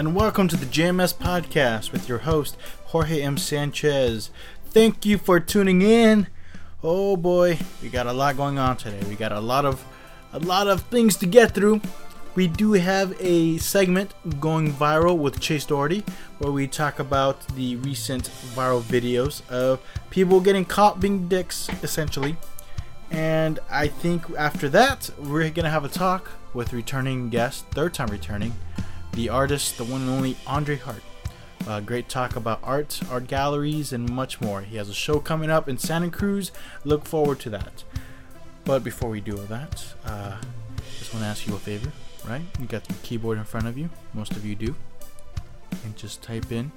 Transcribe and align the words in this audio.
and 0.00 0.14
welcome 0.16 0.48
to 0.48 0.56
the 0.56 0.64
JMS 0.64 1.14
Podcast 1.14 1.92
with 1.92 2.08
your 2.08 2.20
host, 2.20 2.56
Jorge 2.86 3.20
M. 3.20 3.36
Sanchez. 3.36 4.30
Thank 4.64 5.04
you 5.04 5.18
for 5.18 5.38
tuning 5.38 5.82
in. 5.82 6.26
Oh 6.82 7.18
boy, 7.18 7.58
we 7.82 7.90
got 7.90 8.06
a 8.06 8.12
lot 8.14 8.38
going 8.38 8.58
on 8.58 8.78
today. 8.78 9.06
We 9.10 9.14
got 9.14 9.30
a 9.30 9.40
lot 9.40 9.66
of 9.66 9.84
a 10.32 10.38
lot 10.38 10.68
of 10.68 10.80
things 10.84 11.18
to 11.18 11.26
get 11.26 11.54
through. 11.54 11.82
We 12.34 12.46
do 12.46 12.72
have 12.72 13.14
a 13.20 13.58
segment 13.58 14.14
going 14.40 14.72
viral 14.72 15.18
with 15.18 15.38
Chase 15.38 15.66
Doherty 15.66 16.02
where 16.38 16.50
we 16.50 16.66
talk 16.66 16.98
about 16.98 17.46
the 17.48 17.76
recent 17.76 18.30
viral 18.54 18.80
videos 18.80 19.46
of 19.50 19.82
people 20.08 20.40
getting 20.40 20.64
caught 20.64 20.98
being 20.98 21.28
dicks, 21.28 21.68
essentially. 21.82 22.38
And 23.10 23.58
I 23.70 23.88
think 23.88 24.24
after 24.38 24.70
that, 24.70 25.10
we're 25.18 25.50
gonna 25.50 25.68
have 25.68 25.84
a 25.84 25.90
talk 25.90 26.30
with 26.54 26.72
returning 26.72 27.28
guest, 27.28 27.66
third 27.72 27.92
time 27.92 28.08
returning, 28.08 28.54
the 29.12 29.28
artist, 29.28 29.78
the 29.78 29.84
one 29.84 30.02
and 30.02 30.10
only 30.10 30.36
Andre 30.46 30.76
Hart. 30.76 31.02
Uh, 31.66 31.80
great 31.80 32.08
talk 32.08 32.36
about 32.36 32.58
art, 32.62 33.00
art 33.10 33.26
galleries, 33.26 33.92
and 33.92 34.08
much 34.08 34.40
more. 34.40 34.62
He 34.62 34.76
has 34.76 34.88
a 34.88 34.94
show 34.94 35.20
coming 35.20 35.50
up 35.50 35.68
in 35.68 35.78
Santa 35.78 36.10
Cruz. 36.10 36.52
Look 36.84 37.04
forward 37.04 37.38
to 37.40 37.50
that. 37.50 37.84
But 38.64 38.82
before 38.82 39.10
we 39.10 39.20
do 39.20 39.36
all 39.36 39.44
that, 39.44 39.84
uh, 40.04 40.36
just 40.98 41.12
want 41.12 41.24
to 41.24 41.28
ask 41.28 41.46
you 41.46 41.54
a 41.54 41.58
favor, 41.58 41.92
right? 42.26 42.42
You 42.58 42.66
got 42.66 42.84
the 42.84 42.94
keyboard 43.02 43.38
in 43.38 43.44
front 43.44 43.66
of 43.66 43.76
you. 43.76 43.90
Most 44.14 44.32
of 44.32 44.44
you 44.44 44.54
do. 44.54 44.74
And 45.84 45.96
just 45.96 46.22
type 46.22 46.50
in 46.50 46.72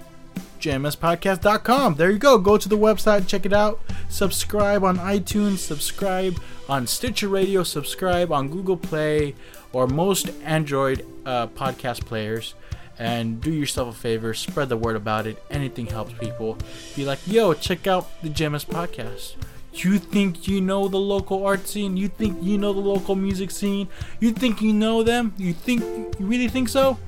jmspodcast.com. 0.59 1.95
There 1.95 2.09
you 2.09 2.17
go. 2.17 2.37
Go 2.37 2.57
to 2.57 2.69
the 2.69 2.77
website, 2.77 3.27
check 3.27 3.45
it 3.45 3.53
out. 3.53 3.81
Subscribe 4.09 4.83
on 4.83 4.97
iTunes, 4.97 5.57
subscribe 5.57 6.39
on 6.69 6.87
Stitcher 6.87 7.27
Radio, 7.27 7.63
subscribe 7.63 8.31
on 8.31 8.49
Google 8.49 8.77
Play 8.77 9.35
or 9.73 9.87
most 9.87 10.29
Android 10.43 11.05
uh, 11.25 11.47
podcast 11.47 12.05
players. 12.05 12.55
And 12.99 13.41
do 13.41 13.51
yourself 13.51 13.95
a 13.95 13.99
favor, 13.99 14.35
spread 14.35 14.69
the 14.69 14.77
word 14.77 14.95
about 14.95 15.25
it. 15.25 15.43
Anything 15.49 15.87
helps 15.87 16.13
people. 16.13 16.57
Be 16.95 17.03
like, 17.03 17.19
yo, 17.25 17.55
check 17.55 17.87
out 17.87 18.07
the 18.21 18.29
JMS 18.29 18.65
podcast. 18.67 19.35
You 19.73 19.97
think 19.97 20.47
you 20.47 20.61
know 20.61 20.87
the 20.87 20.99
local 20.99 21.43
art 21.43 21.67
scene? 21.67 21.97
You 21.97 22.07
think 22.07 22.37
you 22.43 22.59
know 22.59 22.71
the 22.71 22.79
local 22.79 23.15
music 23.15 23.49
scene? 23.49 23.89
You 24.19 24.31
think 24.31 24.61
you 24.61 24.71
know 24.71 25.01
them? 25.01 25.33
You 25.37 25.53
think 25.53 25.81
you 26.19 26.27
really 26.27 26.47
think 26.47 26.69
so? 26.69 26.99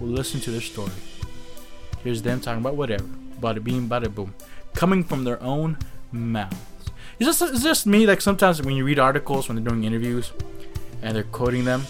Well, 0.00 0.08
listen 0.08 0.40
to 0.40 0.50
their 0.50 0.62
story. 0.62 0.92
Here's 2.02 2.22
them 2.22 2.40
talking 2.40 2.62
about 2.62 2.76
whatever. 2.76 3.04
Bada 3.38 3.62
beam, 3.62 3.86
bada 3.86 4.12
boom. 4.12 4.34
Coming 4.74 5.04
from 5.04 5.24
their 5.24 5.40
own 5.42 5.76
mouths. 6.10 6.56
Is 7.18 7.26
this, 7.26 7.42
is 7.42 7.62
this 7.62 7.84
me? 7.84 8.06
Like 8.06 8.22
sometimes 8.22 8.62
when 8.62 8.74
you 8.74 8.84
read 8.84 8.98
articles, 8.98 9.48
when 9.48 9.56
they're 9.56 9.70
doing 9.70 9.84
interviews, 9.84 10.32
and 11.02 11.14
they're 11.14 11.22
quoting 11.24 11.64
them, 11.64 11.86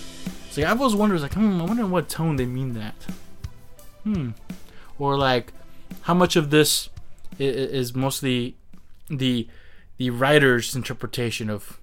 it's 0.46 0.56
like 0.56 0.66
I've 0.66 0.80
always 0.80 0.96
wondered, 0.96 1.20
like, 1.20 1.34
hmm, 1.34 1.60
I 1.60 1.64
wonder 1.64 1.86
what 1.86 2.08
tone 2.08 2.36
they 2.36 2.46
mean 2.46 2.74
that. 2.74 2.94
Hmm. 4.04 4.30
Or 4.98 5.16
like, 5.16 5.52
how 6.02 6.14
much 6.14 6.36
of 6.36 6.50
this 6.50 6.88
is 7.38 7.94
mostly 7.94 8.56
the 9.08 9.48
the 9.96 10.10
writer's 10.10 10.74
interpretation 10.74 11.50
of 11.50 11.78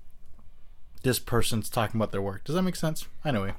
this 1.03 1.19
person's 1.19 1.69
talking 1.69 1.99
about 1.99 2.11
their 2.11 2.21
work. 2.21 2.43
Does 2.43 2.55
that 2.55 2.63
make 2.63 2.75
sense? 2.75 3.07
Anyway, 3.23 3.53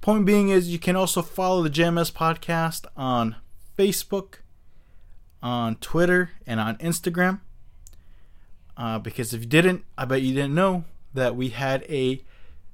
point 0.00 0.24
being 0.24 0.50
is 0.50 0.68
you 0.68 0.78
can 0.78 0.94
also 0.94 1.20
follow 1.20 1.62
the 1.62 1.70
JMS 1.70 2.12
podcast 2.12 2.86
on 2.96 3.36
Facebook, 3.76 4.36
on 5.42 5.76
Twitter, 5.76 6.30
and 6.46 6.60
on 6.60 6.76
Instagram. 6.76 7.40
Uh, 8.76 8.98
because 9.00 9.34
if 9.34 9.40
you 9.40 9.46
didn't, 9.46 9.84
I 9.96 10.04
bet 10.04 10.22
you 10.22 10.32
didn't 10.32 10.54
know 10.54 10.84
that 11.12 11.34
we 11.34 11.48
had 11.48 11.82
a 11.88 12.22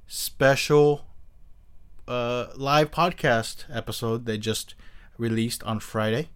special 0.06 1.06
uh, 2.06 2.46
live 2.56 2.90
podcast 2.90 3.64
episode 3.74 4.26
they 4.26 4.38
just 4.38 4.74
released 5.18 5.62
on 5.64 5.80
Friday. 5.80 6.28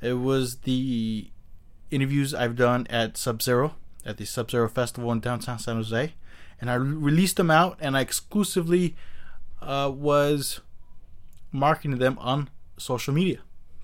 It 0.00 0.14
was 0.14 0.58
the 0.58 1.30
interviews 1.90 2.34
I've 2.34 2.56
done 2.56 2.86
at 2.88 3.16
Sub 3.16 3.42
Zero, 3.42 3.74
at 4.04 4.16
the 4.16 4.24
Sub 4.24 4.50
Zero 4.50 4.68
Festival 4.68 5.10
in 5.12 5.20
downtown 5.20 5.58
San 5.58 5.76
Jose. 5.76 6.14
And 6.60 6.70
I 6.70 6.74
released 6.74 7.36
them 7.36 7.50
out 7.50 7.78
and 7.80 7.96
I 7.96 8.00
exclusively 8.00 8.94
uh, 9.60 9.90
was 9.94 10.60
marketing 11.52 11.98
them 11.98 12.18
on 12.20 12.50
social 12.78 13.14
media. 13.14 13.38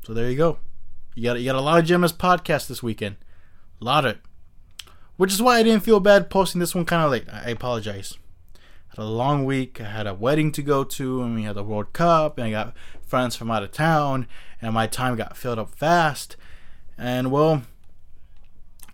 So 0.04 0.14
there 0.14 0.30
you 0.30 0.36
go. 0.36 0.58
You 1.14 1.24
got 1.24 1.38
you 1.40 1.44
got 1.44 1.56
a 1.56 1.60
lot 1.60 1.78
of 1.78 1.86
JMS 1.86 2.14
podcasts 2.14 2.68
this 2.68 2.82
weekend. 2.82 3.16
A 3.80 3.84
lot 3.84 4.04
of 4.04 4.16
it. 4.16 4.20
Which 5.16 5.32
is 5.32 5.42
why 5.42 5.58
I 5.58 5.62
didn't 5.62 5.84
feel 5.84 6.00
bad 6.00 6.30
posting 6.30 6.60
this 6.60 6.74
one 6.74 6.86
kind 6.86 7.02
of 7.02 7.10
late. 7.10 7.26
I 7.30 7.50
apologize. 7.50 8.16
Had 8.90 8.98
a 8.98 9.04
long 9.04 9.44
week. 9.44 9.80
I 9.80 9.84
had 9.84 10.06
a 10.06 10.14
wedding 10.14 10.52
to 10.52 10.62
go 10.62 10.84
to, 10.84 11.22
and 11.22 11.34
we 11.34 11.42
had 11.44 11.56
the 11.56 11.62
World 11.62 11.92
Cup, 11.92 12.38
and 12.38 12.46
I 12.46 12.50
got 12.50 12.74
friends 13.06 13.36
from 13.36 13.50
out 13.50 13.62
of 13.62 13.72
town, 13.72 14.26
and 14.60 14.74
my 14.74 14.86
time 14.86 15.16
got 15.16 15.36
filled 15.36 15.58
up 15.58 15.74
fast. 15.74 16.36
And 16.98 17.30
well, 17.30 17.62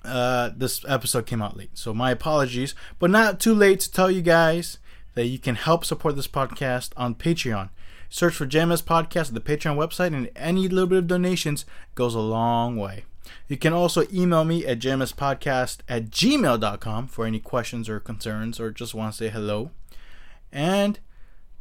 uh, 0.04 0.50
this 0.56 0.84
episode 0.86 1.26
came 1.26 1.42
out 1.42 1.56
late, 1.56 1.76
so 1.76 1.92
my 1.92 2.10
apologies. 2.10 2.74
But 2.98 3.10
not 3.10 3.40
too 3.40 3.54
late 3.54 3.80
to 3.80 3.90
tell 3.90 4.10
you 4.10 4.22
guys 4.22 4.78
that 5.14 5.26
you 5.26 5.38
can 5.38 5.54
help 5.54 5.84
support 5.84 6.14
this 6.14 6.28
podcast 6.28 6.90
on 6.96 7.14
Patreon. 7.14 7.70
Search 8.08 8.34
for 8.34 8.46
JMS 8.46 8.84
Podcast 8.84 9.28
at 9.28 9.34
the 9.34 9.40
Patreon 9.40 9.76
website, 9.76 10.14
and 10.14 10.30
any 10.36 10.68
little 10.68 10.86
bit 10.86 10.98
of 10.98 11.06
donations 11.06 11.64
goes 11.94 12.14
a 12.14 12.20
long 12.20 12.76
way. 12.76 13.04
You 13.48 13.56
can 13.56 13.72
also 13.72 14.04
email 14.12 14.44
me 14.44 14.64
at 14.66 14.78
jmspodcast 14.78 15.78
at 15.88 16.10
gmail.com 16.10 17.08
for 17.08 17.26
any 17.26 17.40
questions 17.40 17.88
or 17.88 17.98
concerns 17.98 18.60
or 18.60 18.70
just 18.70 18.94
want 18.94 19.12
to 19.12 19.18
say 19.18 19.28
hello. 19.28 19.70
And 20.52 20.98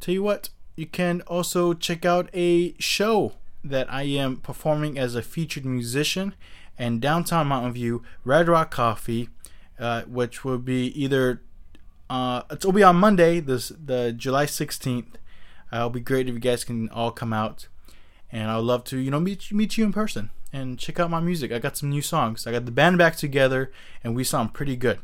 tell 0.00 0.14
you 0.14 0.22
what, 0.22 0.50
you 0.76 0.86
can 0.86 1.22
also 1.22 1.74
check 1.74 2.04
out 2.04 2.28
a 2.34 2.74
show 2.78 3.32
that 3.64 3.92
I 3.92 4.02
am 4.02 4.36
performing 4.36 4.98
as 4.98 5.14
a 5.14 5.22
featured 5.22 5.64
musician 5.64 6.34
in 6.78 7.00
downtown 7.00 7.48
Mountain 7.48 7.72
View, 7.72 8.02
Red 8.24 8.48
Rock 8.48 8.70
Coffee, 8.70 9.28
uh, 9.78 10.02
which 10.02 10.44
will 10.44 10.58
be 10.58 10.86
either 11.00 11.42
uh, 12.08 12.42
it'll 12.50 12.72
be 12.72 12.84
on 12.84 12.96
Monday, 12.96 13.40
this 13.40 13.72
the 13.84 14.12
July 14.12 14.46
16th 14.46 15.16
uh, 15.72 15.76
it'll 15.76 15.90
be 15.90 16.00
great 16.00 16.28
if 16.28 16.34
you 16.34 16.40
guys 16.40 16.64
can 16.64 16.88
all 16.90 17.10
come 17.10 17.32
out, 17.32 17.68
and 18.30 18.50
I'd 18.50 18.58
love 18.58 18.84
to, 18.84 18.98
you 18.98 19.10
know, 19.10 19.20
meet 19.20 19.52
meet 19.52 19.76
you 19.76 19.84
in 19.84 19.92
person 19.92 20.30
and 20.52 20.78
check 20.78 21.00
out 21.00 21.10
my 21.10 21.20
music. 21.20 21.52
I 21.52 21.58
got 21.58 21.76
some 21.76 21.90
new 21.90 22.02
songs. 22.02 22.46
I 22.46 22.52
got 22.52 22.66
the 22.66 22.70
band 22.70 22.98
back 22.98 23.16
together, 23.16 23.72
and 24.04 24.14
we 24.14 24.24
sound 24.24 24.54
pretty 24.54 24.76
good. 24.76 25.00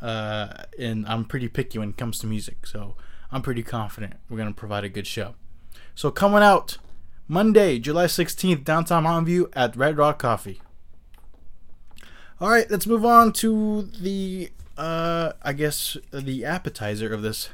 Uh, 0.00 0.64
and 0.78 1.06
I'm 1.06 1.24
pretty 1.24 1.48
picky 1.48 1.78
when 1.78 1.90
it 1.90 1.96
comes 1.96 2.18
to 2.20 2.26
music, 2.26 2.66
so 2.66 2.96
I'm 3.30 3.42
pretty 3.42 3.62
confident 3.62 4.14
we're 4.28 4.38
gonna 4.38 4.52
provide 4.52 4.84
a 4.84 4.88
good 4.88 5.06
show. 5.06 5.34
So 5.94 6.10
coming 6.10 6.42
out 6.42 6.78
Monday, 7.28 7.78
July 7.78 8.06
16th, 8.06 8.64
downtown 8.64 9.04
Mountain 9.04 9.26
View 9.26 9.50
at 9.52 9.76
Red 9.76 9.96
Rock 9.98 10.18
Coffee. 10.18 10.60
All 12.40 12.50
right, 12.50 12.70
let's 12.70 12.86
move 12.86 13.04
on 13.04 13.32
to 13.34 13.82
the, 13.82 14.50
uh, 14.78 15.32
I 15.42 15.52
guess 15.52 15.96
the 16.12 16.44
appetizer 16.44 17.12
of 17.12 17.22
this 17.22 17.50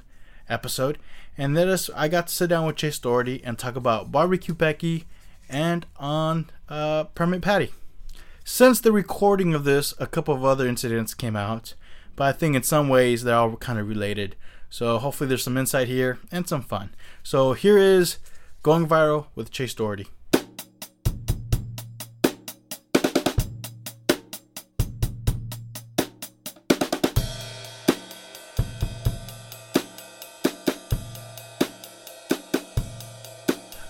episode, 0.49 0.99
and 1.37 1.56
then 1.56 1.77
I 1.95 2.09
got 2.09 2.29
to 2.29 2.35
sit 2.35 2.49
down 2.49 2.67
with 2.67 2.77
Chase 2.77 2.99
Doherty 2.99 3.43
and 3.45 3.59
talk 3.59 3.77
about 3.77 4.12
barbecue 4.12 4.55
Becky 4.55 5.06
and 5.49 5.87
on 5.97 6.51
uh, 6.69 7.05
Permit 7.05 7.43
Patty. 7.43 7.73
Since 8.45 8.81
the 8.81 8.93
recording 8.93 9.55
of 9.55 9.65
this, 9.65 9.93
a 9.99 10.06
couple 10.06 10.35
of 10.35 10.45
other 10.45 10.69
incidents 10.69 11.15
came 11.15 11.35
out, 11.35 11.75
but 12.16 12.25
I 12.25 12.32
think 12.32 12.56
in 12.56 12.62
some 12.62 12.88
ways 12.88 13.22
they're 13.22 13.37
all 13.37 13.56
kind 13.56 13.78
of 13.78 13.88
related. 13.88 14.34
So 14.71 14.99
hopefully 14.99 15.28
there's 15.28 15.44
some 15.44 15.56
insight 15.56 15.87
here 15.87 16.19
and 16.32 16.49
some 16.49 16.62
fun. 16.62 16.94
So 17.22 17.53
here 17.53 17.78
is 17.78 18.19
Going 18.62 18.88
Viral 18.88 19.27
with 19.34 19.50
Chase 19.50 19.75
Doherty. 19.75 20.08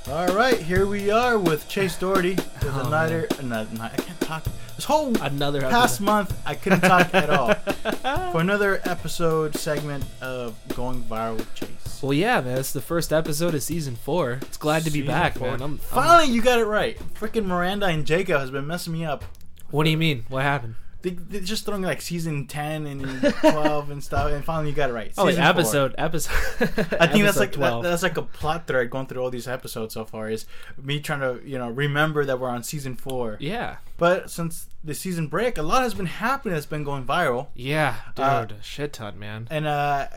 All 0.09 0.29
right, 0.29 0.59
here 0.59 0.87
we 0.87 1.11
are 1.11 1.39
with 1.39 1.69
Chase 1.69 1.97
Doherty 1.97 2.35
with 2.35 2.71
oh, 2.75 2.85
another, 2.87 3.29
another, 3.39 3.69
I 3.81 3.89
can't 3.89 4.21
talk. 4.21 4.45
This 4.77 4.85
whole 4.85 5.17
another 5.23 5.63
past 5.63 5.95
episode. 5.95 6.05
month, 6.05 6.39
I 6.45 6.55
couldn't 6.55 6.83
talk 6.83 7.15
at 7.15 7.31
all. 7.31 7.55
For 8.33 8.41
another 8.41 8.83
episode 8.85 9.57
segment 9.57 10.05
of 10.21 10.55
Going 10.75 11.03
Viral 11.03 11.39
with 11.39 11.55
Chase. 11.55 12.03
Well, 12.03 12.13
yeah, 12.13 12.43
man, 12.43 12.59
it's 12.59 12.75
the 12.75 12.83
first 12.83 13.11
episode 13.11 13.55
of 13.55 13.63
season 13.63 13.97
four. 13.97 14.33
It's 14.43 14.59
glad 14.59 14.85
to 14.85 14.91
be 14.91 15.01
season 15.01 15.07
back, 15.07 15.39
four. 15.39 15.53
man. 15.53 15.63
I'm, 15.63 15.79
Finally, 15.79 16.25
I'm... 16.25 16.33
you 16.33 16.43
got 16.43 16.59
it 16.59 16.67
right. 16.67 16.99
Freaking 17.15 17.47
Miranda 17.47 17.87
and 17.87 18.07
Jacob 18.07 18.39
has 18.39 18.51
been 18.51 18.67
messing 18.67 18.93
me 18.93 19.05
up. 19.07 19.25
What 19.71 19.85
do 19.85 19.91
you 19.91 19.97
mean? 19.97 20.27
What 20.29 20.43
happened? 20.43 20.75
They, 21.07 21.39
are 21.39 21.41
just 21.41 21.65
throwing 21.65 21.83
like 21.83 22.01
season 22.01 22.47
ten 22.49 22.87
and 22.87 23.03
twelve 23.41 23.91
and 23.91 24.03
stuff, 24.03 24.33
and 24.33 24.45
finally 24.45 24.71
you 24.71 24.75
got 24.75 24.91
it 24.91 24.93
right. 24.93 25.13
Oh, 25.17 25.27
oh, 25.27 25.29
episode, 25.29 25.95
four. 25.97 26.05
episode. 26.05 26.33
I 27.01 27.07
think 27.07 27.25
that's 27.25 27.39
like 27.39 27.53
that, 27.53 27.83
that's 27.83 28.03
like 28.03 28.17
a 28.17 28.23
plot 28.23 28.67
thread 28.67 28.91
going 28.91 29.07
through 29.07 29.23
all 29.23 29.31
these 29.31 29.47
episodes 29.47 29.95
so 29.95 30.05
far. 30.05 30.29
Is 30.29 30.47
me 30.83 30.99
trying 30.99 31.21
to 31.21 31.41
you 31.49 31.59
know 31.59 31.71
remember 31.71 32.25
that 32.25 32.41
we're 32.41 32.49
on 32.49 32.65
season 32.65 32.97
four. 32.97 33.37
Yeah. 33.39 33.77
But 33.99 34.31
since 34.31 34.67
the 34.83 34.95
season 34.95 35.29
break, 35.29 35.59
a 35.59 35.63
lot 35.63 35.83
has 35.83 35.95
been 35.95 36.07
happening. 36.07 36.55
That's 36.55 36.67
been 36.67 36.85
going 36.85 37.05
viral. 37.05 37.49
Yeah, 37.55 37.97
dude, 38.17 38.25
uh, 38.25 38.47
shit 38.61 38.93
ton, 38.93 39.19
man. 39.19 39.47
And 39.51 39.67
uh, 39.67 40.09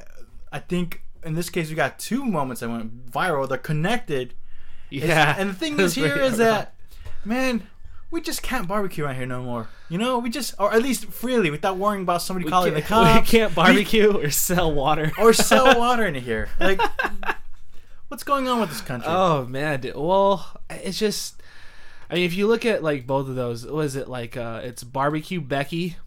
I 0.51 0.59
think 0.59 1.03
in 1.23 1.35
this 1.35 1.49
case 1.51 1.69
we 1.69 1.75
got 1.75 1.99
two 1.99 2.25
moments 2.25 2.61
that 2.61 2.69
went 2.69 3.11
viral. 3.11 3.47
They're 3.47 3.57
connected, 3.59 4.33
Yeah. 4.89 5.35
and 5.37 5.51
the 5.51 5.53
thing 5.53 5.79
is 5.79 5.93
here 5.93 6.17
is 6.17 6.37
that, 6.37 6.73
man, 7.23 7.67
we 8.11 8.21
just 8.21 8.41
can't 8.41 8.67
barbecue 8.67 9.05
out 9.05 9.15
here 9.15 9.25
no 9.25 9.43
more. 9.43 9.67
You 9.87 9.97
know, 9.97 10.19
we 10.19 10.29
just, 10.29 10.55
or 10.59 10.73
at 10.73 10.81
least 10.81 11.05
freely, 11.05 11.51
without 11.51 11.77
worrying 11.77 12.03
about 12.03 12.21
somebody 12.21 12.45
we 12.45 12.51
calling 12.51 12.73
the 12.73 12.81
cops. 12.83 13.21
we 13.21 13.25
can't 13.39 13.53
barbecue 13.53 14.11
or 14.11 14.29
sell 14.31 14.71
water. 14.73 15.11
or 15.19 15.33
sell 15.33 15.77
water 15.79 16.05
in 16.05 16.15
here. 16.15 16.49
Like, 16.59 16.81
what's 18.07 18.23
going 18.23 18.47
on 18.47 18.59
with 18.59 18.69
this 18.69 18.81
country? 18.81 19.09
Oh 19.11 19.45
man, 19.45 19.81
dude. 19.81 19.95
well, 19.95 20.59
it's 20.69 20.97
just. 20.99 21.41
I 22.09 22.15
mean, 22.15 22.25
if 22.25 22.33
you 22.33 22.47
look 22.47 22.65
at 22.65 22.81
like 22.81 23.05
both 23.05 23.29
of 23.29 23.35
those, 23.35 23.65
was 23.65 23.95
it 23.95 24.07
like 24.07 24.35
uh 24.35 24.61
it's 24.63 24.83
barbecue 24.83 25.39
Becky? 25.41 25.97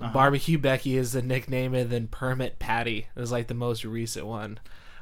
Uh-huh. 0.00 0.12
Barbecue 0.12 0.58
Becky 0.58 0.96
is 0.96 1.10
the 1.10 1.22
nickname, 1.22 1.74
and 1.74 1.90
then 1.90 2.06
Permit 2.06 2.60
Patty 2.60 3.08
is 3.16 3.32
like 3.32 3.48
the 3.48 3.54
most 3.54 3.84
recent 3.84 4.26
one. 4.26 4.60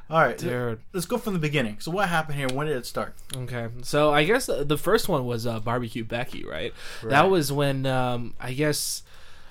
All 0.09 0.19
right, 0.21 0.37
Dude. 0.37 0.79
let's 0.93 1.05
go 1.05 1.17
from 1.17 1.33
the 1.33 1.39
beginning. 1.39 1.77
So, 1.79 1.91
what 1.91 2.07
happened 2.07 2.37
here? 2.37 2.47
When 2.47 2.67
did 2.67 2.77
it 2.77 2.85
start? 2.85 3.13
Okay, 3.35 3.67
so 3.83 4.13
I 4.13 4.23
guess 4.23 4.45
the 4.45 4.77
first 4.77 5.09
one 5.09 5.25
was 5.25 5.45
uh, 5.45 5.59
barbecue 5.59 6.03
Becky, 6.05 6.45
right? 6.45 6.73
Right. 7.03 7.09
That 7.09 7.29
was 7.29 7.51
when 7.51 7.85
um, 7.85 8.33
I 8.39 8.53
guess 8.53 9.03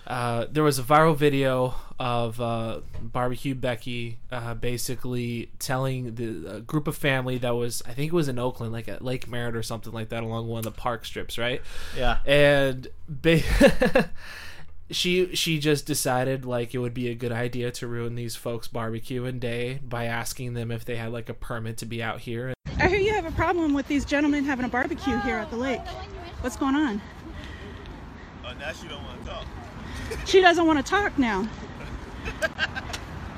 uh, 0.06 0.47
there 0.50 0.62
was 0.62 0.79
a 0.79 0.82
viral 0.82 1.14
video 1.17 1.75
of 1.99 2.41
uh, 2.41 2.81
barbecue 3.03 3.55
Becky 3.55 4.19
uh, 4.31 4.55
basically 4.55 5.50
telling 5.58 6.14
the 6.14 6.56
a 6.56 6.61
group 6.61 6.87
of 6.88 6.97
family 6.97 7.37
that 7.38 7.55
was 7.55 7.82
I 7.87 7.93
think 7.93 8.12
it 8.12 8.17
was 8.17 8.29
in 8.29 8.38
Oakland, 8.38 8.73
like 8.73 8.88
at 8.88 9.03
Lake 9.05 9.29
Merritt 9.29 9.56
or 9.56 9.62
something 9.62 9.93
like 9.93 10.08
that, 10.11 10.23
along 10.23 10.49
one 10.49 10.58
of 10.58 10.64
the 10.64 10.70
park 10.70 11.05
strips, 11.05 11.37
right? 11.37 11.61
Yeah. 11.97 12.19
and 12.25 12.88
ba- 13.08 13.43
she 14.90 15.34
she 15.34 15.58
just 15.58 15.86
decided 15.86 16.44
like 16.44 16.74
it 16.74 16.78
would 16.78 16.94
be 16.94 17.08
a 17.08 17.14
good 17.14 17.32
idea 17.32 17.70
to 17.72 17.86
ruin 17.86 18.14
these 18.14 18.36
folks 18.36 18.68
barbecue 18.68 19.24
and 19.24 19.40
day 19.40 19.80
by 19.82 20.04
asking 20.04 20.54
them 20.54 20.70
if 20.70 20.84
they 20.84 20.96
had 20.96 21.12
like 21.12 21.28
a 21.28 21.34
permit 21.34 21.76
to 21.76 21.86
be 21.86 22.02
out 22.02 22.20
here 22.20 22.54
I 22.78 22.88
hear 22.88 22.98
you 22.98 23.12
have 23.14 23.24
a 23.24 23.32
problem 23.32 23.72
with 23.72 23.88
these 23.88 24.04
gentlemen 24.04 24.44
having 24.44 24.64
a 24.64 24.68
barbecue 24.68 25.18
here 25.20 25.38
at 25.38 25.50
the 25.50 25.56
lake. 25.56 25.80
What's 26.42 26.56
going 26.56 26.74
on? 26.74 27.00
Oh, 28.44 28.52
now 28.60 28.72
she 28.72 28.86
don't 28.86 29.02
want 29.02 29.24
to 29.24 29.30
talk. 29.30 29.46
She 30.26 30.40
doesn't 30.40 30.66
want 30.66 30.84
to 30.84 30.88
talk 30.88 31.18
now. 31.18 31.48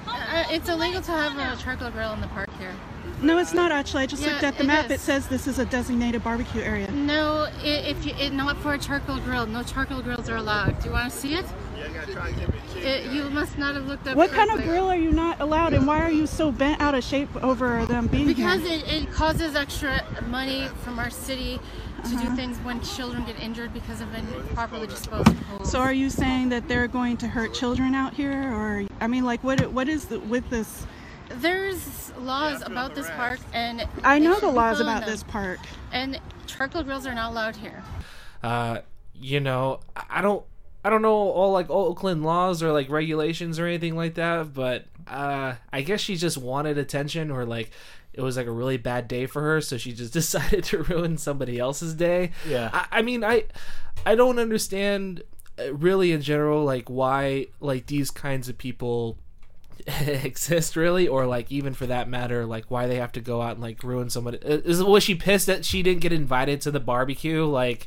Uh, 0.07 0.45
it's 0.51 0.69
illegal 0.69 1.01
to 1.01 1.11
have 1.13 1.39
a 1.39 1.63
charcoal 1.63 1.91
grill 1.91 2.13
in 2.13 2.21
the 2.21 2.27
park 2.29 2.51
here. 2.59 2.75
No, 3.21 3.39
it's 3.39 3.53
not 3.53 3.73
actually. 3.73 4.03
I 4.05 4.07
just 4.07 4.23
Yeah, 4.23 4.31
looked 4.33 4.45
at 4.45 4.57
the 4.57 4.63
it 4.65 4.67
map. 4.67 4.87
is. 4.87 4.93
It 4.93 5.01
says 5.01 5.27
this 5.27 5.47
is 5.47 5.59
a 5.59 5.65
designated 5.65 6.23
barbecue 6.23 6.63
area. 6.63 6.91
No, 6.93 7.49
i- 7.63 7.67
if 7.67 8.07
you, 8.07 8.13
it, 8.19 8.33
not 8.33 8.57
for 8.59 8.75
a 8.75 8.79
charcoal 8.79 9.19
grill. 9.19 9.47
No 9.47 9.63
charcoal 9.63 10.01
grills 10.03 10.29
are 10.29 10.37
allowed. 10.37 10.79
Do 10.81 10.87
you 10.89 10.93
want 10.93 11.11
to 11.13 11.17
see 11.19 11.35
it? 11.35 11.45
Yeah, 11.77 11.85
I 11.85 11.89
gotta 11.89 12.13
try 12.13 12.29
and 12.29 12.39
give 12.39 12.49
me 12.53 12.59
a 12.59 12.73
chance. 12.75 13.07
it? 13.07 13.13
You 13.13 13.31
must 13.31 13.59
not 13.59 13.75
have 13.75 13.87
looked 13.87 14.07
up. 14.07 14.17
What 14.17 14.31
kind 14.31 14.51
of 14.51 14.63
grill 14.65 14.89
are 14.91 14.97
you 14.97 15.11
not 15.13 15.41
allowed, 15.41 15.73
and 15.75 15.87
why 15.87 16.01
are 16.01 16.11
you 16.11 16.27
so 16.27 16.53
bent 16.53 16.81
out 16.81 16.95
of 16.95 17.03
shape 17.03 17.29
over 17.43 17.85
them 17.87 18.07
being 18.07 18.27
Because 18.29 18.63
here? 18.63 18.79
it, 18.87 18.93
it 19.05 19.13
causes 19.13 19.55
extra 19.57 20.05
money 20.29 20.69
from 20.85 20.99
our 20.99 21.11
city 21.11 21.59
to 22.05 22.15
Uh-huh. 22.15 22.29
do 22.29 22.37
things 22.37 22.57
when 22.59 22.81
children 22.83 23.25
get 23.25 23.41
injured 23.41 23.75
because 23.75 24.01
of 24.01 24.07
improperly 24.15 24.87
disposed 24.87 25.29
pools. 25.49 25.71
So 25.71 25.81
are 25.81 25.93
you 25.93 26.09
saying 26.11 26.51
that 26.51 26.69
they're 26.69 26.87
going 26.87 27.17
to 27.19 27.27
hurt 27.29 27.53
children 27.55 27.95
out 27.97 28.15
here, 28.15 28.53
or 28.55 28.85
I 29.01 29.09
mean, 29.09 29.25
like, 29.25 29.43
what 29.43 29.73
what 29.73 29.89
is 29.89 30.05
the, 30.05 30.21
with 30.21 30.49
this? 30.51 30.87
There's 31.41 32.13
laws 32.19 32.63
about 32.63 32.95
this 32.95 33.09
park, 33.11 33.41
and 33.53 33.87
I 34.03 34.19
know 34.19 34.39
the 34.41 34.51
laws 34.51 34.81
about 34.81 35.01
them. 35.03 35.11
this 35.11 35.23
park. 35.23 35.59
And 35.93 36.21
charcoal 36.47 36.83
grills 36.83 37.07
are 37.07 37.15
not 37.15 37.31
allowed 37.33 37.57
here. 37.57 37.83
uh 38.43 38.79
you 39.21 39.41
know 39.41 39.81
i 40.11 40.21
don't 40.23 40.45
i 40.85 40.89
don't 40.91 41.03
know 41.03 41.11
all 41.13 41.51
like 41.51 41.69
oakland 41.71 42.23
laws 42.25 42.63
or 42.63 42.71
like 42.71 42.89
regulations 42.89 43.59
or 43.59 43.67
anything 43.67 43.97
like 43.97 44.15
that 44.15 44.55
but 44.55 44.85
uh 45.09 45.55
i 45.73 45.83
guess 45.83 46.01
she 46.01 46.15
just 46.15 46.39
wanted 46.39 46.79
attention 46.79 47.33
or 47.33 47.45
like 47.45 47.71
it 48.13 48.21
was 48.23 48.37
like 48.37 48.47
a 48.47 48.51
really 48.53 48.77
bad 48.77 49.09
day 49.09 49.27
for 49.27 49.43
her 49.43 49.61
so 49.61 49.77
she 49.77 49.93
just 49.93 50.13
decided 50.21 50.63
to 50.63 50.85
ruin 50.85 51.19
somebody 51.19 51.59
else's 51.59 51.95
day 51.95 52.31
Yeah. 52.49 52.71
I, 52.73 52.99
I 52.99 53.03
mean 53.03 53.25
i 53.25 53.45
i 54.07 54.15
don't 54.15 54.39
understand 54.39 55.23
uh, 55.59 55.75
really 55.75 56.13
in 56.13 56.23
general 56.23 56.65
like 56.65 56.89
why 56.89 57.47
like 57.59 57.87
these 57.87 58.13
kinds 58.13 58.49
of 58.49 58.57
people 58.57 59.19
exist 60.07 60.77
really 60.77 61.09
or 61.09 61.27
like 61.27 61.51
even 61.51 61.75
for 61.75 61.87
that 61.87 62.09
matter 62.09 62.45
like 62.47 62.65
why 62.71 62.87
they 62.87 62.97
have 62.97 63.13
to 63.13 63.21
go 63.21 63.43
out 63.43 63.53
and 63.53 63.61
like 63.61 63.83
ruin 63.83 64.11
somebody 64.11 64.39
is 64.43 64.83
was 64.83 65.03
she 65.03 65.15
pissed 65.15 65.47
that 65.47 65.65
she 65.65 65.83
didn't 65.83 66.01
get 66.01 66.13
invited 66.13 66.61
to 66.61 66.71
the 66.71 66.81
barbecue 66.81 67.45
like 67.45 67.87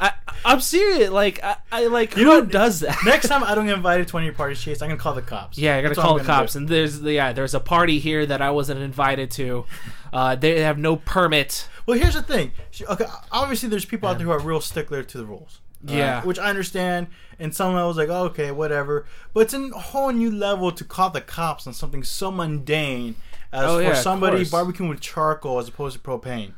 I, 0.00 0.12
I'm 0.44 0.60
serious. 0.60 1.10
Like, 1.10 1.42
I, 1.44 1.56
I 1.70 1.86
like 1.86 2.16
You 2.16 2.24
who 2.24 2.40
know, 2.40 2.44
does 2.44 2.80
that? 2.80 2.98
Next 3.06 3.28
time 3.28 3.44
I 3.44 3.54
don't 3.54 3.66
get 3.66 3.76
invited 3.76 4.08
to 4.08 4.18
any 4.18 4.26
of 4.26 4.32
your 4.32 4.36
parties, 4.36 4.60
Chase, 4.60 4.82
I'm 4.82 4.88
gonna 4.88 4.98
call 4.98 5.14
the 5.14 5.22
cops. 5.22 5.56
Yeah, 5.56 5.76
I 5.76 5.82
gotta 5.82 5.94
That's 5.94 6.04
call 6.04 6.18
the 6.18 6.24
cops. 6.24 6.54
do. 6.54 6.58
And 6.58 6.68
there's 6.68 7.00
yeah, 7.00 7.32
there's 7.32 7.54
a 7.54 7.60
party 7.60 8.00
here 8.00 8.26
that 8.26 8.42
I 8.42 8.50
wasn't 8.50 8.80
invited 8.80 9.30
to. 9.32 9.64
Uh, 10.12 10.34
they 10.34 10.60
have 10.62 10.76
no 10.76 10.96
permit. 10.96 11.68
Well, 11.86 11.96
here's 11.96 12.14
the 12.14 12.22
thing. 12.22 12.50
She- 12.72 12.84
Okay, 12.86 13.04
obviously 13.30 13.68
there's 13.68 13.84
people 13.84 14.08
out 14.08 14.18
there 14.18 14.26
who 14.26 14.32
are 14.32 14.40
real 14.40 14.60
stickler 14.60 15.04
to 15.04 15.18
the 15.18 15.24
rules. 15.24 15.60
All 15.88 15.94
Yeah. 15.94 16.22
which 16.24 16.38
I 16.38 16.48
understand. 16.50 17.08
And 17.38 17.54
some 17.54 17.74
I 17.74 17.84
was 17.86 17.96
like, 17.96 18.08
oh, 18.08 18.24
okay, 18.26 18.50
whatever. 18.50 19.06
But 19.34 19.40
it's 19.40 19.54
a 19.54 19.68
whole 19.70 20.10
new 20.12 20.30
level 20.30 20.70
to 20.72 20.84
call 20.84 21.10
the 21.10 21.20
cops 21.20 21.66
on 21.66 21.72
something 21.74 22.02
so 22.04 22.30
mundane 22.30 23.16
as 23.52 23.64
Oh, 23.64 23.76
for 23.78 23.82
yeah, 23.82 23.94
somebody 23.94 24.44
barbecuing 24.44 24.88
with 24.88 25.00
charcoal 25.00 25.58
as 25.58 25.68
opposed 25.68 25.96
to 25.96 26.02
propane. 26.02 26.52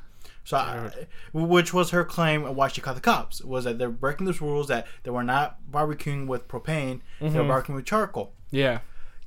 So, 0.46 0.58
I, 0.58 0.90
which 1.32 1.72
was 1.72 1.88
her 1.90 2.04
claim 2.04 2.42
why 2.54 2.68
she 2.68 2.82
called 2.82 2.98
the 2.98 3.00
cops 3.00 3.40
was 3.42 3.64
that 3.64 3.78
they're 3.78 3.88
breaking 3.88 4.26
those 4.26 4.42
rules 4.42 4.68
that 4.68 4.86
they 5.02 5.10
were 5.10 5.22
not 5.24 5.56
barbecuing 5.70 6.26
with 6.26 6.46
propane, 6.48 7.00
they 7.18 7.28
Mm-hmm. 7.28 7.38
were 7.38 7.44
barbecuing 7.44 7.76
with 7.76 7.86
charcoal. 7.86 8.32
Yeah. 8.50 8.80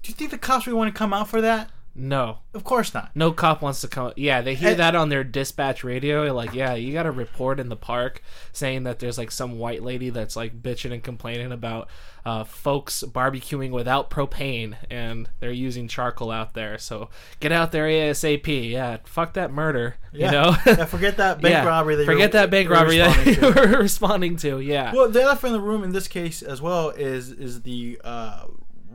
Do 0.04 0.10
you 0.10 0.14
think 0.14 0.30
the 0.30 0.38
cops 0.38 0.68
really 0.68 0.78
want 0.78 0.94
to 0.94 0.98
come 0.98 1.14
out 1.14 1.28
for 1.28 1.42
that? 1.42 1.72
No. 1.98 2.40
Of 2.54 2.64
course 2.64 2.94
not. 2.94 3.12
No 3.16 3.32
cop 3.32 3.62
wants 3.62 3.82
to 3.82 3.88
come. 3.88 4.14
Yeah, 4.16 4.42
they 4.42 4.54
hear 4.56 4.70
And- 4.70 4.80
that 4.80 4.96
on 4.96 5.10
their 5.10 5.24
dispatch 5.24 5.84
radio. 5.84 6.32
Like, 6.34 6.54
yeah, 6.54 6.76
you 6.76 6.94
got 6.94 7.04
to 7.04 7.12
report 7.12 7.60
in 7.60 7.70
the 7.70 7.76
park 7.76 8.22
saying 8.54 8.84
that 8.84 9.00
there's 9.00 9.18
like 9.18 9.32
some 9.32 9.58
white 9.58 9.82
lady 9.84 10.10
that's 10.12 10.36
like 10.36 10.62
bitching 10.62 10.94
and 10.94 11.04
complaining 11.04 11.52
about 11.52 11.90
uh, 12.26 12.44
folks 12.44 13.04
barbecuing 13.08 13.72
without 13.72 14.10
propane 14.10 14.76
and 14.92 15.30
they're 15.40 15.50
using 15.52 15.88
charcoal 15.88 16.30
out 16.30 16.54
there. 16.54 16.78
So 16.78 17.10
get 17.40 17.52
out 17.52 17.72
there 17.72 17.86
ASAP. 17.88 18.70
Yeah, 18.70 18.98
fuck 19.06 19.34
that 19.34 19.52
murder. 19.52 19.96
Yeah. 20.14 20.26
You 20.26 20.32
know? 20.32 20.56
yeah, 20.66 20.86
forget 20.86 21.18
that 21.18 21.42
bank 21.42 21.52
Yeah, 21.54 21.66
robbery. 21.66 21.96
That 21.96 22.06
Forget 22.06 22.32
that 22.34 22.50
bank 22.52 22.70
robbery 22.70 22.98
that 22.98 23.16
responding 23.26 23.33
you 23.44 23.54
to. 23.54 23.69
were 23.71 23.78
responding 23.81 24.38
to. 24.38 24.60
Yeah. 24.60 24.94
Well, 24.94 25.10
the 25.10 25.21
elephant 25.24 25.54
in 25.56 25.62
the 25.62 25.66
room 25.66 25.83
in 25.83 25.94
this 25.94 26.07
case 26.07 26.42
as 26.42 26.62
well 26.62 26.90
is 26.90 27.31
is 27.31 27.62
the 27.64 28.00
uh, 28.04 28.45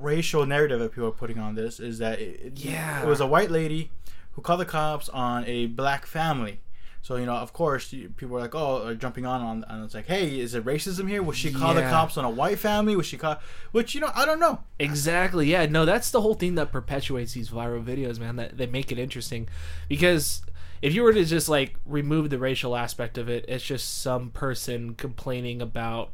racial 0.02 0.44
narrative 0.46 0.80
that 0.80 0.90
people 0.92 1.08
are 1.08 1.12
putting 1.12 1.38
on 1.38 1.54
this. 1.54 1.80
Is 1.80 1.98
that 1.98 2.18
it, 2.20 2.52
Yeah. 2.56 3.02
it 3.02 3.06
was 3.08 3.20
a 3.20 3.26
white 3.26 3.50
lady 3.50 3.90
who 4.32 4.42
called 4.42 4.60
the 4.60 4.64
cops 4.64 5.08
on 5.10 5.44
a 5.46 5.66
black 5.66 6.06
family. 6.06 6.60
So 7.04 7.16
you 7.16 7.26
know, 7.26 7.34
of 7.34 7.52
course, 7.52 7.92
people 8.16 8.36
are 8.36 8.40
like, 8.40 8.54
"Oh, 8.54 8.86
are 8.86 8.94
jumping 8.94 9.26
on 9.26 9.40
on." 9.40 9.64
And 9.68 9.84
it's 9.84 9.92
like, 9.92 10.06
"Hey, 10.06 10.38
is 10.38 10.54
it 10.54 10.64
racism 10.64 11.08
here? 11.08 11.20
Was 11.20 11.36
she 11.36 11.52
call 11.52 11.74
the 11.74 11.82
cops 11.82 12.16
on 12.16 12.24
a 12.24 12.30
white 12.30 12.60
family? 12.60 12.94
Was 12.94 13.06
she 13.06 13.16
call?" 13.16 13.38
Which 13.72 13.92
you 13.94 14.00
know, 14.00 14.12
I 14.14 14.24
don't 14.24 14.38
know. 14.38 14.60
Exactly. 14.78 15.50
Yeah. 15.50 15.66
No, 15.66 15.84
that's 15.84 16.10
the 16.12 16.20
whole 16.20 16.34
thing 16.34 16.54
that 16.54 16.70
perpetuates 16.70 17.32
these 17.32 17.50
viral 17.50 17.84
videos, 17.84 18.20
man. 18.20 18.36
That 18.36 18.56
they 18.56 18.66
make 18.68 18.92
it 18.92 19.00
interesting, 19.00 19.48
because 19.88 20.42
if 20.80 20.94
you 20.94 21.02
were 21.02 21.12
to 21.12 21.24
just 21.24 21.48
like 21.48 21.74
remove 21.84 22.30
the 22.30 22.38
racial 22.38 22.76
aspect 22.76 23.18
of 23.18 23.28
it, 23.28 23.44
it's 23.48 23.64
just 23.64 24.00
some 24.00 24.30
person 24.30 24.94
complaining 24.94 25.60
about 25.60 26.12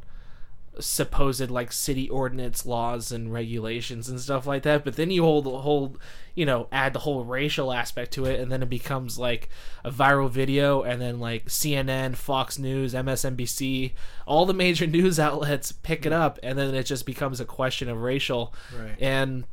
supposed 0.79 1.49
like 1.49 1.71
city 1.71 2.09
ordinance 2.09 2.65
laws 2.65 3.11
and 3.11 3.33
regulations 3.33 4.07
and 4.09 4.19
stuff 4.19 4.45
like 4.45 4.63
that 4.63 4.83
but 4.85 4.95
then 4.95 5.09
you 5.11 5.23
hold 5.23 5.45
the 5.45 5.59
whole 5.59 5.97
you 6.35 6.45
know 6.45 6.67
add 6.71 6.93
the 6.93 6.99
whole 6.99 7.23
racial 7.25 7.71
aspect 7.73 8.11
to 8.13 8.25
it 8.25 8.39
and 8.39 8.51
then 8.51 8.61
it 8.63 8.69
becomes 8.69 9.17
like 9.17 9.49
a 9.83 9.91
viral 9.91 10.29
video 10.29 10.81
and 10.81 11.01
then 11.01 11.19
like 11.19 11.45
CNN 11.45 12.15
Fox 12.15 12.57
News 12.59 12.93
MSNBC 12.93 13.93
all 14.25 14.45
the 14.45 14.53
major 14.53 14.87
news 14.99 15.19
outlets 15.19 15.71
pick 15.71 16.05
it 16.05 16.13
up 16.13 16.39
and 16.43 16.57
then 16.57 16.73
it 16.75 16.83
just 16.85 17.05
becomes 17.05 17.39
a 17.39 17.45
question 17.45 17.89
of 17.89 17.97
racial 18.01 18.53
Right. 18.77 18.95
and 18.99 19.45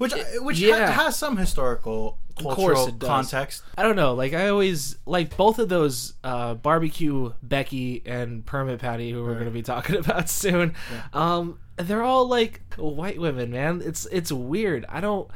Which 0.00 0.14
which 0.36 0.58
yeah. 0.58 0.90
ha- 0.90 1.04
has 1.04 1.16
some 1.16 1.36
historical 1.36 2.16
cultural 2.38 2.90
context. 2.92 3.62
I 3.76 3.82
don't 3.82 3.96
know. 3.96 4.14
Like 4.14 4.32
I 4.32 4.48
always 4.48 4.96
like 5.04 5.36
both 5.36 5.58
of 5.58 5.68
those 5.68 6.14
uh, 6.24 6.54
barbecue 6.54 7.34
Becky 7.42 8.02
and 8.06 8.46
Permit 8.46 8.80
Patty, 8.80 9.10
who 9.10 9.22
we're 9.22 9.34
going 9.34 9.44
to 9.44 9.50
be 9.50 9.60
talking 9.60 9.96
about 9.98 10.30
soon. 10.30 10.74
Um, 11.12 11.58
they're 11.76 12.02
all 12.02 12.26
like 12.26 12.62
white 12.76 13.20
women, 13.20 13.50
man. 13.50 13.82
It's 13.84 14.06
it's 14.06 14.32
weird. 14.32 14.86
I 14.88 15.02
don't 15.02 15.30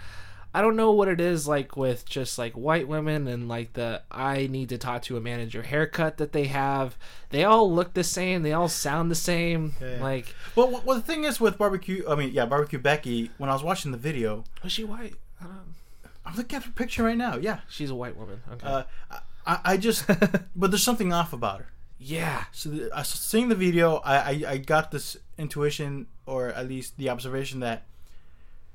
I 0.55 0.61
don't 0.63 0.77
know 0.77 0.93
what 0.93 1.09
it 1.09 1.21
is 1.21 1.49
like 1.49 1.77
with 1.77 2.07
just 2.09 2.39
like 2.39 2.53
white 2.53 2.87
women 2.87 3.27
and 3.27 3.49
like 3.49 3.73
the 3.73 4.03
I 4.11 4.47
need 4.47 4.69
to 4.69 4.79
talk 4.79 5.03
to 5.03 5.17
a 5.17 5.21
manager 5.21 5.63
haircut 5.63 6.19
that 6.19 6.33
they 6.33 6.45
have. 6.45 6.97
They 7.31 7.43
all 7.43 7.71
look 7.73 7.93
the 7.95 8.05
same. 8.05 8.43
They 8.45 8.53
all 8.53 8.69
sound 8.69 9.11
the 9.11 9.17
same. 9.17 9.75
Yeah. 9.81 9.99
Like 10.01 10.33
Well, 10.55 10.81
well, 10.85 10.97
the 10.97 11.03
thing 11.03 11.25
is 11.25 11.41
with 11.41 11.59
barbecue. 11.59 12.05
I 12.09 12.15
mean, 12.15 12.31
yeah, 12.33 12.47
barbecue 12.47 12.79
Becky. 12.79 13.33
When 13.37 13.51
I 13.51 13.53
was 13.53 13.65
watching 13.65 13.91
the 13.91 13.99
video, 13.99 14.45
was 14.63 14.71
she 14.73 14.85
white? 14.85 15.15
I 15.41 15.45
don't. 15.45 15.75
I'm 16.25 16.37
looking 16.37 16.57
at 16.57 16.65
her 16.65 16.71
picture 16.71 17.03
right 17.03 17.17
now. 17.19 17.37
Yeah, 17.37 17.59
She's 17.69 17.91
a 17.91 17.95
white 17.95 18.17
woman. 18.17 18.41
Okay. 18.53 18.67
uh, 18.67 18.85
I, 19.47 19.59
I 19.65 19.77
just, 19.77 20.07
but 20.57 20.71
there's 20.71 20.83
something 20.83 21.13
off 21.13 21.33
about 21.35 21.59
her. 21.61 21.67
yeah. 21.99 22.45
So 22.53 22.71
the, 22.71 22.97
uh, 22.97 23.03
seeing 23.03 23.49
the 23.49 23.55
video, 23.55 23.97
I, 23.97 24.17
I 24.17 24.43
I 24.53 24.57
got 24.59 24.91
this 24.93 25.17
intuition, 25.37 26.07
or 26.27 26.49
at 26.49 26.69
least 26.69 26.97
the 26.97 27.11
observation 27.11 27.61
that 27.61 27.83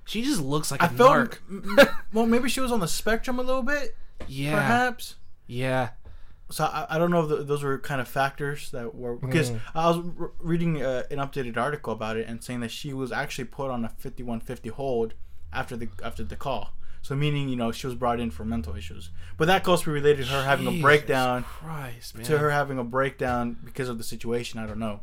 She 0.09 0.23
just 0.23 0.41
looks 0.41 0.71
like 0.71 0.81
I 0.83 0.87
a 0.87 0.89
felt. 0.89 1.11
narc. 1.11 1.37
m- 1.49 1.75
m- 1.79 1.87
well, 2.13 2.25
maybe 2.25 2.49
she 2.49 2.59
was 2.61 2.71
on 2.71 2.79
the 2.79 2.87
spectrum 2.87 3.37
a 3.39 3.43
little 3.43 3.61
bit, 3.63 3.95
Yeah. 4.27 4.55
perhaps. 4.55 5.15
Yeah. 5.47 5.89
so 6.51 6.65
I, 6.65 6.87
I 6.89 6.97
don't 6.97 7.11
know 7.11 7.21
if 7.23 7.29
th 7.29 7.47
those 7.47 7.61
were 7.63 7.77
kind 7.77 8.01
of 8.01 8.07
factors 8.07 8.71
that 8.71 8.95
were 8.95 9.15
because 9.15 9.51
I 9.75 9.87
was 9.89 9.97
r- 10.19 10.31
reading 10.39 10.81
uh, 10.81 11.03
an 11.11 11.19
updated 11.19 11.57
article 11.57 11.93
about 11.93 12.17
it 12.17 12.27
and 12.27 12.43
saying 12.43 12.61
that 12.61 12.71
she 12.71 12.91
was 12.93 13.11
actually 13.11 13.45
put 13.45 13.69
on 13.69 13.85
a 13.85 13.89
5150 13.89 14.69
hold 14.69 15.13
after 15.53 15.77
the 15.77 15.89
after 16.03 16.23
the 16.23 16.35
call. 16.35 16.73
So 17.03 17.15
meaning 17.15 17.49
you 17.49 17.55
know 17.55 17.71
she 17.71 17.85
was 17.87 17.95
brought 17.95 18.19
in 18.19 18.31
for 18.31 18.43
mental 18.45 18.75
issues, 18.75 19.11
but 19.37 19.45
that 19.45 19.63
could 19.63 19.71
also 19.71 19.85
be 19.85 19.91
related 19.91 20.25
to 20.25 20.31
her 20.33 20.43
having 20.43 20.67
a 20.67 20.81
breakdown 20.81 21.43
Christ, 21.43 22.15
man. 22.15 22.25
to 22.25 22.37
her 22.39 22.49
having 22.49 22.77
a 22.79 22.83
breakdown 22.83 23.57
because 23.63 23.87
of 23.87 23.97
the 23.99 24.03
situation. 24.03 24.59
I 24.59 24.65
don't 24.65 24.79
know. 24.79 25.01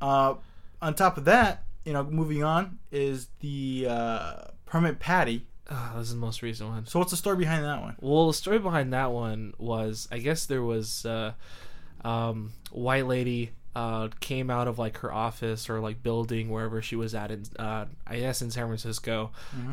Uh, 0.00 0.34
on 0.80 0.94
top 0.94 1.16
of 1.18 1.24
that, 1.26 1.64
you 1.84 1.92
know, 1.92 2.04
moving 2.04 2.42
on 2.44 2.78
is 2.90 3.28
the 3.40 3.86
uh, 3.88 4.34
permit 4.66 4.98
patty. 4.98 5.46
Ah, 5.70 5.94
this 5.96 6.08
is 6.08 6.14
the 6.14 6.20
most 6.20 6.42
recent 6.42 6.68
one. 6.68 6.86
So 6.86 6.98
what's 6.98 7.12
the 7.12 7.16
story 7.16 7.36
behind 7.36 7.64
that 7.64 7.80
one? 7.80 7.96
Well, 8.00 8.26
the 8.28 8.34
story 8.34 8.58
behind 8.58 8.92
that 8.92 9.12
one 9.12 9.54
was, 9.58 10.08
I 10.10 10.18
guess 10.18 10.46
there 10.46 10.62
was 10.62 11.06
uh, 11.06 11.32
um, 12.04 12.52
white 12.70 13.06
lady 13.06 13.52
uh, 13.74 14.08
came 14.20 14.50
out 14.50 14.68
of 14.68 14.78
like 14.78 14.98
her 14.98 15.12
office 15.12 15.70
or 15.70 15.80
like 15.80 16.02
building 16.02 16.50
wherever 16.50 16.82
she 16.82 16.96
was 16.96 17.14
at 17.14 17.30
in, 17.30 17.44
uh, 17.58 17.86
I 18.06 18.18
guess 18.18 18.42
in 18.42 18.50
San 18.50 18.66
Francisco, 18.66 19.30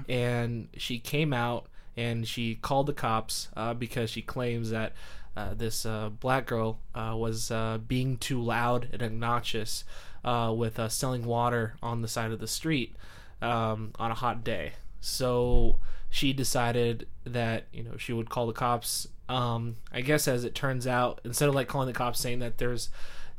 and 0.08 0.70
she 0.78 1.00
came 1.00 1.34
out 1.34 1.66
and 1.98 2.26
she 2.26 2.56
called 2.56 2.86
the 2.86 2.94
cops 2.94 3.50
uh, 3.58 3.74
because 3.74 4.10
she 4.10 4.22
claims 4.22 4.70
that 4.70 4.94
uh, 5.36 5.54
this 5.54 5.86
uh, 5.86 6.10
black 6.10 6.46
girl 6.46 6.80
uh, 6.96 7.14
was 7.16 7.52
uh, 7.52 7.78
being 7.88 8.18
too 8.18 8.42
loud 8.42 8.88
and 8.94 9.04
obnoxious 9.04 9.84
uh, 10.24 10.54
with 10.56 10.80
uh, 10.80 10.90
selling 10.90 11.26
water 11.26 11.76
on 11.82 12.02
the 12.02 12.08
side 12.08 12.32
of 12.32 12.40
the 12.40 12.48
street 12.48 12.96
um, 13.42 13.92
on 14.00 14.12
a 14.12 14.16
hot 14.16 14.44
day. 14.44 14.74
So 15.02 15.78
she 16.10 16.34
decided 16.34 17.08
that 17.24 17.66
you 17.72 17.84
know 17.84 17.98
she 17.98 18.14
would 18.14 18.30
call 18.30 18.48
the 18.48 18.54
cops. 18.54 19.08
Um, 19.28 19.76
I 19.92 20.02
guess 20.02 20.28
as 20.28 20.44
it 20.44 20.56
turns 20.56 20.88
out, 20.88 21.22
instead 21.24 21.50
of 21.50 21.56
like 21.56 21.68
calling 21.68 21.88
the 21.88 21.94
cops 21.94 22.20
saying 22.20 22.40
that 22.40 22.58
there's 22.58 22.90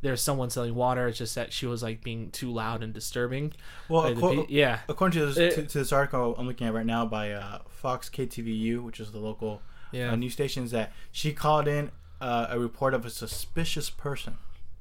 there's 0.02 0.22
someone 0.22 0.48
selling 0.48 0.74
water, 0.74 1.08
it's 1.08 1.18
just 1.18 1.34
that 1.34 1.52
she 1.52 1.66
was 1.66 1.82
like 1.82 2.02
being 2.02 2.30
too 2.30 2.50
loud 2.50 2.82
and 2.82 2.94
disturbing. 2.94 3.52
Well, 3.88 4.04
acco- 4.04 4.46
pe- 4.46 4.54
yeah, 4.54 4.78
according 4.88 5.18
to 5.20 5.26
this, 5.26 5.36
It- 5.36 5.54
to, 5.56 5.66
to 5.66 5.78
this 5.78 5.92
article 5.92 6.34
I'm 6.38 6.46
looking 6.46 6.66
at 6.66 6.72
right 6.72 6.86
now 6.86 7.04
by 7.04 7.32
uh, 7.32 7.58
Fox 7.68 8.08
KTVU, 8.08 8.82
which 8.82 9.00
is 9.00 9.10
the 9.12 9.18
local 9.18 9.60
yeah. 9.92 10.12
uh, 10.12 10.16
news 10.16 10.32
station, 10.32 10.64
is 10.64 10.70
that 10.70 10.92
she 11.12 11.32
called 11.34 11.68
in 11.68 11.90
uh, 12.20 12.46
a 12.48 12.58
report 12.58 12.94
of 12.94 13.04
a 13.04 13.10
suspicious 13.10 13.90
person. 13.90 14.36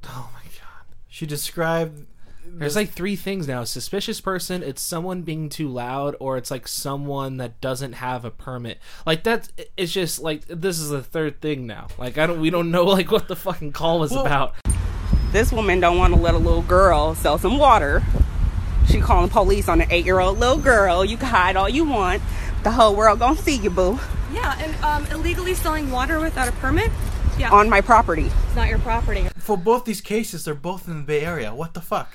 oh 0.06 0.30
my 0.34 0.44
god. 0.44 0.69
She 1.10 1.26
described. 1.26 2.06
There's 2.52 2.76
like 2.76 2.90
three 2.92 3.16
things 3.16 3.48
now: 3.48 3.64
suspicious 3.64 4.22
person, 4.22 4.64
it's 4.64 4.82
someone 4.82 5.22
being 5.24 5.50
too 5.50 5.68
loud, 5.68 6.16
or 6.20 6.38
it's 6.38 6.50
like 6.50 6.68
someone 6.68 7.38
that 7.38 7.60
doesn't 7.62 7.94
have 7.94 8.26
a 8.26 8.32
permit. 8.32 8.80
Like 9.06 9.24
that's 9.24 9.52
it's 9.78 9.92
just 9.92 10.20
like 10.20 10.46
this 10.48 10.80
is 10.80 10.90
the 10.90 11.04
third 11.04 11.42
thing 11.42 11.68
now. 11.68 11.88
Like 11.98 12.18
I 12.18 12.26
don't 12.26 12.40
we 12.40 12.50
don't 12.50 12.72
know 12.72 12.86
like 12.86 13.12
what 13.12 13.28
the 13.28 13.36
fucking 13.36 13.72
call 13.74 14.00
was 14.00 14.12
Well- 14.12 14.26
about. 14.26 14.56
This 15.32 15.52
woman 15.52 15.80
don't 15.80 15.98
want 16.00 16.16
to 16.16 16.20
let 16.20 16.34
a 16.34 16.40
little 16.40 16.64
girl 16.64 17.14
sell 17.14 17.38
some 17.38 17.60
water. 17.60 18.02
She 18.88 19.00
calling 19.00 19.30
police 19.30 19.70
on 19.70 19.80
an 19.80 19.92
eight-year-old 19.92 20.40
little 20.40 20.58
girl. 20.58 21.06
You 21.06 21.18
can 21.18 21.28
hide 21.28 21.56
all 21.56 21.70
you 21.70 21.84
want. 21.84 22.24
The 22.64 22.72
whole 22.72 22.96
world 22.96 23.20
gonna 23.20 23.36
see 23.38 23.58
you, 23.58 23.70
boo. 23.70 24.00
Yeah, 24.34 24.58
and 24.60 24.84
um, 24.84 25.06
illegally 25.12 25.54
selling 25.54 25.92
water 25.92 26.20
without 26.20 26.48
a 26.48 26.52
permit? 26.54 26.90
Yeah, 27.40 27.52
On 27.52 27.70
my 27.70 27.80
property. 27.82 28.26
it's 28.46 28.56
not 28.56 28.68
your 28.68 28.80
property. 28.80 29.28
For 29.38 29.56
both 29.58 29.86
these 29.86 30.02
cases, 30.02 30.44
they're 30.46 30.54
both 30.54 30.88
in 30.88 30.98
the 30.98 31.04
Bay 31.04 31.22
Area. 31.22 31.56
What 31.56 31.74
the 31.74 31.82
fuck? 31.82 32.12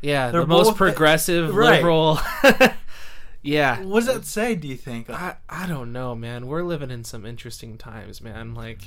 Yeah, 0.00 0.30
They're 0.30 0.42
the 0.42 0.46
most 0.46 0.76
progressive 0.76 1.52
Right. 1.54 1.76
liberal. 1.78 2.20
yeah. 3.42 3.82
What 3.82 4.04
does 4.04 4.14
that 4.14 4.24
say? 4.24 4.54
Do 4.54 4.68
you 4.68 4.76
think? 4.76 5.10
I 5.10 5.36
I 5.48 5.66
don't 5.66 5.92
know, 5.92 6.14
man. 6.14 6.46
We're 6.46 6.62
living 6.62 6.90
in 6.90 7.02
some 7.04 7.26
interesting 7.26 7.76
times, 7.78 8.20
man. 8.20 8.54
Like 8.54 8.82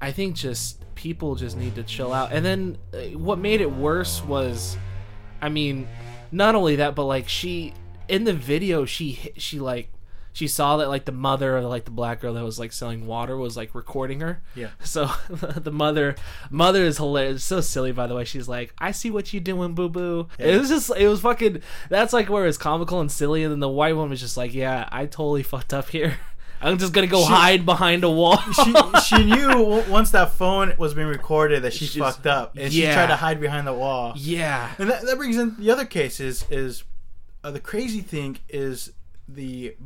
I 0.00 0.10
think 0.12 0.34
just 0.34 0.82
people 0.94 1.36
just 1.36 1.56
need 1.56 1.74
to 1.76 1.82
chill 1.84 2.12
out. 2.12 2.32
And 2.32 2.44
then 2.44 2.78
uh, 2.92 3.16
what 3.18 3.38
made 3.38 3.60
it 3.60 3.70
worse 3.70 4.22
was 4.24 4.76
I 5.40 5.48
mean, 5.48 5.86
not 6.32 6.54
only 6.56 6.76
that, 6.76 6.94
but 6.96 7.04
like 7.04 7.28
she 7.28 7.74
in 8.08 8.24
the 8.24 8.32
video 8.32 8.84
she 8.84 9.30
she 9.36 9.60
like 9.60 9.90
she 10.36 10.46
saw 10.48 10.76
that 10.76 10.90
like 10.90 11.06
the 11.06 11.12
mother 11.12 11.56
of 11.56 11.64
like 11.64 11.86
the 11.86 11.90
black 11.90 12.20
girl 12.20 12.34
that 12.34 12.44
was 12.44 12.58
like 12.58 12.70
selling 12.70 13.06
water 13.06 13.38
was 13.38 13.56
like 13.56 13.74
recording 13.74 14.20
her. 14.20 14.42
Yeah. 14.54 14.68
So 14.84 15.06
the 15.30 15.70
mother 15.72 16.14
mother 16.50 16.82
is 16.84 16.98
hilarious. 16.98 17.42
So 17.42 17.62
silly 17.62 17.90
by 17.90 18.06
the 18.06 18.14
way. 18.14 18.24
She's 18.24 18.46
like, 18.46 18.74
"I 18.78 18.90
see 18.90 19.10
what 19.10 19.32
you 19.32 19.40
doing, 19.40 19.74
boo 19.74 19.88
boo." 19.88 20.28
It 20.38 20.60
was 20.60 20.68
just 20.68 20.90
it 20.94 21.08
was 21.08 21.22
fucking 21.22 21.62
that's 21.88 22.12
like 22.12 22.28
where 22.28 22.44
it's 22.46 22.58
comical 22.58 23.00
and 23.00 23.10
silly 23.10 23.44
and 23.44 23.50
then 23.52 23.60
the 23.60 23.68
white 23.70 23.94
woman 23.96 24.10
was 24.10 24.20
just 24.20 24.36
like, 24.36 24.52
"Yeah, 24.52 24.86
I 24.92 25.06
totally 25.06 25.42
fucked 25.42 25.72
up 25.72 25.88
here. 25.88 26.18
I'm 26.60 26.76
just 26.76 26.92
going 26.92 27.06
to 27.08 27.10
go 27.10 27.20
She- 27.22 27.32
hide 27.32 27.64
behind 27.64 28.04
a 28.04 28.10
wall." 28.10 28.36
she 28.36 28.74
she 29.06 29.24
knew 29.24 29.48
w- 29.48 29.90
once 29.90 30.10
that 30.10 30.32
phone 30.32 30.74
was 30.76 30.92
being 30.92 31.06
recorded 31.06 31.62
that 31.62 31.72
she 31.72 31.86
She's- 31.86 32.04
fucked 32.06 32.26
up, 32.26 32.58
and 32.58 32.70
she 32.70 32.82
tried 32.82 33.06
to 33.08 33.16
hide 33.16 33.40
behind 33.40 33.66
the 33.66 33.72
wall. 33.74 34.12
yeah. 34.16 34.74
And 34.78 34.90
that, 34.90 35.00
that 35.06 35.16
brings 35.16 35.38
in 35.38 35.56
the 35.58 35.70
other 35.70 35.86
cases. 35.86 36.44
Is 36.50 36.84
uh, 37.42 37.50
the 37.52 37.60
crazy 37.60 38.02
thing 38.02 38.38
is 38.50 38.92
the 39.28 39.76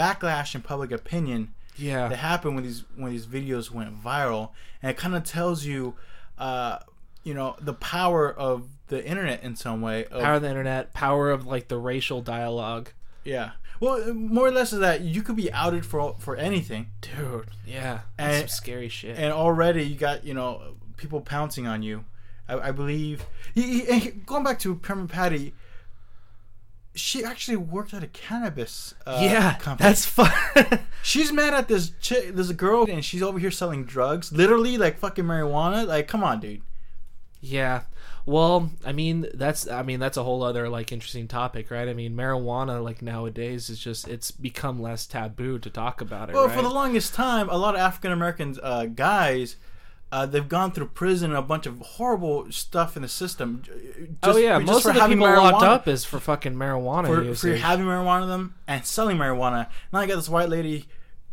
backlash 0.00 0.54
in 0.54 0.62
public 0.62 0.90
opinion 0.92 1.52
yeah. 1.76 2.08
that 2.08 2.16
happened 2.16 2.54
when 2.56 2.64
these 2.64 2.84
when 2.96 3.10
these 3.12 3.26
videos 3.26 3.70
went 3.70 3.90
viral, 4.02 4.50
and 4.82 4.90
it 4.90 4.96
kind 4.96 5.14
of 5.14 5.24
tells 5.24 5.64
you, 5.64 5.94
uh, 6.38 6.78
you 7.24 7.34
know, 7.34 7.56
the 7.60 7.74
power 7.74 8.32
of 8.32 8.68
the 8.88 9.04
internet 9.04 9.42
in 9.42 9.54
some 9.56 9.80
way. 9.80 10.04
Of, 10.06 10.22
Power 10.22 10.34
of 10.34 10.42
the 10.42 10.48
internet, 10.48 10.92
power 10.94 11.30
of 11.30 11.46
like 11.46 11.68
the 11.68 11.78
racial 11.78 12.20
dialogue. 12.22 12.90
yeah. 13.24 13.50
Well, 13.78 14.12
more 14.12 14.46
or 14.46 14.50
less 14.50 14.74
is 14.74 14.80
that 14.80 15.00
you 15.00 15.22
could 15.22 15.36
be 15.36 15.50
outed 15.52 15.86
for 15.86 16.14
for 16.18 16.36
anything, 16.36 16.88
Dude, 17.00 17.46
yeah. 17.66 18.00
That's 18.18 18.34
And- 18.42 18.50
some 18.50 18.54
scary 18.54 18.88
shit. 18.90 19.16
and 19.16 19.32
already 19.32 19.84
you 19.84 19.96
got 19.96 20.22
you 20.24 20.34
know 20.34 20.74
people 20.98 21.20
pouncing 21.22 21.66
on 21.66 21.82
you. 21.82 22.04
I, 22.46 22.68
I 22.68 22.70
believe. 22.72 23.24
He, 23.54 23.80
he, 23.84 24.10
going 24.10 24.44
back 24.44 24.58
to 24.60 24.74
Permit 24.74 25.08
Patty, 25.08 25.54
she 26.94 27.24
actually 27.24 27.56
worked 27.56 27.94
at 27.94 28.02
a 28.02 28.08
cannabis. 28.08 28.94
Uh, 29.06 29.20
yeah, 29.22 29.54
company. 29.58 29.88
that's 29.88 30.04
fun. 30.06 30.32
She's 31.02 31.32
mad 31.32 31.54
at 31.54 31.68
this 31.68 31.92
chick, 32.00 32.34
this 32.34 32.50
girl, 32.52 32.86
and 32.88 33.04
she's 33.04 33.22
over 33.22 33.38
here 33.38 33.50
selling 33.50 33.84
drugs, 33.84 34.32
literally 34.32 34.76
like 34.78 34.98
fucking 34.98 35.24
marijuana. 35.24 35.86
Like, 35.86 36.08
come 36.08 36.22
on, 36.24 36.40
dude. 36.40 36.62
Yeah. 37.40 37.82
Well, 38.26 38.70
I 38.84 38.92
mean, 38.92 39.26
that's 39.34 39.66
I 39.66 39.82
mean, 39.82 39.98
that's 39.98 40.16
a 40.18 40.22
whole 40.22 40.42
other 40.42 40.68
like 40.68 40.92
interesting 40.92 41.26
topic, 41.26 41.70
right? 41.70 41.88
I 41.88 41.94
mean, 41.94 42.14
marijuana 42.14 42.82
like 42.84 43.00
nowadays 43.02 43.70
is 43.70 43.78
just 43.78 44.06
it's 44.08 44.30
become 44.30 44.80
less 44.80 45.06
taboo 45.06 45.58
to 45.60 45.70
talk 45.70 46.00
about 46.02 46.28
it, 46.28 46.34
Well, 46.34 46.46
right? 46.48 46.56
for 46.56 46.62
the 46.62 46.68
longest 46.68 47.14
time, 47.14 47.48
a 47.48 47.56
lot 47.56 47.74
of 47.74 47.80
African 47.80 48.12
American 48.12 48.56
uh, 48.62 48.84
guys, 48.86 49.56
uh, 50.12 50.26
they've 50.26 50.48
gone 50.48 50.72
through 50.72 50.86
prison 50.88 51.30
and 51.30 51.38
a 51.38 51.42
bunch 51.42 51.66
of 51.66 51.78
horrible 51.80 52.50
stuff 52.50 52.96
in 52.96 53.02
the 53.02 53.08
system. 53.08 53.62
Just, 53.64 54.18
oh 54.24 54.36
yeah, 54.36 54.58
just 54.58 54.66
most 54.72 54.82
for 54.82 54.90
of 54.90 54.96
the 54.96 55.06
people 55.06 55.26
locked 55.26 55.62
up 55.62 55.86
is 55.88 56.04
for 56.04 56.18
fucking 56.18 56.54
marijuana 56.54 57.06
for, 57.06 57.22
usage. 57.22 57.60
for 57.60 57.66
having 57.66 57.86
marijuana 57.86 58.26
them 58.26 58.54
and 58.66 58.84
selling 58.84 59.16
marijuana. 59.16 59.68
Now 59.92 60.00
I 60.00 60.06
got 60.06 60.16
this 60.16 60.28
white 60.28 60.48
lady 60.48 60.86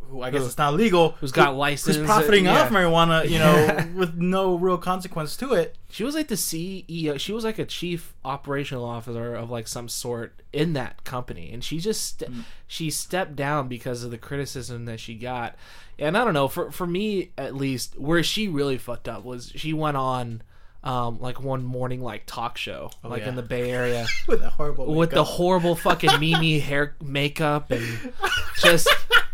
who 0.10 0.22
I 0.22 0.30
guess 0.32 0.46
it's 0.46 0.58
not 0.58 0.74
legal, 0.74 1.12
Who's 1.20 1.34
got 1.34 1.50
who- 1.52 1.58
license, 1.58 1.98
who's 1.98 2.06
profiting 2.06 2.46
yeah. 2.46 2.62
off 2.62 2.70
marijuana, 2.70 3.28
you 3.30 3.40
know, 3.40 3.88
with 4.00 4.16
no 4.16 4.56
real 4.56 4.78
consequence 4.78 5.36
to 5.38 5.54
it. 5.54 5.76
She 5.90 6.06
was 6.06 6.16
like 6.16 6.30
the 6.30 6.36
CEO. 6.36 7.20
She 7.20 7.34
was 7.34 7.44
like 7.44 7.60
a 7.60 7.66
chief 7.66 8.14
operational 8.24 8.86
officer 8.86 9.36
of 9.36 9.50
like 9.50 9.68
some 9.68 9.90
sort 9.90 10.42
in 10.54 10.72
that 10.74 11.04
company, 11.04 11.52
and 11.52 11.62
she 11.64 11.80
just 11.80 12.20
Mm. 12.20 12.44
she 12.68 12.90
stepped 12.90 13.36
down 13.36 13.68
because 13.68 14.04
of 14.04 14.12
the 14.12 14.18
criticism 14.18 14.86
that 14.86 15.00
she 15.02 15.16
got. 15.16 15.56
And 16.00 16.18
I 16.18 16.24
don't 16.24 16.34
know 16.34 16.48
for 16.48 16.72
for 16.72 16.86
me 16.88 17.32
at 17.38 17.56
least, 17.56 17.98
where 18.00 18.22
she 18.24 18.48
really 18.48 18.78
fucked 18.78 19.08
up 19.08 19.24
was 19.24 19.52
she 19.56 19.74
went 19.74 19.98
on. 19.98 20.42
Um, 20.84 21.20
like 21.20 21.42
one 21.42 21.64
morning, 21.66 22.02
like 22.02 22.24
talk 22.28 22.56
show, 22.58 22.92
like 23.04 23.22
Oh, 23.22 23.24
yeah. 23.24 23.30
in 23.30 23.36
the 23.36 23.42
Bay 23.42 23.72
Area, 23.72 24.06
With 24.28 24.40
the 24.42 24.50
horrible 24.50 24.94
with 24.94 25.10
the 25.10 25.24
horrible 25.24 25.76
fucking 25.76 26.18
Mimi 26.20 26.60
hair 26.70 26.96
makeup 27.04 27.72
and 27.72 28.14
just, 28.62 28.88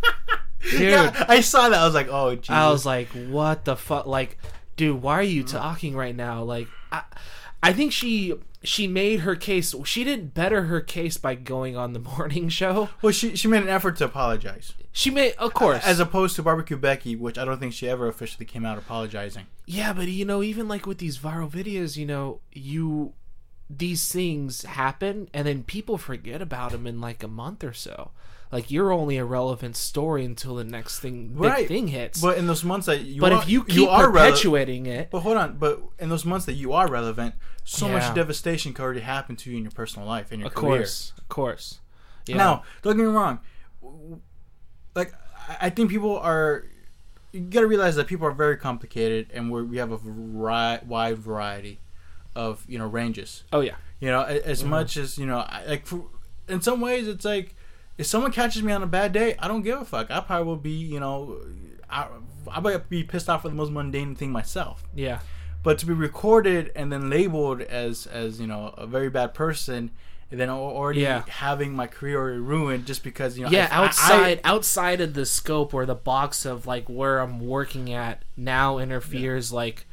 dude, 0.72 0.82
Yeah, 0.82 1.26
I 1.28 1.42
saw 1.42 1.70
that. 1.70 1.80
I 1.80 1.86
was 1.86 1.94
like, 1.94 2.08
oh, 2.10 2.34
Jesus. 2.36 2.50
I 2.50 2.70
was 2.72 2.86
like, 2.88 3.10
what 3.10 3.66
the 3.66 3.76
fuck? 3.76 4.08
Like, 4.08 4.40
dude, 4.78 5.02
why 5.02 5.16
are 5.20 5.22
you 5.22 5.44
talking 5.44 5.96
right 5.96 6.16
now? 6.16 6.42
Like, 6.44 6.70
I, 6.92 7.04
I 7.62 7.74
think 7.74 7.92
she 7.92 8.34
she 8.64 8.88
made 8.88 9.22
her 9.22 9.36
case. 9.36 9.74
She 9.86 10.04
didn't 10.04 10.34
better 10.34 10.64
her 10.64 10.82
case 10.82 11.18
by 11.18 11.36
going 11.36 11.76
on 11.78 11.94
the 11.94 12.00
morning 12.18 12.50
show. 12.50 12.90
well, 13.02 13.12
she 13.12 13.36
she 13.36 13.48
made 13.48 13.64
an 13.64 13.70
effort 13.70 13.98
to 13.98 14.06
apologize, 14.06 14.74
She 14.92 15.10
made, 15.10 15.34
of 15.38 15.54
course, 15.54 15.84
as 15.86 16.00
opposed 16.00 16.36
to 16.38 16.44
Barbecue 16.44 16.78
Becky, 16.78 17.16
which 17.16 17.38
I 17.38 17.46
don't 17.46 17.60
think 17.60 17.74
she 17.74 17.90
ever 17.90 18.08
officially 18.08 18.46
came 18.46 18.66
out 18.66 18.78
apologizing. 18.78 19.46
yeah, 19.66 19.94
but 19.94 20.08
you 20.08 20.26
know, 20.26 20.42
even 20.44 20.68
like 20.68 20.86
with 20.86 20.98
these 21.00 21.18
viral 21.18 21.50
videos, 21.50 21.98
you 21.98 22.06
know, 22.06 22.40
you 22.52 23.14
these 23.78 24.12
things 24.12 24.64
happen 24.64 25.30
and 25.34 25.48
then 25.48 25.64
people 25.64 25.98
forget 25.98 26.42
about 26.42 26.72
them 26.72 26.86
in 26.88 27.00
like 27.02 27.24
a 27.24 27.28
month 27.28 27.64
or 27.64 27.74
so. 27.74 28.12
Like 28.52 28.70
you're 28.70 28.92
only 28.92 29.18
a 29.18 29.26
relevant 29.26 29.76
story 29.76 30.24
until 30.26 30.56
the 30.56 30.64
next 30.64 31.00
thing 31.00 31.30
big 31.30 31.38
Right. 31.40 31.68
thing 31.68 31.88
hits. 31.88 32.22
But 32.22 32.38
in 32.38 32.46
those 32.46 32.64
months 32.64 32.86
that 32.86 33.02
you 33.02 33.20
But 33.20 33.32
are, 33.34 33.42
if 33.42 33.50
you 33.50 33.64
keep 33.64 33.90
are 33.90 34.08
rele- 34.08 34.12
perpetuating 34.12 34.86
it, 34.86 35.10
But 35.10 35.22
hold 35.22 35.38
on, 35.38 35.58
but 35.58 35.82
in 35.98 36.10
those 36.10 36.24
months 36.26 36.46
that 36.46 36.54
you 36.54 36.72
are 36.74 36.88
relevant, 36.88 37.34
so 37.64 37.88
Yeah. 37.88 37.94
much 37.94 38.14
devastation 38.14 38.74
could 38.74 38.84
already 38.84 39.00
happen 39.02 39.36
to 39.38 39.50
you 39.50 39.58
in 39.58 39.64
your 39.64 39.72
personal 39.72 40.08
life 40.08 40.32
in 40.32 40.40
your 40.42 40.48
of 40.48 40.54
career. 40.56 40.78
course, 40.80 41.14
of 41.18 41.30
course. 41.30 41.80
Yeah. 42.28 42.38
Now, 42.38 42.64
don't 42.84 42.96
get 42.98 43.04
me 43.04 43.12
wrong. 43.12 43.40
Like, 44.96 45.14
I- 45.60 45.70
think 45.70 45.90
people 45.90 46.18
are 46.20 46.66
you 47.32 47.40
gotta 47.42 47.66
realize 47.66 47.96
that 47.96 48.06
people 48.06 48.28
are 48.28 48.32
very 48.32 48.58
complicated, 48.58 49.32
and 49.34 49.50
we're, 49.52 49.64
we 49.64 49.78
have 49.78 49.92
a 49.92 49.98
wide 49.98 51.18
variety 51.18 51.80
of 52.36 52.66
you 52.68 52.78
know 52.78 52.88
ranges. 52.88 53.44
Oh 53.52 53.62
yeah. 53.62 53.76
You 54.00 54.10
know, 54.10 54.24
as 54.24 54.62
mm-hmm. 54.62 54.70
much 54.70 54.98
as 54.98 55.18
you 55.18 55.26
know, 55.26 55.40
I, 55.40 55.64
like 55.66 55.86
for, 55.86 56.06
in 56.48 56.62
some 56.62 56.82
ways, 56.82 57.08
it's 57.08 57.26
like 57.26 57.56
if 57.98 58.06
someone 58.06 58.32
catches 58.32 58.64
me 58.64 58.74
on 58.74 58.84
a 58.84 58.88
bad 58.88 59.14
day, 59.14 59.36
I 59.40 59.48
don't 59.48 59.62
give 59.62 59.80
a 59.80 59.86
fuck. 59.86 60.12
I 60.12 60.20
probably 60.20 60.46
will 60.46 60.58
be, 60.58 60.72
you 60.72 61.00
know, 61.00 61.40
I 61.90 62.08
I 62.52 62.60
might 62.60 62.90
be 62.90 63.04
pissed 63.04 63.30
off 63.30 63.44
for 63.44 63.50
the 63.50 63.56
most 63.56 63.72
mundane 63.72 64.16
thing 64.16 64.32
myself. 64.32 64.84
Yeah. 64.94 65.20
But 65.62 65.78
to 65.80 65.86
be 65.86 65.94
recorded 65.94 66.72
and 66.76 66.92
then 66.92 67.10
labeled 67.10 67.62
as 67.62 68.06
as 68.08 68.40
you 68.42 68.48
know 68.48 68.74
a 68.78 68.86
very 68.86 69.10
bad 69.10 69.34
person, 69.34 69.92
and 70.30 70.40
then 70.40 70.50
already 70.50 71.02
Yeah. 71.02 71.24
having 71.30 71.74
my 71.74 71.88
career 71.88 72.18
already 72.18 72.40
ruined 72.40 72.86
just 72.86 73.04
because 73.04 73.38
you 73.38 73.46
know 73.46 73.52
yeah, 73.52 73.70
I- 73.72 73.76
I- 73.76 73.86
outside 73.86 74.42
outside 74.44 75.00
of 75.00 75.14
the 75.14 75.26
scope 75.26 75.74
or 75.74 75.86
the 75.86 75.96
box 75.96 76.46
of 76.46 76.66
like 76.68 76.90
where 76.90 77.20
I'm 77.20 77.40
working 77.40 77.94
at 77.94 78.24
now 78.36 78.80
interferes 78.80 79.54
like 79.54 79.86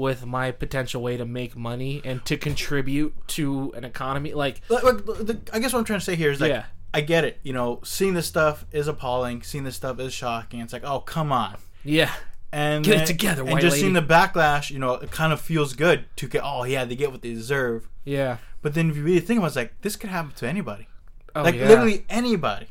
with 0.00 0.26
my 0.26 0.50
potential 0.50 1.02
way 1.02 1.16
to 1.16 1.24
make 1.24 1.54
money 1.56 2.00
and 2.04 2.24
to 2.24 2.36
contribute 2.36 3.14
to 3.28 3.72
an 3.76 3.84
economy. 3.84 4.32
Like 4.34 4.62
Like, 4.68 4.82
like, 4.82 5.04
the, 5.04 5.38
I 5.52 5.58
guess 5.60 5.72
what 5.72 5.78
I'm 5.80 5.84
trying 5.84 5.98
to 6.00 6.04
say 6.04 6.16
here 6.16 6.30
is 6.32 6.40
like 6.40 6.50
Yeah. 6.50 6.64
I 6.92 7.02
get 7.02 7.24
it. 7.24 7.38
You 7.44 7.52
know, 7.52 7.80
seeing 7.84 8.14
this 8.14 8.26
stuff 8.26 8.64
is 8.72 8.88
appalling. 8.88 9.42
Seeing 9.42 9.62
this 9.64 9.76
stuff 9.76 10.00
is 10.00 10.12
shocking. 10.12 10.60
It's 10.60 10.72
like, 10.72 10.84
oh 10.84 11.00
come 11.00 11.30
on. 11.30 11.56
yeah, 11.84 12.10
And 12.52 12.84
Get 12.84 12.94
it 12.94 12.96
then- 12.98 13.06
together, 13.06 13.42
And 13.46 13.60
just 13.60 13.74
lady. 13.74 13.80
seeing 13.82 13.92
the 13.92 14.02
backlash, 14.02 14.70
you 14.70 14.78
know, 14.80 14.94
it 14.94 15.10
kind 15.12 15.32
of 15.32 15.40
feels 15.40 15.74
good 15.74 16.06
to 16.16 16.26
get. 16.28 16.42
Oh 16.44 16.64
yeah, 16.64 16.84
they 16.84 16.96
get 16.96 17.12
what 17.12 17.22
they 17.22 17.32
deserve. 17.34 17.88
yeah. 18.04 18.38
But 18.62 18.74
then 18.74 18.90
if 18.90 18.96
you 18.96 19.04
really 19.04 19.20
think 19.20 19.38
about 19.38 19.46
it, 19.46 19.48
it's 19.48 19.56
like 19.56 19.80
this 19.82 19.96
could 19.96 20.10
happen 20.10 20.32
to 20.36 20.46
anybody. 20.48 20.86
Oh, 21.34 21.42
like 21.42 21.54
yeah. 21.54 21.68
literally 21.68 22.04
anybody. 22.10 22.66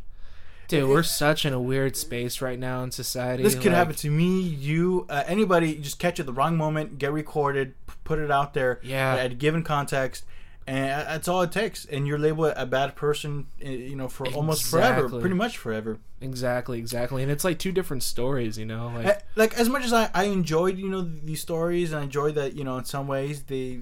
Dude, 0.70 0.88
we're 0.88 1.04
such 1.04 1.46
in 1.46 1.52
a 1.54 1.60
weird 1.60 1.98
space 1.98 2.42
right 2.42 2.58
now 2.60 2.84
in 2.84 2.92
society. 2.92 3.44
This 3.44 3.56
could 3.56 3.66
like- 3.66 3.76
happen 3.76 3.96
to 3.96 4.10
me, 4.10 4.40
you, 4.40 5.06
uh, 5.10 5.24
anybody. 5.28 5.76
Just 5.76 6.00
catch 6.00 6.20
it 6.20 6.22
at 6.22 6.26
the 6.28 6.34
wrong 6.34 6.56
moment, 6.56 6.98
get 7.00 7.12
recorded, 7.12 7.74
p- 7.88 7.94
put 8.04 8.20
it 8.20 8.30
out 8.32 8.54
there 8.54 8.80
Yeah. 8.84 9.16
at 9.16 9.32
a 9.32 9.36
given 9.36 9.64
context, 9.64 10.24
and 10.68 10.88
that's 11.08 11.28
all 11.28 11.42
it 11.42 11.52
takes. 11.52 11.86
And 11.86 12.08
you're 12.08 12.20
labeled 12.20 12.54
a 12.56 12.66
bad 12.68 12.96
person, 12.96 13.48
uh, 13.66 13.68
you 13.70 13.96
know, 13.96 14.08
for 14.08 14.28
almost 14.28 14.66
forever, 14.66 15.10
pretty 15.10 15.36
much 15.36 15.58
forever. 15.58 15.98
Exactly, 16.22 16.78
exactly. 16.80 17.24
And 17.24 17.32
it's 17.32 17.44
like 17.44 17.58
two 17.58 17.72
different 17.72 18.04
stories, 18.04 18.58
you 18.58 18.66
know? 18.66 18.92
Like 18.96 19.06
Uh, 19.08 19.14
Like 19.36 19.58
as 19.58 19.70
much 19.70 19.84
as 19.86 19.92
I, 19.94 20.10
I 20.14 20.26
enjoyed, 20.26 20.78
you 20.78 20.90
know, 20.90 21.02
these 21.02 21.42
stories, 21.42 21.92
and 21.92 22.02
I 22.02 22.04
enjoyed 22.04 22.36
that, 22.36 22.54
you 22.56 22.64
know, 22.64 22.78
in 22.78 22.86
some 22.86 23.08
ways 23.08 23.44
they. 23.44 23.80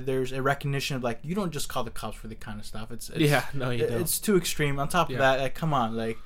There's 0.00 0.32
a 0.32 0.42
recognition 0.42 0.96
of 0.96 1.02
like 1.02 1.20
you 1.22 1.34
don't 1.34 1.50
just 1.52 1.68
call 1.68 1.84
the 1.84 1.90
cops 1.90 2.16
for 2.16 2.28
the 2.28 2.34
kind 2.34 2.58
of 2.60 2.66
stuff. 2.66 2.90
It's, 2.90 3.08
it's 3.10 3.18
Yeah, 3.20 3.44
no, 3.54 3.70
you 3.70 3.86
don't. 3.86 4.00
It's 4.00 4.18
too 4.18 4.36
extreme. 4.36 4.78
On 4.78 4.88
top 4.88 5.10
of 5.10 5.18
that, 5.18 5.40
like 5.40 5.54
come 5.54 5.72
on, 5.74 5.96
like 5.96 6.18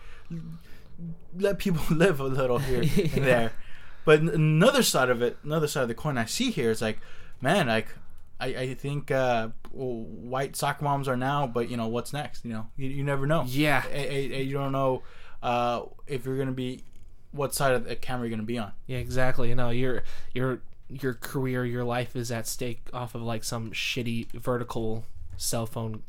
let 1.38 1.58
people 1.58 1.82
live 1.96 2.20
a 2.20 2.24
little 2.24 2.58
here 2.58 2.82
Yeah. 2.96 3.08
and 3.14 3.24
there. 3.24 3.52
But 4.04 4.20
another 4.20 4.82
side 4.82 5.10
of 5.10 5.20
it, 5.22 5.36
another 5.42 5.66
side 5.66 5.82
of 5.82 5.88
the 5.88 5.94
coin 5.94 6.16
I 6.16 6.26
see 6.26 6.50
here 6.50 6.70
is 6.70 6.80
like, 6.80 6.98
man, 7.40 7.66
like 7.66 7.88
I, 8.38 8.46
I 8.46 8.74
think 8.74 9.10
uh, 9.10 9.48
white 9.72 10.54
soccer 10.56 10.84
moms 10.84 11.08
are 11.08 11.16
now, 11.16 11.46
but 11.46 11.68
you 11.68 11.76
know 11.76 11.88
what's 11.88 12.12
next? 12.12 12.44
You 12.44 12.52
know, 12.52 12.66
you, 12.76 12.88
you 12.88 13.04
never 13.04 13.26
know. 13.26 13.44
Yeah. 13.48 13.82
A- 13.90 14.34
a- 14.40 14.42
you 14.42 14.54
don't 14.54 14.72
know 14.72 15.02
uh, 15.42 15.82
if 16.06 16.24
you're 16.24 16.38
gonna 16.38 16.52
be 16.52 16.84
what 17.32 17.54
side 17.54 17.72
of 17.74 17.84
the 17.84 17.96
camera 17.96 18.28
you're 18.28 18.36
gonna 18.36 18.46
be 18.46 18.58
on. 18.58 18.72
Yeah, 18.86 18.98
exactly. 18.98 19.52
No, 19.54 19.70
your 19.70 20.02
your 20.32 20.60
your 20.88 21.14
career, 21.14 21.64
your 21.64 21.84
life 21.84 22.14
is 22.16 22.30
at 22.30 22.46
stake 22.46 22.88
off 22.92 23.14
of 23.14 23.22
like 23.22 23.44
some 23.44 23.70
shitty 23.72 24.30
vertical 24.32 25.04
cell 25.36 25.66
phone 25.66 26.02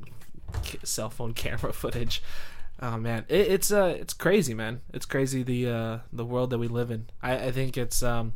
cell 0.84 1.10
phone 1.10 1.34
camera 1.36 1.74
footage. 1.74 2.22
Oh 2.80 2.98
man, 2.98 3.26
it, 3.28 3.48
it's 3.48 3.72
uh 3.72 3.96
it's 4.00 4.14
crazy, 4.14 4.54
man. 4.54 4.82
It's 4.94 5.06
crazy 5.06 5.42
the 5.44 5.70
uh 5.70 5.98
the 6.14 6.26
world 6.26 6.50
that 6.52 6.60
we 6.60 6.68
live 6.68 6.92
in. 6.92 7.08
I 7.24 7.46
I 7.48 7.52
think 7.52 7.76
it's 7.78 8.04
um 8.04 8.34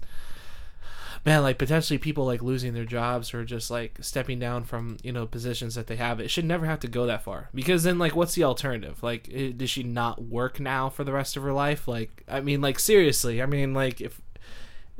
man 1.26 1.44
like 1.44 1.58
potentially 1.60 1.98
people 2.00 2.26
like 2.26 2.42
losing 2.42 2.74
their 2.74 2.86
jobs 2.86 3.34
or 3.34 3.46
just 3.46 3.70
like 3.70 3.98
stepping 4.02 4.40
down 4.40 4.64
from 4.64 4.98
you 5.04 5.12
know 5.12 5.28
positions 5.28 5.76
that 5.76 5.86
they 5.88 5.96
have 5.96 6.20
it 6.20 6.32
should 6.32 6.46
never 6.46 6.66
have 6.66 6.80
to 6.80 6.88
go 6.88 7.06
that 7.06 7.22
far 7.22 7.50
because 7.54 7.84
then 7.84 8.00
like 8.00 8.16
what's 8.16 8.34
the 8.34 8.44
alternative 8.44 9.04
like 9.04 9.30
i- 9.36 9.54
does 9.56 9.70
she 9.70 9.84
not 9.84 10.24
work 10.24 10.60
now 10.60 10.90
for 10.90 11.04
the 11.04 11.12
rest 11.14 11.38
of 11.38 11.44
her 11.44 11.54
life 11.54 11.88
like 11.88 12.24
i 12.28 12.42
mean 12.42 12.60
like 12.60 12.80
seriously 12.80 13.40
i 13.40 13.46
mean 13.46 13.72
like 13.74 14.02
if 14.02 14.20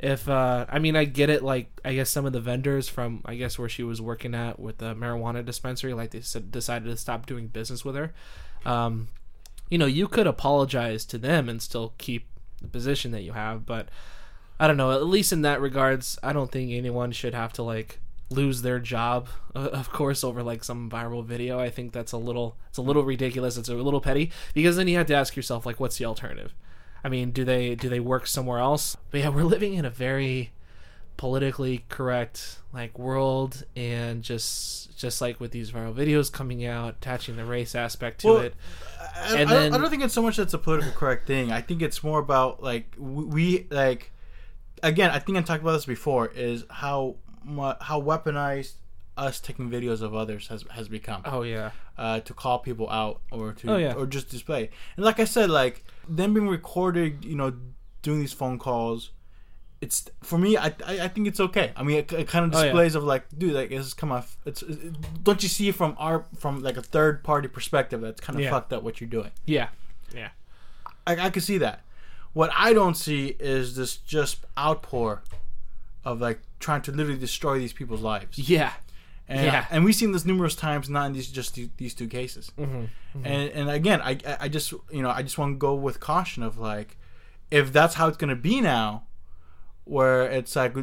if 0.02 0.28
uh 0.28 0.66
i 0.68 0.78
mean 0.80 0.96
i 0.96 1.04
get 1.04 1.30
it 1.30 1.42
like 1.42 1.70
i 1.84 1.94
guess 1.94 2.10
some 2.10 2.26
of 2.26 2.32
the 2.32 2.40
vendors 2.40 2.88
from 2.88 3.22
i 3.24 3.36
guess 3.36 3.58
where 3.58 3.68
she 3.68 3.84
was 3.84 4.02
working 4.02 4.34
at 4.34 4.58
with 4.58 4.78
the 4.78 4.94
marijuana 4.94 5.44
dispensary 5.44 5.94
like 5.94 6.10
they 6.10 6.20
decided 6.50 6.84
to 6.84 6.96
stop 6.96 7.24
doing 7.24 7.46
business 7.46 7.84
with 7.84 7.94
her. 7.94 8.12
Um 8.66 9.08
you 9.70 9.78
know 9.78 9.86
you 9.86 10.08
could 10.08 10.26
apologize 10.26 11.04
to 11.06 11.18
them 11.18 11.48
and 11.48 11.62
still 11.62 11.94
keep 11.98 12.26
the 12.60 12.68
position 12.68 13.12
that 13.12 13.22
you 13.22 13.32
have 13.32 13.64
but 13.64 13.88
i 14.60 14.66
don't 14.66 14.76
know 14.76 14.92
at 14.92 15.06
least 15.06 15.32
in 15.32 15.42
that 15.42 15.60
regards 15.60 16.18
i 16.22 16.32
don't 16.32 16.52
think 16.52 16.72
anyone 16.72 17.10
should 17.10 17.32
have 17.32 17.52
to 17.52 17.62
like 17.62 17.98
lose 18.32 18.62
their 18.62 18.78
job 18.78 19.28
uh, 19.54 19.68
of 19.72 19.90
course 19.90 20.24
over 20.24 20.42
like 20.42 20.64
some 20.64 20.90
viral 20.90 21.24
video. 21.24 21.60
I 21.60 21.70
think 21.70 21.92
that's 21.92 22.12
a 22.12 22.16
little 22.16 22.56
it's 22.68 22.78
a 22.78 22.82
little 22.82 23.04
ridiculous 23.04 23.56
it's 23.56 23.68
a 23.68 23.74
little 23.74 24.00
petty 24.00 24.32
because 24.54 24.76
then 24.76 24.88
you 24.88 24.96
have 24.96 25.06
to 25.06 25.14
ask 25.14 25.36
yourself 25.36 25.66
like 25.66 25.78
what's 25.78 25.98
the 25.98 26.06
alternative 26.06 26.54
i 27.04 27.08
mean 27.08 27.30
do 27.30 27.44
they 27.44 27.74
do 27.74 27.88
they 27.88 28.00
work 28.00 28.26
somewhere 28.26 28.58
else 28.58 28.96
but 29.10 29.20
yeah 29.20 29.28
we're 29.28 29.42
living 29.44 29.74
in 29.74 29.84
a 29.84 29.90
very 29.90 30.52
politically 31.16 31.84
correct 31.88 32.58
like 32.72 32.98
world 32.98 33.64
and 33.76 34.22
just 34.22 34.96
just 34.96 35.20
like 35.20 35.38
with 35.40 35.50
these 35.50 35.70
viral 35.70 35.94
videos 35.94 36.32
coming 36.32 36.64
out 36.64 36.94
attaching 36.96 37.36
the 37.36 37.44
race 37.44 37.74
aspect 37.74 38.20
to 38.22 38.26
Well, 38.28 38.38
it 38.38 38.54
I, 39.14 39.36
And 39.36 39.50
I, 39.50 39.54
then- 39.54 39.70
don't, 39.72 39.74
I 39.74 39.82
don't 39.82 39.90
think 39.90 40.02
it's 40.02 40.14
so 40.14 40.22
much 40.22 40.36
that's 40.36 40.54
a 40.54 40.58
political 40.58 40.92
correct 40.92 41.26
thing. 41.26 41.52
I 41.52 41.60
think 41.60 41.82
it's 41.82 42.02
more 42.02 42.18
about 42.18 42.62
like 42.62 42.94
we, 42.98 43.66
like 43.70 44.10
again. 44.82 45.10
I 45.10 45.18
think 45.18 45.36
I 45.36 45.42
talked 45.42 45.60
about 45.62 45.72
this 45.72 45.84
before. 45.84 46.28
Is 46.28 46.64
how 46.70 47.16
how 47.80 48.00
weaponized 48.00 48.74
us 49.26 49.40
taking 49.40 49.70
videos 49.70 50.00
of 50.02 50.14
others 50.22 50.48
has 50.48 50.64
has 50.76 50.86
become 50.88 51.22
oh 51.24 51.42
yeah 51.42 51.70
uh, 51.98 52.18
to 52.20 52.32
call 52.42 52.58
people 52.68 52.88
out 52.90 53.20
or 53.30 53.52
to 53.52 53.64
Oh, 53.72 53.76
yeah. 53.76 53.94
or 53.98 54.06
just 54.06 54.28
display. 54.28 54.62
And 54.96 55.04
like 55.04 55.18
I 55.20 55.24
said, 55.36 55.48
like 55.50 55.84
them 56.08 56.34
being 56.34 56.48
recorded, 56.48 57.24
you 57.24 57.36
know, 57.36 57.50
doing 58.06 58.18
these 58.20 58.32
phone 58.32 58.58
calls. 58.58 59.10
It's 59.84 59.98
for 60.22 60.38
me. 60.38 60.56
I 60.56 60.68
I, 60.90 60.94
I 61.06 61.08
think 61.08 61.26
it's 61.30 61.40
okay. 61.40 61.72
I 61.76 61.82
mean, 61.82 61.96
it, 62.02 62.12
it 62.12 62.28
kind 62.28 62.44
of 62.46 62.54
Oh, 62.54 62.58
yeah. 62.58 62.64
displays 62.70 62.94
of 62.94 63.04
like, 63.04 63.24
dude, 63.36 63.52
like 63.54 63.68
this 63.70 63.86
is 63.86 63.94
come 63.94 64.10
off. 64.12 64.36
It's 64.46 64.62
it, 64.62 64.78
don't 65.24 65.42
you 65.42 65.48
see 65.48 65.70
from 65.72 65.94
our 65.98 66.24
from 66.38 66.62
like 66.62 66.76
a 66.76 66.82
third 66.94 67.22
party 67.24 67.48
perspective 67.48 68.00
that's 68.00 68.20
kind 68.20 68.36
of 68.38 68.42
Yeah. 68.44 68.50
fucked 68.50 68.72
up 68.72 68.82
what 68.82 69.00
you're 69.00 69.10
doing. 69.18 69.30
yeah 69.44 69.68
yeah 70.14 70.28
I, 71.06 71.12
I 71.26 71.30
can 71.30 71.42
see 71.42 71.58
that. 71.58 71.80
What 72.32 72.50
I 72.56 72.72
don't 72.72 72.96
see 72.96 73.36
is 73.38 73.74
this 73.76 73.96
just 73.96 74.36
outpour 74.56 75.22
of 76.04 76.20
like 76.20 76.40
trying 76.60 76.82
to 76.82 76.90
literally 76.92 77.18
destroy 77.18 77.58
these 77.58 77.72
people's 77.74 78.02
lives. 78.02 78.38
yeah 78.38 78.72
And, 79.32 79.46
Yeah. 79.46 79.64
and 79.70 79.84
we've 79.84 79.94
seen 79.94 80.12
this 80.12 80.24
numerous 80.24 80.54
times, 80.54 80.88
not 80.90 81.06
in 81.06 81.12
these 81.14 81.28
just 81.30 81.54
these, 81.76 81.94
two 81.94 82.08
cases. 82.08 82.52
Mm-hmm. 82.58 82.84
And 83.24 83.50
and 83.58 83.70
again, 83.70 84.00
I 84.02 84.12
I- 84.40 84.48
just 84.48 84.72
you 84.96 85.02
know 85.02 85.10
I 85.10 85.22
just 85.22 85.38
want 85.38 85.54
to 85.54 85.58
go 85.58 85.74
with 85.74 86.00
caution 86.00 86.42
of 86.42 86.58
like, 86.58 86.90
if 87.50 87.72
that's 87.72 87.94
how 87.94 88.08
it's 88.08 88.16
gonna 88.22 88.36
be 88.50 88.60
now, 88.60 89.04
where 89.84 90.22
it's 90.38 90.54
like 90.56 90.74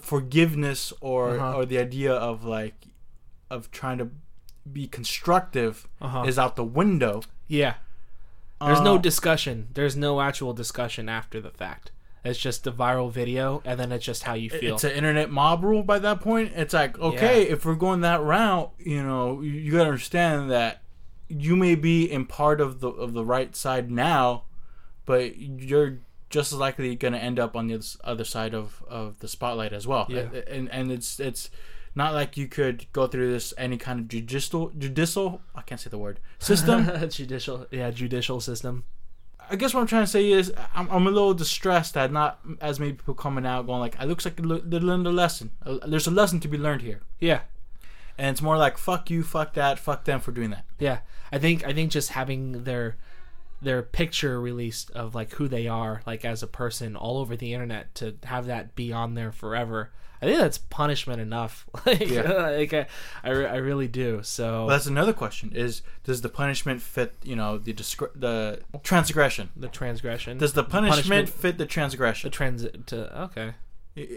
forgiveness 0.00 0.92
or 1.00 1.36
Uh-huh. 1.38 1.56
or 1.56 1.66
the 1.66 1.78
idea 1.78 2.12
of 2.12 2.44
like, 2.44 2.86
of 3.50 3.70
trying 3.70 3.98
to 3.98 4.08
be 4.70 4.86
constructive 4.86 5.88
Uh-huh. 6.00 6.24
is 6.26 6.38
out 6.38 6.56
the 6.56 6.64
window. 6.64 7.22
yeah 7.48 7.74
There's 8.60 8.80
no 8.80 8.96
Uh, 8.96 8.98
discussion. 8.98 9.68
There's 9.74 9.96
no 9.96 10.20
actual 10.20 10.52
discussion 10.52 11.08
after 11.08 11.40
the 11.40 11.50
fact. 11.50 11.90
It's 12.28 12.38
just 12.38 12.64
the 12.64 12.72
viral 12.72 13.10
video, 13.10 13.62
and 13.64 13.80
then 13.80 13.90
it's 13.90 14.04
just 14.04 14.22
how 14.22 14.34
you 14.34 14.50
feel. 14.50 14.74
it's 14.74 14.84
an 14.84 14.92
internet 14.92 15.30
mob 15.30 15.64
rule 15.64 15.82
by 15.82 15.98
that 15.98 16.20
point. 16.20 16.52
It's 16.54 16.74
like, 16.74 16.98
okay, 16.98 17.42
if 17.48 17.64
we're 17.64 17.74
going 17.74 18.02
that 18.02 18.22
route, 18.22 18.72
you 18.78 19.02
know, 19.02 19.40
you, 19.40 19.52
you 19.52 19.72
gotta 19.72 19.84
understand 19.84 20.50
that 20.50 20.82
you 21.28 21.56
may 21.56 21.74
be 21.74 22.10
in 22.10 22.26
part 22.26 22.60
of 22.60 22.80
the 22.80 22.88
of 22.88 23.12
the 23.12 23.24
right 23.24 23.54
side 23.56 23.90
now, 23.90 24.44
but 25.06 25.36
you're 25.38 25.98
just 26.30 26.52
as 26.52 26.58
likely 26.58 26.94
gonna 26.96 27.18
end 27.18 27.38
up 27.38 27.56
on 27.56 27.68
the 27.68 27.96
other 28.04 28.24
side 28.24 28.54
of, 28.54 28.84
of 28.88 29.18
the 29.20 29.28
spotlight 29.28 29.72
as 29.72 29.86
well. 29.86 30.06
Yeah. 30.08 30.28
And 30.46 30.70
and 30.70 30.92
it's 30.92 31.18
it's 31.18 31.50
not 31.94 32.14
like 32.14 32.36
you 32.36 32.46
could 32.46 32.86
go 32.92 33.06
through 33.06 33.32
this 33.32 33.54
any 33.56 33.76
kind 33.76 34.00
of 34.00 34.08
judicial 34.08 34.70
judicial 34.76 35.40
I 35.54 35.62
can't 35.62 35.80
say 35.80 35.90
the 35.90 35.98
word 35.98 36.20
system. 36.38 36.90
judicial, 37.08 37.66
yeah, 37.70 37.90
judicial 37.90 38.40
system. 38.40 38.84
I 39.50 39.56
guess 39.56 39.74
what 39.74 39.80
I'm 39.80 39.86
trying 39.86 40.04
to 40.04 40.10
say 40.10 40.30
is 40.30 40.52
I'm, 40.74 40.88
I'm 40.90 41.06
a 41.06 41.10
little 41.10 41.34
distressed 41.34 41.94
that 41.94 42.12
not 42.12 42.40
as 42.60 42.78
many 42.78 42.92
people 42.92 43.14
coming 43.14 43.46
out 43.46 43.66
going 43.66 43.80
like, 43.80 43.98
"I 43.98 44.04
looks 44.04 44.24
like 44.24 44.36
they 44.36 44.42
learned 44.42 45.06
a 45.06 45.10
lesson. 45.10 45.50
Uh, 45.64 45.78
There's 45.86 46.06
a 46.06 46.10
lesson 46.10 46.40
to 46.40 46.48
be 46.48 46.58
learned 46.58 46.82
here." 46.82 47.00
Yeah, 47.18 47.40
And 48.16 48.28
it's 48.28 48.42
more 48.42 48.56
like, 48.56 48.78
"Fuck 48.78 49.10
you, 49.10 49.22
fuck 49.22 49.54
that, 49.54 49.78
fuck 49.78 50.04
them 50.04 50.20
for 50.20 50.32
doing 50.32 50.50
that." 50.50 50.64
yeah. 50.78 50.98
I 51.30 51.38
think 51.38 51.66
I 51.66 51.72
think 51.72 51.90
just 51.92 52.10
having 52.10 52.64
their 52.64 52.96
their 53.60 53.82
picture 53.82 54.40
released 54.40 54.90
of 54.92 55.14
like 55.14 55.32
who 55.32 55.48
they 55.48 55.66
are 55.66 56.00
like 56.06 56.24
as 56.24 56.42
a 56.42 56.46
person 56.46 56.94
all 56.96 57.18
over 57.18 57.36
the 57.36 57.52
internet 57.52 57.94
to 57.96 58.14
have 58.24 58.46
that 58.46 58.74
be 58.74 58.92
on 58.92 59.14
there 59.14 59.32
forever 59.32 59.90
i 60.20 60.26
think 60.26 60.38
that's 60.38 60.58
punishment 60.58 61.20
enough 61.20 61.66
like, 61.86 62.00
Yeah. 62.08 62.32
like 62.58 62.72
I, 62.74 62.86
I, 63.24 63.30
re- 63.30 63.46
I 63.46 63.56
really 63.56 63.88
do 63.88 64.20
so 64.22 64.66
Well, 64.66 64.68
that's 64.68 64.86
another 64.86 65.12
question: 65.12 65.52
is 65.54 65.82
does 66.04 66.20
the 66.22 66.28
punishment 66.28 66.82
fit? 66.82 67.14
You 67.22 67.36
know, 67.36 67.58
the 67.58 67.72
discre- 67.74 68.12
the 68.14 68.60
transgression. 68.82 69.50
the 69.56 69.68
transgression 69.68 70.38
Does 70.38 70.52
the 70.54 70.64
punishment, 70.64 71.06
punishment- 71.06 71.28
fit 71.28 71.58
the 71.58 71.66
transgression? 71.66 72.28
the 72.30 72.36
transgression? 72.36 72.82
trans 72.84 72.86
to 72.86 73.22
okay 73.24 73.54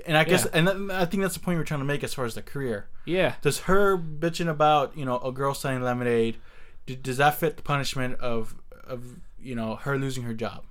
And 0.08 0.16
I 0.18 0.24
guess, 0.24 0.46
Yeah. 0.46 0.52
and 0.58 0.68
that- 0.68 0.96
I 1.02 1.06
think 1.06 1.22
that's 1.24 1.34
the 1.34 1.40
point 1.40 1.58
we're 1.58 1.64
trying 1.66 1.80
to 1.82 1.86
make 1.86 2.04
as 2.04 2.14
far 2.14 2.26
as 2.26 2.36
the 2.36 2.42
career. 2.42 2.88
yeah 3.06 3.36
Does 3.42 3.60
her 3.62 3.98
bitching 3.98 4.50
about 4.50 4.96
you 4.98 5.06
know 5.06 5.20
a 5.20 5.32
girl 5.32 5.54
selling 5.54 5.82
lemonade? 5.82 6.38
d 6.86 6.96
does 6.96 7.18
that 7.18 7.36
fit 7.36 7.58
the 7.58 7.64
punishment 7.64 8.20
of 8.20 8.56
of 8.84 9.00
you 9.40 9.56
know 9.56 9.76
her 9.76 9.98
losing 9.98 10.24
her 10.24 10.34
job? 10.34 10.64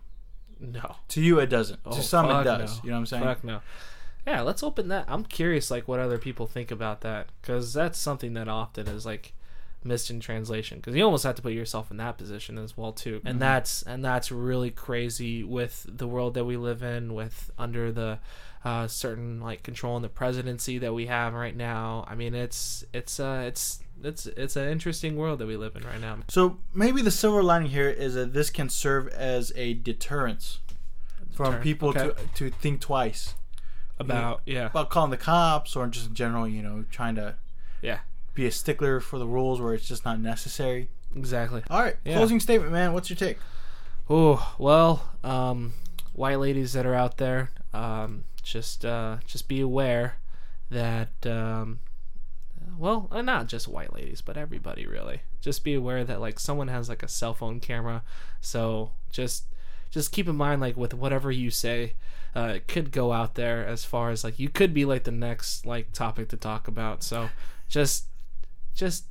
no 0.61 0.97
To 1.09 1.21
you, 1.23 1.39
it 1.41 1.47
doesn't. 1.47 1.81
Oh, 1.87 1.93
to 1.97 2.03
some, 2.03 2.27
it 2.31 2.45
does. 2.45 2.77
no. 2.79 2.81
You 2.85 2.91
know 2.91 2.97
what 2.97 3.01
I'm 3.01 3.07
saying? 3.07 3.23
Fuck 3.25 3.45
no. 3.45 3.61
Yeah, 4.27 4.43
let's 4.43 4.63
open 4.63 4.89
that. 4.89 5.07
I'm 5.09 5.25
curious, 5.25 5.71
like, 5.71 5.89
what 5.89 6.01
other 6.01 6.19
people 6.19 6.47
think 6.47 6.71
about 6.71 7.01
that, 7.01 7.29
because 7.41 7.73
that's 7.73 7.99
something 7.99 8.35
that 8.35 8.49
often 8.49 8.87
is 8.87 9.07
like 9.07 9.33
missed 9.83 10.11
in 10.11 10.21
translation. 10.21 10.79
Because 10.79 10.95
you 10.95 11.03
almost 11.03 11.25
have 11.25 11.37
to 11.37 11.43
put 11.43 11.53
yourself 11.53 11.91
in 11.91 11.97
that 11.97 12.19
position 12.19 12.59
as 12.59 12.77
well 12.77 12.93
too, 12.93 13.19
Mm-hmm. 13.19 13.27
and 13.27 13.41
that's 13.41 13.83
and 13.83 14.05
that's 14.05 14.31
really 14.31 14.71
crazy 14.71 15.43
with 15.43 15.87
the 15.89 16.07
world 16.07 16.35
that 16.35 16.45
we 16.45 16.57
live 16.57 16.83
in, 16.83 17.15
with 17.15 17.51
under 17.59 17.91
the 17.91 18.19
uh, 18.63 18.87
certain 18.87 19.41
like 19.41 19.63
control 19.63 19.97
in 19.97 20.03
the 20.03 20.09
presidency 20.09 20.77
that 20.79 20.93
we 20.93 21.07
have 21.07 21.33
right 21.33 21.57
now. 21.57 22.05
I 22.07 22.15
mean, 22.15 22.35
it's 22.35 22.85
it's 22.93 23.19
uh 23.19 23.45
it's 23.47 23.81
it's 24.03 24.27
it's 24.27 24.57
an 24.57 24.69
interesting 24.69 25.17
world 25.17 25.39
that 25.39 25.47
we 25.47 25.57
live 25.57 25.77
in 25.77 25.83
right 25.83 26.01
now. 26.01 26.19
So 26.29 26.59
maybe 26.75 27.01
the 27.01 27.11
silver 27.11 27.43
lining 27.43 27.71
here 27.71 27.89
is 27.89 28.15
that 28.15 28.35
this 28.35 28.51
can 28.51 28.69
serve 28.69 29.09
as 29.09 29.51
a 29.57 29.75
deterrence 29.75 30.61
from 31.33 31.53
Deterrent, 31.53 31.63
people 31.63 31.89
okay. 31.91 32.11
to 32.35 32.51
to 32.51 32.51
think 32.51 32.81
twice 32.83 33.35
About 34.01 34.41
yeah 34.47 34.67
about 34.67 34.89
calling 34.91 35.11
the 35.11 35.17
cops 35.17 35.77
or 35.77 35.87
just 35.87 36.09
in 36.09 36.15
general, 36.15 36.49
you 36.49 36.63
know, 36.63 36.85
trying 36.91 37.15
to 37.17 37.35
yeah 37.83 37.99
be 38.35 38.47
a 38.47 38.51
stickler 38.51 39.01
for 39.01 39.19
the 39.19 39.27
rules 39.27 39.61
where 39.61 39.75
it's 39.75 39.87
just 39.87 40.05
not 40.05 40.19
necessary. 40.21 40.89
exactly. 41.15 41.63
All 41.71 41.83
right, 41.83 41.97
Yeah. 42.05 42.17
closing 42.17 42.41
statement, 42.41 42.73
man. 42.73 42.93
What's 42.93 43.11
your 43.11 43.17
take? 43.17 43.39
Oh 44.09 44.55
well, 44.59 45.11
um, 45.23 45.75
white 46.15 46.39
ladies 46.41 46.73
that 46.73 46.87
are 46.87 46.95
out 46.95 47.19
there, 47.19 47.51
um, 47.75 48.25
just 48.43 48.85
uh, 48.85 49.19
just 49.27 49.47
be 49.49 49.61
aware 49.61 50.17
that 50.71 51.11
um, 51.27 51.81
well, 52.79 53.09
uh, 53.11 53.23
not 53.23 53.49
just 53.49 53.69
white 53.69 53.93
ladies, 53.95 54.21
but 54.21 54.37
everybody 54.37 54.87
really. 54.87 55.21
Just 55.41 55.65
be 55.65 55.75
aware 55.75 56.05
that 56.05 56.21
like 56.21 56.39
someone 56.41 56.69
has 56.69 56.89
like 56.89 57.03
a 57.03 57.09
cell 57.09 57.35
phone 57.35 57.61
camera, 57.61 58.03
so 58.41 58.93
just 59.11 59.45
just 59.91 60.13
keep 60.13 60.29
in 60.29 60.37
mind 60.37 60.61
like 60.61 60.77
with 60.77 60.95
whatever 60.95 61.31
you 61.31 61.51
say, 61.51 61.95
uh, 62.37 62.53
it 62.57 62.69
could 62.69 62.93
go 62.93 63.13
out 63.13 63.35
there 63.35 63.67
as 63.67 63.85
far 63.85 64.11
as 64.11 64.23
like 64.25 64.39
you 64.39 64.49
could 64.49 64.73
be 64.75 64.85
like 64.85 65.05
the 65.05 65.11
next 65.11 65.67
like 65.67 65.93
topic 65.93 66.29
to 66.29 66.37
talk 66.37 66.69
about. 66.69 67.03
So 67.03 67.29
just 67.69 68.07
just 68.75 69.05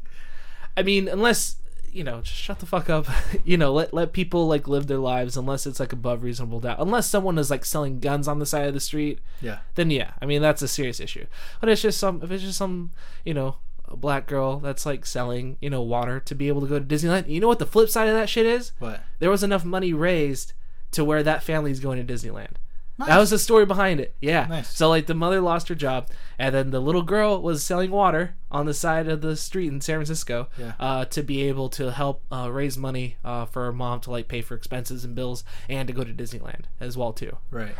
I 0.78 0.84
mean, 0.84 1.08
unless 1.08 1.56
you 1.92 2.04
know, 2.04 2.22
just 2.22 2.38
shut 2.38 2.60
the 2.60 2.68
fuck 2.68 2.88
up. 2.90 3.08
you 3.44 3.58
know, 3.58 3.74
let 3.74 3.94
let 3.94 4.14
people 4.14 4.48
like 4.48 4.68
live 4.68 4.88
their 4.88 4.98
lives 5.00 5.36
unless 5.36 5.66
it's 5.66 5.80
like 5.80 5.92
above 5.92 6.22
reasonable 6.24 6.60
doubt. 6.60 6.78
Unless 6.80 7.08
someone 7.08 7.38
is 7.38 7.50
like 7.50 7.66
selling 7.66 8.00
guns 8.00 8.28
on 8.28 8.40
the 8.40 8.46
side 8.46 8.68
of 8.68 8.74
the 8.74 8.80
street, 8.80 9.20
Yeah. 9.42 9.60
then 9.76 9.90
yeah, 9.90 10.12
I 10.22 10.26
mean 10.26 10.42
that's 10.42 10.62
a 10.62 10.68
serious 10.68 11.00
issue. 11.00 11.26
But 11.60 11.70
it's 11.70 11.82
just 11.82 11.98
some 12.00 12.22
if 12.24 12.30
it's 12.32 12.44
just 12.44 12.58
some, 12.60 12.92
you 13.26 13.34
know, 13.34 13.56
a 13.88 13.98
black 13.98 14.28
girl 14.28 14.60
that's 14.60 14.86
like 14.86 15.04
selling, 15.06 15.58
you 15.62 15.70
know, 15.72 15.82
water 15.82 16.20
to 16.20 16.36
be 16.36 16.48
able 16.48 16.62
to 16.62 16.68
go 16.68 16.78
to 16.80 16.86
Disneyland. 16.86 17.28
You 17.28 17.40
know 17.40 17.48
what 17.48 17.58
the 17.60 17.66
flip 17.66 17.90
side 17.90 18.08
of 18.08 18.14
that 18.14 18.30
shit 18.30 18.46
is? 18.46 18.72
What? 18.78 19.02
There 19.18 19.32
was 19.32 19.42
enough 19.44 19.66
money 19.66 19.92
raised 19.92 20.54
to 20.92 21.04
where 21.04 21.24
that 21.24 21.42
family's 21.44 21.80
going 21.80 22.06
to 22.06 22.14
Disneyland. 22.14 22.54
Nice. 23.00 23.08
That 23.08 23.18
was 23.18 23.30
the 23.30 23.40
story 23.40 23.66
behind 23.66 24.00
it. 24.02 24.14
Yeah. 24.22 24.46
Nice. 24.48 24.76
So 24.76 24.90
like 24.90 25.08
the 25.08 25.14
mother 25.16 25.40
lost 25.42 25.70
her 25.70 25.76
job, 25.76 26.10
and 26.38 26.54
then 26.54 26.70
the 26.72 26.82
little 26.82 27.02
girl 27.02 27.42
was 27.42 27.64
selling 27.64 27.92
water 27.92 28.36
on 28.52 28.66
the 28.66 28.74
side 28.74 29.08
of 29.08 29.22
the 29.22 29.36
street 29.38 29.70
in 29.70 29.80
San 29.82 29.96
Francisco, 29.96 30.50
Yeah. 30.58 30.74
uh, 30.80 31.06
to 31.06 31.24
be 31.24 31.44
able 31.44 31.70
to 31.70 31.92
help 31.92 32.24
uh, 32.32 32.50
raise 32.52 32.78
money 32.78 33.16
uh, 33.24 33.46
for 33.46 33.64
her 33.66 33.72
mom 33.74 34.02
to 34.02 34.12
like 34.12 34.28
pay 34.28 34.42
for 34.42 34.54
expenses 34.56 35.06
and 35.06 35.16
bills, 35.16 35.44
and 35.70 35.88
to 35.88 35.94
go 35.94 36.04
to 36.04 36.12
Disneyland 36.14 36.66
as 36.80 36.98
well 36.98 37.14
too. 37.14 37.38
right. 37.52 37.76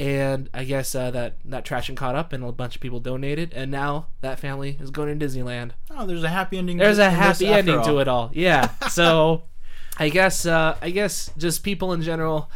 And 0.00 0.50
I 0.52 0.64
guess 0.64 0.92
uh, 0.96 1.12
that 1.12 1.36
that 1.44 1.64
traction 1.64 1.94
caught 1.94 2.16
up, 2.16 2.32
and 2.32 2.42
a 2.42 2.50
bunch 2.50 2.74
of 2.74 2.80
people 2.80 2.98
donated, 2.98 3.52
and 3.54 3.70
now 3.70 4.08
that 4.22 4.40
family 4.40 4.76
is 4.80 4.90
going 4.90 5.16
to 5.16 5.24
Disneyland. 5.24 5.70
Oh, 5.88 6.04
there's 6.04 6.24
a 6.24 6.28
happy 6.30 6.58
ending. 6.58 6.78
There's 6.78 6.98
a 6.98 7.10
happy 7.10 7.46
ending 7.46 7.78
all. 7.78 7.84
to 7.84 7.98
it 8.00 8.08
all. 8.08 8.30
Yeah. 8.34 8.70
So 8.90 9.44
I 9.96 10.08
guess 10.08 10.46
uh, 10.46 10.76
I 10.82 10.90
guess 10.90 11.30
just 11.38 11.62
people 11.62 11.92
in 11.92 12.02
general 12.02 12.50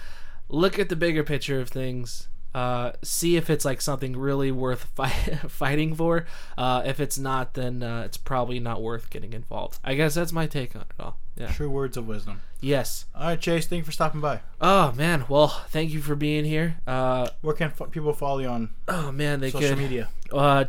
look 0.49 0.79
at 0.79 0.89
the 0.89 0.97
bigger 0.97 1.25
picture 1.25 1.61
of 1.61 1.69
things. 1.69 2.29
Uh, 2.55 2.93
see 3.03 3.37
if 3.37 3.51
it's 3.51 3.65
like 3.65 3.81
something 3.81 4.17
really 4.17 4.51
worth 4.51 4.85
fi- 4.97 5.39
fighting 5.49 5.95
for. 5.95 6.25
Uh, 6.57 6.83
if 6.85 6.99
it's 6.99 7.19
not, 7.19 7.55
then 7.55 7.83
uh, 7.83 8.03
it's 8.07 8.17
probably 8.17 8.59
not 8.59 8.83
worth 8.83 9.11
getting 9.11 9.33
involved. 9.35 9.79
I 9.85 9.95
guess 9.95 10.15
that's 10.15 10.33
my 10.33 10.47
take 10.47 10.75
on 10.75 10.83
it 10.83 10.87
all. 10.99 11.19
Yeah. 11.37 11.53
True 11.53 11.71
words 11.71 11.97
of 11.97 12.09
wisdom. 12.09 12.41
Yes. 12.61 13.05
All 13.15 13.27
right, 13.29 13.41
Chase. 13.41 13.67
Thank 13.67 13.81
you 13.81 13.85
for 13.85 13.93
stopping 13.93 14.21
by. 14.21 14.41
Oh 14.61 14.93
man. 14.97 15.27
Well, 15.29 15.49
thank 15.69 15.93
you 15.93 16.01
for 16.01 16.17
being 16.17 16.45
here. 16.45 16.79
Uh, 16.87 17.29
Where 17.43 17.55
can 17.55 17.71
f- 17.79 17.91
people 17.93 18.13
follow 18.13 18.41
you 18.41 18.49
on 18.49 18.71
oh 18.89 19.13
man, 19.13 19.39
they 19.41 19.51
social 19.51 19.69
could 19.69 19.79
media? 19.79 20.09
uh, 20.33 20.65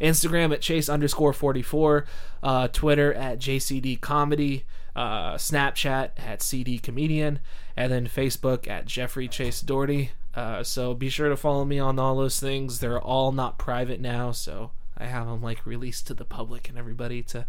Instagram 0.00 0.52
at 0.52 0.60
chase 0.60 0.88
underscore 0.88 1.32
44, 1.32 2.04
uh, 2.42 2.68
Twitter 2.68 3.12
at 3.14 3.38
JCD 3.40 4.00
comedy, 4.00 4.64
uh, 4.94 5.34
Snapchat 5.34 6.10
at 6.18 6.40
CD 6.42 6.78
comedian, 6.78 7.40
and 7.76 7.92
then 7.92 8.06
Facebook 8.06 8.68
at 8.68 8.86
Jeffrey 8.86 9.28
Chase 9.28 9.60
Doherty. 9.60 10.10
Uh, 10.34 10.62
so 10.62 10.94
be 10.94 11.08
sure 11.08 11.28
to 11.28 11.36
follow 11.36 11.64
me 11.64 11.78
on 11.78 11.98
all 11.98 12.16
those 12.16 12.40
things. 12.40 12.80
They're 12.80 13.00
all 13.00 13.32
not 13.32 13.58
private 13.58 14.00
now, 14.00 14.32
so 14.32 14.70
I 14.96 15.04
have 15.06 15.26
them 15.26 15.42
like 15.42 15.66
released 15.66 16.06
to 16.08 16.14
the 16.14 16.24
public 16.24 16.68
and 16.68 16.78
everybody 16.78 17.22
to 17.24 17.44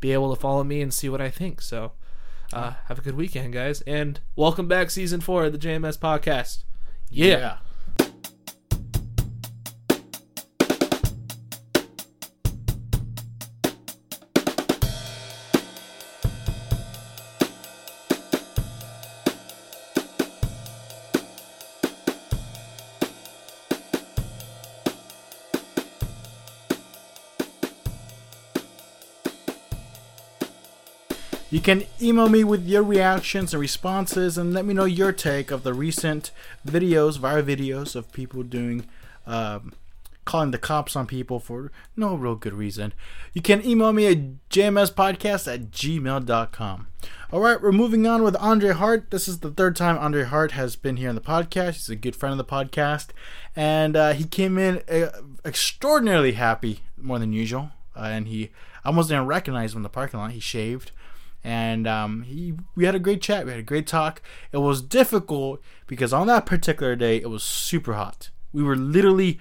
be 0.00 0.12
able 0.12 0.34
to 0.34 0.40
follow 0.40 0.64
me 0.64 0.80
and 0.80 0.92
see 0.92 1.08
what 1.08 1.20
I 1.20 1.30
think. 1.30 1.60
So 1.60 1.92
uh, 2.52 2.72
have 2.86 2.98
a 2.98 3.02
good 3.02 3.16
weekend, 3.16 3.52
guys, 3.52 3.80
and 3.82 4.20
welcome 4.36 4.68
back, 4.68 4.90
season 4.90 5.20
four 5.20 5.44
of 5.46 5.52
the 5.52 5.58
JMS 5.58 5.98
podcast. 5.98 6.64
yeah. 7.10 7.58
You 7.62 7.67
can 31.68 31.84
email 32.00 32.30
me 32.30 32.42
with 32.42 32.66
your 32.66 32.82
reactions 32.82 33.52
and 33.52 33.60
responses 33.60 34.38
and 34.38 34.54
let 34.54 34.64
me 34.64 34.72
know 34.72 34.86
your 34.86 35.12
take 35.12 35.50
of 35.50 35.64
the 35.64 35.74
recent 35.74 36.30
videos, 36.66 37.18
viral 37.18 37.42
videos 37.42 37.94
of 37.94 38.10
people 38.10 38.42
doing, 38.42 38.88
um, 39.26 39.74
calling 40.24 40.50
the 40.50 40.56
cops 40.56 40.96
on 40.96 41.06
people 41.06 41.38
for 41.38 41.70
no 41.94 42.14
real 42.14 42.36
good 42.36 42.54
reason. 42.54 42.94
You 43.34 43.42
can 43.42 43.62
email 43.66 43.92
me 43.92 44.06
at 44.06 44.48
jmspodcast 44.48 45.52
at 45.52 45.70
gmail.com. 45.70 46.86
All 47.30 47.40
right, 47.40 47.60
we're 47.60 47.72
moving 47.72 48.06
on 48.06 48.22
with 48.22 48.34
Andre 48.36 48.72
Hart. 48.72 49.10
This 49.10 49.28
is 49.28 49.40
the 49.40 49.50
third 49.50 49.76
time 49.76 49.98
Andre 49.98 50.24
Hart 50.24 50.52
has 50.52 50.74
been 50.74 50.96
here 50.96 51.10
on 51.10 51.16
the 51.16 51.20
podcast. 51.20 51.74
He's 51.74 51.90
a 51.90 51.96
good 51.96 52.16
friend 52.16 52.32
of 52.32 52.38
the 52.38 52.50
podcast. 52.50 53.08
And 53.54 53.94
uh, 53.94 54.14
he 54.14 54.24
came 54.24 54.56
in 54.56 54.80
uh, 54.88 55.10
extraordinarily 55.44 56.32
happy, 56.32 56.80
more 56.96 57.18
than 57.18 57.34
usual. 57.34 57.72
Uh, 57.94 58.04
and 58.04 58.26
he 58.26 58.52
almost 58.86 59.10
didn't 59.10 59.26
recognize 59.26 59.72
him 59.74 59.80
in 59.80 59.82
the 59.82 59.90
parking 59.90 60.18
lot. 60.18 60.30
He 60.30 60.40
shaved 60.40 60.92
and 61.44 61.86
um, 61.86 62.22
he 62.22 62.54
we 62.74 62.84
had 62.84 62.94
a 62.94 63.00
great 63.00 63.22
chat. 63.22 63.44
We 63.44 63.52
had 63.52 63.60
a 63.60 63.64
great 63.64 63.86
talk. 63.86 64.22
It 64.52 64.58
was 64.58 64.82
difficult 64.82 65.62
because 65.86 66.12
on 66.12 66.26
that 66.26 66.46
particular 66.46 66.96
day 66.96 67.16
it 67.16 67.30
was 67.30 67.42
super 67.42 67.94
hot. 67.94 68.30
We 68.52 68.62
were 68.62 68.76
literally 68.76 69.38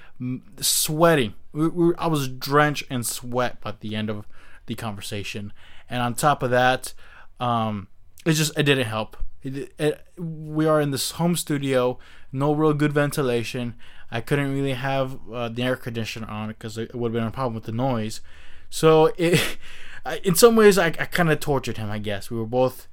sweating. 0.60 1.34
We, 1.54 1.68
we 1.70 1.86
were, 1.88 1.96
I 2.00 2.08
was 2.08 2.28
drenched 2.28 2.86
in 2.92 3.04
sweat 3.04 3.62
by 3.62 3.74
the 3.80 3.96
end 3.96 4.10
of 4.10 4.26
the 4.66 4.76
conversation, 4.76 5.54
and 5.90 6.02
on 6.02 6.14
top 6.14 6.44
of 6.44 6.52
that, 6.52 6.94
um, 7.40 7.88
it 8.26 8.34
just 8.34 8.58
it 8.58 8.64
didn't 8.64 8.88
help. 8.88 9.18
It, 9.44 9.74
it, 9.80 10.06
we 10.18 10.66
are 10.66 10.82
in 10.82 10.92
this 10.92 11.12
home 11.12 11.36
studio, 11.36 12.00
no 12.32 12.54
real 12.54 12.74
good 12.74 12.94
ventilation. 12.94 13.76
I 14.10 14.22
couldn't 14.22 14.54
really 14.54 14.74
have 14.74 15.20
uh, 15.32 15.50
the 15.50 15.64
air 15.64 15.76
conditioner 15.76 16.28
on 16.28 16.50
because 16.50 16.78
it 16.78 16.96
would 16.96 17.10
have 17.10 17.20
been 17.20 17.28
a 17.28 17.32
problem 17.32 17.56
with 17.56 17.66
the 17.66 17.72
noise. 17.72 18.22
So 18.70 19.12
it, 19.18 19.58
In 20.24 20.36
some 20.36 20.56
ways, 20.56 20.78
I, 20.78 20.88
I 20.88 21.06
kind 21.06 21.32
of 21.32 21.40
tortured 21.40 21.78
him. 21.78 21.90
I 21.90 22.00
guess 22.00 22.30
we 22.30 22.38
were 22.38 22.46
both 22.46 22.88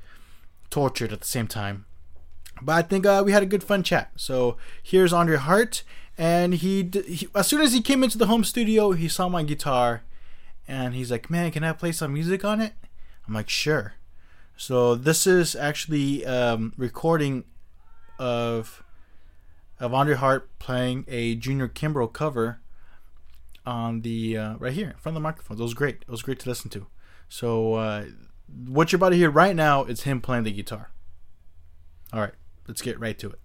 tortured 0.70 1.12
at 1.12 1.20
the 1.20 1.27
same 1.27 1.46
time. 1.46 1.87
But 2.62 2.72
I 2.72 2.83
think 2.83 3.07
uh, 3.07 3.22
we 3.24 3.33
had 3.33 3.42
a 3.42 3.46
good 3.46 3.64
fun 3.64 3.83
chat. 3.83 4.12
So 4.16 4.57
here's 4.83 5.12
Andre 5.12 5.37
Hart, 5.37 5.83
and 6.16 6.55
he, 6.55 6.88
he 7.07 7.29
as 7.35 7.46
soon 7.46 7.61
as 7.61 7.72
he 7.72 7.81
came 7.81 8.05
into 8.05 8.18
the 8.18 8.27
home 8.27 8.44
studio, 8.44 8.92
he 8.92 9.09
saw 9.09 9.29
my 9.29 9.42
guitar, 9.42 10.03
and 10.66 10.94
he's 10.94 11.11
like, 11.11 11.31
"Man, 11.31 11.50
can 11.50 11.64
I 11.64 11.72
play 11.72 11.92
some 11.92 12.12
music 12.12 12.44
on 12.44 12.61
it?" 12.61 12.72
I'm 13.27 13.35
like, 13.35 13.48
"Sure." 13.48 13.94
So 14.57 14.94
this 14.94 15.27
is 15.27 15.57
actually 15.57 16.24
um, 16.24 16.72
recording 16.77 17.44
of 18.18 18.83
of 19.81 19.92
Andre 19.92 20.14
Hart 20.14 20.57
playing 20.59 21.05
a 21.09 21.35
Junior 21.35 21.68
Kimbrough 21.68 22.12
cover 22.12 22.61
on 23.66 24.03
the 24.03 24.37
uh, 24.37 24.55
right 24.59 24.72
here 24.72 24.90
in 24.90 24.96
front 24.96 25.16
of 25.16 25.22
the 25.22 25.29
microphone. 25.29 25.59
It 25.59 25.62
was 25.62 25.74
great. 25.74 25.96
It 26.03 26.11
was 26.11 26.22
great 26.22 26.38
to 26.40 26.48
listen 26.48 26.70
to. 26.70 26.87
So 27.35 27.75
uh, 27.75 28.05
what 28.64 28.92
you're 28.92 28.99
about 28.99 29.09
to 29.09 29.16
hear 29.16 29.29
right 29.29 29.57
now 29.57 29.83
is 29.83 30.05
him 30.05 30.20
playing 30.20 30.44
the 30.44 30.53
guitar. 30.53 30.92
All 32.12 32.20
right, 32.20 32.35
let's 32.68 32.81
get 32.81 33.01
right 33.01 33.18
to 33.18 33.31
it. 33.31 33.40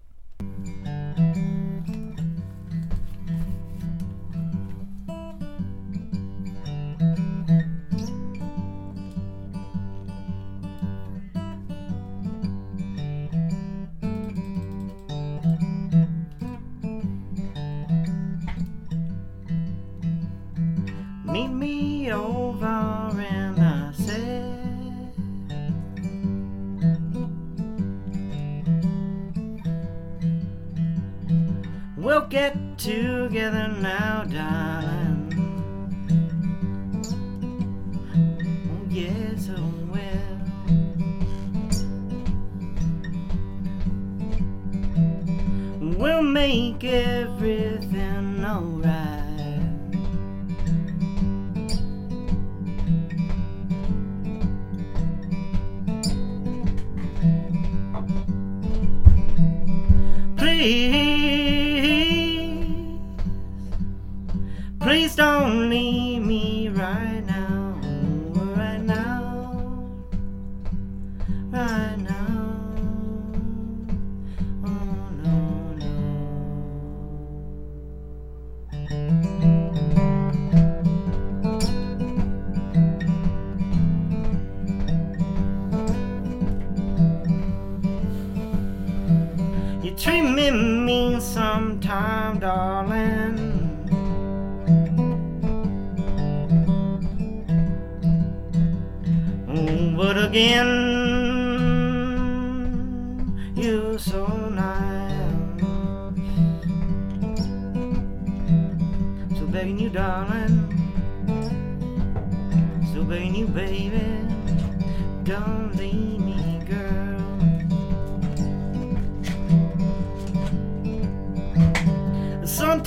Get 32.29 32.77
together 32.77 33.67
now, 33.81 34.23
darling. 34.23 35.33
Oh, 38.69 38.85
yes, 38.87 39.49
I 39.49 39.59
will. 39.89 40.37
We'll 45.97 46.21
make 46.21 46.83
everything 46.83 47.88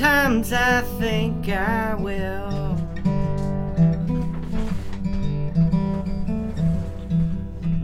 Sometimes 0.03 0.53
I 0.53 0.81
think 0.99 1.49
I 1.49 1.95
will. 1.95 2.77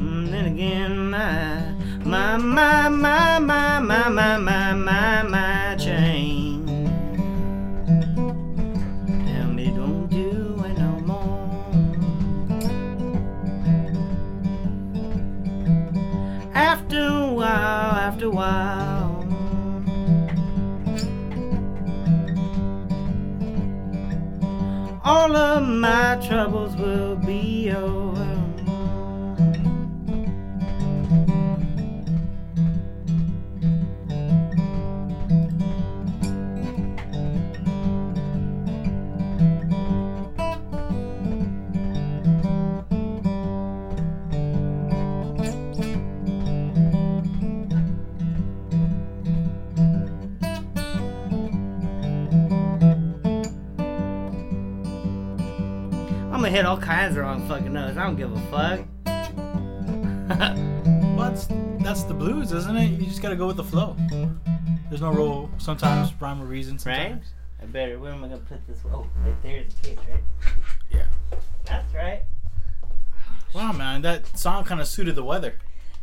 And 0.00 0.26
then 0.26 0.46
again, 0.46 1.10
my, 1.10 1.62
my, 2.04 2.36
my, 2.38 2.88
my, 2.88 3.38
my, 3.38 3.78
my, 3.78 4.08
my, 4.08 4.36
my, 4.38 5.22
my, 5.22 5.67
my 25.88 26.18
troubles 26.20 26.67
hit 56.58 56.66
all 56.66 56.76
kinds 56.76 57.16
of 57.16 57.22
wrong 57.22 57.46
fucking 57.46 57.72
notes. 57.72 57.96
I 57.96 58.02
don't 58.02 58.16
give 58.16 58.32
a 58.32 58.40
fuck. 58.50 58.80
Well, 61.18 61.30
that's, 61.30 61.48
that's 61.80 62.02
the 62.04 62.14
blues, 62.14 62.52
isn't 62.52 62.76
it? 62.76 63.00
You 63.00 63.06
just 63.06 63.22
gotta 63.22 63.34
go 63.34 63.48
with 63.48 63.56
the 63.56 63.64
flow. 63.64 63.96
There's 64.88 65.00
no 65.00 65.10
rule. 65.10 65.50
Sometimes 65.58 66.12
rhyme 66.20 66.40
or 66.40 66.44
reason. 66.44 66.74
Right? 66.86 67.10
Sometimes. 67.10 67.32
I 67.60 67.66
better. 67.66 67.98
Where 67.98 68.12
am 68.12 68.22
I 68.22 68.28
gonna 68.28 68.40
put 68.40 68.64
this? 68.68 68.78
Oh, 68.86 69.08
right 69.24 69.42
there's 69.42 69.74
the 69.74 69.88
case, 69.88 69.98
right? 70.08 70.22
Yeah. 70.90 71.06
That's 71.64 71.92
right. 71.92 72.22
Wow, 73.52 73.72
man, 73.72 74.02
that 74.02 74.38
song 74.38 74.62
kind 74.62 74.80
of 74.80 74.86
suited 74.86 75.16
the 75.16 75.24
weather. 75.24 75.54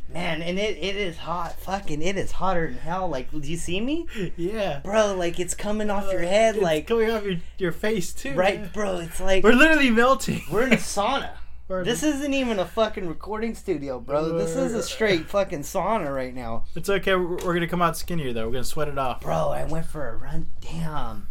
Man, 0.08 0.42
and 0.42 0.58
it, 0.60 0.78
it 0.78 0.96
is 0.96 1.18
hot. 1.18 1.60
Fucking, 1.60 2.02
it 2.02 2.16
is 2.18 2.32
hotter 2.32 2.68
than 2.68 2.78
hell. 2.78 3.08
Like, 3.10 3.32
do 3.32 3.40
you 3.40 3.58
see 3.58 3.82
me? 3.82 4.08
Yeah. 4.38 4.80
Bro, 4.84 5.16
like, 5.16 5.40
it's 5.40 5.54
coming 5.56 5.90
off 5.90 6.12
your 6.12 6.24
uh, 6.24 6.28
head. 6.28 6.56
It's 6.56 6.64
Like, 6.64 6.88
coming 6.88 7.10
off 7.10 7.24
your, 7.26 7.38
your 7.58 7.72
face 7.72 8.14
too. 8.14 8.34
right, 8.34 8.62
man. 8.62 8.70
bro, 8.74 8.98
it's 9.00 9.20
like. 9.20 9.44
We're 9.44 9.54
literally 9.54 9.90
melting. 9.90 10.44
We're 10.52 10.68
in 10.68 10.74
a 10.74 10.78
sauna. 10.78 11.32
We're- 11.68 11.84
This 11.84 12.04
isn't 12.04 12.34
even 12.34 12.60
a 12.60 12.66
fucking 12.66 13.08
recording 13.08 13.56
studio, 13.56 14.00
bro. 14.00 14.38
This 14.38 14.56
is 14.56 14.76
a 14.76 14.84
straight 14.84 15.22
uh. 15.22 15.26
fucking 15.26 15.62
sauna 15.62 16.14
right 16.14 16.34
now. 16.34 16.66
It's 16.76 16.90
okay. 16.90 17.16
We're, 17.16 17.38
we're 17.44 17.54
gonna 17.56 17.68
come 17.68 17.82
out 17.82 17.98
skinnier 17.98 18.32
though. 18.34 18.46
We're 18.46 18.52
gonna 18.54 18.64
sweat 18.64 18.88
it 18.88 19.00
off. 19.00 19.22
Bro, 19.22 19.50
I 19.50 19.66
went 19.66 19.88
for 19.88 20.08
a 20.08 20.16
run. 20.16 20.52
Damn. 20.62 21.28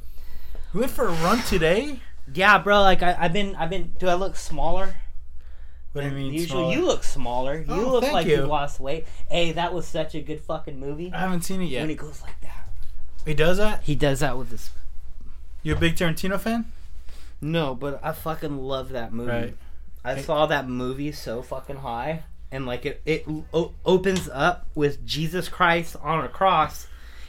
We 0.73 0.81
went 0.81 0.91
for 0.93 1.07
a 1.07 1.13
run 1.13 1.39
today. 1.45 2.01
Yeah, 2.35 2.59
bro. 2.59 2.81
Like 2.83 3.01
I, 3.05 3.17
I've 3.17 3.33
been, 3.33 3.55
I've 3.55 3.71
been. 3.71 3.95
Do 4.01 4.09
I 4.09 4.15
look 4.15 4.35
smaller? 4.35 4.97
What 5.95 6.03
do 6.03 6.09
you 6.09 6.15
mean? 6.15 6.33
Usually, 6.33 6.49
smaller? 6.49 6.75
you 6.75 6.85
look 6.87 7.05
smaller. 7.05 7.59
You 7.61 7.67
Oh, 7.73 7.93
look 7.93 8.13
like 8.13 8.27
you. 8.27 8.43
lost 8.43 8.81
weight. 8.81 9.07
Hey, 9.31 9.53
that 9.53 9.73
was 9.73 9.87
such 9.87 10.15
a 10.15 10.21
good 10.21 10.41
fucking 10.41 10.79
movie. 10.79 11.11
I 11.15 11.21
haven't 11.21 11.43
seen 11.43 11.63
it 11.63 11.67
yet. 11.67 11.81
When 11.81 11.89
he 11.91 11.95
goes 11.95 12.21
like 12.21 12.41
that, 12.43 12.69
He 13.25 13.33
does 13.33 13.57
that. 13.59 13.83
he 13.85 13.95
does 13.95 14.21
that 14.21 14.37
with 14.37 14.51
his. 14.51 14.71
You 15.63 15.75
a 15.75 15.79
big 15.79 15.95
Tarantino 15.95 16.39
fan? 16.39 16.67
No, 17.41 17.75
but 17.75 18.01
I 18.03 18.13
fucking 18.13 18.59
love 18.59 18.91
that 18.91 19.13
movie. 19.13 19.31
Right. 19.31 19.57
I 20.05 20.21
saw 20.21 20.45
that 20.47 20.69
movie 20.69 21.13
so 21.13 21.41
fucking 21.41 21.77
high, 21.77 22.25
and 22.53 22.67
like 22.67 22.85
it, 22.85 23.01
it 23.07 23.25
o- 23.55 23.73
opens 23.87 24.29
up 24.31 24.67
with 24.75 25.07
Jesus 25.07 25.49
Christ 25.49 25.97
on 26.03 26.23
a 26.25 26.29
cross 26.29 26.87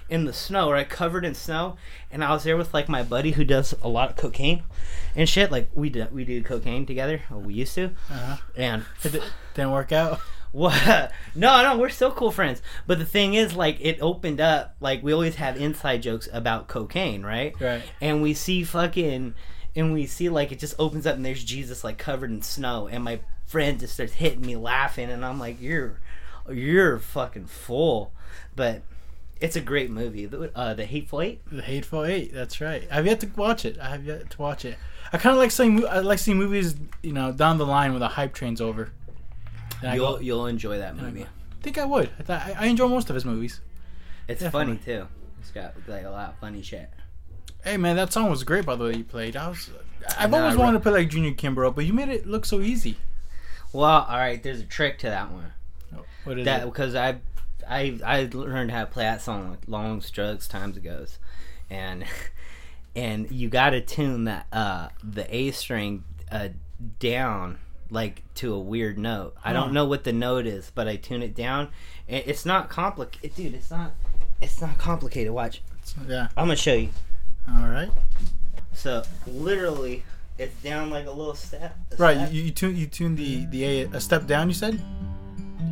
in 0.09 0.25
the 0.25 0.33
snow, 0.33 0.71
right, 0.71 0.87
covered 0.89 1.25
in 1.25 1.33
snow. 1.35 1.77
And 2.11 2.23
I 2.23 2.31
was 2.31 2.43
there 2.43 2.57
with 2.57 2.73
like 2.73 2.87
my 2.89 3.03
buddy 3.03 3.31
who 3.31 3.43
does 3.43 3.73
a 3.81 3.87
lot 3.87 4.09
of 4.11 4.15
cocaine 4.15 4.63
and 5.15 5.27
shit. 5.27 5.51
Like 5.51 5.69
we 5.73 5.89
do, 5.89 6.07
we 6.11 6.25
do 6.25 6.41
cocaine 6.43 6.85
together. 6.85 7.21
We 7.31 7.53
used 7.55 7.75
to, 7.75 7.91
Uh-huh. 8.09 8.37
and 8.55 8.85
It 9.03 9.21
didn't 9.53 9.71
work 9.71 9.91
out. 9.91 10.19
what? 10.51 11.11
No, 11.35 11.61
no, 11.63 11.77
we're 11.77 11.89
still 11.89 12.11
cool 12.11 12.31
friends. 12.31 12.61
But 12.87 12.99
the 12.99 13.05
thing 13.05 13.33
is, 13.33 13.55
like, 13.55 13.77
it 13.81 13.97
opened 14.01 14.39
up. 14.39 14.75
Like, 14.79 15.03
we 15.03 15.11
always 15.11 15.35
have 15.35 15.57
inside 15.57 16.01
jokes 16.03 16.29
about 16.31 16.67
cocaine, 16.67 17.23
right? 17.23 17.53
Right. 17.59 17.83
And 17.99 18.21
we 18.21 18.33
see 18.33 18.63
fucking 18.63 19.33
and 19.77 19.91
we 19.91 20.05
see 20.05 20.29
like 20.29 20.53
it 20.53 20.59
just 20.59 20.73
opens 20.79 21.05
up 21.05 21.17
and 21.17 21.25
there's 21.25 21.43
Jesus 21.43 21.83
like 21.83 21.97
covered 21.97 22.31
in 22.31 22.41
snow, 22.41 22.87
and 22.87 23.03
my 23.03 23.19
friend 23.45 23.77
just 23.79 23.95
starts 23.95 24.13
hitting 24.13 24.39
me 24.41 24.55
laughing, 24.55 25.09
and 25.11 25.25
I'm 25.25 25.37
like, 25.39 25.59
"You're, 25.59 25.99
you're 26.49 26.99
fucking 26.99 27.47
full," 27.47 28.13
but. 28.55 28.83
It's 29.41 29.55
a 29.55 29.61
great 29.61 29.89
movie. 29.91 30.25
The, 30.25 30.49
uh, 30.55 30.73
the 30.73 30.85
Hateful 30.85 31.21
Eight. 31.21 31.41
The 31.51 31.61
Hateful 31.61 32.05
Eight. 32.05 32.33
That's 32.33 32.61
right. 32.61 32.87
I've 32.89 33.05
yet 33.05 33.19
to 33.21 33.27
watch 33.35 33.65
it. 33.65 33.77
I 33.79 33.89
have 33.89 34.05
yet 34.05 34.29
to 34.29 34.41
watch 34.41 34.63
it. 34.65 34.77
I 35.11 35.17
kind 35.17 35.33
of 35.33 35.37
like 35.39 35.51
seeing. 35.51 35.85
I 35.85 35.99
like 35.99 36.19
seeing 36.19 36.37
movies, 36.37 36.75
you 37.03 37.13
know, 37.13 37.31
down 37.31 37.57
the 37.57 37.65
line 37.65 37.91
when 37.91 37.99
the 37.99 38.07
hype 38.07 38.33
train's 38.33 38.61
over. 38.61 38.91
And 39.83 39.95
You'll 39.95 40.13
go, 40.15 40.19
you'll 40.19 40.45
enjoy 40.47 40.77
that 40.79 40.95
movie. 40.95 41.23
go, 41.23 41.29
think 41.61 41.77
I 41.77 41.85
would. 41.85 42.09
I, 42.19 42.23
thought, 42.23 42.41
I, 42.45 42.55
I 42.59 42.65
enjoy 42.67 42.87
most 42.87 43.09
of 43.09 43.13
his 43.15 43.25
movies. 43.25 43.59
It's 44.27 44.41
Definitely. 44.41 44.77
funny 44.77 44.99
too. 44.99 45.07
It's 45.41 45.51
got 45.51 45.73
like 45.87 46.05
a 46.05 46.09
lot 46.09 46.29
of 46.29 46.39
funny 46.39 46.61
shit. 46.61 46.89
Hey 47.63 47.77
man, 47.77 47.95
that 47.97 48.13
song 48.13 48.29
was 48.29 48.43
great 48.43 48.65
by 48.65 48.75
the 48.75 48.85
way 48.85 48.95
you 48.95 49.03
played. 49.03 49.35
I 49.35 49.49
was. 49.49 49.69
I've 50.17 50.31
know, 50.31 50.37
always 50.39 50.55
I 50.55 50.59
wanted 50.59 50.77
to 50.77 50.83
play 50.83 50.91
like 50.93 51.09
Junior 51.09 51.31
Kimbrough, 51.33 51.75
but 51.75 51.85
you 51.85 51.93
made 51.93 52.09
it 52.09 52.25
look 52.25 52.45
so 52.45 52.61
easy. 52.61 52.97
Well, 53.73 53.83
all 54.07 54.17
right. 54.17 54.41
There's 54.41 54.61
a 54.61 54.65
trick 54.65 54.97
to 54.99 55.07
that 55.07 55.29
one. 55.31 55.51
What 56.23 56.39
is 56.39 56.45
That 56.45 56.63
it? 56.63 56.65
because 56.65 56.95
I, 56.95 57.17
I, 57.69 57.99
I 58.05 58.29
learned 58.33 58.71
how 58.71 58.81
to 58.81 58.91
play 58.91 59.03
that 59.03 59.21
song 59.21 59.49
like 59.49 59.59
long 59.67 60.01
strokes 60.01 60.47
times 60.47 60.77
ago, 60.77 61.05
and 61.69 62.05
and 62.95 63.29
you 63.31 63.49
got 63.49 63.71
to 63.71 63.81
tune 63.81 64.25
that 64.25 64.47
uh 64.51 64.89
the 65.03 65.33
A 65.35 65.51
string 65.51 66.03
uh 66.31 66.49
down 66.99 67.57
like 67.89 68.23
to 68.35 68.53
a 68.53 68.59
weird 68.59 68.97
note. 68.97 69.35
I 69.43 69.53
don't 69.53 69.71
know 69.73 69.85
what 69.85 70.03
the 70.03 70.11
note 70.13 70.45
is, 70.47 70.71
but 70.73 70.87
I 70.87 70.95
tune 70.95 71.21
it 71.21 71.35
down. 71.35 71.69
It's 72.07 72.45
not 72.45 72.69
complicated, 72.69 73.35
dude. 73.35 73.53
It's 73.53 73.71
not. 73.71 73.91
It's 74.41 74.59
not 74.61 74.77
complicated. 74.77 75.31
Watch. 75.31 75.61
Yeah. 76.07 76.27
I'm 76.35 76.45
gonna 76.47 76.55
show 76.55 76.73
you. 76.73 76.89
All 77.47 77.67
right. 77.67 77.89
So 78.73 79.03
literally, 79.27 80.03
it's 80.37 80.55
down 80.61 80.89
like 80.89 81.05
a 81.05 81.11
little 81.11 81.35
step. 81.35 81.77
a 81.91 81.95
Right. 81.95 82.17
step. 82.17 82.33
You, 82.33 82.41
you 82.43 82.51
tune 82.51 82.75
you 82.75 82.87
tune 82.87 83.15
the 83.15 83.45
the 83.45 83.63
A 83.63 83.81
a 83.93 84.01
step 84.01 84.25
down. 84.27 84.47
You 84.49 84.53
said. 84.55 84.81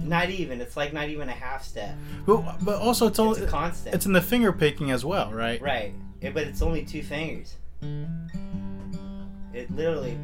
Not 0.03 0.29
even. 0.29 0.59
It's 0.61 0.75
like 0.75 0.93
not 0.93 1.09
even 1.09 1.29
a 1.29 1.33
half 1.33 1.63
step. 1.63 1.95
But, 2.25 2.57
but 2.63 2.81
also 2.81 3.07
it's, 3.07 3.19
only, 3.19 3.39
It's 3.41 3.47
a 3.47 3.51
constant. 3.51 3.95
It's 3.95 4.05
in 4.05 4.13
the 4.13 4.21
finger 4.21 4.51
picking 4.51 4.91
as 4.91 5.05
well, 5.05 5.31
right? 5.31 5.61
Right. 5.61 5.93
Yeah, 6.21 6.31
but 6.31 6.43
it's 6.43 6.61
only 6.61 6.83
two 6.85 7.03
fingers. 7.03 7.55
It 9.53 9.69
literally, 9.71 10.17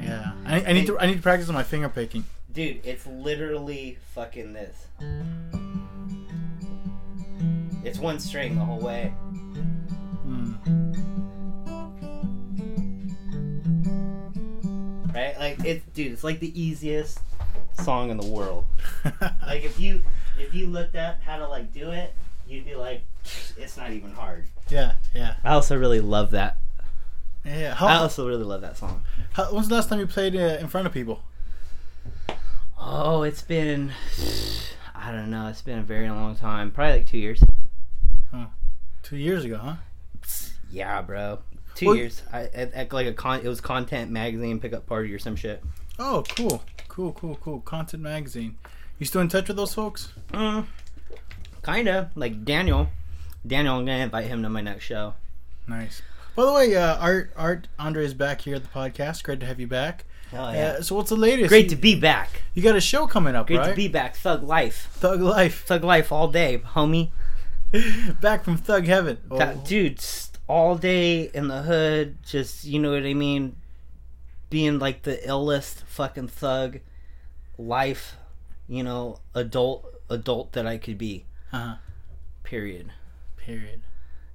Yeah. 0.00 0.32
I, 0.46 0.64
I 0.66 0.72
need 0.72 0.86
to 0.86 0.98
I 0.98 1.06
need 1.06 1.16
to 1.16 1.22
practice 1.22 1.48
my 1.48 1.62
finger 1.62 1.88
picking. 1.88 2.24
dude. 2.52 2.80
It's 2.84 3.06
literally 3.06 3.98
fucking 4.14 4.52
this. 4.52 4.86
It's 7.84 7.98
one 7.98 8.18
string 8.20 8.54
the 8.56 8.64
whole 8.64 8.80
way. 8.80 9.08
Hmm. 10.22 10.54
Right? 15.14 15.38
Like 15.38 15.64
it's, 15.64 15.84
dude. 15.94 16.12
It's 16.12 16.24
like 16.24 16.40
the 16.40 16.58
easiest 16.60 17.20
song 17.74 18.10
in 18.10 18.16
the 18.16 18.26
world. 18.26 18.64
Like 19.46 19.64
if 19.64 19.78
you 19.78 20.00
if 20.38 20.54
you 20.54 20.66
looked 20.66 20.96
up 20.96 21.20
how 21.22 21.36
to 21.38 21.46
like 21.48 21.72
do 21.72 21.90
it, 21.90 22.12
you'd 22.48 22.64
be 22.64 22.74
like, 22.74 23.02
it's 23.56 23.76
not 23.76 23.92
even 23.92 24.12
hard. 24.12 24.46
yeah. 24.68 24.94
Yeah. 25.14 25.34
I 25.44 25.52
also 25.54 25.78
really 25.78 26.00
love 26.00 26.30
that. 26.32 26.58
Yeah. 27.44 27.76
I 27.78 27.96
also 27.96 28.26
really 28.26 28.42
love 28.44 28.62
that 28.62 28.76
song. 28.78 29.02
how, 29.32 29.44
when's 29.52 29.68
the 29.68 29.74
last 29.74 29.88
time 29.90 29.98
you 30.00 30.06
played 30.06 30.34
uh, 30.34 30.56
in 30.60 30.68
front 30.68 30.86
of 30.86 30.92
people? 30.92 31.22
Oh, 32.78 33.22
it's 33.22 33.42
been 33.42 33.92
I 34.94 35.12
don't 35.12 35.30
know. 35.30 35.48
It's 35.48 35.62
been 35.62 35.78
a 35.78 35.82
very 35.82 36.08
long 36.08 36.36
time. 36.36 36.70
Probably 36.70 36.98
like 36.98 37.06
two 37.06 37.18
years. 37.18 37.42
Huh. 38.32 38.46
Two 39.02 39.16
years 39.16 39.44
ago, 39.44 39.58
huh? 39.58 39.74
Yeah, 40.70 41.02
bro. 41.02 41.38
Two 41.74 41.86
Well- 41.88 41.96
years. 41.96 42.22
I 42.32 42.44
at, 42.54 42.72
at 42.72 42.92
like 42.92 43.06
a 43.06 43.12
con. 43.12 43.40
It 43.44 43.48
was 43.48 43.60
content 43.60 44.10
magazine 44.10 44.58
pickup 44.60 44.86
party 44.86 45.12
or 45.12 45.18
some 45.18 45.36
shit. 45.36 45.62
Oh, 45.98 46.24
cool, 46.36 46.62
cool, 46.94 47.12
cool, 47.12 47.36
cool. 47.42 47.60
Content 47.60 48.02
magazine. 48.02 48.56
You 48.98 49.06
still 49.06 49.20
in 49.20 49.28
touch 49.28 49.48
with 49.48 49.56
those 49.56 49.74
folks? 49.74 50.12
Mm, 50.32 50.66
kinda 51.64 52.10
like 52.14 52.44
Daniel. 52.44 52.88
Daniel, 53.46 53.76
I'm 53.78 53.84
gonna 53.84 54.04
invite 54.04 54.26
him 54.26 54.42
to 54.42 54.48
my 54.48 54.60
next 54.60 54.84
show. 54.84 55.14
Nice. 55.66 56.02
By 56.36 56.44
the 56.44 56.52
way, 56.52 56.74
uh, 56.76 56.96
Art 56.98 57.32
Art 57.36 57.68
Andre 57.78 58.04
is 58.04 58.14
back 58.14 58.42
here 58.42 58.56
at 58.56 58.62
the 58.62 58.68
podcast. 58.68 59.22
Great 59.24 59.40
to 59.40 59.46
have 59.46 59.60
you 59.60 59.66
back. 59.66 60.04
Hell 60.30 60.46
Uh, 60.46 60.82
so 60.82 60.94
what's 60.96 61.10
the 61.10 61.16
latest? 61.16 61.48
Great 61.48 61.68
to 61.68 61.76
be 61.76 61.98
back. 61.98 62.42
You 62.54 62.62
got 62.62 62.74
a 62.76 62.80
show 62.80 63.06
coming 63.06 63.34
up, 63.36 63.46
Great 63.46 63.58
right? 63.58 63.70
to 63.70 63.74
be 63.76 63.88
back. 63.88 64.16
Thug 64.16 64.42
life. 64.42 64.88
Thug 64.92 65.20
Life. 65.20 65.64
Thug 65.64 65.84
life 65.84 66.10
all 66.10 66.28
day, 66.28 66.58
homie. 66.74 67.10
back 68.20 68.44
from 68.44 68.56
Thug 68.56 68.86
Heaven. 68.86 69.18
Oh, 69.30 69.38
That- 69.38 69.64
dude, 69.64 70.00
all 70.48 70.76
day 70.76 71.30
in 71.34 71.48
the 71.48 71.62
hood, 71.62 72.18
just 72.24 72.64
you 72.64 72.78
know 72.80 72.92
what 72.92 73.04
I 73.04 73.14
mean, 73.14 73.56
being 74.54 74.78
like 74.78 75.02
the 75.02 75.16
illest 75.26 75.82
fucking 75.86 76.28
thug 76.28 76.78
life, 77.58 78.14
you 78.68 78.84
know, 78.84 79.18
adult 79.34 79.84
adult 80.08 80.52
that 80.52 80.64
I 80.64 80.78
could 80.78 80.96
be. 80.96 81.24
Uh-huh. 81.52 81.74
Period. 82.44 82.92
Period. 83.36 83.80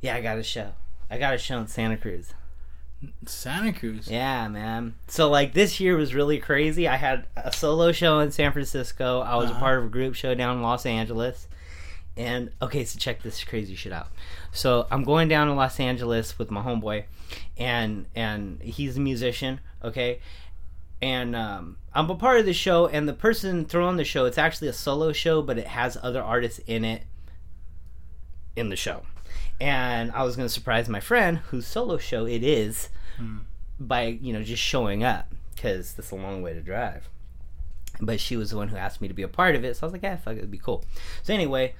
Yeah, 0.02 0.16
I 0.16 0.22
got 0.22 0.38
a 0.38 0.44
show. 0.44 0.74
I 1.10 1.18
got 1.18 1.34
a 1.36 1.38
show 1.38 1.58
in 1.60 1.68
Santa 1.68 1.96
Cruz. 1.96 2.34
Santa 3.26 3.72
Cruz. 3.72 4.10
Yeah, 4.10 4.50
man. 4.50 4.96
So 5.08 5.30
like 5.30 5.54
this 5.54 5.80
year 5.80 5.96
was 5.96 6.14
really 6.14 6.38
crazy. 6.38 6.86
I 6.86 6.98
had 6.98 7.26
a 7.38 7.54
solo 7.54 7.94
show 7.94 8.20
in 8.20 8.32
San 8.32 8.52
Francisco. 8.52 9.22
I 9.22 9.36
was 9.38 9.50
Uh-huh. 9.50 9.58
a 9.58 9.62
part 9.62 9.80
of 9.80 9.86
a 9.86 9.90
group 9.90 10.16
show 10.16 10.36
down 10.36 10.58
in 10.58 10.64
Los 10.64 10.86
Angeles. 10.86 11.48
And 12.18 12.52
okay, 12.62 12.84
so 12.84 13.00
check 13.00 13.24
this 13.24 13.42
crazy 13.46 13.76
shit 13.76 13.94
out. 13.94 14.10
So 14.52 14.86
I'm 14.92 15.06
going 15.06 15.30
down 15.30 15.48
to 15.48 15.54
Los 15.54 15.80
Angeles 15.80 16.38
with 16.38 16.52
my 16.52 16.62
homeboy, 16.62 17.06
and 17.58 18.08
and 18.16 18.62
he's 18.62 18.98
a 18.98 19.00
musician. 19.00 19.62
Okay, 19.84 20.20
and 21.02 21.36
um, 21.36 21.78
I'm 21.94 22.10
a 22.10 22.16
part 22.16 22.40
of 22.40 22.46
the 22.46 22.54
show. 22.54 22.88
And 22.88 23.08
the 23.08 23.14
person 23.14 23.66
throwing 23.66 23.98
the 23.98 24.04
show, 24.04 24.26
it's 24.26 24.38
actually 24.38 24.68
a 24.68 24.74
solo 24.74 25.12
show, 25.12 25.42
but 25.42 25.58
it 25.58 25.68
has 25.68 25.98
other 26.02 26.22
artists 26.22 26.60
in 26.68 26.84
it 26.84 27.04
in 28.56 28.70
the 28.70 28.76
show. 28.76 29.04
And 29.62 30.12
I 30.12 30.24
was 30.24 30.36
going 30.36 30.48
to 30.48 30.54
surprise 30.54 30.88
my 30.90 31.00
friend, 31.00 31.38
whose 31.38 31.68
solo 31.68 31.98
show 31.98 32.26
it 32.26 32.44
is, 32.44 32.90
by 33.80 34.04
you 34.04 34.34
know 34.34 34.44
just 34.44 34.62
showing 34.62 35.04
up 35.04 35.34
because 35.56 35.94
that's 35.94 36.12
a 36.12 36.16
long 36.16 36.42
way 36.42 36.54
to 36.54 36.62
drive. 36.62 37.10
But 38.02 38.20
she 38.20 38.38
was 38.38 38.52
the 38.52 38.58
one 38.58 38.70
who 38.70 38.78
asked 38.78 39.02
me 39.02 39.08
to 39.08 39.14
be 39.14 39.24
a 39.24 39.28
part 39.28 39.56
of 39.56 39.64
it, 39.66 39.76
so 39.76 39.84
I 39.84 39.86
was 39.88 39.94
like, 39.94 40.04
"Yeah, 40.04 40.18
fuck, 40.18 40.36
it, 40.36 40.40
it'd 40.40 40.52
be 40.52 40.58
cool." 40.58 40.84
So 41.24 41.34
anyway, 41.34 41.76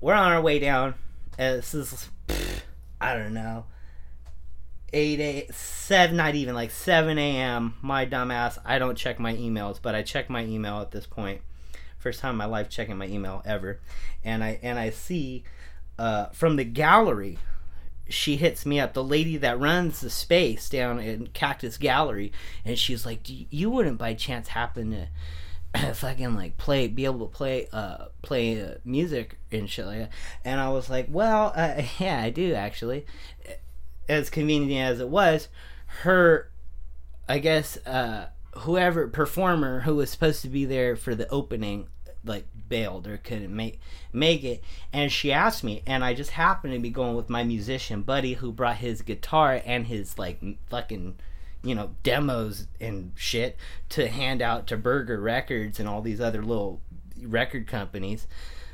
we're 0.00 0.14
on 0.14 0.32
our 0.32 0.40
way 0.40 0.58
down. 0.58 0.94
And 1.38 1.58
this 1.58 1.74
is 1.74 2.08
pff, 2.28 2.60
I 3.00 3.14
don't 3.14 3.32
know, 3.32 3.64
eight 4.92 5.20
a 5.20 5.52
seven, 5.52 6.16
not 6.16 6.34
even 6.34 6.54
like 6.54 6.70
seven 6.70 7.18
a.m. 7.18 7.74
My 7.82 8.06
dumbass, 8.06 8.58
I 8.64 8.78
don't 8.78 8.96
check 8.96 9.18
my 9.18 9.34
emails, 9.34 9.78
but 9.80 9.94
I 9.94 10.02
check 10.02 10.30
my 10.30 10.44
email 10.44 10.80
at 10.80 10.90
this 10.90 11.06
point. 11.06 11.40
First 11.98 12.20
time 12.20 12.32
in 12.32 12.36
my 12.36 12.46
life 12.46 12.68
checking 12.68 12.96
my 12.96 13.06
email 13.06 13.42
ever, 13.44 13.80
and 14.24 14.42
I 14.42 14.58
and 14.62 14.78
I 14.78 14.90
see 14.90 15.44
uh, 15.98 16.26
from 16.26 16.56
the 16.56 16.64
gallery 16.64 17.38
she 18.08 18.36
hits 18.36 18.66
me 18.66 18.80
up, 18.80 18.92
the 18.92 19.04
lady 19.04 19.36
that 19.38 19.58
runs 19.58 20.00
the 20.00 20.10
space 20.10 20.68
down 20.68 20.98
in 20.98 21.28
Cactus 21.28 21.78
Gallery, 21.78 22.32
and 22.64 22.78
she's 22.78 23.06
like, 23.06 23.20
you 23.26 23.70
wouldn't 23.70 23.98
by 23.98 24.14
chance 24.14 24.48
happen 24.48 25.08
to 25.72 25.94
fucking 25.94 26.34
like 26.34 26.58
play, 26.58 26.88
be 26.88 27.04
able 27.04 27.26
to 27.26 27.32
play, 27.34 27.68
uh, 27.72 28.06
play 28.20 28.62
uh, 28.62 28.74
music 28.84 29.38
and 29.50 29.68
shit 29.70 29.86
like 29.86 29.98
that? 29.98 30.10
And 30.44 30.60
I 30.60 30.68
was 30.68 30.90
like, 30.90 31.06
Well, 31.08 31.52
uh, 31.56 31.82
yeah, 31.98 32.20
I 32.22 32.30
do 32.30 32.54
actually. 32.54 33.06
As 34.08 34.30
convenient 34.30 34.92
as 34.92 35.00
it 35.00 35.08
was, 35.08 35.48
her, 36.02 36.50
I 37.28 37.38
guess, 37.38 37.76
uh, 37.86 38.28
whoever 38.58 39.08
performer 39.08 39.80
who 39.80 39.96
was 39.96 40.10
supposed 40.10 40.42
to 40.42 40.48
be 40.48 40.64
there 40.64 40.96
for 40.96 41.14
the 41.14 41.28
opening 41.28 41.88
like 42.24 42.46
bailed 42.68 43.06
or 43.06 43.16
couldn't 43.16 43.54
make 43.54 43.80
make 44.12 44.44
it. 44.44 44.62
And 44.92 45.10
she 45.10 45.32
asked 45.32 45.64
me 45.64 45.82
and 45.86 46.04
I 46.04 46.14
just 46.14 46.30
happened 46.30 46.74
to 46.74 46.78
be 46.78 46.90
going 46.90 47.16
with 47.16 47.28
my 47.28 47.42
musician 47.42 48.02
buddy 48.02 48.34
who 48.34 48.52
brought 48.52 48.76
his 48.76 49.02
guitar 49.02 49.60
and 49.64 49.86
his 49.86 50.18
like 50.18 50.40
fucking 50.68 51.16
you 51.64 51.74
know 51.74 51.94
demos 52.02 52.66
and 52.80 53.12
shit 53.16 53.56
to 53.90 54.08
hand 54.08 54.42
out 54.42 54.66
to 54.68 54.76
Burger 54.76 55.20
Records 55.20 55.80
and 55.80 55.88
all 55.88 56.02
these 56.02 56.20
other 56.20 56.42
little 56.42 56.80
record 57.22 57.66
companies. 57.66 58.26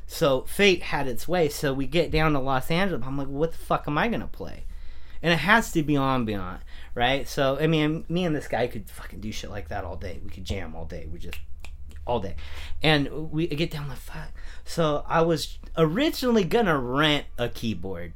So 0.06 0.42
fate 0.42 0.82
had 0.84 1.06
its 1.06 1.28
way. 1.28 1.48
So 1.48 1.72
we 1.72 1.86
get 1.86 2.10
down 2.10 2.32
to 2.32 2.40
Los 2.40 2.70
Angeles. 2.70 3.04
I'm 3.06 3.16
like 3.16 3.28
what 3.28 3.52
the 3.52 3.58
fuck 3.58 3.84
am 3.86 3.98
I 3.98 4.08
going 4.08 4.20
to 4.20 4.26
play 4.26 4.64
and 5.22 5.32
it 5.32 5.38
has 5.38 5.72
to 5.72 5.82
be 5.82 5.96
ambient, 5.96 6.60
right? 6.94 7.26
So 7.28 7.58
I 7.60 7.66
mean, 7.66 8.04
me 8.08 8.24
and 8.24 8.34
this 8.34 8.48
guy 8.48 8.66
could 8.66 8.88
fucking 8.88 9.20
do 9.20 9.32
shit 9.32 9.50
like 9.50 9.68
that 9.68 9.84
all 9.84 9.96
day. 9.96 10.20
We 10.22 10.30
could 10.30 10.44
jam 10.44 10.74
all 10.74 10.84
day. 10.84 11.08
We 11.10 11.18
just 11.18 11.38
all 12.06 12.20
day, 12.20 12.36
and 12.82 13.30
we 13.30 13.46
get 13.48 13.70
down 13.70 13.88
the 13.88 13.96
fuck. 13.96 14.32
So 14.64 15.04
I 15.06 15.22
was 15.22 15.58
originally 15.76 16.44
gonna 16.44 16.78
rent 16.78 17.26
a 17.36 17.48
keyboard. 17.48 18.14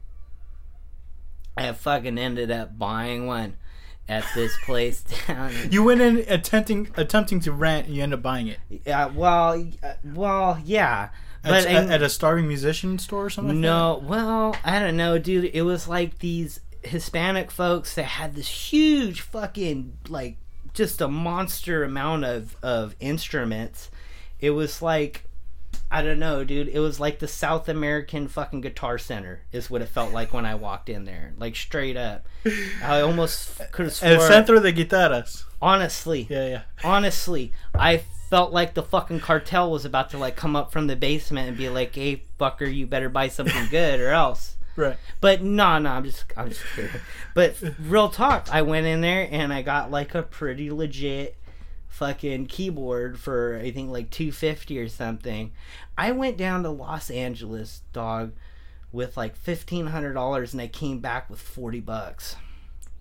I 1.56 1.70
fucking 1.72 2.18
ended 2.18 2.50
up 2.50 2.78
buying 2.78 3.26
one 3.26 3.56
at 4.08 4.24
this 4.34 4.56
place 4.64 5.04
down. 5.26 5.52
You 5.70 5.82
went 5.84 6.00
in 6.00 6.24
attempting 6.28 6.90
attempting 6.96 7.40
to 7.40 7.52
rent, 7.52 7.86
and 7.86 7.96
you 7.96 8.02
end 8.02 8.14
up 8.14 8.22
buying 8.22 8.48
it 8.48 8.58
yeah, 8.86 9.06
well, 9.06 9.62
uh, 9.82 9.92
well, 10.14 10.58
yeah, 10.64 11.10
at, 11.44 11.50
but 11.50 11.66
at, 11.66 11.84
in- 11.84 11.90
at 11.90 12.02
a 12.02 12.08
starving 12.08 12.48
musician 12.48 12.98
store 12.98 13.26
or 13.26 13.30
something. 13.30 13.56
like 13.56 13.62
no, 13.62 14.02
well, 14.06 14.56
I 14.64 14.78
don't 14.78 14.96
know, 14.96 15.18
dude. 15.18 15.50
It 15.52 15.62
was 15.62 15.86
like 15.88 16.18
these. 16.18 16.60
Hispanic 16.84 17.50
folks 17.50 17.94
that 17.94 18.04
had 18.04 18.34
this 18.34 18.48
huge 18.48 19.20
fucking 19.20 19.98
like 20.08 20.36
just 20.74 21.00
a 21.00 21.08
monster 21.08 21.84
amount 21.84 22.24
of 22.24 22.56
of 22.62 22.96
instruments. 23.00 23.90
It 24.40 24.50
was 24.50 24.82
like 24.82 25.24
I 25.90 26.02
don't 26.02 26.18
know, 26.18 26.42
dude. 26.42 26.68
It 26.68 26.80
was 26.80 26.98
like 26.98 27.18
the 27.18 27.28
South 27.28 27.68
American 27.68 28.26
fucking 28.26 28.62
guitar 28.62 28.96
center 28.96 29.42
is 29.52 29.70
what 29.70 29.82
it 29.82 29.88
felt 29.88 30.12
like 30.12 30.32
when 30.32 30.46
I 30.46 30.54
walked 30.54 30.88
in 30.88 31.04
there. 31.04 31.34
Like 31.36 31.54
straight 31.54 31.96
up. 31.96 32.26
I 32.82 33.00
almost 33.02 33.60
could 33.72 33.86
have 33.86 34.02
El 34.02 34.20
Centro 34.20 34.58
de 34.60 34.72
Guitarras. 34.72 35.44
honestly. 35.60 36.26
Yeah, 36.30 36.48
yeah. 36.48 36.62
Honestly, 36.82 37.52
I 37.74 37.98
felt 38.30 38.52
like 38.52 38.72
the 38.72 38.82
fucking 38.82 39.20
cartel 39.20 39.70
was 39.70 39.84
about 39.84 40.08
to 40.10 40.18
like 40.18 40.36
come 40.36 40.56
up 40.56 40.72
from 40.72 40.86
the 40.86 40.96
basement 40.96 41.48
and 41.48 41.56
be 41.58 41.68
like, 41.68 41.94
"Hey, 41.94 42.22
fucker, 42.40 42.72
you 42.72 42.86
better 42.86 43.10
buy 43.10 43.28
something 43.28 43.68
good 43.70 44.00
or 44.00 44.08
else." 44.08 44.56
Right. 44.76 44.96
But 45.20 45.42
no, 45.42 45.78
no, 45.78 45.90
I'm 45.90 46.04
just, 46.04 46.24
I'm 46.36 46.48
just 46.48 46.62
kidding. 46.74 47.00
But 47.34 47.56
real 47.78 48.08
talk, 48.08 48.48
I 48.50 48.62
went 48.62 48.86
in 48.86 49.00
there 49.00 49.28
and 49.30 49.52
I 49.52 49.62
got 49.62 49.90
like 49.90 50.14
a 50.14 50.22
pretty 50.22 50.70
legit 50.70 51.36
fucking 51.88 52.46
keyboard 52.46 53.18
for 53.18 53.60
I 53.62 53.70
think 53.70 53.90
like 53.90 54.10
two 54.10 54.32
fifty 54.32 54.78
or 54.78 54.88
something. 54.88 55.52
I 55.96 56.12
went 56.12 56.36
down 56.38 56.62
to 56.62 56.70
Los 56.70 57.10
Angeles, 57.10 57.82
dog, 57.92 58.32
with 58.90 59.16
like 59.16 59.36
fifteen 59.36 59.88
hundred 59.88 60.14
dollars, 60.14 60.52
and 60.52 60.62
I 60.62 60.68
came 60.68 61.00
back 61.00 61.28
with 61.28 61.40
forty 61.40 61.80
bucks. 61.80 62.36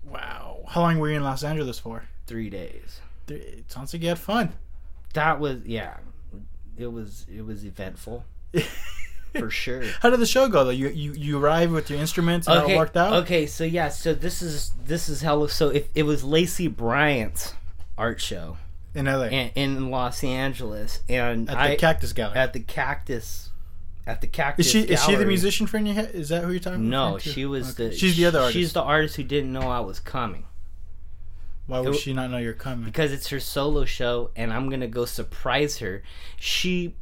Wow. 0.04 0.64
How 0.68 0.82
long 0.82 0.98
were 0.98 1.08
you 1.10 1.16
in 1.16 1.24
Los 1.24 1.42
Angeles 1.44 1.78
for? 1.78 2.04
Three 2.26 2.50
days. 2.50 3.00
It 3.28 3.70
sounds 3.70 3.92
like 3.92 4.02
you 4.02 4.08
had 4.10 4.18
fun. 4.18 4.52
That 5.14 5.40
was 5.40 5.64
yeah. 5.64 5.96
It 6.76 6.92
was 6.92 7.26
it 7.34 7.44
was 7.44 7.64
eventful 7.64 8.24
for 9.38 9.50
sure. 9.50 9.82
How 10.00 10.10
did 10.10 10.20
the 10.20 10.26
show 10.26 10.48
go 10.48 10.64
though? 10.64 10.70
You 10.70 10.88
you, 10.88 11.12
you 11.12 11.38
arrived 11.38 11.72
with 11.72 11.88
your 11.90 11.98
instruments 11.98 12.46
and 12.46 12.58
okay, 12.62 12.74
it 12.74 12.78
worked 12.78 12.96
out. 12.96 13.12
Okay, 13.24 13.46
so 13.46 13.64
yeah, 13.64 13.88
so 13.88 14.14
this 14.14 14.42
is 14.42 14.72
this 14.84 15.08
is 15.08 15.22
hella. 15.22 15.48
So 15.48 15.68
if 15.70 15.88
it 15.94 16.02
was 16.04 16.22
Lacey 16.24 16.68
Bryant's 16.68 17.54
art 17.98 18.20
show 18.20 18.56
In 18.94 19.06
LA. 19.06 19.24
in, 19.26 19.50
in 19.54 19.90
Los 19.90 20.22
Angeles, 20.24 21.00
and 21.08 21.48
at 21.48 21.54
the 21.54 21.60
I, 21.72 21.76
Cactus 21.76 22.12
Gallery. 22.12 22.36
at 22.38 22.52
the 22.52 22.60
Cactus, 22.60 23.50
at 24.06 24.20
the 24.20 24.26
Cactus. 24.26 24.66
is 24.66 24.72
she 24.72 24.80
is 24.82 25.02
she 25.04 25.14
the 25.14 25.26
musician 25.26 25.66
friend 25.66 25.86
you 25.88 25.94
had? 25.94 26.10
Is 26.10 26.28
that 26.30 26.42
who 26.44 26.50
you're 26.50 26.60
talking 26.60 26.86
about? 26.88 27.12
No, 27.12 27.18
she 27.18 27.44
was 27.46 27.70
Okay. 27.78 27.90
the. 27.90 27.96
She's 27.96 28.16
the 28.16 28.26
other 28.26 28.38
artist. 28.40 28.54
She's 28.54 28.72
the 28.72 28.82
artist 28.82 29.16
who 29.16 29.22
didn't 29.24 29.52
know 29.52 29.62
I 29.70 29.80
was 29.80 30.00
coming 30.00 30.44
Why 31.66 31.80
would 31.80 31.94
it- 31.94 31.98
she 32.00 32.12
not 32.12 32.30
know 32.30 32.38
you're 32.38 32.52
coming? 32.54 32.84
because 32.84 33.12
it's 33.12 33.28
her 33.28 33.40
solo 33.40 33.84
show, 33.84 34.30
and 34.36 34.52
I'm 34.52 34.68
gonna 34.68 34.88
go 34.88 35.04
surprise 35.04 35.78
her. 35.78 36.02
She 36.38 36.96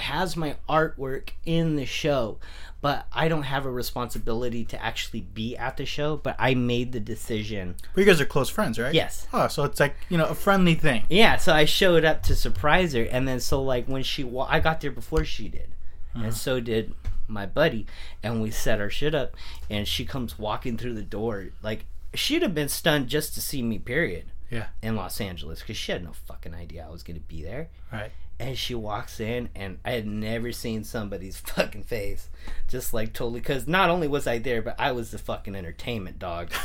has 0.00 0.36
my 0.36 0.56
artwork 0.68 1.30
in 1.44 1.76
the 1.76 1.84
show, 1.86 2.38
but 2.80 3.06
I 3.12 3.28
don't 3.28 3.42
have 3.44 3.66
a 3.66 3.70
responsibility 3.70 4.64
to 4.66 4.82
actually 4.82 5.20
be 5.20 5.56
at 5.56 5.76
the 5.76 5.84
show. 5.86 6.16
But 6.16 6.36
I 6.38 6.54
made 6.54 6.92
the 6.92 7.00
decision. 7.00 7.76
But 7.94 8.00
you 8.00 8.06
guys 8.06 8.20
are 8.20 8.26
close 8.26 8.48
friends, 8.48 8.78
right? 8.78 8.94
Yes. 8.94 9.26
Oh, 9.32 9.48
so 9.48 9.64
it's 9.64 9.80
like 9.80 9.96
you 10.08 10.16
know 10.18 10.26
a 10.26 10.34
friendly 10.34 10.74
thing. 10.74 11.04
Yeah, 11.08 11.36
so 11.36 11.52
I 11.52 11.64
showed 11.64 12.04
up 12.04 12.22
to 12.24 12.34
surprise 12.36 12.92
her, 12.94 13.02
and 13.02 13.26
then 13.26 13.40
so 13.40 13.62
like 13.62 13.86
when 13.86 14.02
she, 14.02 14.24
wa- 14.24 14.46
I 14.48 14.60
got 14.60 14.80
there 14.80 14.90
before 14.92 15.24
she 15.24 15.48
did, 15.48 15.70
and 16.14 16.22
uh-huh. 16.24 16.32
so 16.32 16.60
did 16.60 16.94
my 17.26 17.44
buddy, 17.46 17.86
and 18.22 18.40
we 18.40 18.50
set 18.50 18.80
our 18.80 18.88
shit 18.90 19.14
up, 19.14 19.36
and 19.68 19.86
she 19.86 20.04
comes 20.04 20.38
walking 20.38 20.76
through 20.78 20.94
the 20.94 21.02
door, 21.02 21.48
like 21.62 21.84
she'd 22.14 22.40
have 22.42 22.54
been 22.54 22.68
stunned 22.70 23.06
just 23.08 23.34
to 23.34 23.40
see 23.42 23.60
me, 23.60 23.78
period, 23.78 24.32
Yeah. 24.50 24.68
in 24.82 24.96
Los 24.96 25.20
Angeles, 25.20 25.60
because 25.60 25.76
she 25.76 25.92
had 25.92 26.02
no 26.02 26.12
fucking 26.26 26.54
idea 26.54 26.86
I 26.88 26.90
was 26.90 27.02
gonna 27.02 27.20
be 27.20 27.42
there, 27.42 27.68
Right. 27.92 28.10
And 28.40 28.56
she 28.56 28.74
walks 28.74 29.20
in, 29.20 29.48
and 29.54 29.78
I 29.84 29.92
had 29.92 30.06
never 30.06 30.52
seen 30.52 30.84
somebody's 30.84 31.36
fucking 31.54 31.82
face, 31.84 32.28
just 32.68 32.92
like 32.94 33.12
totally, 33.12 33.40
because 33.40 33.66
not 33.66 33.90
only 33.90 34.08
was 34.08 34.26
I 34.26 34.38
there, 34.38 34.62
but 34.62 34.76
I 34.78 34.92
was 34.92 35.10
the 35.10 35.18
fucking 35.18 35.54
entertainment 35.54 36.18
dog. 36.18 36.50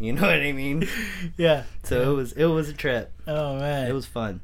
You 0.00 0.12
know 0.12 0.22
what 0.22 0.30
I 0.40 0.52
mean? 0.52 0.86
Yeah. 1.36 1.64
So 1.82 2.12
it 2.12 2.14
was 2.14 2.32
it 2.34 2.44
was 2.44 2.68
a 2.68 2.72
trip. 2.72 3.12
Oh 3.26 3.58
man. 3.58 3.88
It 3.90 3.92
was 3.92 4.06
fun. 4.06 4.40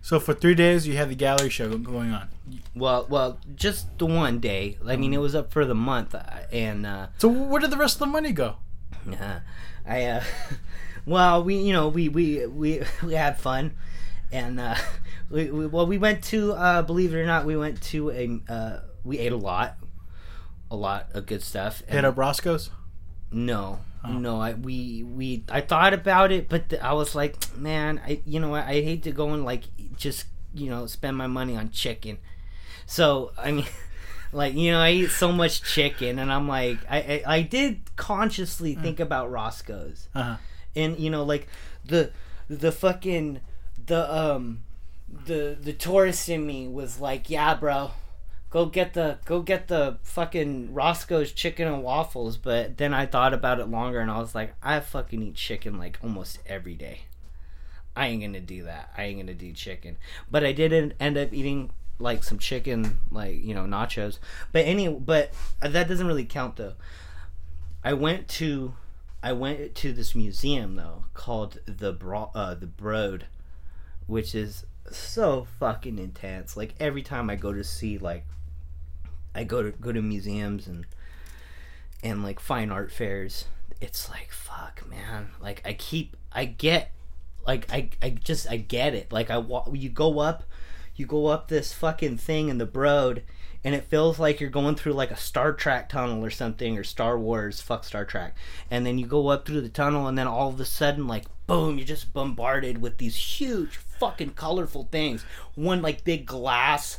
so 0.00 0.18
for 0.18 0.32
three 0.32 0.54
days 0.54 0.88
you 0.88 0.96
had 0.96 1.10
the 1.10 1.14
gallery 1.14 1.50
show 1.50 1.76
going 1.76 2.12
on. 2.12 2.28
Well, 2.74 3.06
well, 3.10 3.38
just 3.54 3.98
the 3.98 4.06
one 4.06 4.38
day. 4.40 4.78
I 4.86 4.96
mean, 4.96 5.12
it 5.12 5.18
was 5.18 5.34
up 5.34 5.52
for 5.52 5.66
the 5.66 5.74
month, 5.74 6.14
uh, 6.14 6.22
and 6.50 6.86
uh, 6.86 7.08
So 7.18 7.28
where 7.28 7.60
did 7.60 7.72
the 7.72 7.76
rest 7.76 7.96
of 7.96 8.00
the 8.00 8.06
money 8.06 8.32
go? 8.32 8.56
uh, 9.06 9.40
I, 9.86 10.04
uh, 10.04 10.24
well, 11.06 11.44
we, 11.44 11.56
you 11.56 11.74
know, 11.74 11.88
we 11.88 12.08
we 12.08 12.46
we 12.46 12.80
we 13.02 13.12
had 13.12 13.38
fun, 13.38 13.76
and 14.34 14.58
uh, 14.60 14.74
we, 15.30 15.50
we 15.50 15.66
well, 15.66 15.86
we 15.86 15.96
went 15.98 16.22
to, 16.24 16.52
uh, 16.52 16.82
believe 16.82 17.14
it 17.14 17.18
or 17.18 17.26
not, 17.26 17.46
we 17.46 17.56
went 17.56 17.80
to 17.94 18.10
a, 18.10 18.52
uh, 18.52 18.80
we 19.04 19.18
ate 19.18 19.32
a 19.32 19.36
lot, 19.36 19.78
a 20.70 20.76
lot 20.76 21.08
of 21.14 21.26
good 21.26 21.42
stuff. 21.42 21.82
and- 21.86 21.94
Hit 21.94 22.04
up 22.04 22.18
Roscoe's. 22.18 22.70
No, 23.30 23.80
no. 24.08 24.40
I 24.40 24.52
we 24.54 25.02
we 25.02 25.42
I 25.48 25.60
thought 25.60 25.92
about 25.94 26.30
it, 26.30 26.48
but 26.48 26.68
th- 26.68 26.80
I 26.82 26.92
was 26.92 27.14
like, 27.16 27.36
man, 27.56 28.00
I 28.06 28.20
you 28.24 28.38
know 28.38 28.50
what? 28.50 28.64
I 28.64 28.74
hate 28.74 29.02
to 29.04 29.10
go 29.12 29.30
and 29.30 29.44
like 29.44 29.64
just 29.96 30.26
you 30.54 30.68
know 30.70 30.86
spend 30.86 31.16
my 31.16 31.26
money 31.26 31.56
on 31.56 31.70
chicken. 31.70 32.18
So 32.86 33.32
I 33.36 33.50
mean, 33.50 33.66
like 34.32 34.54
you 34.54 34.70
know, 34.70 34.78
I 34.78 34.90
eat 34.92 35.10
so 35.10 35.32
much 35.32 35.62
chicken, 35.64 36.20
and 36.20 36.32
I'm 36.32 36.46
like, 36.46 36.78
I 36.88 36.98
I, 36.98 37.22
I 37.38 37.42
did 37.42 37.96
consciously 37.96 38.74
think 38.76 39.00
about 39.00 39.32
Roscoe's, 39.32 40.08
Uh-huh. 40.14 40.36
and 40.76 40.96
you 40.98 41.10
know, 41.10 41.24
like 41.24 41.48
the 41.84 42.12
the 42.48 42.70
fucking 42.70 43.40
the 43.86 44.14
um 44.14 44.60
the 45.26 45.56
the 45.60 45.72
tourist 45.72 46.28
in 46.28 46.46
me 46.46 46.68
was 46.68 47.00
like, 47.00 47.30
yeah, 47.30 47.54
bro, 47.54 47.92
go 48.50 48.66
get 48.66 48.94
the 48.94 49.18
go 49.24 49.42
get 49.42 49.68
the 49.68 49.98
fucking 50.02 50.72
Roscoe's 50.74 51.32
chicken 51.32 51.68
and 51.68 51.82
waffles. 51.82 52.36
But 52.36 52.78
then 52.78 52.94
I 52.94 53.06
thought 53.06 53.34
about 53.34 53.60
it 53.60 53.66
longer, 53.66 54.00
and 54.00 54.10
I 54.10 54.18
was 54.18 54.34
like, 54.34 54.54
I 54.62 54.80
fucking 54.80 55.22
eat 55.22 55.34
chicken 55.34 55.78
like 55.78 55.98
almost 56.02 56.38
every 56.46 56.74
day. 56.74 57.02
I 57.96 58.08
ain't 58.08 58.22
gonna 58.22 58.40
do 58.40 58.64
that. 58.64 58.90
I 58.96 59.04
ain't 59.04 59.20
gonna 59.20 59.34
do 59.34 59.52
chicken. 59.52 59.96
But 60.30 60.44
I 60.44 60.52
did 60.52 60.72
en- 60.72 60.94
end 60.98 61.16
up 61.16 61.32
eating 61.32 61.70
like 61.98 62.24
some 62.24 62.38
chicken, 62.38 62.98
like 63.10 63.42
you 63.42 63.54
know 63.54 63.64
nachos. 63.64 64.18
But 64.52 64.66
any, 64.66 64.88
but 64.88 65.32
that 65.60 65.88
doesn't 65.88 66.06
really 66.06 66.24
count 66.24 66.56
though. 66.56 66.74
I 67.84 67.92
went 67.92 68.28
to, 68.28 68.74
I 69.22 69.32
went 69.32 69.74
to 69.76 69.92
this 69.92 70.14
museum 70.14 70.76
though 70.76 71.04
called 71.14 71.60
the 71.66 71.92
Bro- 71.92 72.30
uh, 72.34 72.54
the 72.54 72.66
Broad, 72.66 73.26
which 74.06 74.34
is 74.34 74.66
so 74.90 75.46
fucking 75.58 75.98
intense. 75.98 76.56
Like 76.56 76.74
every 76.80 77.02
time 77.02 77.30
I 77.30 77.36
go 77.36 77.52
to 77.52 77.64
see 77.64 77.98
like, 77.98 78.24
I 79.34 79.44
go 79.44 79.62
to 79.62 79.70
go 79.70 79.92
to 79.92 80.02
museums 80.02 80.66
and 80.66 80.86
and 82.02 82.22
like 82.22 82.38
fine 82.38 82.70
art 82.70 82.92
fairs. 82.92 83.46
It's 83.80 84.08
like 84.08 84.30
fuck, 84.30 84.88
man. 84.88 85.30
Like 85.40 85.62
I 85.64 85.72
keep, 85.72 86.16
I 86.32 86.44
get, 86.44 86.90
like 87.46 87.70
I, 87.72 87.90
I 88.02 88.10
just, 88.10 88.48
I 88.50 88.56
get 88.56 88.94
it. 88.94 89.12
Like 89.12 89.30
I, 89.30 89.42
you 89.72 89.88
go 89.88 90.20
up, 90.20 90.44
you 90.94 91.06
go 91.06 91.26
up 91.26 91.48
this 91.48 91.72
fucking 91.72 92.18
thing 92.18 92.48
in 92.48 92.58
the 92.58 92.66
Broad, 92.66 93.22
and 93.64 93.74
it 93.74 93.84
feels 93.84 94.18
like 94.18 94.40
you're 94.40 94.50
going 94.50 94.76
through 94.76 94.92
like 94.92 95.10
a 95.10 95.16
Star 95.16 95.52
Trek 95.52 95.88
tunnel 95.88 96.24
or 96.24 96.30
something, 96.30 96.78
or 96.78 96.84
Star 96.84 97.18
Wars. 97.18 97.60
Fuck 97.60 97.84
Star 97.84 98.04
Trek. 98.04 98.36
And 98.70 98.86
then 98.86 98.98
you 98.98 99.06
go 99.06 99.28
up 99.28 99.46
through 99.46 99.62
the 99.62 99.68
tunnel, 99.68 100.06
and 100.06 100.16
then 100.16 100.26
all 100.26 100.50
of 100.50 100.60
a 100.60 100.64
sudden, 100.64 101.06
like 101.06 101.24
boom, 101.46 101.78
you're 101.78 101.86
just 101.86 102.12
bombarded 102.12 102.80
with 102.80 102.98
these 102.98 103.16
huge 103.16 103.76
fucking 104.10 104.30
colorful 104.30 104.88
things. 104.90 105.24
One 105.54 105.82
like 105.82 106.04
big 106.04 106.26
glass 106.26 106.98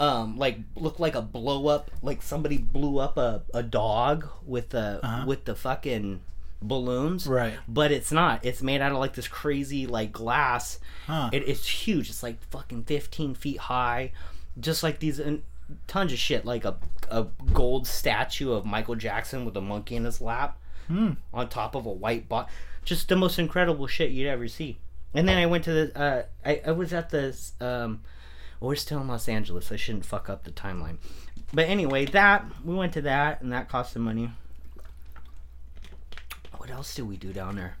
um 0.00 0.36
like 0.36 0.58
looked 0.74 0.98
like 0.98 1.14
a 1.14 1.22
blow 1.22 1.68
up 1.68 1.88
like 2.02 2.20
somebody 2.20 2.58
blew 2.58 2.98
up 2.98 3.16
a, 3.16 3.42
a 3.54 3.62
dog 3.62 4.26
with 4.44 4.70
the 4.70 4.98
Uh-huh. 5.04 5.24
with 5.24 5.44
the 5.44 5.54
fucking 5.54 6.20
balloons 6.60 7.26
Right. 7.28 7.54
but 7.68 7.92
it's 7.92 8.10
not 8.10 8.44
it's 8.44 8.60
made 8.62 8.80
out 8.80 8.90
of 8.90 8.98
like 8.98 9.14
this 9.14 9.28
crazy 9.28 9.86
like 9.86 10.10
glass 10.10 10.80
Huh. 11.06 11.30
it, 11.32 11.46
it's 11.48 11.66
huge 11.68 12.08
it's 12.10 12.22
like 12.24 12.42
fucking 12.50 12.84
15 12.84 13.34
feet 13.34 13.58
high 13.58 14.10
just 14.58 14.82
like 14.82 14.98
these 14.98 15.20
and 15.20 15.42
tons 15.86 16.12
of 16.12 16.18
shit 16.18 16.44
like 16.44 16.64
a, 16.64 16.76
a 17.10 17.26
gold 17.52 17.86
statue 17.86 18.50
of 18.52 18.64
michael 18.64 18.96
jackson 18.96 19.44
with 19.44 19.56
a 19.56 19.60
monkey 19.60 19.94
in 19.96 20.04
his 20.04 20.20
lap 20.20 20.58
Hmm. 20.88 21.12
on 21.32 21.48
top 21.48 21.74
of 21.76 21.86
a 21.86 21.92
white 21.92 22.28
bot 22.28 22.48
just 22.84 23.08
the 23.08 23.14
most 23.16 23.38
incredible 23.38 23.86
shit 23.86 24.10
you'd 24.10 24.26
ever 24.28 24.48
see 24.48 24.78
and 25.14 25.28
then 25.28 25.38
i 25.38 25.46
went 25.46 25.64
to 25.64 25.72
the 25.72 25.98
uh 25.98 26.22
i, 26.44 26.60
I 26.66 26.72
was 26.72 26.92
at 26.92 27.10
this 27.10 27.52
um 27.60 28.02
well, 28.60 28.68
we're 28.68 28.76
still 28.76 29.00
in 29.00 29.08
los 29.08 29.28
angeles 29.28 29.70
i 29.72 29.76
shouldn't 29.76 30.04
fuck 30.04 30.28
up 30.28 30.44
the 30.44 30.50
timeline 30.50 30.96
but 31.52 31.68
anyway 31.68 32.04
that 32.06 32.44
we 32.64 32.74
went 32.74 32.92
to 32.94 33.02
that 33.02 33.40
and 33.42 33.52
that 33.52 33.68
cost 33.68 33.92
some 33.92 34.02
money 34.02 34.30
what 36.56 36.70
else 36.70 36.94
did 36.94 37.06
we 37.08 37.16
do 37.16 37.32
down 37.32 37.56
there 37.56 37.76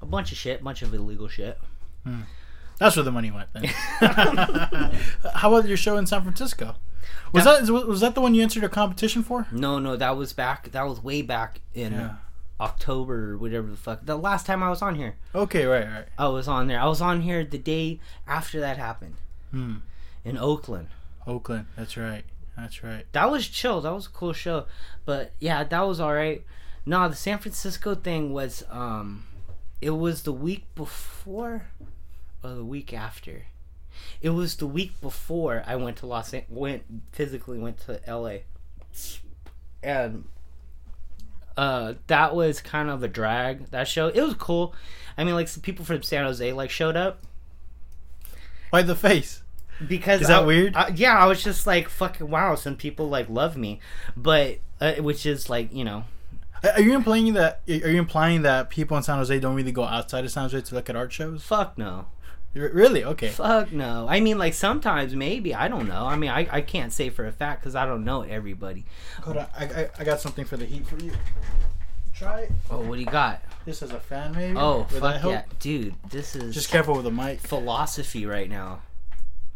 a 0.00 0.06
bunch 0.06 0.32
of 0.32 0.38
shit 0.38 0.60
a 0.60 0.64
bunch 0.64 0.82
of 0.82 0.92
illegal 0.94 1.28
shit 1.28 1.58
That's 2.78 2.96
where 2.96 3.04
the 3.04 3.12
money 3.12 3.30
went. 3.30 3.48
Then. 3.52 3.64
How 5.34 5.54
about 5.54 5.68
your 5.68 5.76
show 5.76 5.96
in 5.98 6.06
San 6.06 6.22
Francisco? 6.22 6.74
Was 7.32 7.44
that 7.44 7.68
was 7.70 8.00
that 8.00 8.16
the 8.16 8.20
one 8.20 8.34
you 8.34 8.42
entered 8.42 8.64
a 8.64 8.68
competition 8.68 9.22
for? 9.22 9.46
no 9.52 9.78
no 9.78 9.94
that 9.96 10.16
was 10.16 10.32
back 10.32 10.70
that 10.72 10.82
was 10.88 11.00
way 11.02 11.22
back 11.22 11.60
in 11.74 11.92
Yeah. 11.92 12.14
October 12.62 13.32
or 13.32 13.38
whatever 13.38 13.68
the 13.68 13.76
fuck 13.76 14.00
the 14.04 14.16
last 14.16 14.46
time 14.46 14.62
i 14.62 14.68
was 14.70 14.80
on 14.82 14.94
here 14.94 15.16
Okay, 15.34 15.64
right, 15.66 15.86
right. 15.86 16.04
i 16.16 16.28
was 16.28 16.46
on 16.48 16.66
there 16.68 16.80
i 16.80 16.86
was 16.86 17.00
on 17.00 17.20
here 17.22 17.44
the 17.44 17.58
day 17.58 17.98
after 18.26 18.60
that 18.60 18.76
happened 18.78 19.16
Hmm. 19.50 19.76
in 20.24 20.38
oakland 20.38 20.88
Oakland. 21.24 21.66
That's 21.76 21.96
right. 21.96 22.24
That's 22.56 22.82
right. 22.82 23.06
that 23.12 23.30
was 23.30 23.46
chill. 23.46 23.80
That 23.80 23.94
was 23.94 24.06
a 24.06 24.10
cool 24.10 24.32
show. 24.32 24.66
But 25.04 25.30
yeah, 25.38 25.62
that 25.62 25.82
was 25.82 26.00
all 26.00 26.12
right. 26.12 26.42
No, 26.84 27.08
the 27.08 27.14
San 27.14 27.38
Francisco 27.38 27.94
thing 27.94 28.32
was 28.32 28.64
um 28.70 29.24
it 29.80 29.90
was 29.90 30.24
the 30.24 30.32
week 30.32 30.64
before 30.74 31.66
or 32.42 32.50
the 32.54 32.64
week 32.64 32.92
after. 32.92 33.42
It 34.20 34.30
was 34.30 34.56
the 34.56 34.66
week 34.66 35.00
before 35.00 35.62
I 35.64 35.76
went 35.76 35.96
to 35.98 36.06
Los 36.06 36.32
An- 36.32 36.46
went 36.48 36.82
physically 37.12 37.58
went 37.60 37.78
to 37.86 38.00
LA. 38.08 38.38
And 39.82 40.24
uh 41.56 41.94
that 42.06 42.34
was 42.34 42.60
kind 42.60 42.88
of 42.90 43.02
a 43.02 43.08
drag 43.08 43.70
that 43.70 43.88
show. 43.88 44.08
It 44.08 44.20
was 44.22 44.34
cool. 44.34 44.74
I 45.16 45.24
mean 45.24 45.34
like 45.34 45.48
some 45.48 45.62
people 45.62 45.84
from 45.84 46.02
San 46.02 46.24
Jose 46.24 46.52
like 46.52 46.70
showed 46.70 46.96
up 46.96 47.20
Why 48.70 48.82
the 48.82 48.96
face? 48.96 49.42
because 49.86 50.22
Is 50.22 50.28
that 50.28 50.42
I- 50.42 50.46
weird? 50.46 50.76
I- 50.76 50.88
yeah, 50.94 51.18
I 51.18 51.26
was 51.26 51.42
just 51.42 51.66
like 51.66 51.88
fucking 51.88 52.28
wow, 52.30 52.54
some 52.54 52.76
people 52.76 53.08
like 53.08 53.28
love 53.28 53.56
me. 53.56 53.80
But 54.16 54.58
uh, 54.80 54.94
which 54.94 55.26
is 55.26 55.48
like, 55.50 55.72
you 55.74 55.84
know, 55.84 56.04
Are 56.62 56.80
you 56.80 56.94
implying 56.94 57.32
that? 57.34 57.60
Are 57.68 57.72
you 57.90 57.98
implying 57.98 58.42
that 58.42 58.70
people 58.70 58.96
in 58.96 59.02
San 59.02 59.18
Jose 59.18 59.38
don't 59.40 59.54
really 59.54 59.72
go 59.72 59.84
outside 59.84 60.24
of 60.24 60.30
San 60.30 60.44
Jose 60.44 60.60
to 60.60 60.74
look 60.74 60.88
at 60.90 60.96
art 60.96 61.12
shows? 61.12 61.42
fuck 61.42 61.76
no. 61.78 62.06
Really? 62.54 63.02
Okay. 63.04 63.28
Fuck 63.28 63.72
no. 63.72 64.06
I 64.08 64.20
mean, 64.20 64.36
like 64.38 64.52
sometimes 64.54 65.14
maybe 65.14 65.54
I 65.54 65.68
don't 65.68 65.88
know. 65.88 66.04
I 66.06 66.16
mean, 66.16 66.30
I, 66.30 66.46
I 66.50 66.60
can't 66.60 66.92
say 66.92 67.08
for 67.08 67.26
a 67.26 67.32
fact 67.32 67.62
because 67.62 67.74
I 67.74 67.86
don't 67.86 68.04
know 68.04 68.22
everybody. 68.22 68.84
Hold 69.22 69.38
on. 69.38 69.46
I, 69.58 69.64
I, 69.64 69.90
I 70.00 70.04
got 70.04 70.20
something 70.20 70.44
for 70.44 70.56
the 70.58 70.66
heat 70.66 70.86
for 70.86 70.98
you. 70.98 71.12
Try 72.14 72.40
it. 72.42 72.52
Oh, 72.70 72.80
what 72.82 72.96
do 72.96 73.00
you 73.00 73.06
got? 73.06 73.42
This 73.64 73.80
is 73.80 73.90
a 73.90 73.98
fan, 74.00 74.32
maybe. 74.34 74.56
Oh, 74.58 74.86
Would 74.92 75.00
fuck 75.00 75.24
yeah, 75.24 75.42
dude. 75.60 75.94
This 76.10 76.36
is 76.36 76.52
Just 76.54 76.68
careful 76.68 76.94
with 76.94 77.04
the 77.04 77.10
mic. 77.10 77.40
philosophy 77.40 78.26
right 78.26 78.50
now. 78.50 78.80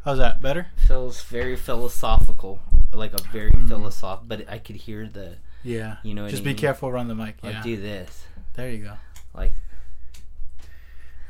How's 0.05 0.18
that? 0.18 0.40
Better? 0.40 0.68
Feels 0.76 1.22
very 1.24 1.57
philosophical, 1.57 2.61
like 2.92 3.12
a 3.12 3.22
very 3.24 3.51
Mm. 3.53 3.68
philosoph. 3.68 4.20
But 4.26 4.49
I 4.49 4.59
could 4.59 4.76
hear 4.76 5.07
the. 5.07 5.34
Yeah. 5.62 5.97
You 6.03 6.14
know 6.14 6.22
what 6.22 6.30
Just 6.30 6.42
I 6.42 6.47
be 6.47 6.55
careful 6.55 6.88
around 6.88 7.09
the 7.09 7.14
mic. 7.14 7.36
Like 7.42 7.55
Yeah. 7.55 7.62
do 7.62 7.76
this, 7.76 8.24
There 8.55 8.70
you 8.70 8.84
go. 8.84 8.92
like 9.34 9.53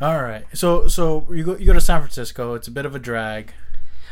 All 0.01 0.23
right. 0.23 0.45
So 0.53 0.89
so 0.89 1.27
you 1.31 1.43
go 1.43 1.57
you 1.57 1.67
go 1.67 1.73
to 1.73 1.81
San 1.81 2.01
Francisco. 2.01 2.55
It's 2.55 2.69
a 2.69 2.71
bit 2.71 2.85
of 2.85 2.95
a 2.95 2.99
drag. 2.99 3.53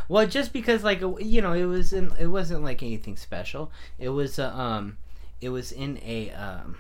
Well, 0.09 0.27
just 0.27 0.53
because 0.53 0.83
like 0.83 1.01
you 1.01 1.43
know, 1.43 1.53
it 1.53 1.67
was 1.67 1.93
in 1.93 2.13
it 2.19 2.29
wasn't 2.29 2.65
like 2.65 2.83
anything 2.83 3.17
special. 3.17 3.71
It 3.99 4.11
was 4.11 4.39
uh, 4.39 4.49
um, 4.55 4.97
it 5.41 5.51
was 5.51 5.73
in 5.73 5.99
a 6.05 6.31
um, 6.31 6.77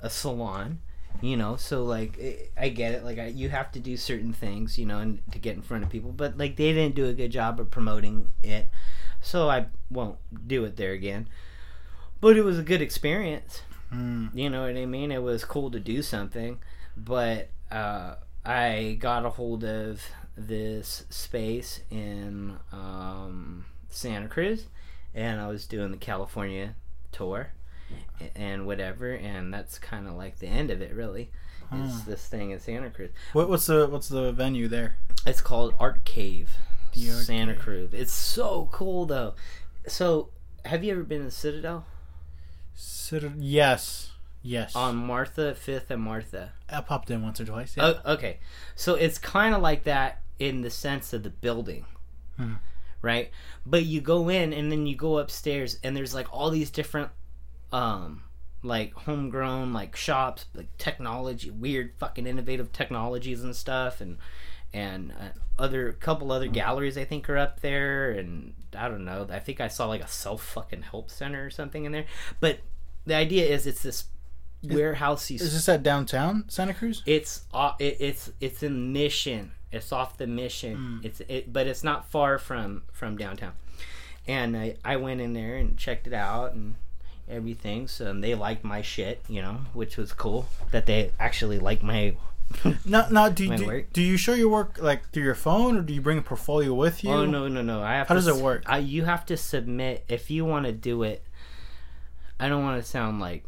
a 0.00 0.10
salon, 0.10 0.80
you 1.20 1.36
know. 1.36 1.56
So 1.56 1.84
like 1.84 2.18
it, 2.18 2.52
I 2.56 2.68
get 2.68 2.94
it. 2.94 3.04
Like 3.04 3.18
I, 3.18 3.26
you 3.26 3.48
have 3.48 3.70
to 3.72 3.80
do 3.80 3.96
certain 3.96 4.32
things, 4.32 4.76
you 4.76 4.86
know, 4.86 4.98
and 4.98 5.20
to 5.30 5.38
get 5.38 5.54
in 5.54 5.62
front 5.62 5.84
of 5.84 5.90
people. 5.90 6.10
But 6.10 6.36
like 6.36 6.56
they 6.56 6.72
didn't 6.72 6.96
do 6.96 7.06
a 7.06 7.12
good 7.12 7.30
job 7.30 7.60
of 7.60 7.70
promoting 7.70 8.28
it, 8.42 8.68
so 9.20 9.48
I 9.48 9.66
won't 9.88 10.18
do 10.46 10.64
it 10.64 10.76
there 10.76 10.92
again. 10.92 11.28
But 12.20 12.36
it 12.36 12.42
was 12.42 12.58
a 12.58 12.64
good 12.64 12.82
experience. 12.82 13.62
Mm. 13.92 14.34
You 14.34 14.50
know 14.50 14.62
what 14.62 14.76
I 14.76 14.86
mean? 14.86 15.12
It 15.12 15.22
was 15.22 15.44
cool 15.44 15.70
to 15.70 15.78
do 15.78 16.02
something, 16.02 16.58
but 16.96 17.50
uh, 17.70 18.14
I 18.44 18.96
got 19.00 19.24
a 19.26 19.30
hold 19.30 19.64
of 19.64 20.02
this 20.36 21.04
space 21.10 21.80
in 21.90 22.58
um, 22.72 23.64
Santa 23.88 24.28
Cruz, 24.28 24.66
and 25.14 25.40
I 25.40 25.48
was 25.48 25.66
doing 25.66 25.90
the 25.90 25.96
California 25.96 26.74
tour 27.12 27.50
and 28.34 28.66
whatever, 28.66 29.12
and 29.12 29.52
that's 29.52 29.78
kind 29.78 30.06
of 30.06 30.14
like 30.14 30.38
the 30.38 30.46
end 30.46 30.70
of 30.70 30.80
it, 30.82 30.94
really. 30.94 31.30
Is 31.74 32.04
this 32.04 32.24
thing 32.28 32.52
in 32.52 32.60
Santa 32.60 32.90
Cruz? 32.90 33.10
What 33.32 33.48
what's 33.48 33.66
the 33.66 33.88
what's 33.88 34.08
the 34.08 34.30
venue 34.30 34.68
there? 34.68 34.98
It's 35.26 35.40
called 35.40 35.74
Art 35.80 36.04
Cave, 36.04 36.50
The 36.94 37.10
Art 37.10 37.24
Santa 37.24 37.54
Cave. 37.54 37.62
Cruz. 37.62 37.90
It's 37.92 38.12
so 38.12 38.68
cool 38.70 39.04
though. 39.04 39.34
So, 39.88 40.28
have 40.64 40.84
you 40.84 40.92
ever 40.92 41.02
been 41.02 41.24
to 41.24 41.30
Citadel 41.32 41.84
Citad- 42.76 43.38
yes. 43.40 44.12
Yes. 44.46 44.76
on 44.76 44.96
Martha 44.96 45.54
Fifth 45.54 45.90
and 45.90 46.02
Martha? 46.02 46.52
I 46.70 46.80
popped 46.80 47.10
in 47.10 47.22
once 47.22 47.40
or 47.40 47.44
twice. 47.44 47.74
Yeah. 47.76 47.94
Oh, 48.04 48.12
okay. 48.14 48.38
So 48.74 48.94
it's 48.94 49.18
kind 49.18 49.54
of 49.54 49.60
like 49.60 49.84
that 49.84 50.22
in 50.38 50.62
the 50.62 50.70
sense 50.70 51.12
of 51.12 51.22
the 51.22 51.30
building. 51.30 51.84
Hmm. 52.36 52.54
Right? 53.02 53.30
But 53.64 53.84
you 53.84 54.00
go 54.00 54.28
in 54.28 54.52
and 54.52 54.70
then 54.70 54.86
you 54.86 54.96
go 54.96 55.18
upstairs 55.18 55.78
and 55.82 55.96
there's 55.96 56.14
like 56.14 56.32
all 56.32 56.50
these 56.50 56.70
different 56.70 57.10
um 57.72 58.22
like 58.62 58.94
homegrown 58.94 59.72
like 59.72 59.96
shops, 59.96 60.46
like 60.54 60.76
technology, 60.78 61.50
weird 61.50 61.92
fucking 61.98 62.26
innovative 62.26 62.72
technologies 62.72 63.42
and 63.42 63.54
stuff 63.54 64.00
and 64.00 64.18
and 64.72 65.12
uh, 65.12 65.28
other 65.58 65.92
couple 65.92 66.30
other 66.32 66.48
galleries 66.48 66.98
I 66.98 67.04
think 67.04 67.30
are 67.30 67.38
up 67.38 67.60
there 67.60 68.10
and 68.10 68.54
I 68.76 68.88
don't 68.88 69.04
know. 69.04 69.26
I 69.30 69.38
think 69.38 69.60
I 69.60 69.68
saw 69.68 69.86
like 69.86 70.02
a 70.02 70.08
self 70.08 70.42
fucking 70.42 70.82
help 70.82 71.10
center 71.10 71.44
or 71.46 71.50
something 71.50 71.84
in 71.84 71.92
there. 71.92 72.06
But 72.40 72.60
the 73.06 73.14
idea 73.14 73.46
is 73.46 73.66
it's 73.66 73.82
this 73.82 74.04
warehousey 74.74 75.40
Is 75.40 75.52
this 75.52 75.68
at 75.68 75.82
downtown 75.82 76.44
Santa 76.48 76.74
Cruz? 76.74 77.02
it's 77.06 77.44
uh, 77.54 77.72
it, 77.78 77.96
it's 78.00 78.30
it's 78.40 78.62
in 78.62 78.92
Mission. 78.92 79.52
It's 79.72 79.92
off 79.92 80.16
the 80.16 80.26
Mission. 80.26 81.00
It's 81.02 81.20
it, 81.28 81.52
but 81.52 81.66
it's 81.66 81.84
not 81.84 82.08
far 82.08 82.38
from 82.38 82.82
from 82.92 83.16
downtown. 83.16 83.52
And 84.26 84.56
I 84.56 84.76
I 84.84 84.96
went 84.96 85.20
in 85.20 85.32
there 85.34 85.56
and 85.56 85.76
checked 85.76 86.06
it 86.06 86.12
out 86.12 86.52
and 86.52 86.76
everything. 87.28 87.88
So 87.88 88.06
and 88.10 88.22
they 88.22 88.34
liked 88.34 88.64
my 88.64 88.82
shit, 88.82 89.22
you 89.28 89.42
know, 89.42 89.60
which 89.74 89.96
was 89.96 90.12
cool 90.12 90.46
that 90.70 90.86
they 90.86 91.12
actually 91.18 91.58
liked 91.58 91.82
my. 91.82 92.16
Now, 92.84 93.08
now 93.10 93.28
do, 93.28 93.48
My 93.48 93.56
do, 93.56 93.84
do 93.92 94.00
you 94.00 94.16
show 94.16 94.32
your 94.32 94.48
work 94.48 94.78
like 94.80 95.10
through 95.10 95.24
your 95.24 95.34
phone 95.34 95.76
or 95.76 95.82
do 95.82 95.92
you 95.92 96.00
bring 96.00 96.18
a 96.18 96.22
portfolio 96.22 96.72
with 96.72 97.02
you? 97.02 97.10
Oh 97.10 97.26
no 97.26 97.48
no 97.48 97.60
no! 97.60 97.82
I 97.82 97.94
have 97.94 98.06
How 98.06 98.14
to 98.14 98.20
does 98.20 98.28
it 98.28 98.36
work? 98.36 98.62
I, 98.66 98.78
you 98.78 99.04
have 99.04 99.26
to 99.26 99.36
submit 99.36 100.04
if 100.08 100.30
you 100.30 100.44
want 100.44 100.64
to 100.66 100.72
do 100.72 101.02
it. 101.02 101.24
I 102.38 102.48
don't 102.48 102.62
want 102.62 102.80
to 102.80 102.88
sound 102.88 103.18
like 103.18 103.44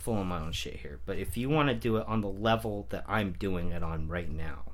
full 0.00 0.20
of 0.20 0.26
my 0.26 0.40
own 0.40 0.52
shit 0.52 0.76
here, 0.76 1.00
but 1.06 1.18
if 1.18 1.36
you 1.36 1.48
want 1.48 1.68
to 1.68 1.74
do 1.74 1.96
it 1.96 2.06
on 2.06 2.20
the 2.20 2.28
level 2.28 2.86
that 2.90 3.04
I'm 3.06 3.32
doing 3.32 3.70
it 3.70 3.82
on 3.82 4.08
right 4.08 4.30
now, 4.30 4.72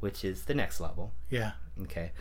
which 0.00 0.24
is 0.24 0.44
the 0.44 0.54
next 0.54 0.80
level, 0.80 1.12
Yeah. 1.30 1.52
Okay. 1.82 2.12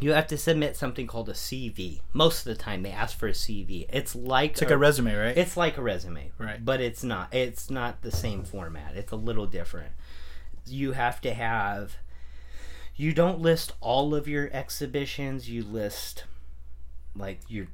You 0.00 0.12
have 0.12 0.26
to 0.28 0.36
submit 0.36 0.76
something 0.76 1.06
called 1.06 1.28
a 1.28 1.34
CV. 1.34 2.00
Most 2.12 2.40
of 2.40 2.56
the 2.56 2.60
time, 2.60 2.82
they 2.82 2.90
ask 2.90 3.16
for 3.16 3.28
a 3.28 3.32
CV. 3.32 3.86
It's 3.90 4.16
like 4.16 4.52
It's 4.52 4.62
like 4.62 4.70
a 4.70 4.76
resume, 4.76 5.14
right? 5.14 5.36
It's 5.36 5.56
like 5.56 5.78
a 5.78 5.82
resume, 5.82 6.32
Right. 6.36 6.64
But 6.64 6.80
it's 6.80 7.04
not. 7.04 7.32
It's 7.32 7.70
not 7.70 8.02
the 8.02 8.10
same 8.10 8.42
format. 8.42 8.96
It's 8.96 9.12
a 9.12 9.16
little 9.16 9.46
different. 9.46 9.92
You 10.66 10.92
have 10.92 11.20
to 11.20 11.32
have. 11.32 11.96
You 12.96 13.12
don't 13.12 13.40
list 13.40 13.72
all 13.80 14.14
of 14.14 14.26
your 14.26 14.50
exhibitions. 14.52 15.48
You 15.48 15.62
list, 15.64 16.24
like 17.14 17.40
your 17.48 17.66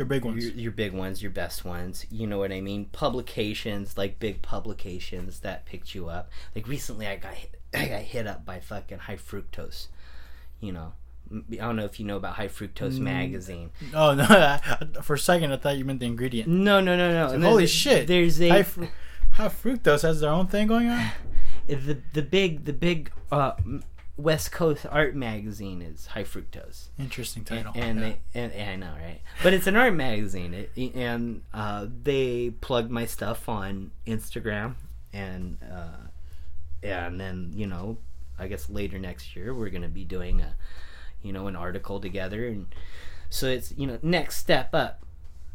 They're 0.00 0.06
big 0.06 0.24
ones. 0.24 0.42
your, 0.42 0.54
your 0.54 0.72
big 0.72 0.94
ones, 0.94 1.20
your 1.20 1.30
best 1.30 1.62
ones. 1.62 2.06
You 2.10 2.26
know 2.26 2.38
what 2.38 2.52
I 2.52 2.62
mean? 2.62 2.86
Publications, 2.86 3.98
like 3.98 4.18
big 4.18 4.40
publications 4.40 5.40
that 5.40 5.66
picked 5.66 5.94
you 5.94 6.08
up. 6.08 6.30
Like 6.56 6.66
recently, 6.66 7.06
I 7.06 7.16
got 7.16 7.34
hit, 7.34 7.60
I 7.74 7.84
got 7.86 8.00
hit 8.00 8.26
up 8.26 8.46
by 8.46 8.60
fucking 8.60 9.00
High 9.00 9.16
Fructose. 9.16 9.88
You 10.58 10.72
know, 10.72 10.92
I 11.52 11.56
don't 11.56 11.76
know 11.76 11.84
if 11.84 12.00
you 12.00 12.06
know 12.06 12.16
about 12.16 12.36
High 12.36 12.48
Fructose 12.48 12.94
Mm. 12.94 13.00
magazine. 13.00 13.70
Oh 13.92 14.14
no! 14.14 14.58
For 15.02 15.14
a 15.14 15.18
second, 15.18 15.52
I 15.52 15.58
thought 15.58 15.76
you 15.76 15.84
meant 15.84 16.00
the 16.00 16.06
ingredient. 16.06 16.48
No, 16.48 16.80
no, 16.80 16.96
no, 16.96 17.12
no. 17.12 17.34
And 17.34 17.44
Holy 17.44 17.66
shit! 17.66 18.06
There's 18.06 18.40
a 18.40 18.48
high, 18.48 18.62
fru- 18.62 18.88
high 19.32 19.48
fructose 19.48 20.00
has 20.00 20.20
their 20.20 20.30
own 20.30 20.46
thing 20.46 20.66
going 20.66 20.88
on. 20.88 21.10
the 21.66 21.98
the 22.14 22.22
big 22.22 22.64
the 22.64 22.72
big 22.72 23.12
uh, 23.30 23.52
West 24.22 24.52
Coast 24.52 24.86
art 24.90 25.14
magazine 25.14 25.82
is 25.82 26.06
High 26.06 26.24
Fructose. 26.24 26.88
Interesting 26.98 27.44
title. 27.44 27.72
and 27.74 27.98
Yeah. 27.98 28.04
they 28.32 28.40
and, 28.40 28.52
and 28.52 28.70
I 28.84 28.86
know 28.86 28.92
right, 28.96 29.20
but 29.42 29.52
it's 29.54 29.66
an 29.66 29.76
art 29.76 29.94
magazine, 29.94 30.54
it, 30.54 30.94
and 30.94 31.42
uh, 31.54 31.86
they 32.02 32.50
plug 32.60 32.90
my 32.90 33.06
stuff 33.06 33.48
on 33.48 33.90
Instagram, 34.06 34.74
and 35.12 35.58
uh, 35.62 36.06
and 36.82 37.20
then 37.20 37.52
you 37.54 37.66
know, 37.66 37.98
I 38.38 38.46
guess 38.48 38.68
later 38.70 38.98
next 38.98 39.34
year 39.36 39.54
we're 39.54 39.70
gonna 39.70 39.88
be 39.88 40.04
doing 40.04 40.40
a, 40.40 40.54
you 41.22 41.32
know, 41.32 41.46
an 41.46 41.56
article 41.56 42.00
together, 42.00 42.46
and 42.46 42.66
so 43.28 43.46
it's 43.46 43.72
you 43.76 43.86
know 43.86 43.98
next 44.02 44.36
step 44.36 44.74
up, 44.74 45.02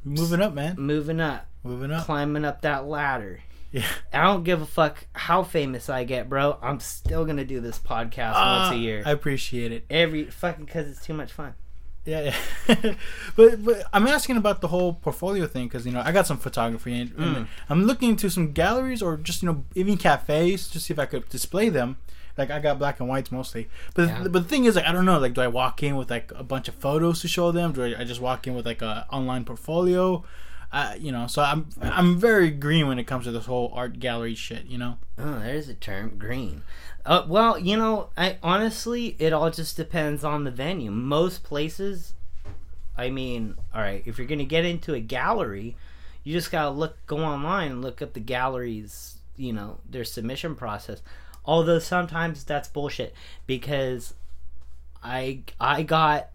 Moving 0.04 0.42
up, 0.42 0.54
man. 0.54 0.76
moving 0.78 1.20
up, 1.20 1.48
Moving 1.64 1.92
up. 1.92 2.06
climbing 2.06 2.46
up 2.46 2.62
that 2.62 2.86
ladder. 2.88 3.42
Yeah. 3.76 3.86
I 4.14 4.24
don't 4.24 4.44
give 4.44 4.62
a 4.62 4.66
fuck 4.66 5.06
how 5.14 5.44
famous 5.44 5.90
I 5.90 6.06
get, 6.06 6.30
bro. 6.30 6.58
I'm 6.62 6.80
still 6.80 7.26
gonna 7.26 7.44
do 7.44 7.60
this 7.60 7.78
podcast 7.78 8.32
once 8.34 8.36
Ah, 8.38 8.72
a 8.72 8.76
year. 8.78 9.04
I 9.06 9.12
appreciate 9.12 9.72
it. 9.74 9.86
Every 9.90 10.26
fucking 10.26 10.64
because 10.66 10.88
it's 10.88 11.06
too 11.06 11.14
much 11.14 11.32
fun. 11.34 11.56
Yeah, 12.06 12.34
yeah. 12.70 12.94
but 13.36 13.66
but 13.66 13.84
I'm 13.92 14.08
asking 14.08 14.38
about 14.38 14.62
the 14.62 14.68
whole 14.70 14.94
portfolio 14.94 15.46
thing 15.48 15.68
because 15.68 15.86
you 15.86 15.92
know 15.92 16.02
I 16.06 16.12
got 16.12 16.26
some 16.28 16.38
photography 16.38 17.02
and, 17.02 17.12
and 17.18 17.36
Mm. 17.36 17.48
I'm 17.68 17.84
looking 17.86 18.10
into 18.12 18.30
some 18.30 18.52
galleries 18.54 19.02
or 19.02 19.18
just 19.18 19.42
you 19.42 19.48
know 19.50 19.66
even 19.76 19.98
cafes 19.98 20.70
to 20.70 20.80
see 20.80 20.94
if 20.94 21.00
I 21.00 21.06
could 21.08 21.28
display 21.30 21.68
them. 21.70 21.98
Like 22.38 22.52
I 22.52 22.60
got 22.60 22.78
black 22.80 23.00
and 23.00 23.10
whites 23.10 23.32
mostly, 23.32 23.68
but 23.94 24.08
Yeah. 24.08 24.24
but 24.24 24.34
the 24.34 24.44
thing 24.44 24.66
is 24.66 24.76
like 24.76 24.86
I 24.86 24.92
don't 24.94 25.06
know 25.06 25.20
like 25.20 25.34
do 25.34 25.42
I 25.42 25.48
walk 25.48 25.84
in 25.84 25.96
with 25.98 26.10
like 26.10 26.32
a 26.36 26.44
bunch 26.44 26.68
of 26.70 26.76
photos 26.76 27.22
to 27.22 27.28
show 27.28 27.52
them? 27.52 27.74
Do 27.74 27.84
I, 27.84 28.02
I 28.02 28.04
just 28.06 28.22
walk 28.22 28.46
in 28.48 28.54
with 28.56 28.66
like 28.66 28.82
a 28.82 29.06
online 29.12 29.44
portfolio? 29.44 30.24
You 31.00 31.12
know, 31.12 31.28
so 31.28 31.42
I'm 31.42 31.68
I'm 31.82 32.18
very 32.18 32.52
green 32.52 32.88
when 32.88 33.00
it 33.00 33.06
comes 33.06 33.26
to 33.26 33.32
this 33.32 33.46
whole 33.46 33.72
art 33.74 34.00
gallery 34.00 34.36
shit. 34.36 34.66
You 34.66 34.78
know, 34.78 34.98
Oh, 35.18 35.40
there's 35.40 35.70
a 35.70 35.74
term, 35.74 36.18
green. 36.18 36.64
Uh, 37.06 37.24
well, 37.28 37.58
you 37.60 37.78
know, 37.78 38.10
I 38.18 38.38
honestly, 38.44 39.16
it 39.20 39.32
all 39.32 39.50
just 39.52 39.78
depends 39.78 40.24
on 40.24 40.44
the 40.44 40.52
venue. 40.52 40.92
Most 40.92 41.44
places, 41.44 42.14
I 42.98 43.10
mean, 43.10 43.56
all 43.74 43.82
right, 43.82 44.02
if 44.06 44.18
you're 44.18 44.28
gonna 44.28 44.44
get 44.44 44.66
into 44.66 44.94
a 44.94 45.00
gallery, 45.00 45.76
You 46.24 46.34
just 46.34 46.52
gotta 46.52 46.72
look, 46.72 46.98
go 47.06 47.20
online 47.20 47.72
and 47.72 47.82
look 47.82 48.02
up 48.02 48.14
the 48.14 48.20
galleries. 48.20 49.18
You 49.38 49.54
know 49.54 49.80
their 49.90 50.04
submission 50.06 50.56
process. 50.56 51.02
Although 51.46 51.80
sometimes 51.80 52.44
that's 52.44 52.68
bullshit 52.68 53.14
because 53.46 54.14
I 55.04 55.42
I 55.60 55.84
got 55.84 56.30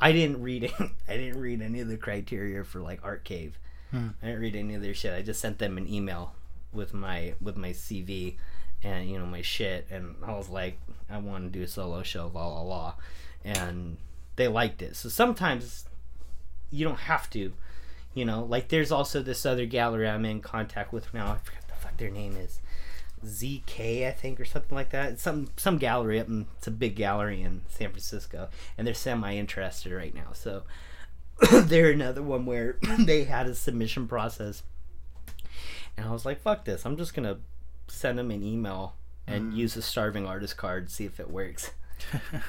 I 0.00 0.12
didn't 0.12 0.42
read 0.42 0.64
it. 0.64 0.72
I 1.08 1.16
didn't 1.16 1.40
read 1.40 1.60
any 1.62 1.80
of 1.80 1.88
the 1.88 1.96
criteria 1.96 2.64
for 2.64 2.80
like 2.80 3.00
Art 3.04 3.24
Cave. 3.24 3.58
Hmm. 3.90 4.08
I 4.22 4.26
didn't 4.26 4.40
read 4.40 4.56
any 4.56 4.74
of 4.74 4.82
their 4.82 4.94
shit. 4.94 5.14
I 5.14 5.22
just 5.22 5.40
sent 5.40 5.58
them 5.58 5.78
an 5.78 5.88
email 5.92 6.34
with 6.72 6.92
my 6.92 7.34
with 7.40 7.56
my 7.56 7.70
CV 7.70 8.36
and 8.82 9.10
you 9.10 9.18
know 9.18 9.26
my 9.26 9.42
shit, 9.42 9.86
and 9.90 10.14
I 10.24 10.36
was 10.36 10.48
like, 10.48 10.78
I 11.10 11.18
want 11.18 11.52
to 11.52 11.58
do 11.58 11.64
a 11.64 11.68
solo 11.68 12.02
show, 12.02 12.30
la 12.32 12.46
la 12.46 12.62
la, 12.62 12.94
and 13.44 13.96
they 14.36 14.48
liked 14.48 14.82
it. 14.82 14.96
So 14.96 15.08
sometimes 15.08 15.84
you 16.70 16.84
don't 16.84 17.00
have 17.00 17.28
to, 17.30 17.52
you 18.14 18.24
know. 18.24 18.44
Like 18.44 18.68
there's 18.68 18.92
also 18.92 19.22
this 19.22 19.44
other 19.44 19.66
gallery 19.66 20.08
I'm 20.08 20.24
in 20.24 20.40
contact 20.40 20.92
with 20.92 21.12
now. 21.12 21.32
I 21.32 21.38
forget 21.38 21.66
the 21.68 21.74
fuck 21.74 21.96
their 21.96 22.10
name 22.10 22.36
is. 22.36 22.60
ZK, 23.26 24.06
I 24.06 24.12
think, 24.12 24.38
or 24.38 24.44
something 24.44 24.76
like 24.76 24.90
that. 24.90 25.12
It's 25.12 25.22
some 25.22 25.48
some 25.56 25.78
gallery 25.78 26.20
up 26.20 26.28
in 26.28 26.46
it's 26.56 26.68
a 26.68 26.70
big 26.70 26.94
gallery 26.94 27.42
in 27.42 27.62
San 27.68 27.90
Francisco, 27.90 28.48
and 28.76 28.86
they're 28.86 28.94
semi 28.94 29.36
interested 29.36 29.92
right 29.92 30.14
now. 30.14 30.28
So 30.34 30.62
they're 31.52 31.90
another 31.90 32.22
one 32.22 32.46
where 32.46 32.78
they 32.98 33.24
had 33.24 33.46
a 33.46 33.54
submission 33.54 34.08
process, 34.08 34.62
and 35.96 36.06
I 36.06 36.12
was 36.12 36.24
like, 36.24 36.40
"Fuck 36.40 36.64
this! 36.64 36.84
I'm 36.84 36.96
just 36.96 37.14
gonna 37.14 37.38
send 37.86 38.18
them 38.18 38.30
an 38.30 38.42
email 38.42 38.94
and 39.26 39.52
mm. 39.52 39.56
use 39.56 39.76
a 39.76 39.82
starving 39.82 40.26
artist 40.26 40.56
card, 40.56 40.90
see 40.90 41.04
if 41.04 41.20
it 41.20 41.30
works." 41.30 41.70
and, 42.32 42.42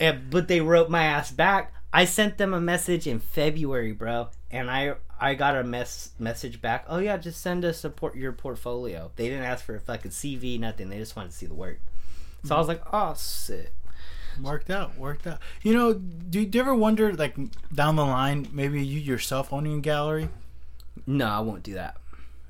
eh, 0.00 0.12
but 0.12 0.48
they 0.48 0.60
wrote 0.60 0.90
my 0.90 1.04
ass 1.04 1.30
back. 1.30 1.72
I 1.92 2.04
sent 2.04 2.38
them 2.38 2.52
a 2.52 2.60
message 2.60 3.06
in 3.06 3.18
February, 3.18 3.92
bro, 3.92 4.28
and 4.50 4.70
I 4.70 4.94
I 5.18 5.34
got 5.34 5.56
a 5.56 5.64
mess 5.64 6.10
message 6.18 6.60
back. 6.60 6.84
Oh 6.88 6.98
yeah, 6.98 7.16
just 7.16 7.40
send 7.40 7.64
us 7.64 7.82
a 7.84 7.90
port 7.90 8.14
your 8.14 8.32
portfolio. 8.32 9.10
They 9.16 9.28
didn't 9.28 9.44
ask 9.44 9.64
for 9.64 9.74
a 9.74 9.80
fucking 9.80 10.10
CV, 10.10 10.60
nothing. 10.60 10.90
They 10.90 10.98
just 10.98 11.16
wanted 11.16 11.30
to 11.30 11.36
see 11.36 11.46
the 11.46 11.54
work. 11.54 11.80
So 12.44 12.54
I 12.54 12.56
mm. 12.56 12.60
was 12.60 12.68
like, 12.68 12.82
oh 12.92 13.14
sick. 13.16 13.72
Worked 14.42 14.70
out, 14.70 14.96
worked 14.96 15.26
out. 15.26 15.38
You 15.62 15.74
know, 15.74 15.94
do, 15.94 16.44
do 16.46 16.58
you 16.58 16.62
ever 16.62 16.74
wonder, 16.74 17.12
like, 17.12 17.36
down 17.74 17.96
the 17.96 18.04
line, 18.04 18.48
maybe 18.52 18.84
you 18.84 19.00
yourself 19.00 19.52
owning 19.52 19.78
a 19.78 19.80
gallery? 19.80 20.28
No, 21.06 21.26
I 21.26 21.40
won't 21.40 21.62
do 21.62 21.74
that. 21.74 21.96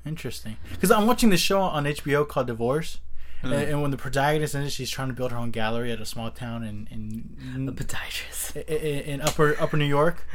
Interesting. 0.05 0.57
Because 0.71 0.91
I'm 0.91 1.07
watching 1.07 1.29
this 1.29 1.41
show 1.41 1.61
on 1.61 1.85
HBO 1.85 2.27
called 2.27 2.47
Divorce. 2.47 2.99
Hmm. 3.41 3.53
And, 3.53 3.69
and 3.69 3.81
when 3.81 3.91
the 3.91 3.97
protagonist 3.97 4.55
in 4.55 4.63
it, 4.63 4.71
she's 4.71 4.89
trying 4.89 5.07
to 5.07 5.13
build 5.13 5.31
her 5.31 5.37
own 5.37 5.51
gallery 5.51 5.91
at 5.91 6.01
a 6.01 6.05
small 6.05 6.29
town 6.31 6.63
in 6.63 6.87
in, 6.91 7.67
A 7.67 7.71
podiatrist. 7.71 8.55
in, 8.67 9.13
in 9.13 9.21
upper 9.21 9.55
upper 9.61 9.77
New 9.77 9.85
York. 9.85 10.25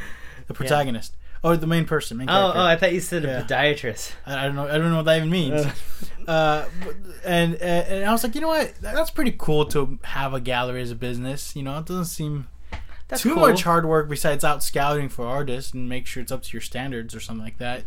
The 0.46 0.54
protagonist, 0.54 1.16
or 1.44 1.56
the 1.56 1.66
main 1.68 1.84
person, 1.84 2.16
main 2.16 2.28
Oh, 2.28 2.32
character. 2.32 2.58
oh, 2.58 2.64
I 2.64 2.76
thought 2.76 2.92
you 2.92 3.00
said 3.00 3.24
a 3.24 3.42
podiatrist. 3.42 4.12
I, 4.26 4.40
I 4.40 4.46
don't 4.46 4.56
know. 4.56 4.66
I 4.66 4.78
don't 4.78 4.90
know 4.90 4.96
what 4.96 5.04
that 5.04 5.18
even 5.18 5.30
means. 5.30 5.64
uh, 6.26 6.64
but- 6.84 6.96
and 7.24 7.54
and 7.56 8.04
I 8.04 8.10
was 8.12 8.22
like, 8.24 8.34
you 8.34 8.40
know 8.40 8.48
what? 8.48 8.74
That's 8.80 9.10
pretty 9.10 9.34
cool 9.38 9.64
to 9.66 9.98
have 10.02 10.34
a 10.34 10.40
gallery 10.40 10.82
as 10.82 10.90
a 10.90 10.94
business. 10.96 11.54
You 11.54 11.62
know, 11.62 11.78
it 11.78 11.86
doesn't 11.86 12.06
seem 12.06 12.48
That's 13.08 13.22
too 13.22 13.34
cool. 13.34 13.42
much 13.48 13.62
hard 13.62 13.86
work 13.86 14.08
besides 14.08 14.42
out 14.44 14.62
scouting 14.62 15.08
for 15.08 15.26
artists 15.26 15.72
and 15.72 15.88
make 15.88 16.06
sure 16.06 16.22
it's 16.22 16.32
up 16.32 16.42
to 16.42 16.52
your 16.52 16.60
standards 16.62 17.14
or 17.14 17.20
something 17.20 17.44
like 17.44 17.58
that. 17.58 17.84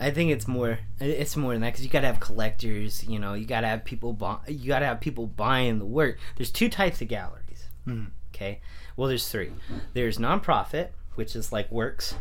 I 0.00 0.10
think 0.10 0.30
it's 0.30 0.46
more. 0.48 0.78
It's 1.00 1.36
more 1.36 1.52
than 1.52 1.62
that 1.62 1.72
because 1.72 1.84
you 1.84 1.90
gotta 1.90 2.06
have 2.06 2.20
collectors. 2.20 3.04
You 3.04 3.18
know, 3.18 3.34
you 3.34 3.46
gotta 3.46 3.66
have 3.68 3.84
people. 3.84 4.12
Buy, 4.12 4.38
you 4.48 4.68
gotta 4.68 4.86
have 4.86 5.00
people 5.00 5.26
buying 5.26 5.78
the 5.78 5.84
work. 5.86 6.18
There's 6.36 6.50
two 6.50 6.68
types 6.68 7.00
of 7.00 7.08
galleries. 7.08 7.64
Mhm. 7.86 8.08
Okay. 8.34 8.60
Well, 8.96 9.08
there's 9.08 9.28
three. 9.28 9.52
There's 9.94 10.18
nonprofit, 10.18 10.88
which 11.14 11.34
is 11.36 11.52
like 11.52 11.70
Works 11.70 12.14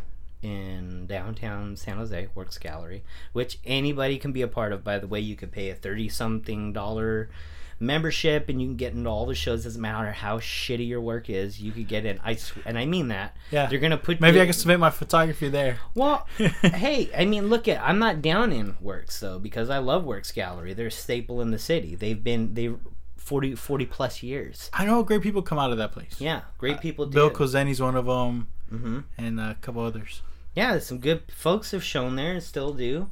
in 0.46 1.08
downtown 1.08 1.76
San 1.76 1.98
Jose, 1.98 2.28
Works 2.36 2.58
Gallery, 2.58 3.04
which 3.34 3.60
anybody 3.66 4.18
can 4.18 4.32
be 4.32 4.42
a 4.42 4.48
part 4.48 4.72
of. 4.72 4.84
By 4.84 5.00
the 5.00 5.08
way, 5.08 5.20
you 5.20 5.36
could 5.36 5.52
pay 5.52 5.70
a 5.70 5.76
thirty 5.76 6.08
something 6.10 6.72
dollar 6.74 7.30
membership 7.78 8.48
and 8.48 8.62
you 8.62 8.70
can 8.70 8.78
get 8.78 8.94
into 8.94 9.10
all 9.10 9.26
the 9.26 9.36
shows. 9.36 9.64
Doesn't 9.66 9.82
matter 9.82 10.12
how 10.12 10.40
shitty 10.40 10.88
your 10.88 11.02
work 11.02 11.30
is, 11.30 11.60
you 11.60 11.72
could 11.74 11.88
get 11.88 12.06
in. 12.06 12.20
I 12.24 12.36
sw- 12.36 12.54
and 12.66 12.78
I 12.78 12.86
mean 12.86 13.10
that. 13.10 13.36
Yeah. 13.52 13.66
They're 13.66 13.80
gonna 13.80 13.98
put 13.98 14.22
Maybe 14.22 14.38
you- 14.38 14.44
I 14.44 14.46
can 14.46 14.54
submit 14.54 14.80
my 14.80 14.90
photography 14.92 15.50
there. 15.50 15.80
well, 15.94 16.26
hey, 16.62 17.10
I 17.18 17.26
mean, 17.26 17.48
look 17.50 17.68
at 17.68 17.82
I'm 17.82 18.00
not 18.00 18.22
down 18.22 18.52
in 18.54 18.76
Works 18.80 19.20
though 19.20 19.40
because 19.40 19.70
I 19.70 19.80
love 19.80 20.06
Works 20.06 20.32
Gallery. 20.32 20.74
They're 20.74 20.88
a 20.88 20.92
staple 20.92 21.42
in 21.42 21.52
the 21.52 21.60
city. 21.60 21.96
They've 21.96 22.24
been 22.24 22.54
they 22.54 22.72
40, 23.18 23.56
40 23.56 23.86
plus 23.88 24.22
years. 24.24 24.70
I 24.72 24.86
know 24.86 25.02
great 25.04 25.22
people 25.24 25.42
come 25.42 25.58
out 25.58 25.72
of 25.72 25.78
that 25.80 25.92
place. 25.92 26.16
Yeah, 26.20 26.42
great 26.60 26.80
people. 26.80 27.08
Do. 27.08 27.16
Bill 27.16 27.32
Kozeni's 27.32 27.82
one 27.82 27.96
of 27.96 28.06
them, 28.06 28.48
hmm 28.70 29.00
and 29.18 29.40
a 29.40 29.58
couple 29.62 29.82
others. 29.84 30.22
Yeah, 30.56 30.80
some 30.80 31.00
good 31.00 31.24
folks 31.32 31.72
have 31.72 31.84
shown 31.84 32.16
there 32.16 32.34
and 32.34 32.44
still 32.44 32.74
do. 32.74 33.10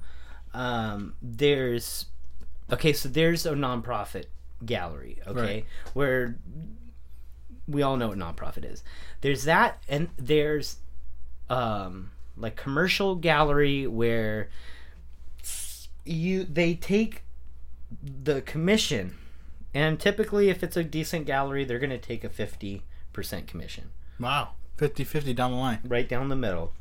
Um, 0.53 1.15
there's 1.21 2.05
okay, 2.71 2.93
so 2.93 3.09
there's 3.09 3.45
a 3.45 3.51
nonprofit 3.53 4.25
gallery. 4.65 5.19
Okay, 5.27 5.41
Right. 5.41 5.65
where 5.93 6.37
we 7.67 7.81
all 7.81 7.97
know 7.97 8.09
what 8.09 8.17
nonprofit 8.17 8.69
is. 8.69 8.83
There's 9.21 9.43
that, 9.45 9.81
and 9.89 10.09
there's 10.17 10.77
um 11.49 12.11
like 12.37 12.55
commercial 12.55 13.15
gallery 13.15 13.85
where 13.87 14.49
you 16.05 16.43
they 16.43 16.73
take 16.75 17.23
the 18.01 18.41
commission 18.41 19.15
and 19.73 19.99
typically 19.99 20.49
if 20.49 20.63
it's 20.63 20.75
a 20.75 20.83
decent 20.83 21.25
gallery 21.25 21.63
they're 21.63 21.79
going 21.79 21.89
to 21.89 21.97
take 21.97 22.23
a 22.23 22.29
50% 22.29 22.81
commission 23.47 23.91
Wow, 24.19 24.51
50-50 24.77 25.35
down 25.35 25.51
the 25.51 25.57
line. 25.57 25.79
right 25.85 26.07
down 26.07 26.29
the 26.29 26.35
middle 26.35 26.73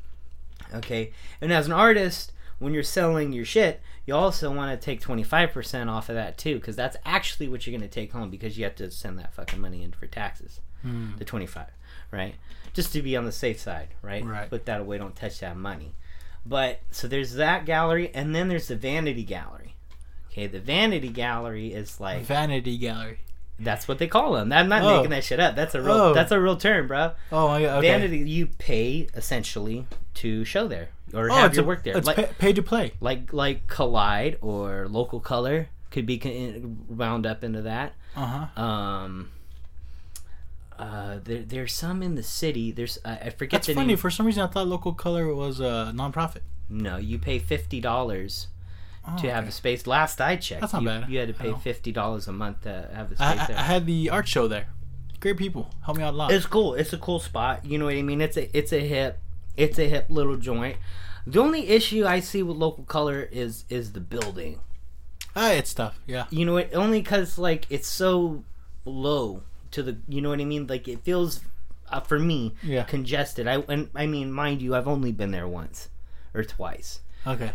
okay 0.74 1.12
and 1.40 1.52
as 1.52 1.66
an 1.66 1.72
artist 1.72 2.32
when 2.58 2.72
you're 2.74 2.82
selling 2.82 3.32
your 3.32 3.44
shit 3.44 3.80
you 4.06 4.14
also 4.14 4.52
want 4.52 4.70
to 4.78 4.84
take 4.84 5.00
25% 5.00 5.88
off 5.88 6.08
of 6.08 6.14
that 6.16 6.36
too 6.38 6.56
because 6.56 6.74
that's 6.76 6.96
actually 7.04 7.48
what 7.48 7.66
you're 7.66 7.76
going 7.76 7.88
to 7.88 7.92
take 7.92 8.12
home 8.12 8.30
because 8.30 8.56
you 8.58 8.64
have 8.64 8.74
to 8.76 8.90
send 8.90 9.18
that 9.18 9.32
fucking 9.32 9.60
money 9.60 9.82
in 9.82 9.92
for 9.92 10.06
taxes 10.06 10.60
Hmm. 10.82 11.10
the 11.16 11.24
25 11.24 11.66
right 12.10 12.34
just 12.72 12.92
to 12.94 13.02
be 13.02 13.16
on 13.16 13.24
the 13.24 13.30
safe 13.32 13.60
side 13.60 13.88
right 14.02 14.24
Right. 14.24 14.50
put 14.50 14.66
that 14.66 14.80
away 14.80 14.98
don't 14.98 15.14
touch 15.14 15.38
that 15.38 15.56
money 15.56 15.92
but 16.44 16.80
so 16.90 17.06
there's 17.06 17.34
that 17.34 17.64
gallery 17.66 18.10
and 18.12 18.34
then 18.34 18.48
there's 18.48 18.66
the 18.66 18.74
vanity 18.74 19.22
gallery 19.22 19.76
okay 20.30 20.48
the 20.48 20.58
vanity 20.58 21.08
gallery 21.08 21.72
is 21.72 22.00
like 22.00 22.22
Vanity 22.22 22.76
gallery. 22.78 23.20
that's 23.60 23.86
what 23.86 23.98
they 23.98 24.08
call 24.08 24.32
them 24.32 24.52
i'm 24.52 24.68
not 24.68 24.82
Oh. 24.82 24.96
making 24.96 25.10
that 25.10 25.22
shit 25.22 25.38
up 25.38 25.54
that's 25.54 25.76
a 25.76 25.80
real 25.80 25.92
Oh. 25.92 26.14
that's 26.14 26.32
a 26.32 26.40
real 26.40 26.56
term 26.56 26.88
bro 26.88 27.12
Oh 27.30 27.46
my 27.46 27.62
god. 27.62 27.78
Okay. 27.78 27.88
vanity 27.92 28.18
you 28.28 28.48
pay 28.48 29.06
essentially 29.14 29.86
to 30.14 30.44
show 30.44 30.68
there 30.68 30.88
or 31.14 31.30
Oh, 31.30 31.34
have 31.34 31.54
your 31.54 31.64
a- 31.64 31.66
work 31.66 31.84
there 31.84 31.96
It's 31.96 32.06
like, 32.06 32.16
pay, 32.16 32.28
pay 32.38 32.52
to 32.52 32.62
play. 32.62 32.92
like 33.00 33.32
like 33.32 33.66
collide 33.66 34.38
or 34.40 34.86
local 34.88 35.20
color 35.20 35.68
could 35.90 36.06
be 36.06 36.18
con- 36.18 36.84
wound 36.88 37.26
up 37.26 37.42
into 37.44 37.62
that 37.62 37.94
Uh 38.16 38.26
huh. 38.56 38.62
um 38.62 39.30
uh, 40.78 41.18
there, 41.22 41.42
there's 41.42 41.72
some 41.72 42.02
in 42.02 42.14
the 42.16 42.22
city. 42.22 42.72
There's 42.72 42.98
uh, 43.04 43.16
I 43.22 43.30
forget 43.30 43.58
That's 43.58 43.66
the 43.68 43.74
funny. 43.74 43.88
name. 43.88 43.96
For 43.98 44.10
some 44.10 44.26
reason, 44.26 44.42
I 44.42 44.46
thought 44.48 44.66
Local 44.66 44.92
Color 44.94 45.32
was 45.34 45.60
a 45.60 45.92
nonprofit. 45.94 46.40
No, 46.68 46.96
you 46.96 47.18
pay 47.18 47.38
fifty 47.38 47.80
dollars 47.80 48.48
Oh, 49.06 49.16
to 49.20 49.30
have 49.30 49.44
okay. 49.44 49.48
a 49.48 49.52
space. 49.52 49.86
Last 49.86 50.20
I 50.20 50.36
checked, 50.36 50.60
That's 50.62 50.72
not 50.72 50.82
you, 50.82 50.88
bad. 50.88 51.08
you 51.10 51.18
had 51.18 51.28
to 51.28 51.34
pay 51.34 51.52
fifty 51.54 51.92
dollars 51.92 52.26
a 52.26 52.32
month 52.32 52.62
to 52.62 52.88
have 52.94 53.12
a 53.12 53.16
space 53.16 53.40
I, 53.40 53.46
there. 53.46 53.58
I 53.58 53.62
had 53.62 53.86
the 53.86 54.10
art 54.10 54.26
show 54.26 54.48
there. 54.48 54.68
Great 55.20 55.36
people. 55.36 55.70
Help 55.84 55.98
me 55.98 56.02
out 56.04 56.14
a 56.14 56.16
lot. 56.16 56.32
It's 56.32 56.46
cool. 56.46 56.74
It's 56.74 56.92
a 56.92 56.98
cool 56.98 57.20
spot. 57.20 57.64
You 57.64 57.78
know 57.78 57.84
what 57.84 57.94
I 57.94 58.02
mean? 58.02 58.20
It's 58.20 58.36
a 58.36 58.56
it's 58.56 58.72
a 58.72 58.80
hip 58.80 59.18
it's 59.56 59.78
a 59.78 59.88
hip 59.88 60.06
little 60.08 60.36
joint. 60.36 60.76
The 61.26 61.40
only 61.40 61.68
issue 61.68 62.04
I 62.06 62.20
see 62.20 62.42
with 62.42 62.56
local 62.56 62.84
color 62.84 63.28
is 63.30 63.64
is 63.68 63.92
the 63.92 64.00
building. 64.00 64.60
ah, 65.36 65.52
it's 65.52 65.72
tough. 65.74 65.98
Yeah. 66.06 66.26
You 66.30 66.44
know 66.44 66.56
it 66.56 66.70
only 66.74 67.00
because 67.00 67.38
like 67.38 67.66
it's 67.70 67.88
so 67.88 68.44
low 68.84 69.42
to 69.72 69.82
the. 69.82 69.98
You 70.08 70.20
know 70.20 70.30
what 70.30 70.40
I 70.40 70.44
mean? 70.44 70.66
Like 70.66 70.88
it 70.88 71.00
feels 71.04 71.40
uh, 71.88 72.00
for 72.00 72.18
me 72.18 72.54
Yeah. 72.62 72.82
congested. 72.84 73.46
I 73.46 73.56
and 73.68 73.88
I 73.94 74.06
mean, 74.06 74.32
mind 74.32 74.62
you, 74.62 74.74
I've 74.74 74.88
only 74.88 75.12
been 75.12 75.30
there 75.30 75.46
once 75.48 75.88
or 76.34 76.42
twice. 76.44 77.00
Okay. 77.26 77.52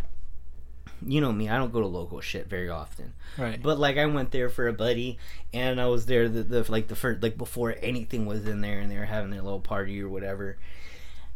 You 1.06 1.20
know 1.20 1.30
me, 1.30 1.48
I 1.48 1.56
don't 1.58 1.72
go 1.72 1.80
to 1.80 1.86
local 1.86 2.20
shit 2.20 2.48
very 2.48 2.68
often. 2.68 3.12
Right. 3.36 3.62
But 3.62 3.78
like 3.78 3.98
I 3.98 4.06
went 4.06 4.32
there 4.32 4.48
for 4.48 4.66
a 4.66 4.72
buddy, 4.72 5.18
and 5.52 5.80
I 5.80 5.86
was 5.86 6.06
there 6.06 6.28
the, 6.28 6.42
the 6.42 6.72
like 6.72 6.88
the 6.88 6.96
first 6.96 7.22
like 7.22 7.38
before 7.38 7.76
anything 7.80 8.26
was 8.26 8.48
in 8.48 8.62
there, 8.62 8.80
and 8.80 8.90
they 8.90 8.96
were 8.98 9.04
having 9.04 9.30
their 9.30 9.42
little 9.42 9.60
party 9.60 10.02
or 10.02 10.08
whatever, 10.08 10.56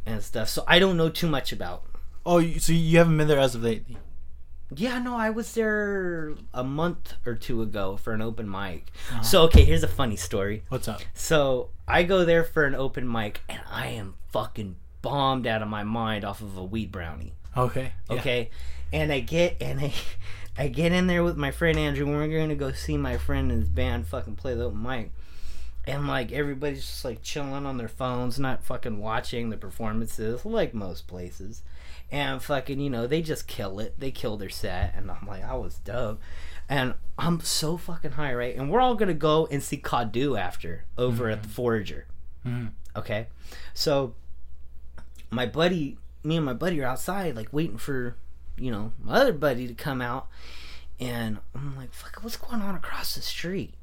and 0.07 0.22
stuff. 0.22 0.48
So 0.48 0.64
I 0.66 0.78
don't 0.78 0.96
know 0.96 1.09
too 1.09 1.28
much 1.28 1.53
about. 1.53 1.84
oh, 2.24 2.40
so 2.59 2.72
you 2.72 2.98
haven't 2.98 3.16
been 3.16 3.28
there 3.28 3.38
as 3.38 3.55
of 3.55 3.62
lately? 3.62 3.96
Yeah, 4.74 4.98
no, 5.00 5.16
I 5.16 5.28
was 5.28 5.53
there 5.53 6.32
a 6.55 6.64
month 6.64 7.14
or 7.26 7.34
two 7.34 7.61
ago 7.61 7.98
for 7.98 8.14
an 8.14 8.22
open 8.22 8.50
mic. 8.50 8.90
Uh-huh. 9.11 9.22
So 9.22 9.42
okay, 9.42 9.64
here's 9.64 9.82
a 9.82 9.88
funny 9.88 10.16
story. 10.16 10.62
What's 10.70 10.88
up? 10.88 11.03
So 11.12 11.68
I 11.86 12.05
go 12.05 12.24
there 12.24 12.42
for 12.42 12.64
an 12.64 12.74
open 12.74 13.11
mic, 13.11 13.42
and 13.50 13.61
I 13.70 13.88
am 13.88 14.14
fucking 14.30 14.76
bombed 15.03 15.46
out 15.46 15.61
of 15.61 15.68
my 15.68 15.82
mind 15.82 16.24
off 16.24 16.40
of 16.40 16.57
a 16.57 16.64
weed 16.64 16.90
brownie. 16.90 17.34
Okay. 17.55 17.92
yeah. 18.09 18.16
Okay, 18.16 18.50
and 18.94 19.12
I 19.12 19.20
get 19.20 19.59
and 19.61 19.78
I, 19.78 19.92
I 20.57 20.68
get 20.68 20.92
in 20.92 21.07
there 21.07 21.22
with 21.22 21.36
my 21.36 21.50
friend 21.50 21.78
Andrew. 21.78 22.07
and 22.07 22.16
We're 22.16 22.40
gonna 22.40 22.55
go 22.55 22.72
see 22.72 22.96
my 22.96 23.18
friend 23.18 23.50
and 23.50 23.61
his 23.61 23.68
band 23.68 24.07
fucking 24.07 24.36
play 24.36 24.55
the 24.55 24.64
open 24.64 24.82
mic, 24.82 25.12
and 25.85 26.07
like 26.07 26.33
everybody's 26.33 26.87
just 26.87 27.05
like 27.05 27.22
chilling 27.22 27.66
on 27.66 27.76
their 27.76 27.89
phones, 27.89 28.39
not 28.39 28.64
fucking 28.64 28.99
watching 28.99 29.51
the 29.51 29.57
performances 29.57 30.45
like 30.45 30.74
most 30.74 31.07
places. 31.07 31.62
and 32.11 32.43
fucking 32.43 32.78
you 32.78 32.91
know 32.91 33.07
they 33.07 33.22
just 33.22 33.47
kill 33.49 33.80
it. 33.80 33.99
They 33.99 34.11
kill 34.11 34.37
their 34.37 34.51
set, 34.51 34.95
and 34.97 35.11
I'm 35.11 35.26
like, 35.26 35.43
I 35.45 35.55
was 35.55 35.78
dope, 35.78 36.20
and 36.68 36.95
I'm 37.18 37.41
so 37.41 37.76
fucking 37.76 38.12
high, 38.12 38.35
right? 38.35 38.55
And 38.55 38.70
we're 38.70 38.80
all 38.80 38.95
gonna 38.95 39.14
go 39.14 39.49
and 39.51 39.62
see 39.62 39.78
Kadu 39.78 40.39
after 40.39 40.85
over 40.97 41.28
at 41.28 41.43
the 41.43 41.49
mm-hmm. 41.49 41.55
Forager. 41.55 42.07
Mm-hmm. 42.47 42.66
Okay, 42.95 43.26
so 43.74 44.14
my 45.30 45.47
buddy, 45.47 45.97
me 46.22 46.37
and 46.37 46.45
my 46.45 46.53
buddy 46.53 46.80
are 46.80 46.87
outside, 46.87 47.35
like 47.35 47.49
waiting 47.53 47.78
for, 47.78 48.16
you 48.57 48.70
know, 48.70 48.93
my 49.03 49.16
other 49.16 49.33
buddy 49.33 49.66
to 49.66 49.74
come 49.74 50.03
out, 50.03 50.28
and 51.01 51.39
I'm 51.55 51.76
like, 51.76 51.93
fuck, 51.93 52.22
what's 52.22 52.37
going 52.37 52.61
on 52.61 52.74
across 52.74 53.14
the 53.14 53.22
street, 53.22 53.74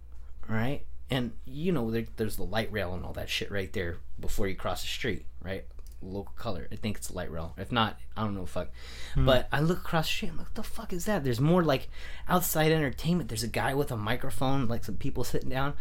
right? 0.48 0.84
And 1.10 1.32
you 1.46 1.72
know, 1.72 1.90
there, 1.92 2.06
there's 2.18 2.38
the 2.38 2.44
light 2.44 2.72
rail 2.72 2.94
and 2.94 3.04
all 3.04 3.14
that 3.14 3.30
shit 3.30 3.52
right 3.52 3.72
there 3.74 3.98
before 4.20 4.48
you 4.48 4.56
cross 4.56 4.82
the 4.82 4.88
street, 4.88 5.26
right? 5.42 5.66
Local 6.02 6.34
color. 6.36 6.68
I 6.72 6.76
think 6.76 6.98
it's 6.98 7.10
a 7.10 7.14
light 7.14 7.32
rail. 7.32 7.54
If 7.58 7.72
not, 7.72 7.98
I 8.16 8.24
don't 8.24 8.36
know. 8.36 8.46
Fuck. 8.46 8.70
Hmm. 9.16 9.26
But 9.26 9.48
I 9.52 9.60
look 9.60 9.80
across 9.80 10.06
the 10.06 10.14
street. 10.14 10.30
I'm 10.30 10.38
like, 10.38 10.48
what 10.48 10.56
the 10.56 10.64
fuck 10.64 10.94
is 10.94 11.06
that? 11.06 11.24
There's 11.24 11.42
more 11.42 11.64
like 11.64 11.90
outside 12.28 12.72
entertainment. 12.72 13.30
There's 13.30 13.44
a 13.44 13.48
guy 13.48 13.74
with 13.74 13.92
a 13.92 13.98
microphone, 13.98 14.68
like 14.68 14.86
some 14.86 14.96
people 14.96 15.24
sitting 15.24 15.50
down. 15.50 15.74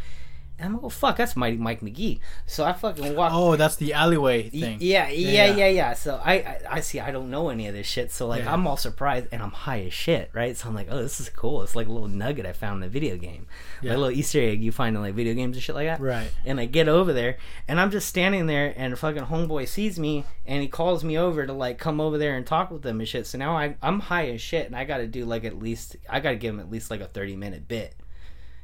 And 0.61 0.67
I'm 0.67 0.73
like, 0.75 0.85
oh 0.85 0.89
fuck, 0.89 1.17
that's 1.17 1.37
Mighty 1.37 1.57
Mike 1.57 1.81
McGee. 1.83 2.19
So 2.47 2.65
I 2.65 2.73
fucking 2.73 3.15
walk. 3.15 3.31
Oh, 3.33 3.55
that's 3.55 3.77
the 3.77 3.93
alleyway 3.95 4.49
thing. 4.49 4.79
Yeah, 4.81 5.09
yeah, 5.09 5.45
Yeah. 5.47 5.55
yeah, 5.55 5.69
yeah, 5.69 5.95
So 5.95 6.21
I, 6.25 6.33
I, 6.35 6.61
I 6.71 6.81
see. 6.81 6.99
I 6.99 7.13
don't 7.13 7.31
know 7.31 7.49
any 7.49 7.69
of 7.69 7.75
this 7.75 7.87
shit. 7.87 8.11
So 8.11 8.27
like, 8.27 8.43
Yeah. 8.43 8.53
I'm 8.53 8.67
all 8.67 8.77
surprised, 8.77 9.29
and 9.31 9.41
I'm 9.43 9.53
high 9.53 9.83
as 9.83 9.93
shit, 9.93 10.31
right? 10.33 10.57
So 10.57 10.69
I'm 10.69 10.75
like, 10.75 10.89
oh, 10.91 11.01
this 11.01 11.21
is 11.21 11.29
cool. 11.29 11.63
It's 11.63 11.77
like 11.77 11.87
a 11.87 11.93
little 11.93 12.09
nugget 12.09 12.45
I 12.45 12.53
found 12.53 12.83
in 12.83 12.89
a 12.89 12.91
video 12.91 13.17
game, 13.17 13.47
Yeah. 13.83 13.91
like 13.91 13.97
a 13.99 14.01
little 14.01 14.19
Easter 14.19 14.41
egg 14.41 14.63
you 14.63 14.73
find 14.73 14.97
in 14.97 15.03
like 15.03 15.15
video 15.15 15.35
games 15.35 15.57
and 15.57 15.63
shit 15.63 15.77
like 15.77 15.87
that. 15.87 16.01
Right. 16.01 16.31
And 16.45 16.59
I 16.59 16.65
get 16.67 16.89
over 16.89 17.13
there, 17.13 17.37
and 17.69 17.79
I'm 17.81 17.91
just 17.93 18.09
standing 18.09 18.47
there, 18.47 18.75
and 18.77 18.99
fucking 18.99 19.27
homeboy 19.27 19.69
sees 19.69 19.99
me, 19.99 20.25
and 20.45 20.61
he 20.61 20.67
calls 20.69 21.05
me 21.05 21.17
over 21.17 21.47
to 21.47 21.53
like 21.53 21.79
come 21.79 22.01
over 22.01 22.19
there 22.19 22.37
and 22.37 22.45
talk 22.45 22.71
with 22.73 22.85
him 22.85 22.99
and 22.99 23.09
shit. 23.09 23.27
So 23.29 23.39
now 23.39 23.57
I, 23.57 23.77
I'm 23.81 24.01
high 24.01 24.29
as 24.31 24.41
shit, 24.41 24.67
and 24.67 24.75
I 24.75 24.83
got 24.85 24.99
to 24.99 25.07
do 25.07 25.25
like 25.25 25.45
at 25.45 25.57
least, 25.59 25.97
I 26.11 26.19
got 26.19 26.31
to 26.31 26.37
give 26.37 26.53
him 26.55 26.59
at 26.61 26.69
least 26.71 26.91
like 26.91 27.01
a 27.01 27.07
30 27.07 27.37
minute 27.37 27.69
bit. 27.69 27.95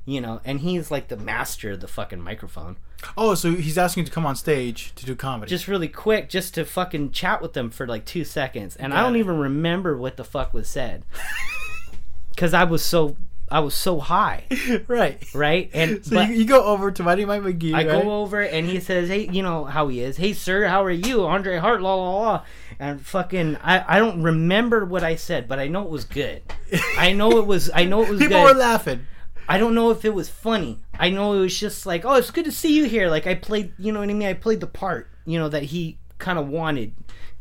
You 0.06 0.20
know, 0.20 0.40
and 0.44 0.60
he's 0.60 0.90
like 0.90 1.08
the 1.08 1.16
master 1.16 1.70
of 1.72 1.80
the 1.80 1.88
fucking 1.88 2.20
microphone. 2.20 2.76
Oh, 3.16 3.34
so 3.34 3.52
he's 3.54 3.78
asking 3.78 4.02
you 4.02 4.06
to 4.06 4.12
come 4.12 4.26
on 4.26 4.36
stage 4.36 4.94
to 4.96 5.06
do 5.06 5.14
comedy. 5.14 5.48
just 5.48 5.66
really 5.68 5.88
quick 5.88 6.28
just 6.28 6.54
to 6.54 6.64
fucking 6.64 7.12
chat 7.12 7.40
with 7.42 7.52
them 7.54 7.70
for 7.70 7.86
like 7.86 8.04
two 8.06 8.24
seconds 8.24 8.76
and 8.76 8.94
i 8.94 9.02
don't 9.02 9.16
it. 9.16 9.18
even 9.18 9.36
remember 9.38 9.94
what 9.96 10.16
the 10.16 10.24
fuck 10.24 10.54
was 10.54 10.68
said 10.68 11.04
because 12.30 12.54
i 12.54 12.64
was 12.64 12.82
so 12.82 13.14
i 13.50 13.60
was 13.60 13.74
so 13.74 14.00
high 14.00 14.44
right. 14.88 15.22
right 15.34 15.70
and 15.74 16.02
So 16.06 16.20
you, 16.22 16.34
you 16.34 16.44
go 16.46 16.64
over 16.64 16.90
to 16.90 17.02
Mighty 17.02 17.24
Mike 17.26 17.42
McGee. 17.42 17.74
I 17.74 17.86
right? 17.86 18.02
go 18.02 18.20
over 18.22 18.40
and 18.40 18.66
he 18.66 18.80
says, 18.80 19.08
"Hey, 19.08 19.28
you 19.30 19.42
know 19.42 19.64
how 19.66 19.88
he 19.88 20.00
is. 20.00 20.16
Hey, 20.16 20.32
sir, 20.32 20.66
how 20.66 20.82
are 20.84 20.90
you, 20.90 21.24
Andre 21.26 21.58
Hart? 21.58 21.82
La 21.82 21.94
la 21.94 22.18
la." 22.20 22.42
And 22.78 23.00
fucking, 23.04 23.56
I, 23.62 23.96
I 23.96 23.98
don't 23.98 24.22
remember 24.22 24.84
what 24.84 25.04
I 25.04 25.16
said, 25.16 25.46
but 25.48 25.58
I 25.58 25.68
know 25.68 25.82
it 25.82 25.90
was 25.90 26.04
good. 26.04 26.42
I 26.98 27.12
know 27.12 27.38
it 27.38 27.46
was. 27.46 27.70
I 27.74 27.84
know 27.84 28.02
it 28.02 28.08
was 28.10 28.18
People 28.18 28.38
good. 28.38 28.54
were 28.54 28.58
laughing. 28.58 29.06
I 29.48 29.58
don't 29.58 29.74
know 29.74 29.90
if 29.90 30.04
it 30.04 30.14
was 30.14 30.28
funny. 30.28 30.80
I 30.98 31.10
know 31.10 31.34
it 31.34 31.40
was 31.40 31.58
just 31.58 31.86
like, 31.86 32.04
oh, 32.04 32.14
it's 32.14 32.30
good 32.30 32.44
to 32.46 32.52
see 32.52 32.76
you 32.76 32.84
here. 32.84 33.08
Like 33.08 33.26
I 33.26 33.34
played, 33.34 33.72
you 33.78 33.92
know 33.92 34.00
what 34.00 34.08
I 34.08 34.12
mean? 34.12 34.28
I 34.28 34.34
played 34.34 34.60
the 34.60 34.66
part, 34.66 35.10
you 35.26 35.38
know, 35.38 35.48
that 35.48 35.64
he 35.64 35.98
kind 36.18 36.38
of 36.38 36.48
wanted. 36.48 36.94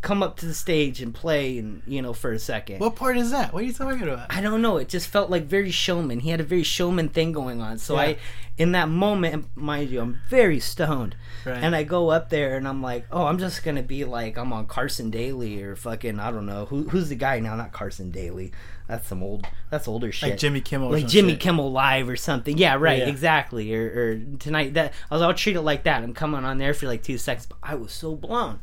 Come 0.04 0.22
up 0.22 0.38
to 0.38 0.46
the 0.46 0.54
stage 0.54 1.02
and 1.02 1.14
play, 1.16 1.58
and 1.58 1.82
you 1.88 2.02
know, 2.02 2.14
for 2.14 2.32
a 2.32 2.38
second. 2.40 2.80
What 2.80 2.96
part 2.96 3.18
is 3.18 3.32
that? 3.32 3.54
What 3.54 3.64
are 3.64 3.66
you 3.66 3.74
talking 3.74 4.04
about? 4.04 4.28
I 4.30 4.42
don't 4.42 4.62
know. 4.62 4.78
It 4.78 4.90
just 4.90 5.08
felt 5.08 5.30
like 5.32 5.46
very 5.46 5.72
showman. 5.72 6.20
He 6.20 6.30
had 6.30 6.40
a 6.40 6.44
very 6.44 6.64
showman 6.64 7.08
thing 7.10 7.32
going 7.32 7.62
on. 7.62 7.78
So 7.78 7.96
Yeah. 7.96 8.02
I, 8.02 8.18
in 8.58 8.74
that 8.74 8.88
moment, 8.90 9.48
mind 9.56 9.90
you, 9.90 10.02
I'm 10.02 10.20
very 10.30 10.60
stoned, 10.60 11.16
Right. 11.46 11.58
and 11.58 11.76
I 11.76 11.84
go 11.84 12.10
up 12.12 12.30
there 12.30 12.56
and 12.58 12.68
I'm 12.68 12.84
like, 12.84 13.08
oh, 13.12 13.26
I'm 13.26 13.40
just 13.40 13.64
gonna 13.64 13.82
be 13.82 14.04
like 14.06 14.38
I'm 14.38 14.54
on 14.54 14.68
Carson 14.68 15.10
Daly 15.10 15.64
or 15.64 15.76
fucking 15.76 16.20
I 16.20 16.30
don't 16.32 16.46
know 16.46 16.66
who 16.66 16.84
who's 16.90 17.10
the 17.10 17.16
guy 17.16 17.40
now? 17.40 17.56
Not 17.56 17.72
Carson 17.72 18.12
Daly. 18.12 18.52
That's 18.88 19.08
some 19.08 19.24
old. 19.24 19.48
That's 19.72 19.88
older 19.88 20.12
shit. 20.12 20.32
Like 20.32 20.40
Jimmy 20.40 20.60
Kimmel. 20.60 20.92
Like 20.92 21.08
Jimmy 21.08 21.32
shit. 21.32 21.40
Kimmel 21.40 21.72
Live 21.72 22.10
or 22.10 22.18
something. 22.18 22.58
Yeah, 22.58 22.76
right, 22.76 23.00
Yeah. 23.00 23.08
exactly. 23.08 23.74
Or, 23.74 23.86
or 23.86 24.38
tonight 24.38 24.74
that 24.74 24.94
I 25.10 25.16
was. 25.16 25.22
I'll 25.22 25.34
treat 25.34 25.56
it 25.56 25.62
like 25.62 25.84
that. 25.84 26.04
I'm 26.04 26.14
coming 26.14 26.44
on 26.44 26.58
there 26.58 26.74
for 26.74 26.88
like 26.88 27.02
two 27.02 27.18
seconds, 27.18 27.46
but 27.46 27.58
I 27.64 27.76
was 27.76 27.94
so 27.94 28.16
blown. 28.16 28.60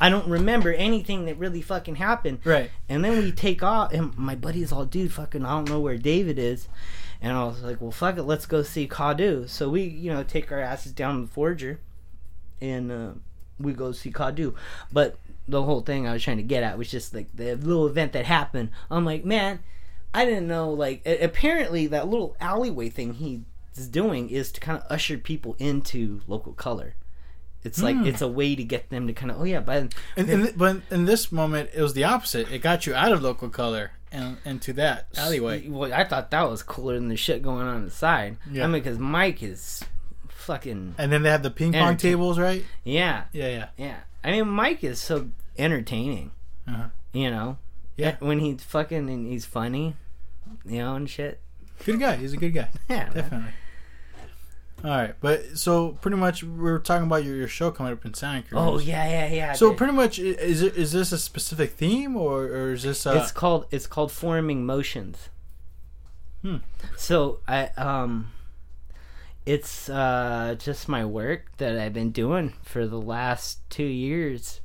I 0.00 0.08
don't 0.08 0.26
remember 0.26 0.72
anything 0.72 1.26
that 1.26 1.36
really 1.36 1.60
fucking 1.60 1.96
happened. 1.96 2.40
Right. 2.44 2.70
And 2.88 3.04
then 3.04 3.18
we 3.18 3.32
take 3.32 3.62
off, 3.62 3.92
and 3.92 4.16
my 4.16 4.34
buddy's 4.34 4.72
all, 4.72 4.86
dude, 4.86 5.12
fucking, 5.12 5.44
I 5.44 5.50
don't 5.50 5.68
know 5.68 5.80
where 5.80 5.98
David 5.98 6.38
is. 6.38 6.68
And 7.20 7.36
I 7.36 7.44
was 7.44 7.62
like, 7.62 7.82
well, 7.82 7.90
fuck 7.90 8.16
it, 8.16 8.22
let's 8.22 8.46
go 8.46 8.62
see 8.62 8.88
Kadu. 8.88 9.46
So 9.48 9.68
we, 9.68 9.82
you 9.82 10.10
know, 10.10 10.22
take 10.22 10.50
our 10.50 10.60
asses 10.60 10.92
down 10.92 11.16
to 11.16 11.20
the 11.26 11.32
Forager, 11.32 11.80
and 12.62 12.90
uh, 12.90 13.10
we 13.58 13.74
go 13.74 13.92
see 13.92 14.10
Kadu. 14.10 14.54
But 14.90 15.18
the 15.46 15.62
whole 15.62 15.82
thing 15.82 16.08
I 16.08 16.14
was 16.14 16.22
trying 16.22 16.38
to 16.38 16.42
get 16.42 16.62
at 16.62 16.78
was 16.78 16.90
just 16.90 17.14
like 17.14 17.28
the 17.34 17.56
little 17.56 17.86
event 17.86 18.12
that 18.12 18.24
happened. 18.24 18.70
I'm 18.90 19.04
like, 19.04 19.24
man, 19.24 19.60
I 20.14 20.24
didn't 20.24 20.48
know. 20.48 20.70
Like, 20.70 21.02
apparently, 21.04 21.86
that 21.88 22.08
little 22.08 22.36
alleyway 22.40 22.88
thing 22.88 23.14
he's 23.14 23.86
doing 23.88 24.30
is 24.30 24.50
to 24.52 24.60
kind 24.60 24.78
of 24.78 24.90
usher 24.90 25.18
people 25.18 25.56
into 25.58 26.22
local 26.26 26.54
color. 26.54 26.94
It's 27.62 27.82
like 27.82 27.96
Hmm. 27.96 28.06
it's 28.06 28.22
a 28.22 28.28
way 28.28 28.54
to 28.56 28.64
get 28.64 28.88
them 28.90 29.06
to 29.06 29.12
kind 29.12 29.30
of, 29.30 29.40
oh 29.40 29.44
yeah, 29.44 29.60
but 29.60 29.92
And, 30.16 30.30
and, 30.30 30.52
but 30.56 30.80
in 30.90 31.04
this 31.04 31.30
moment, 31.30 31.70
it 31.74 31.82
was 31.82 31.92
the 31.94 32.04
opposite. 32.04 32.50
It 32.50 32.60
got 32.62 32.86
you 32.86 32.94
out 32.94 33.12
of 33.12 33.22
local 33.22 33.48
color 33.50 33.90
and 34.10 34.38
into 34.44 34.72
that 34.74 35.08
alleyway. 35.16 35.68
Well, 35.68 35.92
I 35.92 36.04
thought 36.04 36.30
that 36.30 36.48
was 36.50 36.62
cooler 36.62 36.94
than 36.94 37.08
the 37.08 37.16
shit 37.16 37.42
going 37.42 37.66
on 37.66 37.82
inside. 37.84 38.38
Yeah. 38.50 38.64
I 38.64 38.66
mean, 38.66 38.82
because 38.82 38.98
Mike 38.98 39.42
is 39.42 39.84
fucking 40.28 40.94
And 40.98 41.12
then 41.12 41.22
they 41.22 41.30
have 41.30 41.42
the 41.42 41.50
ping 41.50 41.72
pong 41.72 41.96
tables, 41.96 42.38
right? 42.38 42.64
yeah, 42.84 43.24
Yeah, 43.32 43.48
yeah. 43.48 43.68
yeah. 43.76 43.96
I 44.24 44.30
mean, 44.32 44.48
Mike 44.48 44.82
is 44.84 44.98
so 45.00 45.28
entertaining. 45.58 46.30
Uh-huh. 46.66 46.88
You 47.12 47.30
know, 47.30 47.58
Yeah. 47.96 48.16
when 48.20 48.38
he's 48.40 48.62
fucking 48.64 49.10
and 49.10 49.26
he's 49.26 49.44
funny, 49.44 49.96
you 50.64 50.78
know, 50.78 50.94
and 50.94 51.08
shit. 51.10 51.40
Good 51.84 52.00
guy. 52.00 52.16
He's 52.16 52.32
a 52.32 52.36
good 52.36 52.50
guy. 52.54 52.68
Yeah, 52.88 53.08
man. 53.14 53.52
All 54.82 54.90
right, 54.90 55.14
but 55.20 55.58
so 55.58 55.92
pretty 56.00 56.16
much 56.16 56.42
we 56.42 56.48
were 56.58 56.78
talking 56.78 57.06
about 57.06 57.24
your, 57.24 57.36
your 57.36 57.48
show 57.48 57.70
coming 57.70 57.92
up 57.92 58.04
in 58.06 58.14
Santa 58.14 58.42
Cruz. 58.42 58.52
Oh 58.60 58.78
yeah, 58.78 59.08
yeah, 59.08 59.32
yeah. 59.32 59.52
So 59.52 59.68
dude. 59.70 59.78
pretty 59.78 59.92
much, 59.92 60.18
is 60.18 60.62
it 60.62 60.76
is 60.76 60.92
this 60.92 61.12
a 61.12 61.18
specific 61.18 61.72
theme 61.72 62.16
or, 62.16 62.44
or 62.44 62.72
is 62.72 62.84
this 62.84 63.06
uh, 63.06 63.20
it's 63.22 63.32
called 63.32 63.66
it's 63.70 63.86
called 63.86 64.10
forming 64.10 64.64
motions. 64.64 65.28
Hmm. 66.42 66.56
So 66.96 67.40
I 67.46 67.66
um, 67.76 68.32
it's 69.44 69.88
uh 69.90 70.56
just 70.58 70.88
my 70.88 71.04
work 71.04 71.56
that 71.58 71.78
I've 71.78 71.92
been 71.92 72.10
doing 72.12 72.54
for 72.62 72.86
the 72.86 73.00
last 73.00 73.58
two 73.68 73.84
years. 73.84 74.60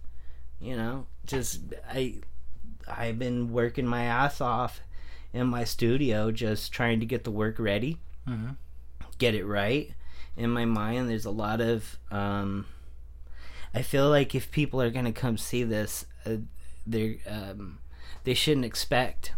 You 0.61 0.77
know, 0.77 1.07
just 1.25 1.59
I 1.91 2.19
I've 2.87 3.19
been 3.19 3.51
working 3.51 3.85
my 3.85 4.03
ass 4.03 4.39
off 4.39 4.79
in 5.33 5.47
my 5.47 5.65
studio, 5.65 6.31
just 6.31 6.71
trying 6.71 7.01
to 7.01 7.05
get 7.05 7.25
the 7.25 7.31
work 7.31 7.59
ready, 7.59 7.97
Mhm. 8.25 8.55
get 9.17 9.35
it 9.35 9.43
right. 9.45 9.91
In 10.37 10.49
my 10.49 10.65
mind, 10.65 11.09
there's 11.09 11.25
a 11.25 11.31
lot 11.31 11.61
of 11.61 11.97
um. 12.11 12.65
I 13.73 13.81
feel 13.81 14.09
like 14.09 14.33
if 14.35 14.51
people 14.51 14.81
are 14.81 14.89
gonna 14.89 15.11
come 15.11 15.37
see 15.37 15.63
this, 15.63 16.05
uh, 16.25 16.37
they're 16.87 17.15
um, 17.27 17.79
they 18.23 18.33
shouldn't 18.33 18.65
expect, 18.65 19.33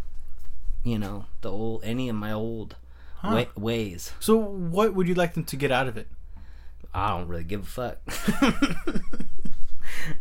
you 0.84 0.98
know, 0.98 1.26
the 1.40 1.50
old 1.50 1.82
any 1.84 2.08
of 2.08 2.16
my 2.16 2.32
old 2.32 2.76
Huh. 3.16 3.46
wa- 3.56 3.60
ways. 3.62 4.12
So 4.20 4.36
what 4.36 4.94
would 4.94 5.08
you 5.08 5.14
like 5.14 5.34
them 5.34 5.42
to 5.44 5.56
get 5.56 5.72
out 5.72 5.88
of 5.88 5.96
it? 5.96 6.06
I 6.94 7.10
don't 7.18 7.26
really 7.26 7.42
give 7.42 7.62
a 7.62 7.66
fuck. 7.66 7.98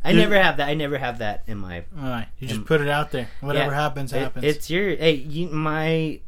I 0.04 0.14
never 0.14 0.42
have 0.42 0.58
that. 0.58 0.68
I 0.70 0.74
never 0.74 0.98
have 0.98 1.20
that 1.20 1.44
in 1.48 1.58
my. 1.60 1.84
All 1.98 2.10
right, 2.10 2.28
you 2.40 2.48
just 2.48 2.66
put 2.66 2.82
it 2.82 2.88
out 2.90 3.12
there. 3.12 3.28
Whatever 3.42 3.72
yeah, 3.72 3.78
happens, 3.82 4.14
it- 4.14 4.20
happens. 4.22 4.46
it's 4.46 4.70
your 4.70 4.96
hey, 4.96 5.14
you, 5.14 5.48
my 5.50 6.20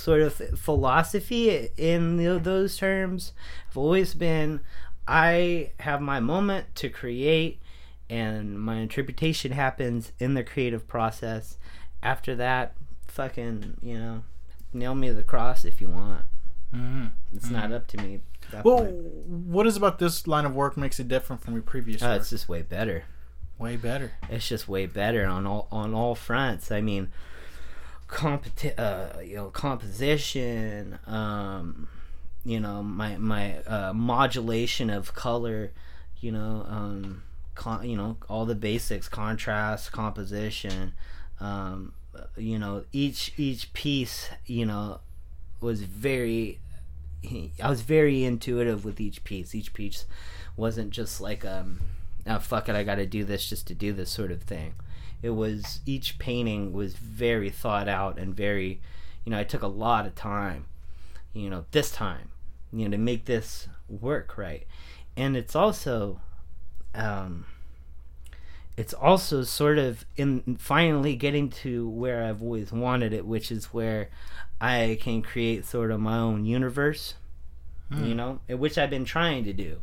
sort 0.00 0.22
of 0.22 0.34
philosophy 0.58 1.68
in 1.76 2.16
the, 2.16 2.38
those 2.38 2.76
terms 2.76 3.32
have 3.68 3.76
always 3.76 4.14
been 4.14 4.60
I 5.06 5.72
have 5.80 6.00
my 6.00 6.20
moment 6.20 6.74
to 6.76 6.88
create, 6.88 7.60
and 8.08 8.60
my 8.60 8.76
interpretation 8.76 9.52
happens 9.52 10.12
in 10.20 10.34
the 10.34 10.44
creative 10.44 10.86
process. 10.86 11.56
After 12.02 12.34
that, 12.36 12.74
fucking, 13.08 13.78
you 13.82 13.98
know, 13.98 14.22
nail 14.72 14.94
me 14.94 15.08
to 15.08 15.14
the 15.14 15.22
cross 15.24 15.64
if 15.64 15.80
you 15.80 15.88
want. 15.88 16.24
Mhm. 16.72 17.10
It's 17.34 17.50
not 17.50 17.72
up 17.72 17.88
to 17.88 17.96
me. 17.98 18.20
Well, 18.64 18.84
point. 18.84 18.92
what 19.26 19.66
is 19.66 19.76
about 19.76 19.98
this 19.98 20.26
line 20.28 20.44
of 20.44 20.54
work 20.54 20.76
makes 20.76 21.00
it 21.00 21.08
different 21.08 21.42
from 21.42 21.54
your 21.54 21.62
previous 21.62 22.02
Uh, 22.02 22.06
work? 22.08 22.20
it's 22.20 22.30
just 22.30 22.48
way 22.48 22.62
better. 22.62 23.04
Way 23.58 23.76
better. 23.76 24.12
it's 24.28 24.48
just 24.48 24.68
way 24.68 24.86
better 24.86 25.26
on 25.26 25.46
all 25.46 25.66
on 25.72 25.92
all 25.92 26.14
fronts. 26.14 26.70
I 26.70 26.80
mean, 26.80 27.10
competi- 28.10 28.78
uh, 28.78 29.20
you 29.20 29.36
know, 29.36 29.46
composition, 29.50 30.98
um, 31.06 31.88
you 32.44 32.60
know, 32.60 32.82
my 32.82 33.16
my 33.16 33.58
uh, 33.62 33.92
modulation 33.92 34.90
of 34.90 35.14
color, 35.14 35.72
you 36.20 36.32
know, 36.32 36.64
um, 36.68 37.22
con- 37.54 37.88
you 37.88 37.96
know, 37.96 38.16
all 38.28 38.46
the 38.46 38.54
basics, 38.54 39.08
contrast, 39.08 39.92
composition, 39.92 40.92
um, 41.40 41.92
you 42.36 42.58
know, 42.58 42.84
each 42.92 43.32
each 43.36 43.72
piece, 43.72 44.28
you 44.46 44.66
know, 44.66 45.00
was 45.60 45.82
very 45.82 46.58
I 47.62 47.68
was 47.68 47.82
very 47.82 48.24
intuitive 48.24 48.84
with 48.84 49.00
each 49.00 49.24
piece. 49.24 49.54
Each 49.54 49.72
piece 49.72 50.04
wasn't 50.56 50.90
just 50.90 51.20
like 51.20 51.44
um 51.44 51.80
oh 52.26 52.38
fuck 52.38 52.68
it, 52.68 52.74
I 52.74 52.82
got 52.82 52.96
to 52.96 53.06
do 53.06 53.24
this 53.24 53.48
just 53.48 53.66
to 53.68 53.74
do 53.74 53.92
this 53.92 54.10
sort 54.10 54.32
of 54.32 54.42
thing. 54.42 54.74
It 55.22 55.30
was 55.30 55.80
each 55.86 56.18
painting 56.18 56.72
was 56.72 56.94
very 56.94 57.50
thought 57.50 57.88
out 57.88 58.18
and 58.18 58.34
very, 58.34 58.80
you 59.24 59.30
know, 59.30 59.38
I 59.38 59.44
took 59.44 59.62
a 59.62 59.66
lot 59.68 60.06
of 60.06 60.14
time, 60.14 60.66
you 61.32 61.50
know, 61.50 61.64
this 61.72 61.90
time, 61.90 62.30
you 62.72 62.84
know, 62.88 62.92
to 62.92 62.98
make 62.98 63.26
this 63.26 63.68
work 63.88 64.38
right. 64.38 64.66
And 65.16 65.36
it's 65.36 65.54
also, 65.54 66.20
um, 66.94 67.44
it's 68.76 68.94
also 68.94 69.42
sort 69.42 69.78
of 69.78 70.06
in 70.16 70.56
finally 70.58 71.14
getting 71.16 71.50
to 71.50 71.88
where 71.88 72.24
I've 72.24 72.42
always 72.42 72.72
wanted 72.72 73.12
it, 73.12 73.26
which 73.26 73.52
is 73.52 73.66
where 73.66 74.08
I 74.60 74.98
can 75.00 75.20
create 75.20 75.66
sort 75.66 75.90
of 75.90 76.00
my 76.00 76.16
own 76.16 76.46
universe, 76.46 77.14
you 78.06 78.14
know, 78.14 78.40
which 78.48 78.78
I've 78.78 78.88
been 78.90 79.04
trying 79.04 79.44
to 79.44 79.52
do. 79.52 79.80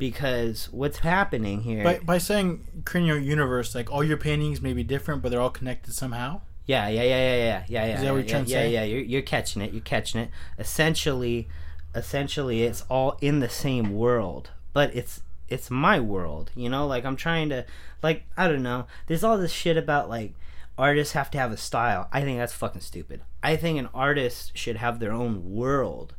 Because 0.00 0.68
what's 0.72 0.98
happening 0.98 1.60
here? 1.62 1.84
By, 1.84 1.98
by 1.98 2.18
saying 2.18 2.66
creating 2.84 3.06
your 3.06 3.18
universe, 3.18 3.74
like 3.74 3.92
all 3.92 4.02
your 4.02 4.16
paintings 4.16 4.60
may 4.60 4.72
be 4.72 4.82
different, 4.82 5.22
but 5.22 5.30
they're 5.30 5.40
all 5.40 5.50
connected 5.50 5.94
somehow. 5.94 6.40
Yeah, 6.66 6.88
yeah, 6.88 7.02
yeah, 7.02 7.08
yeah, 7.08 7.36
yeah, 7.36 7.64
yeah, 7.68 7.86
yeah. 7.86 7.94
Is 7.94 8.00
that 8.00 8.06
what 8.06 8.06
yeah, 8.06 8.14
you're 8.14 8.28
trying 8.28 8.44
to 8.44 8.50
yeah. 8.50 8.64
Yeah, 8.64 8.84
you're, 8.84 9.00
you're 9.00 9.22
catching 9.22 9.62
it. 9.62 9.72
You're 9.72 9.82
catching 9.82 10.20
it. 10.20 10.30
Essentially, 10.58 11.48
essentially, 11.94 12.62
it's 12.62 12.82
all 12.88 13.18
in 13.20 13.40
the 13.40 13.48
same 13.48 13.94
world, 13.94 14.50
but 14.72 14.94
it's 14.94 15.22
it's 15.48 15.70
my 15.70 16.00
world. 16.00 16.50
You 16.54 16.68
know, 16.68 16.86
like 16.86 17.04
I'm 17.04 17.16
trying 17.16 17.50
to, 17.50 17.66
like 18.02 18.24
I 18.36 18.48
don't 18.48 18.62
know. 18.62 18.86
There's 19.06 19.22
all 19.24 19.36
this 19.36 19.52
shit 19.52 19.76
about 19.76 20.08
like 20.08 20.32
artists 20.78 21.12
have 21.12 21.30
to 21.32 21.38
have 21.38 21.52
a 21.52 21.56
style. 21.56 22.08
I 22.12 22.22
think 22.22 22.38
that's 22.38 22.54
fucking 22.54 22.80
stupid. 22.80 23.20
I 23.42 23.56
think 23.56 23.78
an 23.78 23.88
artist 23.92 24.56
should 24.56 24.76
have 24.76 24.98
their 24.98 25.12
own 25.12 25.52
world. 25.52 26.14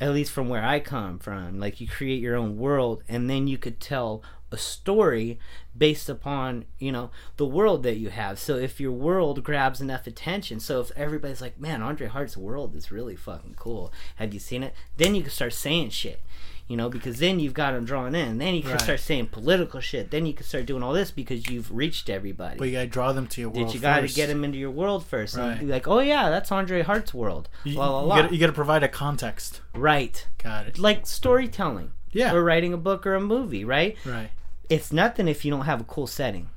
At 0.00 0.12
least 0.12 0.32
from 0.32 0.48
where 0.48 0.64
I 0.64 0.80
come 0.80 1.18
from, 1.18 1.60
like 1.60 1.80
you 1.80 1.86
create 1.86 2.20
your 2.20 2.36
own 2.36 2.58
world, 2.58 3.02
and 3.08 3.30
then 3.30 3.46
you 3.46 3.56
could 3.56 3.80
tell 3.80 4.22
a 4.54 4.56
story 4.56 5.38
based 5.76 6.08
upon 6.08 6.64
you 6.78 6.92
know 6.92 7.10
the 7.36 7.46
world 7.46 7.82
that 7.82 7.96
you 7.96 8.10
have. 8.10 8.38
So 8.38 8.56
if 8.56 8.80
your 8.80 8.92
world 8.92 9.42
grabs 9.42 9.80
enough 9.80 10.06
attention 10.06 10.60
so 10.60 10.80
if 10.80 10.92
everybody's 10.96 11.40
like 11.40 11.58
man 11.58 11.82
andre 11.82 12.06
hart's 12.06 12.36
world 12.36 12.74
is 12.76 12.92
really 12.92 13.16
fucking 13.16 13.54
cool. 13.56 13.92
Have 14.16 14.32
you 14.32 14.40
seen 14.40 14.62
it? 14.62 14.74
Then 14.96 15.14
you 15.14 15.22
can 15.22 15.30
start 15.30 15.52
saying 15.52 15.90
shit 15.90 16.20
you 16.68 16.76
know 16.76 16.88
because 16.88 17.18
then 17.18 17.38
you've 17.40 17.52
got 17.54 17.72
them 17.72 17.84
drawn 17.84 18.14
in 18.14 18.38
then 18.38 18.54
you 18.54 18.62
can 18.62 18.72
Right. 18.72 18.80
start 18.80 19.00
saying 19.00 19.26
political 19.26 19.80
shit 19.80 20.10
then 20.10 20.24
you 20.26 20.32
can 20.32 20.46
start 20.46 20.64
doing 20.66 20.82
all 20.82 20.92
this 20.94 21.10
because 21.10 21.48
you've 21.50 21.70
reached 21.70 22.08
everybody 22.08 22.58
But 22.58 22.64
you 22.68 22.72
gotta 22.72 22.86
draw 22.86 23.12
them 23.12 23.26
to 23.28 23.40
your 23.40 23.50
world. 23.50 23.66
did 23.68 23.74
you 23.74 23.80
got 23.80 24.00
to 24.00 24.08
get 24.08 24.28
them 24.28 24.44
into 24.44 24.56
your 24.58 24.70
world 24.70 25.04
first 25.04 25.34
and 25.36 25.44
Right. 25.50 25.60
be 25.60 25.66
like 25.66 25.86
oh 25.86 26.00
yeah 26.00 26.30
that's 26.30 26.50
andre 26.50 26.82
hart's 26.82 27.12
world 27.12 27.48
You, 27.64 27.76
la, 27.76 28.00
la, 28.00 28.16
you 28.16 28.22
gotta, 28.22 28.34
you 28.34 28.40
gotta 28.40 28.52
provide 28.52 28.82
a 28.82 28.88
context. 28.88 29.60
right 29.74 30.26
Got 30.42 30.66
it. 30.68 30.78
like 30.78 31.06
storytelling 31.06 31.92
Yeah. 32.12 32.32
or 32.32 32.42
writing 32.42 32.72
a 32.72 32.78
book 32.78 33.06
or 33.06 33.14
a 33.14 33.20
movie 33.20 33.64
right 33.64 33.96
Right. 34.06 34.30
it's 34.70 34.90
nothing 34.92 35.28
if 35.28 35.44
you 35.44 35.50
don't 35.50 35.66
have 35.66 35.80
a 35.82 35.84
cool 35.84 36.06
setting. 36.06 36.48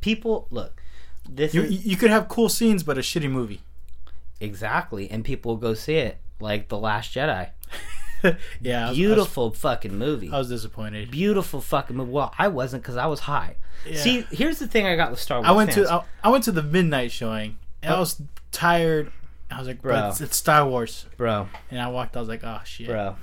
People 0.00 0.46
look. 0.50 0.80
This 1.28 1.52
Hmm. 1.52 1.58
You, 1.58 1.64
is 1.64 1.86
you 1.86 1.96
could 1.96 2.10
have 2.10 2.28
cool 2.28 2.48
scenes, 2.48 2.82
but 2.84 2.96
a 2.98 3.00
shitty 3.00 3.30
movie. 3.30 3.62
exactly, 4.40 5.10
and 5.10 5.24
people 5.24 5.52
will 5.52 5.60
go 5.60 5.74
see 5.74 5.96
it, 5.96 6.18
like 6.38 6.68
The 6.68 6.78
Last 6.78 7.14
Jedi. 7.14 7.48
yeah. 8.60 8.86
I 8.86 8.88
was- 8.88 8.98
Beautiful 8.98 9.50
fucking 9.50 9.96
movie. 9.96 10.30
I 10.32 10.38
was, 10.38 10.48
disappointed. 10.48 11.10
Beautiful 11.10 11.60
fucking 11.60 11.96
movie. 11.96 12.10
Well, 12.10 12.34
I 12.38 12.48
wasn't 12.48 12.82
because 12.82 12.96
I 12.96 13.06
was 13.06 13.20
high. 13.20 13.56
Yeah. 13.86 13.98
See, 13.98 14.26
here's 14.30 14.58
the 14.58 14.66
thing 14.66 14.86
I 14.86 14.96
got 14.96 15.10
with 15.10 15.20
Star 15.20 15.38
Wars. 15.38 15.48
I 15.48 15.52
went 15.52 15.72
fans. 15.72 15.88
to 15.88 15.94
I, 15.94 16.04
I 16.24 16.28
went 16.30 16.44
to 16.44 16.52
the 16.52 16.62
midnight 16.62 17.12
showing. 17.12 17.58
And 17.82 17.92
I 17.92 17.96
oh. 17.96 18.00
was 18.00 18.20
tired. 18.50 19.12
I 19.50 19.58
was 19.58 19.68
like, 19.68 19.82
bro, 19.82 19.92
Bro. 19.92 20.08
it's, 20.08 20.20
it's 20.20 20.36
Star 20.36 20.66
Wars. 20.66 21.06
bro, 21.16 21.48
And 21.70 21.80
I 21.80 21.88
walked. 21.88 22.16
I 22.16 22.20
was 22.20 22.28
like, 22.28 22.42
oh 22.44 22.60
shit. 22.64 22.86
bro. 22.86 23.16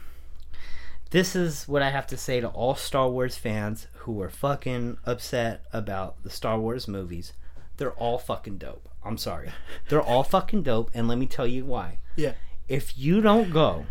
This 1.09 1.35
is 1.35 1.67
what 1.67 1.81
I 1.81 1.89
have 1.89 2.07
to 2.07 2.17
say 2.17 2.39
to 2.39 2.47
all 2.47 2.75
Star 2.75 3.09
Wars 3.09 3.35
fans 3.35 3.87
who 3.95 4.21
are 4.21 4.29
fucking 4.29 4.97
upset 5.05 5.65
about 5.73 6.23
the 6.23 6.29
Star 6.29 6.57
Wars 6.57 6.87
movies. 6.87 7.33
They're 7.77 7.91
all 7.91 8.17
fucking 8.17 8.59
dope. 8.59 8.87
I'm 9.03 9.17
sorry. 9.17 9.49
They're 9.89 10.01
all 10.01 10.23
fucking 10.23 10.63
dope, 10.63 10.91
and 10.93 11.07
let 11.07 11.17
me 11.17 11.25
tell 11.25 11.47
you 11.47 11.65
why. 11.65 11.97
Yeah. 12.17 12.33
if 12.67 12.97
you 12.97 13.21
don't 13.21 13.51
go 13.51 13.85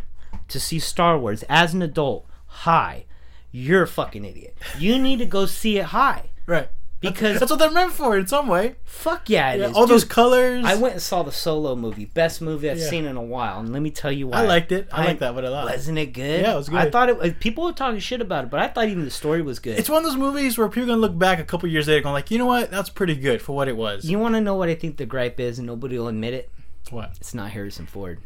to 0.51 0.61
see 0.61 0.79
Star 0.79 1.19
Wars 1.19 1.43
as 1.49 1.73
an 1.75 1.83
adult 1.83 2.27
high, 2.47 3.07
you're 3.51 3.83
a 3.83 3.89
fucking 3.89 4.25
idiot. 4.25 4.57
You 4.79 4.99
need 4.99 5.19
to 5.21 5.27
go 5.27 5.47
see 5.47 5.79
it 5.79 5.87
high. 5.87 6.31
Right. 6.47 6.69
Because 7.01 7.41
That's 7.41 7.49
what 7.51 7.59
they're 7.59 7.71
meant 7.71 7.93
for 7.93 8.19
in 8.19 8.27
some 8.27 8.47
way. 8.47 8.75
fuck 8.85 9.31
yeah, 9.31 9.53
it 9.55 9.61
is. 9.63 9.71
Yeah, 9.71 9.75
all 9.75 9.87
those 9.87 10.05
colors. 10.05 10.63
I 10.67 10.75
went 10.75 10.93
and 10.93 11.03
saw 11.03 11.23
the 11.23 11.33
solo 11.33 11.75
movie, 11.75 12.05
best 12.05 12.43
movie 12.43 12.69
I've 12.69 12.77
Yeah. 12.79 12.91
seen 12.91 13.07
in 13.07 13.17
a 13.17 13.23
while, 13.23 13.59
and 13.61 13.73
let 13.73 13.81
me 13.81 13.91
tell 13.91 14.13
you 14.13 14.27
why. 14.29 14.43
I 14.43 14.47
liked 14.47 14.71
it. 14.71 14.87
I 14.93 15.07
liked 15.07 15.21
that 15.21 15.35
one 15.35 15.47
a 15.47 15.51
lot. 15.51 15.65
Wasn't 15.65 15.97
it 15.97 16.13
good? 16.13 16.43
Yeah, 16.43 16.53
it 16.53 16.57
was 16.57 16.69
good. 16.69 16.79
I 16.79 16.91
thought 16.91 17.09
it. 17.09 17.17
was- 17.19 17.33
People 17.41 17.65
were 17.65 17.73
talking 17.73 18.01
shit 18.01 18.21
about 18.21 18.45
it, 18.45 18.51
but 18.51 18.61
I 18.61 18.69
thought 18.69 18.89
even 18.89 19.07
the 19.07 19.11
story 19.11 19.41
was 19.41 19.59
good. 19.61 19.79
It's 19.79 19.89
one 19.89 20.05
of 20.05 20.11
those 20.11 20.19
movies 20.19 20.59
where 20.59 20.69
people 20.69 20.83
are 20.83 20.87
gonna 20.89 21.01
look 21.01 21.19
back 21.19 21.39
a 21.41 21.45
couple 21.45 21.71
years 21.71 21.89
later, 21.89 22.03
going 22.03 22.13
like, 22.13 22.31
you 22.31 22.37
know 22.37 22.45
what? 22.45 22.71
That's 22.71 22.91
pretty 22.91 23.15
good 23.17 23.41
for 23.41 23.57
what 23.57 23.67
it 23.69 23.79
was. 23.79 24.05
you 24.05 24.19
want 24.19 24.35
to 24.35 24.41
know 24.43 24.55
what 24.57 24.69
I 24.69 24.75
think 24.75 24.99
the 24.99 25.07
gripe 25.07 25.41
is, 25.41 25.57
and 25.59 25.67
nobody 25.67 25.97
will 25.99 26.09
admit 26.09 26.35
it. 26.35 26.51
what? 26.91 27.13
It's 27.19 27.33
not 27.33 27.53
Harrison 27.53 27.87
Ford. 27.87 28.19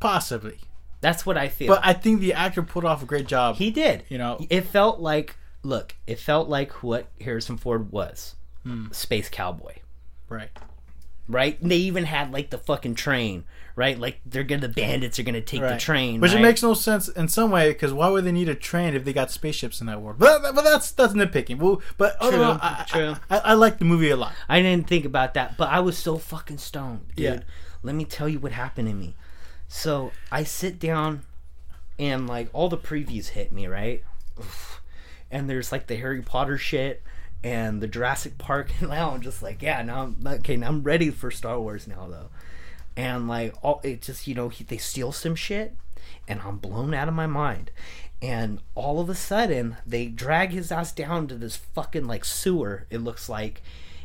Possibly. 0.00 0.58
That's 1.04 1.26
what 1.26 1.36
I 1.36 1.48
feel. 1.50 1.68
But 1.68 1.82
I 1.84 1.92
think 1.92 2.20
the 2.20 2.32
actor 2.32 2.62
pulled 2.62 2.86
off 2.86 3.02
a 3.02 3.06
great 3.06 3.26
job. 3.26 3.56
He 3.56 3.70
did. 3.70 4.04
You 4.08 4.16
know. 4.16 4.38
it 4.48 4.62
felt 4.62 5.00
like 5.00 5.36
look, 5.62 5.94
it 6.06 6.18
felt 6.18 6.48
like 6.48 6.82
what 6.82 7.08
Harrison 7.20 7.58
Ford 7.58 7.92
was. 7.92 8.36
Hmm. 8.62 8.90
Space 8.90 9.28
cowboy. 9.28 9.74
right. 10.30 10.48
Right? 11.28 11.60
And 11.60 11.70
they 11.70 11.76
even 11.76 12.04
had 12.04 12.32
like 12.32 12.48
the 12.48 12.56
fucking 12.56 12.94
train, 12.94 13.44
right? 13.76 13.98
Like 13.98 14.20
they're 14.24 14.44
gonna 14.44 14.62
the 14.62 14.68
bandits 14.68 15.18
are 15.18 15.22
gonna 15.22 15.42
take 15.42 15.60
the 15.60 15.76
train. 15.76 16.20
Which 16.20 16.32
right? 16.32 16.40
it 16.40 16.42
makes 16.42 16.62
no 16.62 16.72
sense 16.72 17.08
in 17.08 17.28
some 17.28 17.50
way 17.50 17.70
because 17.70 17.92
why 17.92 18.08
would 18.08 18.24
they 18.24 18.32
need 18.32 18.48
a 18.48 18.54
train 18.54 18.94
if 18.94 19.04
they 19.04 19.12
got 19.12 19.30
spaceships 19.30 19.80
in 19.82 19.86
that 19.88 20.00
world? 20.00 20.18
But, 20.18 20.42
but 20.54 20.64
that's 20.64 20.90
that's 20.92 21.12
nitpicking. 21.12 21.58
Well, 21.58 21.82
but 21.98 22.18
True, 22.20 22.28
overall, 22.28 22.58
I, 22.62 22.84
true. 22.86 23.16
I, 23.28 23.36
I, 23.36 23.40
I 23.40 23.52
like 23.54 23.78
the 23.78 23.84
movie 23.86 24.10
a 24.10 24.16
lot. 24.16 24.32
I 24.48 24.62
didn't 24.62 24.86
think 24.86 25.04
about 25.04 25.34
that, 25.34 25.58
but 25.58 25.68
I 25.68 25.80
was 25.80 25.98
so 25.98 26.16
fucking 26.16 26.58
stoned, 26.58 27.08
dude. 27.14 27.24
Yeah. 27.24 27.40
Let 27.82 27.94
me 27.94 28.04
tell 28.06 28.28
you 28.28 28.38
what 28.38 28.52
happened 28.52 28.88
to 28.88 28.94
me. 28.94 29.14
So 29.76 30.12
I 30.30 30.44
sit 30.44 30.78
down 30.78 31.24
and 31.98 32.28
like 32.28 32.48
all 32.52 32.68
the 32.68 32.78
previews 32.78 33.30
hit 33.30 33.50
me, 33.50 33.66
right? 33.66 34.04
And 35.32 35.50
there's 35.50 35.72
like 35.72 35.88
the 35.88 35.96
Harry 35.96 36.22
Potter 36.22 36.56
shit 36.56 37.02
and 37.42 37.82
the 37.82 37.88
Jurassic 37.88 38.38
Park 38.38 38.70
and 38.80 38.88
now 38.90 39.10
I'm 39.10 39.20
just 39.20 39.42
like, 39.42 39.62
yeah, 39.62 39.82
now 39.82 40.04
I'm 40.04 40.24
okay, 40.24 40.56
now 40.56 40.68
I'm 40.68 40.84
ready 40.84 41.10
for 41.10 41.32
Star 41.32 41.58
Wars 41.60 41.88
now 41.88 42.06
though. 42.08 42.30
And 42.96 43.26
like 43.26 43.52
all 43.62 43.80
it 43.82 44.02
just, 44.02 44.28
you 44.28 44.34
know, 44.36 44.48
he, 44.48 44.62
they 44.62 44.78
steal 44.78 45.10
some 45.10 45.34
shit 45.34 45.74
and 46.28 46.40
I'm 46.42 46.58
blown 46.58 46.94
out 46.94 47.08
of 47.08 47.14
my 47.14 47.26
mind. 47.26 47.72
And 48.22 48.60
all 48.76 49.00
of 49.00 49.10
a 49.10 49.14
sudden, 49.14 49.76
they 49.84 50.06
drag 50.06 50.52
his 50.52 50.70
ass 50.70 50.92
down 50.92 51.26
to 51.26 51.34
this 51.34 51.56
fucking 51.56 52.06
like 52.06 52.24
sewer. 52.24 52.86
It 52.90 52.98
looks 52.98 53.28
like, 53.28 53.60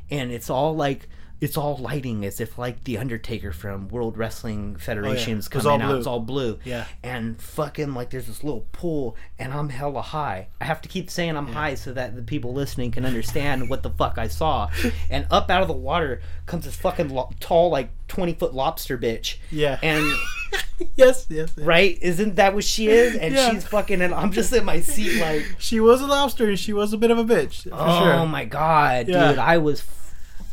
and 0.09 0.32
it's 0.32 0.49
all 0.49 0.76
like 0.76 1.07
it's 1.41 1.55
all 1.55 1.77
lighting 1.77 2.25
as 2.25 2.41
if 2.41 2.57
like 2.57 2.83
the 2.83 2.97
Undertaker 2.97 3.51
from 3.53 3.87
World 3.87 4.17
Wrestling 4.17 4.73
oh, 4.75 4.79
Federation's 4.79 5.47
It 5.47 5.53
was 5.55 5.63
coming 5.63 5.81
all 5.81 5.87
out. 5.87 5.91
blue. 5.91 5.97
It's 5.99 6.07
all 6.07 6.19
blue. 6.19 6.59
Yeah. 6.65 6.85
And 7.01 7.41
fucking 7.41 7.93
like 7.93 8.09
there's 8.09 8.27
this 8.27 8.43
little 8.43 8.65
pool, 8.73 9.15
and 9.37 9.53
I'm 9.53 9.69
hella 9.69 10.01
high. 10.01 10.47
I 10.59 10.65
have 10.65 10.81
to 10.81 10.89
keep 10.89 11.09
saying 11.09 11.37
I'm 11.37 11.47
high 11.47 11.75
so 11.75 11.93
that 11.93 12.15
the 12.15 12.21
people 12.23 12.53
listening 12.53 12.91
can 12.91 13.05
understand 13.05 13.69
what 13.69 13.83
the 13.83 13.89
fuck 13.89 14.17
I 14.17 14.27
saw. 14.27 14.69
And 15.09 15.25
up 15.31 15.49
out 15.49 15.61
of 15.61 15.67
the 15.67 15.73
water 15.73 16.21
comes 16.45 16.65
this 16.65 16.75
fucking 16.75 17.09
lo- 17.09 17.31
tall, 17.39 17.69
like 17.69 17.89
twenty 18.07 18.33
foot 18.33 18.53
lobster 18.53 18.97
bitch. 18.97 19.37
Yeah. 19.49 19.79
And 19.81 20.05
yes, 20.95 21.25
yes, 21.29 21.53
yes. 21.57 21.57
right? 21.57 21.97
Isn't 22.01 22.35
that 22.35 22.53
what 22.53 22.63
she 22.63 22.87
is? 22.89 23.15
And 23.15 23.33
Yeah. 23.33 23.51
she's 23.51 23.63
fucking, 23.65 24.01
and 24.01 24.13
I'm 24.13 24.31
just 24.31 24.51
in 24.53 24.65
my 24.65 24.81
seat 24.81 25.19
like, 25.21 25.45
She 25.57 25.79
was 25.79 26.01
a 26.01 26.07
lobster 26.07 26.49
and 26.49 26.59
she 26.59 26.73
was 26.73 26.91
a 26.93 26.97
bit 26.97 27.11
of 27.11 27.17
a 27.17 27.23
bitch. 27.23 27.63
For 27.63 27.69
oh 27.73 28.03
sure. 28.03 28.25
my 28.25 28.45
god, 28.45 29.07
Yeah. 29.07 29.29
dude! 29.29 29.39
I 29.39 29.57
was 29.57 29.81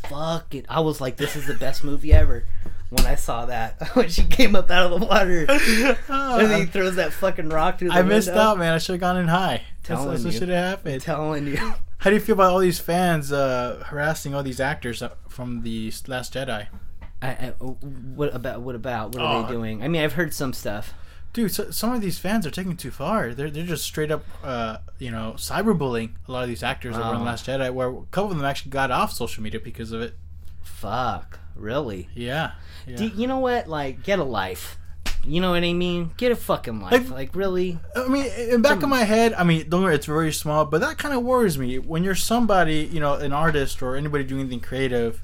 fucking. 0.09 0.67
I 0.69 0.81
was 0.81 1.01
like, 1.01 1.17
this 1.17 1.37
is 1.37 1.47
the 1.47 1.55
best 1.55 1.85
movie 1.85 2.13
ever. 2.13 2.45
When 2.91 3.05
I 3.05 3.17
saw 3.17 3.47
that, 3.47 3.81
when 3.97 4.09
she 4.09 4.23
came 4.25 4.55
up 4.55 4.71
out 4.71 4.93
of 4.93 5.01
the 5.01 5.07
water, 5.07 5.45
and 6.09 6.51
then 6.51 6.61
he 6.61 6.67
throws 6.67 6.97
that 6.97 7.13
fucking 7.13 7.49
rock 7.49 7.79
through 7.79 7.89
the 7.89 7.95
I 7.95 8.03
missed 8.03 8.29
out, 8.29 8.59
man. 8.59 8.73
I 8.75 8.79
should 8.79 8.93
have 8.93 9.01
gone 9.01 9.17
in 9.17 9.27
high. 9.29 9.63
That's, 9.83 9.89
Telling 9.89 10.11
that's 10.11 10.25
what 10.25 10.33
you. 10.33 10.39
should 10.39 10.49
have 10.51 10.65
happened. 10.79 11.03
Telling 11.03 11.47
you, 11.49 11.57
How 11.99 12.11
do 12.11 12.15
you 12.15 12.21
feel 12.21 12.35
about 12.35 12.53
all 12.53 12.59
these 12.61 12.79
fans 12.79 13.33
uh, 13.33 13.83
harassing 13.87 14.35
all 14.35 14.43
these 14.45 14.61
actors 14.61 15.03
uh, 15.03 15.11
from 15.29 15.63
the 15.63 15.93
Last 16.07 16.35
Jedi? 16.35 16.69
I, 17.23 17.29
I, 17.29 17.49
what 17.59 18.33
about? 18.35 18.61
What 18.61 18.75
about? 18.77 19.15
What 19.15 19.23
are 19.23 19.39
Oh. 19.39 19.47
they 19.47 19.53
doing? 19.53 19.83
I 19.83 19.89
mean, 19.89 20.03
I've 20.03 20.13
heard 20.13 20.33
some 20.33 20.53
stuff. 20.53 20.95
Dude, 21.37 21.53
so, 21.53 21.70
some 21.70 21.93
of 21.93 22.01
these 22.01 22.18
fans 22.18 22.47
are 22.47 22.51
taking 22.51 22.78
too 22.78 22.91
far. 22.91 23.34
They're 23.34 23.51
they're 23.51 23.66
just 23.66 23.84
straight 23.84 24.11
up, 24.11 24.24
uh, 24.43 24.78
you 24.99 25.11
know, 25.11 25.34
cyberbullying 25.37 26.12
a 26.26 26.32
lot 26.32 26.43
of 26.45 26.49
these 26.49 26.62
actors 26.62 26.97
over 26.97 27.11
in 27.14 27.20
Oh. 27.20 27.24
Last 27.24 27.45
Jedi. 27.47 27.70
Where 27.74 27.89
a 27.91 28.03
couple 28.11 28.30
of 28.30 28.39
them 28.39 28.47
actually 28.47 28.70
got 28.70 28.91
off 28.91 29.12
social 29.12 29.43
media 29.43 29.61
because 29.61 29.93
of 29.93 30.01
it. 30.01 30.14
Fuck, 30.62 31.39
really? 31.55 32.09
Yeah, 32.14 32.53
yeah. 32.87 32.97
Do, 32.97 33.09
you 33.09 33.26
know 33.26 33.39
what? 33.41 33.68
Like, 33.68 34.03
get 34.03 34.18
a 34.18 34.24
life. 34.24 34.78
You 35.26 35.43
know 35.43 35.51
what 35.51 35.62
I 35.62 35.74
mean? 35.74 36.12
Get 36.16 36.32
a 36.32 36.37
fucking 36.37 36.80
life. 36.80 36.93
Like- 36.93 37.11
Like, 37.11 37.34
really? 37.37 37.78
I 37.95 38.09
mean, 38.09 38.24
in 38.26 38.62
back 38.62 38.82
of 38.82 38.89
my 38.89 39.03
head, 39.05 39.34
I 39.34 39.45
mean, 39.45 39.68
don't 39.68 39.82
worry, 39.82 39.95
it's 39.95 40.07
very 40.07 40.32
small, 40.32 40.64
but 40.64 40.80
that 40.80 40.97
kind 40.97 41.14
of 41.14 41.22
worries 41.22 41.59
me. 41.59 41.78
When 41.78 42.03
you're 42.03 42.14
somebody, 42.14 42.89
you 42.91 43.01
know, 43.01 43.12
an 43.14 43.34
artist 43.34 43.82
or 43.82 43.95
anybody 43.97 44.24
doing 44.24 44.41
anything 44.43 44.61
creative, 44.61 45.22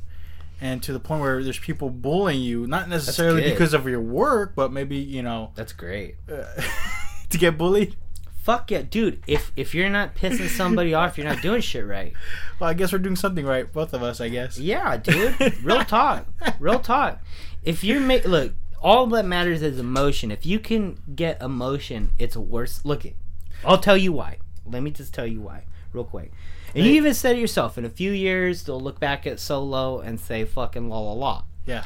and 0.62 0.80
to 0.84 0.92
the 0.92 1.00
point 1.00 1.20
where 1.20 1.42
there's 1.42 1.58
people 1.58 1.90
bullying 1.90 2.40
you, 2.40 2.68
not 2.68 2.88
necessarily 2.88 3.42
because 3.50 3.74
of 3.74 3.86
your 3.88 4.00
work, 4.00 4.54
but 4.54 4.72
maybe, 4.72 4.96
you 4.96 5.20
know, 5.20 5.50
That's 5.56 5.72
great. 5.72 6.14
Uh, 6.30 6.44
to 7.30 7.36
get 7.36 7.58
bullied. 7.58 7.96
Fuck 8.44 8.70
yeah, 8.70 8.82
dude. 8.82 9.22
If 9.26 9.52
if 9.56 9.74
you're 9.74 9.90
not 9.90 10.14
pissing 10.14 10.48
somebody 10.48 10.94
off, 10.94 11.18
you're 11.18 11.26
not 11.26 11.42
doing 11.42 11.60
shit 11.60 11.84
right. 11.84 12.12
Well, 12.60 12.70
I 12.70 12.74
guess 12.74 12.92
we're 12.92 12.98
doing 13.00 13.16
something 13.16 13.44
right, 13.44 13.72
both 13.72 13.92
of 13.92 14.04
us. 14.04 14.20
I 14.20 14.28
guess. 14.28 14.56
Yeah, 14.56 14.96
dude. 14.96 15.64
Real 15.64 15.84
talk. 15.96 16.26
Real 16.60 16.78
talk. 16.78 17.20
If 17.64 17.82
you're 17.82 18.00
ma- 18.00 18.18
look, 18.24 18.52
all 18.80 19.06
that 19.08 19.24
matters 19.26 19.62
is 19.62 19.80
emotion. 19.80 20.30
If 20.30 20.46
you 20.46 20.60
can 20.60 21.00
get 21.14 21.42
emotion, 21.42 22.12
it's 22.18 22.36
worse. 22.36 22.84
Look 22.84 23.04
it. 23.04 23.16
I'll 23.64 23.78
tell 23.78 23.96
you 23.96 24.12
why. 24.12 24.38
Let 24.64 24.82
me 24.82 24.92
just 24.92 25.12
tell 25.12 25.26
you 25.26 25.40
why, 25.40 25.64
real 25.92 26.04
quick. 26.04 26.32
And 26.74 26.84
you 26.86 26.92
even 26.92 27.14
said 27.14 27.36
it 27.36 27.40
yourself. 27.40 27.76
In 27.78 27.84
a 27.84 27.90
few 27.90 28.12
years, 28.12 28.64
they'll 28.64 28.80
look 28.80 28.98
back 28.98 29.26
at 29.26 29.38
Solo 29.40 30.00
and 30.00 30.18
say 30.18 30.44
"fucking 30.44 30.88
la 30.88 30.98
la 30.98 31.12
la." 31.12 31.42
Yeah. 31.66 31.84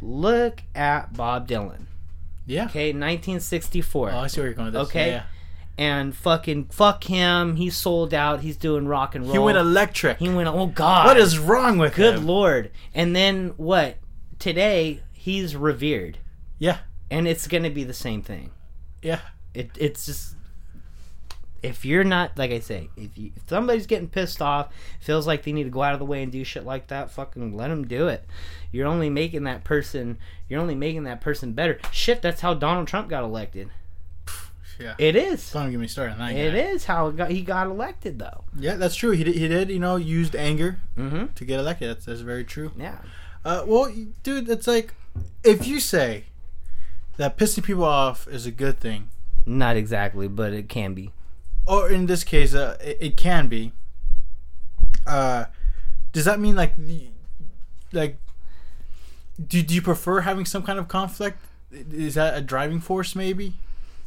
Look 0.00 0.62
at 0.74 1.14
Bob 1.14 1.48
Dylan. 1.48 1.86
Yeah. 2.46 2.66
Okay, 2.66 2.88
1964. 2.92 4.10
Oh, 4.10 4.18
I 4.18 4.26
see 4.26 4.40
where 4.40 4.46
you're 4.48 4.54
going 4.54 4.66
with 4.66 4.74
this. 4.74 4.88
Okay. 4.88 5.10
Yeah. 5.10 5.24
And 5.76 6.14
fucking 6.16 6.66
fuck 6.66 7.04
him. 7.04 7.56
He's 7.56 7.76
sold 7.76 8.12
out. 8.12 8.40
He's 8.40 8.56
doing 8.56 8.86
rock 8.88 9.14
and 9.14 9.24
roll. 9.24 9.32
He 9.32 9.38
went 9.38 9.58
electric. 9.58 10.18
He 10.18 10.28
went. 10.28 10.48
Oh 10.48 10.66
God. 10.66 11.06
What 11.06 11.16
is 11.16 11.38
wrong 11.38 11.78
with 11.78 11.94
Good 11.94 12.16
him? 12.16 12.26
lord. 12.26 12.70
And 12.94 13.14
then 13.14 13.54
what? 13.56 13.98
Today 14.38 15.02
he's 15.12 15.54
revered. 15.54 16.18
Yeah. 16.58 16.78
And 17.10 17.28
it's 17.28 17.46
gonna 17.46 17.70
be 17.70 17.84
the 17.84 17.94
same 17.94 18.22
thing. 18.22 18.50
Yeah. 19.02 19.20
It 19.54 19.70
it's 19.78 20.06
just 20.06 20.34
if 21.62 21.84
you're 21.84 22.04
not 22.04 22.36
like 22.38 22.50
I 22.50 22.60
say, 22.60 22.88
if 22.96 23.16
you 23.18 23.32
if 23.36 23.48
somebody's 23.48 23.86
getting 23.86 24.08
pissed 24.08 24.40
off, 24.42 24.72
feels 25.00 25.26
like 25.26 25.42
they 25.44 25.52
need 25.52 25.64
to 25.64 25.70
go 25.70 25.82
out 25.82 25.92
of 25.92 25.98
the 25.98 26.04
way 26.04 26.22
and 26.22 26.30
do 26.32 26.44
shit 26.44 26.64
like 26.64 26.88
that, 26.88 27.10
fucking 27.10 27.56
let 27.56 27.68
them 27.68 27.86
do 27.86 28.08
it. 28.08 28.24
You're 28.72 28.86
only 28.86 29.10
making 29.10 29.44
that 29.44 29.64
person. 29.64 30.18
You're 30.48 30.60
only 30.60 30.74
making 30.74 31.04
that 31.04 31.20
person 31.20 31.52
better. 31.52 31.78
Shit, 31.92 32.22
that's 32.22 32.40
how 32.40 32.54
Donald 32.54 32.86
Trump 32.88 33.08
got 33.08 33.24
elected. 33.24 33.70
Yeah. 34.78 34.94
It 34.96 35.16
is. 35.16 35.50
Don't 35.50 35.70
get 35.72 35.80
me 35.80 35.88
started 35.88 36.12
on 36.12 36.18
that. 36.20 36.36
It 36.36 36.52
guy. 36.52 36.58
is 36.70 36.84
how 36.84 37.10
got, 37.10 37.30
he 37.32 37.42
got 37.42 37.66
elected, 37.66 38.20
though. 38.20 38.44
Yeah, 38.56 38.76
that's 38.76 38.94
true. 38.94 39.10
He 39.10 39.24
did, 39.24 39.34
he 39.34 39.48
did, 39.48 39.70
you 39.70 39.80
know, 39.80 39.96
used 39.96 40.36
anger 40.36 40.78
Mm-hmm. 40.96 41.32
to 41.34 41.44
get 41.44 41.58
elected. 41.58 41.88
That's, 41.90 42.04
that's 42.04 42.20
very 42.20 42.44
true. 42.44 42.70
Yeah. 42.78 42.98
Uh, 43.44 43.64
well, 43.66 43.92
dude, 44.22 44.48
it's 44.48 44.68
like 44.68 44.94
if 45.42 45.66
you 45.66 45.80
say 45.80 46.24
that 47.16 47.36
pissing 47.36 47.64
people 47.64 47.82
off 47.84 48.28
is 48.28 48.46
a 48.46 48.52
good 48.52 48.78
thing, 48.78 49.08
Not 49.46 49.76
exactly, 49.76 50.28
but 50.28 50.52
it 50.52 50.68
can 50.68 50.94
be. 50.94 51.10
Or 51.68 51.90
in 51.90 52.06
this 52.06 52.24
case, 52.24 52.54
uh, 52.54 52.76
it, 52.80 52.96
it 53.00 53.16
can 53.16 53.46
be. 53.48 53.72
Uh, 55.06 55.44
does 56.12 56.24
that 56.24 56.40
mean 56.40 56.54
like, 56.56 56.74
like, 57.92 58.18
do, 59.44 59.62
do 59.62 59.74
you 59.74 59.82
prefer 59.82 60.20
having 60.20 60.44
some 60.44 60.62
kind 60.62 60.78
of 60.78 60.88
conflict? 60.88 61.38
Is 61.70 62.14
that 62.14 62.36
a 62.36 62.40
driving 62.40 62.80
force, 62.80 63.14
maybe, 63.14 63.54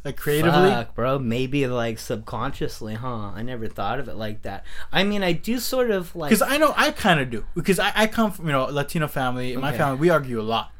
like 0.04 0.16
creatively? 0.16 0.70
Fuck, 0.70 0.94
bro. 0.94 1.18
Maybe 1.18 1.66
like 1.66 1.98
subconsciously, 1.98 2.94
huh? 2.94 3.30
I 3.34 3.42
never 3.42 3.68
thought 3.68 4.00
of 4.00 4.08
it 4.08 4.16
like 4.16 4.42
that. 4.42 4.64
I 4.92 5.04
mean, 5.04 5.22
I 5.22 5.32
do 5.32 5.58
sort 5.58 5.90
of 5.90 6.14
like. 6.16 6.30
Because 6.30 6.42
I 6.42 6.56
know 6.58 6.74
I 6.76 6.90
kind 6.90 7.20
of 7.20 7.30
do. 7.30 7.44
Because 7.54 7.78
I, 7.78 7.92
I 7.94 8.06
come 8.08 8.32
from 8.32 8.46
you 8.46 8.52
know 8.52 8.64
Latino 8.66 9.06
family. 9.08 9.52
In 9.52 9.60
my 9.60 9.76
family, 9.76 9.98
we 10.00 10.10
argue 10.10 10.40
a 10.40 10.42
lot. 10.42 10.72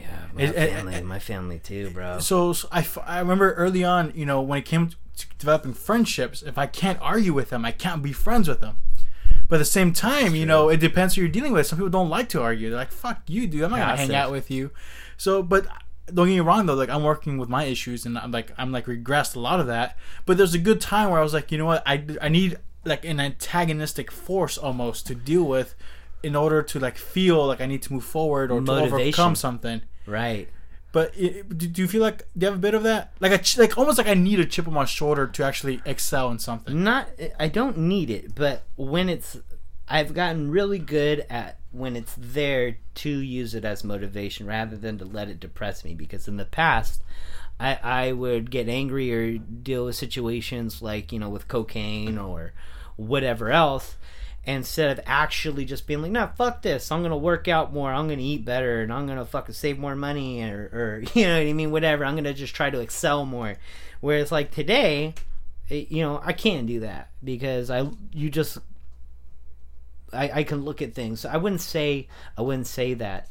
yeah, 0.00 0.08
my 0.34 0.42
it- 0.42 0.54
it- 0.54 0.70
family, 0.72 1.02
my 1.02 1.18
family 1.18 1.58
too, 1.58 1.90
bro. 1.90 2.18
So, 2.18 2.52
so 2.52 2.68
I, 2.70 2.80
f- 2.80 2.98
I 3.06 3.18
remember 3.20 3.52
early 3.54 3.82
on, 3.84 4.12
you 4.14 4.26
know, 4.26 4.42
when 4.42 4.58
it 4.58 4.66
came 4.66 4.88
to 4.90 4.96
developing 5.38 5.74
friendships, 5.74 6.42
if 6.42 6.58
I 6.58 6.66
can't 6.66 6.98
argue 7.00 7.32
with 7.32 7.50
them, 7.50 7.64
I 7.64 7.72
can't 7.72 8.02
be 8.02 8.12
friends 8.12 8.48
with 8.48 8.60
them. 8.60 8.78
But 9.48 9.56
at 9.56 9.58
the 9.60 9.64
same 9.64 9.92
time, 9.92 10.34
you 10.34 10.44
know, 10.44 10.68
it 10.68 10.78
depends 10.80 11.14
who 11.14 11.20
you're 11.22 11.30
dealing 11.30 11.52
with. 11.52 11.66
Some 11.66 11.78
people 11.78 11.90
don't 11.90 12.08
like 12.08 12.28
to 12.30 12.42
argue. 12.42 12.68
They're 12.68 12.78
like, 12.78 12.90
"Fuck 12.90 13.22
you, 13.28 13.46
dude. 13.46 13.62
I'm 13.62 13.70
not 13.70 13.78
gonna 13.78 13.96
hang 13.96 14.14
out 14.14 14.32
with 14.32 14.50
you." 14.50 14.70
So, 15.16 15.42
but 15.42 15.66
don't 16.12 16.26
get 16.26 16.34
me 16.34 16.40
wrong 16.40 16.66
though. 16.66 16.74
Like, 16.74 16.88
I'm 16.88 17.04
working 17.04 17.38
with 17.38 17.48
my 17.48 17.64
issues, 17.64 18.04
and 18.06 18.18
I'm 18.18 18.32
like, 18.32 18.52
I'm 18.58 18.72
like 18.72 18.86
regressed 18.86 19.36
a 19.36 19.40
lot 19.40 19.60
of 19.60 19.66
that. 19.68 19.96
But 20.24 20.36
there's 20.36 20.54
a 20.54 20.58
good 20.58 20.80
time 20.80 21.10
where 21.10 21.20
I 21.20 21.22
was 21.22 21.32
like, 21.32 21.52
you 21.52 21.58
know 21.58 21.66
what? 21.66 21.82
I 21.86 22.04
I 22.20 22.28
need 22.28 22.58
like 22.84 23.04
an 23.04 23.20
antagonistic 23.20 24.10
force 24.10 24.58
almost 24.58 25.06
to 25.08 25.14
deal 25.14 25.44
with, 25.44 25.74
in 26.22 26.34
order 26.34 26.62
to 26.62 26.80
like 26.80 26.98
feel 26.98 27.46
like 27.46 27.60
I 27.60 27.66
need 27.66 27.82
to 27.82 27.92
move 27.92 28.04
forward 28.04 28.50
or 28.50 28.60
to 28.60 28.72
overcome 28.72 29.36
something. 29.36 29.82
right. 30.06 30.48
But 30.96 31.12
i 31.14 31.42
do, 31.54 31.82
you 31.82 31.88
feel 31.88 32.00
like 32.00 32.26
do 32.38 32.46
you 32.46 32.46
have 32.46 32.54
a 32.54 32.58
bit 32.58 32.72
of 32.72 32.84
that? 32.84 33.12
Like 33.20 33.32
a 33.32 33.60
like 33.60 33.76
almost 33.76 33.98
like 33.98 34.06
I 34.06 34.14
need 34.14 34.40
a 34.40 34.46
chip 34.46 34.66
on 34.66 34.72
my 34.72 34.86
shoulder 34.86 35.26
to 35.26 35.44
actually 35.44 35.82
excel 35.84 36.30
in 36.30 36.38
something. 36.38 36.82
Not. 36.82 37.10
I 37.38 37.48
don't 37.48 37.76
need 37.76 38.08
it, 38.08 38.34
but 38.34 38.62
when 38.76 39.10
it's, 39.10 39.36
I've 39.86 40.14
gotten 40.14 40.50
really 40.50 40.78
good 40.78 41.26
at 41.28 41.58
when 41.70 41.96
it's 41.96 42.14
there 42.16 42.78
to 42.94 43.10
use 43.10 43.54
it 43.54 43.62
as 43.62 43.84
motivation 43.84 44.46
rather 44.46 44.74
than 44.74 44.96
to 44.96 45.04
let 45.04 45.28
it 45.28 45.38
depress 45.38 45.84
me. 45.84 45.92
Because 45.92 46.28
in 46.28 46.38
the 46.38 46.46
past, 46.46 47.02
I 47.60 47.78
I 47.82 48.12
would 48.12 48.50
get 48.50 48.66
angry 48.66 49.12
or 49.12 49.36
deal 49.36 49.84
with 49.84 49.96
situations 49.96 50.80
like 50.80 51.12
you 51.12 51.18
know 51.18 51.28
with 51.28 51.46
cocaine 51.46 52.16
or 52.16 52.54
whatever 52.96 53.50
else. 53.50 53.96
Instead 54.48 54.96
of 54.96 55.04
actually 55.06 55.64
just 55.64 55.88
being 55.88 56.00
like, 56.02 56.12
nah, 56.12 56.28
fuck 56.28 56.62
this. 56.62 56.92
I'm 56.92 57.02
gonna 57.02 57.16
work 57.16 57.48
out 57.48 57.72
more. 57.74 57.92
I'm 57.92 58.06
gonna 58.08 58.22
eat 58.22 58.44
better, 58.44 58.80
and 58.82 58.92
I'm 58.92 59.06
gonna 59.06 59.24
fucking 59.26 59.54
save 59.54 59.76
more 59.78 59.96
money, 59.96 60.42
or, 60.42 60.70
or 60.72 61.02
you 61.14 61.24
know 61.26 61.38
what 61.40 61.48
I 61.48 61.52
mean, 61.52 61.72
whatever. 61.72 62.04
I'm 62.04 62.14
gonna 62.14 62.32
just 62.32 62.54
try 62.54 62.70
to 62.70 62.78
excel 62.80 63.26
more. 63.26 63.56
Whereas 64.00 64.30
like 64.30 64.52
today, 64.52 65.14
it- 65.68 65.90
you 65.90 66.02
know, 66.02 66.20
I 66.24 66.32
can't 66.32 66.66
do 66.68 66.80
that 66.80 67.10
because 67.24 67.70
I 67.70 67.88
you 68.12 68.30
just 68.30 68.58
I, 70.12 70.30
I 70.32 70.42
can 70.44 70.64
look 70.64 70.80
at 70.82 70.94
things. 70.94 71.20
So 71.20 71.28
I 71.28 71.36
wouldn't 71.38 71.60
say 71.60 72.06
I 72.38 72.42
wouldn't 72.42 72.68
say 72.68 72.94
that 72.94 73.28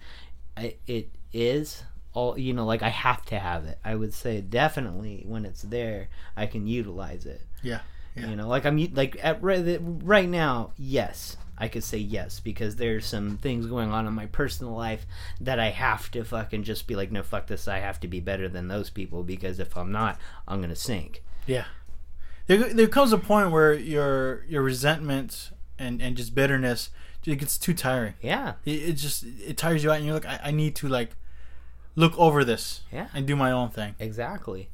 I, 0.58 0.76
it 0.88 1.10
is 1.32 1.84
all 2.14 2.38
you 2.38 2.54
know 2.54 2.66
like 2.66 2.82
I 2.84 2.90
have 2.90 3.24
to 3.28 3.40
have 3.40 3.66
it. 3.66 3.78
I 3.86 3.96
would 3.96 4.14
say 4.14 4.42
definitely 4.42 5.24
when 5.26 5.46
it's 5.46 5.62
there 5.62 6.10
I 6.36 6.46
can 6.46 6.68
utilize 6.68 7.26
it. 7.26 7.42
Yeah. 7.64 7.80
Yeah. 8.16 8.28
You 8.30 8.36
know, 8.36 8.48
like 8.48 8.66
I'm 8.66 8.78
like 8.94 9.18
at 9.24 9.42
right, 9.44 9.78
right 9.82 10.30
now, 10.30 10.72
yes, 10.78 11.36
I 11.58 11.68
could 11.68 11.84
say 11.84 11.98
yes 11.98 12.40
because 12.40 12.76
there's 12.78 13.06
some 13.06 13.38
things 13.38 13.66
going 13.66 13.92
on 13.92 14.08
in 14.08 14.14
my 14.14 14.26
personal 14.28 14.74
life 14.74 15.06
that 15.42 15.60
I 15.60 15.70
have 15.70 16.10
to 16.12 16.24
fucking 16.24 16.64
just 16.64 16.88
be 16.88 16.96
like, 16.96 17.12
no, 17.12 17.24
fuck 17.24 17.48
this. 17.48 17.68
I 17.68 17.80
have 17.80 18.00
to 18.02 18.08
be 18.08 18.20
better 18.20 18.48
than 18.50 18.68
those 18.68 18.90
people 18.90 19.24
because 19.24 19.60
if 19.60 19.76
I'm 19.78 19.92
not, 19.92 20.20
I'm 20.48 20.62
gonna 20.62 20.76
sink. 20.76 21.24
Yeah. 21.46 21.66
There, 22.48 22.72
there 22.74 22.88
comes 22.88 23.12
a 23.12 23.18
point 23.18 23.52
where 23.52 23.74
your 23.74 24.44
your 24.46 24.62
resentment 24.62 25.52
and, 25.80 26.02
and 26.02 26.16
just 26.16 26.34
bitterness 26.36 26.90
it 27.26 27.38
gets 27.40 27.58
too 27.58 27.74
tiring. 27.74 28.14
Yeah, 28.22 28.54
It, 28.66 28.90
it 28.90 28.94
just 28.94 29.24
it 29.24 29.58
tires 29.58 29.84
you 29.84 29.90
out, 29.92 29.98
and 29.98 30.06
you're 30.06 30.14
like, 30.14 30.28
I, 30.28 30.40
I 30.44 30.52
need 30.52 30.76
to 30.76 30.88
like 30.88 31.16
look 31.96 32.16
over 32.20 32.44
this 32.44 32.82
Yeah. 32.94 33.08
and 33.16 33.26
do 33.26 33.36
my 33.36 33.52
own 33.52 33.70
thing. 33.70 33.96
exactly. 34.00 34.70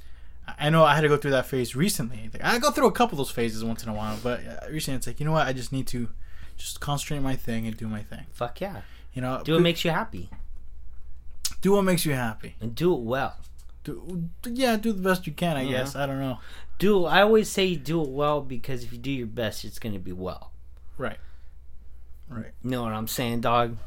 I- 0.68 0.70
know 0.70 0.84
I 0.84 0.96
had 0.96 1.02
to 1.02 1.08
go 1.08 1.18
through 1.18 1.32
that 1.32 1.46
phase 1.48 1.76
recently. 1.76 2.30
Like, 2.34 2.44
I 2.44 2.58
go 2.60 2.72
through 2.72 2.88
a 2.88 2.92
couple 2.92 3.14
of 3.16 3.18
those 3.28 3.32
phases 3.32 3.64
once 3.64 3.84
in 3.84 3.90
a 3.90 3.94
while, 3.94 4.18
but 4.24 4.40
uh, 4.46 4.68
recently 4.72 4.98
it's 4.98 5.08
like, 5.08 5.20
you 5.20 5.26
know 5.26 5.32
what? 5.34 5.48
I 5.48 5.54
just 5.54 5.72
need 5.72 5.88
to 5.88 6.10
just 6.58 6.80
concentrate 6.80 7.18
on 7.18 7.24
my 7.24 7.36
thing 7.36 7.66
and 7.68 7.76
do 7.76 7.88
my 7.88 8.04
thing. 8.04 8.26
Fuck 8.32 8.62
yeah. 8.62 8.82
You 9.14 9.22
know, 9.22 9.42
Do 9.44 9.54
what 9.54 9.62
makes 9.62 9.84
you 9.86 9.92
happy 9.92 10.30
do 11.62 11.74
what 11.74 11.84
makes 11.84 12.06
you 12.08 12.14
happy. 12.14 12.56
and 12.60 12.74
do 12.74 12.92
it 12.96 13.02
well. 13.02 13.36
Do, 13.84 14.30
yeah, 14.46 14.78
do 14.78 14.92
the 14.94 15.02
best 15.02 15.28
you 15.28 15.34
can. 15.34 15.58
I 15.58 15.62
Yeah. 15.62 15.72
guess. 15.80 15.96
I 15.96 16.06
don't 16.08 16.20
know. 16.20 16.40
Do 16.80 17.06
I 17.06 17.22
always 17.22 17.50
say 17.50 17.76
do 17.76 18.02
it 18.02 18.10
well 18.10 18.42
because 18.42 18.84
if 18.84 18.92
you 18.92 18.98
do 18.98 19.12
your 19.12 19.28
best, 19.28 19.64
it's 19.64 19.78
gonna 19.78 20.00
be 20.00 20.12
well. 20.12 20.52
Right. 20.98 21.20
Right. 22.30 22.52
You 22.64 22.72
know 22.72 22.82
what 22.84 22.94
I'm 22.94 23.08
saying, 23.08 23.42
dog? 23.42 23.78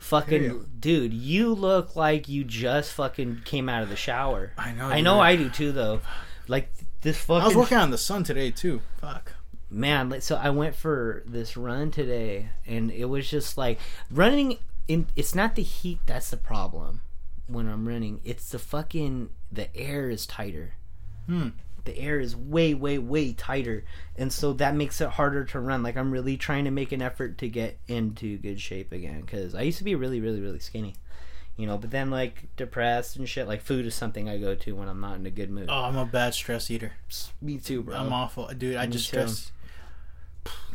Fucking 0.00 0.42
you. 0.42 0.66
dude, 0.78 1.12
you 1.12 1.54
look 1.54 1.94
like 1.94 2.28
you 2.28 2.42
just 2.42 2.92
fucking 2.94 3.42
came 3.44 3.68
out 3.68 3.82
of 3.82 3.88
the 3.90 3.96
shower. 3.96 4.52
I 4.58 4.72
know. 4.72 4.86
I 4.86 5.00
know. 5.00 5.20
I 5.20 5.36
do 5.36 5.48
too, 5.50 5.72
though. 5.72 6.00
Like 6.48 6.70
this 7.02 7.18
fucking 7.18 7.42
I 7.42 7.46
was 7.46 7.56
working 7.56 7.78
on 7.78 7.90
the 7.90 7.98
sun 7.98 8.24
today 8.24 8.50
too. 8.50 8.80
Fuck. 9.00 9.34
man. 9.70 10.20
So 10.20 10.36
I 10.36 10.50
went 10.50 10.74
for 10.74 11.22
this 11.26 11.56
run 11.56 11.90
today, 11.90 12.48
and 12.66 12.90
it 12.90 13.04
was 13.06 13.30
just 13.30 13.56
like 13.56 13.78
running. 14.10 14.58
In 14.88 15.06
it's 15.14 15.34
not 15.34 15.54
the 15.54 15.62
heat 15.62 16.00
that's 16.06 16.30
the 16.30 16.36
problem 16.36 17.02
when 17.46 17.68
I'm 17.68 17.86
running. 17.86 18.20
It's 18.24 18.48
the 18.50 18.58
fucking 18.58 19.28
the 19.52 19.74
air 19.76 20.10
is 20.10 20.26
tighter. 20.26 20.74
Hmm. 21.26 21.50
The 21.84 21.98
air 21.98 22.20
is 22.20 22.36
way, 22.36 22.74
way, 22.74 22.98
way 22.98 23.32
tighter, 23.32 23.84
and 24.16 24.32
so 24.32 24.52
that 24.54 24.74
makes 24.74 25.00
it 25.00 25.08
harder 25.10 25.44
to 25.46 25.60
run. 25.60 25.82
Like 25.82 25.96
I'm 25.96 26.10
really 26.10 26.36
trying 26.36 26.64
to 26.64 26.70
make 26.70 26.92
an 26.92 27.02
effort 27.02 27.38
to 27.38 27.48
get 27.48 27.78
into 27.88 28.38
good 28.38 28.60
shape 28.60 28.92
again 28.92 29.22
because 29.22 29.54
I 29.54 29.62
used 29.62 29.78
to 29.78 29.84
be 29.84 29.94
really, 29.94 30.20
really, 30.20 30.40
really 30.40 30.58
skinny. 30.58 30.94
You 31.56 31.66
know, 31.66 31.76
but 31.76 31.90
then 31.90 32.10
like 32.10 32.48
depressed 32.56 33.16
and 33.16 33.28
shit. 33.28 33.46
Like 33.46 33.60
food 33.60 33.84
is 33.86 33.94
something 33.94 34.28
I 34.28 34.38
go 34.38 34.54
to 34.54 34.72
when 34.74 34.88
I'm 34.88 35.00
not 35.00 35.16
in 35.16 35.26
a 35.26 35.30
good 35.30 35.50
mood. 35.50 35.66
Oh, 35.68 35.84
I'm 35.84 35.96
a 35.96 36.06
bad 36.06 36.32
stress 36.34 36.70
eater. 36.70 36.92
Me 37.42 37.58
too, 37.58 37.82
bro. 37.82 37.96
I'm 37.96 38.12
awful, 38.12 38.48
dude. 38.48 38.76
I 38.76 38.86
Me 38.86 38.92
just 38.92 39.10
too. 39.10 39.16
stress. 39.26 39.52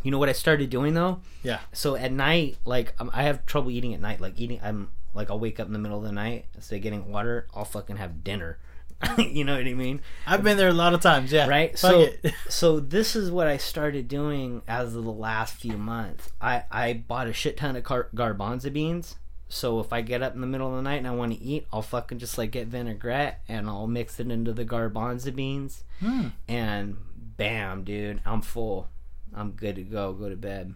You 0.04 0.12
know 0.12 0.20
what 0.20 0.30
I 0.30 0.34
started 0.34 0.70
doing 0.70 0.94
though? 0.94 1.22
Yeah. 1.42 1.60
So 1.74 1.96
at 1.96 2.12
night, 2.12 2.58
like 2.66 2.94
um, 3.00 3.10
I 3.14 3.24
have 3.24 3.46
trouble 3.48 3.72
eating 3.72 3.94
at 3.96 4.02
night. 4.02 4.22
Like 4.22 4.40
eating, 4.40 4.60
I'm 4.64 4.90
like 5.16 5.32
I'll 5.32 5.40
wake 5.40 5.60
up 5.60 5.66
in 5.66 5.74
the 5.74 5.80
middle 5.80 5.98
of 5.98 6.04
the 6.04 6.12
night 6.12 6.46
instead 6.54 6.76
of 6.76 6.82
getting 6.84 7.12
water, 7.12 7.48
I'll 7.56 7.66
fucking 7.66 7.98
have 7.98 8.24
dinner. 8.24 8.60
you 9.18 9.44
know 9.44 9.56
what 9.58 9.68
I 9.68 9.74
mean? 9.74 10.02
I've 10.26 10.44
been 10.44 10.58
there 10.58 10.70
a 10.70 10.74
lot 10.74 10.94
of 10.94 11.02
times. 11.02 11.32
Yeah. 11.32 11.48
Right. 11.48 11.78
So 11.78 12.08
so 12.50 12.80
this 12.80 13.16
is 13.16 13.30
what 13.32 13.48
I 13.48 13.58
started 13.58 14.08
doing 14.08 14.62
as 14.68 14.96
of 14.96 15.04
the 15.04 15.12
last 15.12 15.56
few 15.56 15.78
months. 15.78 16.32
I 16.42 16.64
I 16.72 16.94
bought 16.94 17.28
a 17.28 17.34
shit 17.34 17.58
ton 17.58 17.76
of 17.76 17.84
car- 17.84 18.10
garbanzo 18.16 18.72
beans. 18.72 19.16
So 19.48 19.80
if 19.80 19.94
I 19.94 20.02
get 20.02 20.24
up 20.24 20.34
in 20.34 20.42
the 20.42 20.48
middle 20.48 20.70
of 20.70 20.76
the 20.76 20.82
night 20.82 20.96
and 20.96 21.08
I 21.08 21.12
want 21.12 21.34
to 21.34 21.40
eat, 21.42 21.68
I'll 21.72 21.84
fucking 21.84 22.18
just 22.18 22.38
like 22.38 22.52
get 22.52 22.68
vinaigrette 22.68 23.42
and 23.48 23.68
I'll 23.70 23.86
mix 23.88 24.20
it 24.20 24.32
into 24.32 24.54
the 24.54 24.66
garbanzo 24.66 25.34
beans 25.36 25.84
Hmm. 26.00 26.30
and 26.48 26.98
bam, 27.38 27.84
dude, 27.84 28.22
I'm 28.26 28.42
full. 28.42 28.90
I'm 29.34 29.52
good 29.52 29.76
to 29.76 29.84
go. 29.84 30.14
Go 30.14 30.30
to 30.30 30.36
bed. 30.36 30.74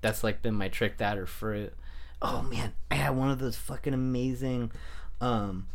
That's 0.00 0.24
like 0.24 0.40
been 0.40 0.54
my 0.54 0.68
trick. 0.68 0.96
That 0.98 1.18
or 1.18 1.26
fruit. 1.26 1.74
Oh 2.22 2.42
man, 2.42 2.72
I 2.90 2.94
had 2.94 3.10
one 3.16 3.30
of 3.30 3.38
those 3.38 3.56
fucking 3.56 3.92
amazing, 3.94 4.72
um, 5.20 5.66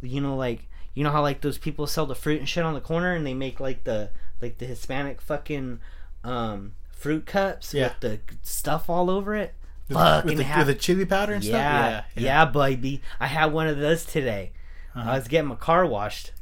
you 0.00 0.20
know, 0.20 0.36
like 0.36 0.68
you 0.94 1.04
know 1.04 1.10
how 1.10 1.20
like 1.22 1.40
those 1.40 1.58
people 1.58 1.86
sell 1.86 2.06
the 2.06 2.14
fruit 2.14 2.38
and 2.40 2.48
shit 2.48 2.64
on 2.64 2.74
the 2.74 2.80
corner, 2.80 3.12
and 3.14 3.26
they 3.26 3.34
make 3.34 3.60
like 3.60 3.84
the 3.84 4.10
like 4.40 4.58
the 4.58 4.66
Hispanic 4.66 5.20
fucking 5.20 5.80
um 6.22 6.74
fruit 6.92 7.26
cups 7.26 7.74
Yeah. 7.74 7.88
with 7.88 8.00
the 8.00 8.20
stuff 8.42 8.88
all 8.88 9.10
over 9.10 9.34
it. 9.34 9.54
With, 9.88 9.98
Fucking 9.98 10.38
with, 10.38 10.48
the, 10.48 10.54
with 10.58 10.66
the 10.68 10.74
chili 10.74 11.04
powder 11.04 11.34
and 11.34 11.44
yeah, 11.44 12.00
stuff. 12.04 12.12
yeah, 12.16 12.22
yeah, 12.22 12.44
baby. 12.46 13.02
I 13.20 13.26
had 13.26 13.52
one 13.52 13.66
of 13.66 13.76
those 13.78 14.06
today. 14.06 14.52
Uh-huh. 14.94 15.10
I 15.10 15.16
was 15.18 15.28
getting 15.28 15.48
my 15.48 15.56
car 15.56 15.84
washed 15.84 16.32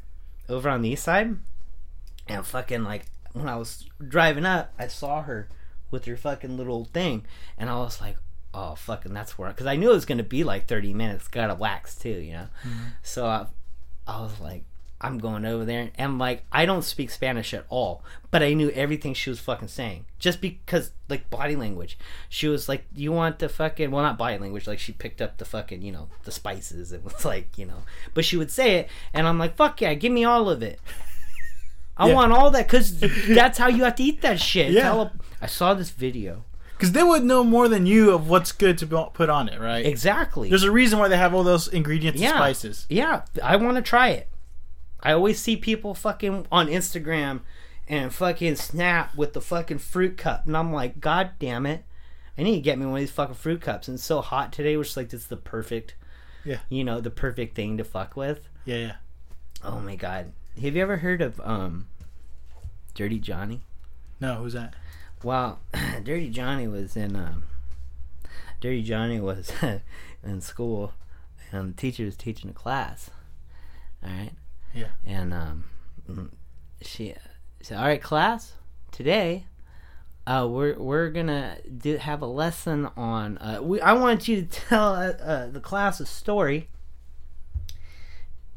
over 0.47 0.69
on 0.69 0.81
the 0.81 0.89
east 0.89 1.03
side, 1.03 1.35
and 2.27 2.45
fucking 2.45 2.83
like 2.83 3.05
when 3.33 3.49
I 3.49 3.55
was 3.57 3.89
driving 4.07 4.45
up, 4.45 4.71
I 4.79 4.87
saw 4.87 5.23
her 5.23 5.49
with 5.91 6.05
her 6.05 6.15
fucking 6.15 6.55
little 6.55 6.85
thing, 6.85 7.25
and 7.57 7.69
I 7.69 7.75
was 7.77 7.99
like, 7.99 8.15
"Oh, 8.53 8.75
fucking, 8.75 9.13
that's 9.13 9.37
where." 9.37 9.49
Because 9.49 9.65
I 9.65 9.75
knew 9.75 9.91
it 9.91 9.95
was 9.95 10.05
gonna 10.05 10.23
be 10.23 10.43
like 10.45 10.65
thirty 10.67 10.93
minutes. 10.93 11.27
Got 11.27 11.47
to 11.47 11.55
wax 11.55 11.95
too, 11.95 12.09
you 12.11 12.33
know. 12.33 12.47
So 13.01 13.25
I, 13.25 13.47
I 14.07 14.21
was 14.21 14.39
like, 14.39 14.63
I'm 15.01 15.17
going 15.17 15.45
over 15.45 15.65
there, 15.65 15.91
and 15.97 16.17
like 16.17 16.43
I 16.51 16.65
don't 16.65 16.81
speak 16.83 17.09
Spanish 17.09 17.53
at 17.53 17.65
all, 17.69 18.03
but 18.31 18.41
I 18.41 18.53
knew 18.53 18.69
everything 18.71 19.13
she 19.13 19.29
was 19.29 19.39
fucking 19.41 19.67
saying 19.67 20.05
just 20.17 20.39
because 20.39 20.91
like 21.09 21.29
body 21.29 21.57
language. 21.57 21.97
She 22.29 22.47
was 22.47 22.69
like, 22.69 22.85
"You 22.95 23.11
want 23.11 23.39
the 23.39 23.49
fucking 23.49 23.91
well, 23.91 24.01
not 24.03 24.17
body 24.17 24.37
language. 24.37 24.65
Like 24.65 24.79
she 24.79 24.93
picked 24.93 25.21
up 25.21 25.37
the 25.37 25.45
fucking 25.45 25.81
you 25.81 25.91
know 25.91 26.07
the 26.23 26.31
spices. 26.31 26.93
It 26.93 27.03
was 27.03 27.25
like 27.33 27.57
you 27.57 27.65
know, 27.65 27.83
but 28.13 28.23
she 28.23 28.37
would 28.37 28.49
say 28.51 28.75
it, 28.75 28.89
and 29.13 29.27
I'm 29.27 29.37
like, 29.37 29.55
"Fuck 29.57 29.81
yeah, 29.81 29.93
give 29.93 30.11
me 30.13 30.23
all 30.23 30.49
of 30.49 30.63
it." 30.63 30.79
I 31.97 32.07
Yeah. 32.07 32.15
want 32.15 32.31
all 32.31 32.49
that 32.51 32.65
because 32.67 32.97
that's 33.27 33.57
how 33.57 33.67
you 33.67 33.83
have 33.83 33.95
to 33.95 34.03
eat 34.03 34.21
that 34.21 34.39
shit. 34.39 34.71
Yeah. 34.71 35.09
I 35.41 35.47
saw 35.47 35.73
this 35.73 35.89
video. 35.89 36.43
Because 36.83 36.93
they 36.93 37.03
would 37.03 37.23
know 37.23 37.43
more 37.43 37.67
than 37.67 37.85
you 37.85 38.11
of 38.13 38.27
what's 38.29 38.51
good 38.51 38.77
to 38.79 38.85
put 39.13 39.29
on 39.29 39.47
it, 39.49 39.59
right? 39.59 39.85
Exactly. 39.85 40.49
There's 40.49 40.63
a 40.63 40.71
reason 40.71 40.99
why 40.99 41.07
they 41.07 41.17
have 41.17 41.33
all 41.33 41.43
those 41.43 41.67
ingredients 41.67 42.19
Yeah. 42.21 42.29
and 42.29 42.37
spices. 42.37 42.85
Yeah, 42.89 43.23
I 43.41 43.55
want 43.55 43.75
to 43.77 43.81
try 43.81 44.09
it. 44.09 44.27
I 45.01 45.11
always 45.13 45.39
see 45.39 45.55
people 45.57 45.93
fucking 45.93 46.47
on 46.51 46.67
Instagram 46.67 47.41
and 47.87 48.13
fucking 48.13 48.55
snap 48.55 49.15
with 49.15 49.33
the 49.33 49.41
fucking 49.41 49.79
fruit 49.79 50.17
cup, 50.17 50.45
and 50.47 50.55
I'm 50.57 50.71
like, 50.73 50.99
God 51.01 51.31
damn 51.39 51.65
it! 51.65 51.83
I 52.37 52.43
need 52.43 52.55
to 52.55 52.61
get 52.61 52.77
me 52.79 52.85
one 52.85 52.95
of 52.95 52.99
these 53.01 53.11
fucking 53.11 53.35
fruit 53.35 53.61
cups. 53.61 53.87
And 53.87 53.95
it's 53.95 54.03
so 54.05 54.21
hot 54.21 54.51
today, 54.53 54.75
which 54.77 54.89
is 54.89 54.97
like 54.97 55.11
it's 55.13 55.27
the 55.27 55.35
perfect, 55.37 55.95
Yeah. 56.45 56.59
you 56.69 56.83
know, 56.83 56.99
the 57.01 57.09
perfect 57.11 57.55
thing 57.55 57.77
to 57.77 57.83
fuck 57.83 58.15
with. 58.15 58.47
Yeah, 58.65 58.77
yeah. 58.77 58.95
Oh 59.63 59.79
my 59.79 59.95
god, 59.95 60.31
have 60.61 60.75
you 60.75 60.81
ever 60.81 60.97
heard 60.97 61.21
of 61.21 61.39
um, 61.43 61.87
Dirty 62.93 63.19
Johnny? 63.19 63.61
No, 64.19 64.35
who's 64.35 64.53
that? 64.53 64.73
Well, 65.23 65.59
Dirty 66.03 66.29
Johnny 66.29 66.67
was 66.67 66.97
in 66.97 67.15
um, 67.15 67.43
Dirty 68.59 68.83
Johnny 68.83 69.21
was 69.21 69.51
in 70.23 70.41
school, 70.41 70.93
and 71.51 71.73
the 71.73 71.77
teacher 71.81 72.03
was 72.03 72.17
teaching 72.17 72.49
a 72.49 72.53
class. 72.53 73.09
All 74.03 74.09
right. 74.09 74.31
Yeah. 74.73 74.89
And 75.05 75.33
um, 75.33 75.63
mm, 76.09 76.29
she 76.81 77.15
said, 77.61 77.77
"All 77.77 77.85
right, 77.85 78.01
class, 78.01 78.53
today." 78.91 79.45
Uh, 80.25 80.47
we're 80.49 80.77
we're 80.79 81.09
gonna 81.09 81.57
do, 81.77 81.97
have 81.97 82.21
a 82.21 82.25
lesson 82.25 82.89
on. 82.95 83.37
Uh, 83.39 83.59
we 83.61 83.81
I 83.81 83.93
want 83.93 84.27
you 84.27 84.41
to 84.41 84.47
tell 84.47 84.93
uh, 84.95 85.11
uh, 85.21 85.47
the 85.47 85.59
class 85.59 85.99
a 85.99 86.05
story, 86.05 86.69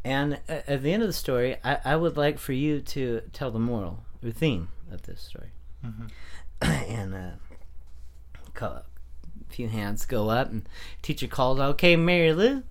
and 0.05 0.35
uh, 0.49 0.61
at 0.69 0.83
the 0.85 0.93
end 0.93 1.03
of 1.03 1.09
the 1.09 1.13
story, 1.13 1.57
I, 1.65 1.79
I 1.85 1.97
would 1.97 2.17
like 2.17 2.39
for 2.39 2.53
you 2.53 2.81
to 2.81 3.23
tell 3.33 3.51
the 3.51 3.59
moral 3.59 4.05
or 4.23 4.31
theme 4.31 4.69
of 4.93 5.03
this 5.03 5.21
story. 5.21 5.51
and 6.63 7.15
uh, 7.15 7.31
a 8.61 8.83
few 9.49 9.69
hands 9.69 10.07
go 10.07 10.31
up, 10.31 10.51
and 10.51 10.69
teacher 11.03 11.27
calls, 11.27 11.61
"Okay, 11.61 11.97
Mary 11.97 12.33
Lou, 12.33 12.63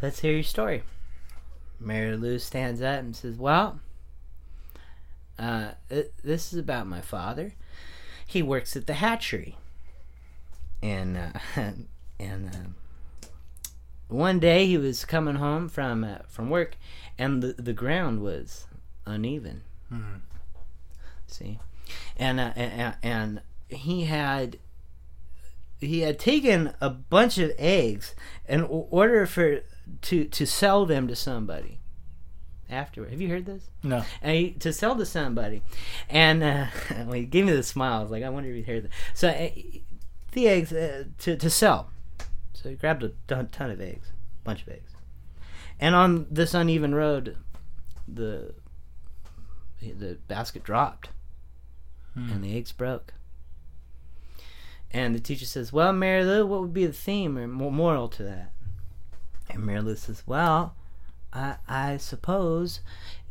let's 0.00 0.20
hear 0.20 0.32
your 0.32 0.42
story." 0.42 0.82
Mary 1.78 2.16
Lou 2.16 2.38
stands 2.38 2.80
up 2.80 3.00
and 3.00 3.14
says, 3.14 3.36
"Well, 3.36 3.80
uh, 5.38 5.72
it, 5.90 6.14
this 6.22 6.52
is 6.52 6.58
about 6.58 6.86
my 6.86 7.00
father. 7.00 7.54
He 8.26 8.42
works 8.42 8.76
at 8.76 8.86
the 8.86 8.94
hatchery, 8.94 9.56
and 10.82 11.16
uh, 11.16 11.38
and 12.18 12.48
uh, 12.48 13.26
one 14.08 14.38
day 14.38 14.66
he 14.66 14.78
was 14.78 15.04
coming 15.04 15.36
home 15.36 15.68
from 15.68 16.04
uh, 16.04 16.18
from 16.28 16.48
work, 16.48 16.76
and 17.18 17.42
the 17.42 17.52
the 17.54 17.72
ground 17.72 18.22
was 18.22 18.66
uneven. 19.04 19.62
See, 21.26 21.58
and 22.16 22.40
uh, 22.40 22.52
and, 22.56 22.96
and 23.02 23.40
he 23.68 24.04
had." 24.04 24.58
He 25.78 26.02
had 26.02 26.20
taken 26.20 26.74
a 26.80 26.88
bunch 26.88 27.38
of 27.38 27.50
eggs 27.58 28.14
in 28.48 28.62
order 28.62 29.26
for 29.26 29.62
to 30.02 30.24
to 30.26 30.46
sell 30.46 30.86
them 30.86 31.08
to 31.08 31.16
somebody 31.16 31.80
afterward. 32.72 33.10
Have 33.10 33.20
you 33.20 33.28
heard 33.28 33.46
this? 33.46 33.70
No. 33.82 34.04
and 34.20 34.36
he, 34.36 34.50
to 34.52 34.72
sell 34.72 34.96
to 34.96 35.06
somebody. 35.06 35.62
And 36.08 36.42
uh, 36.42 36.66
well, 36.90 37.12
he 37.12 37.24
gave 37.24 37.44
me 37.44 37.52
the 37.52 37.62
smile. 37.62 38.00
I 38.00 38.04
like, 38.04 38.22
I 38.22 38.30
wonder 38.30 38.50
if 38.50 38.56
you 38.56 38.74
heard 38.74 38.84
that. 38.84 38.90
So 39.14 39.28
uh, 39.28 39.50
the 40.32 40.48
eggs 40.48 40.72
uh, 40.72 41.04
to 41.18 41.36
to 41.36 41.50
sell. 41.50 41.90
So 42.54 42.68
he 42.70 42.74
grabbed 42.74 43.02
a 43.02 43.12
ton, 43.26 43.48
ton 43.48 43.70
of 43.70 43.80
eggs, 43.80 44.08
bunch 44.44 44.62
of 44.62 44.68
eggs, 44.68 44.92
and 45.80 45.94
on 45.94 46.26
this 46.30 46.54
uneven 46.54 46.94
road, 46.94 47.36
the 48.06 48.54
the 49.80 50.18
basket 50.28 50.62
dropped, 50.62 51.08
and 52.14 52.44
the 52.44 52.56
eggs 52.56 52.72
broke. 52.72 53.14
And 54.90 55.14
the 55.14 55.20
teacher 55.20 55.46
says, 55.46 55.72
"Well, 55.72 55.92
Mary 55.92 56.24
Lou, 56.24 56.46
what 56.46 56.60
would 56.60 56.74
be 56.74 56.86
the 56.86 56.92
theme 56.92 57.38
or 57.38 57.46
moral 57.46 58.08
to 58.10 58.22
that?" 58.24 58.52
And 59.48 59.64
Mary 59.64 59.80
Lou 59.80 59.96
says, 59.96 60.22
"Well, 60.26 60.74
I, 61.32 61.56
I 61.66 61.96
suppose 61.96 62.80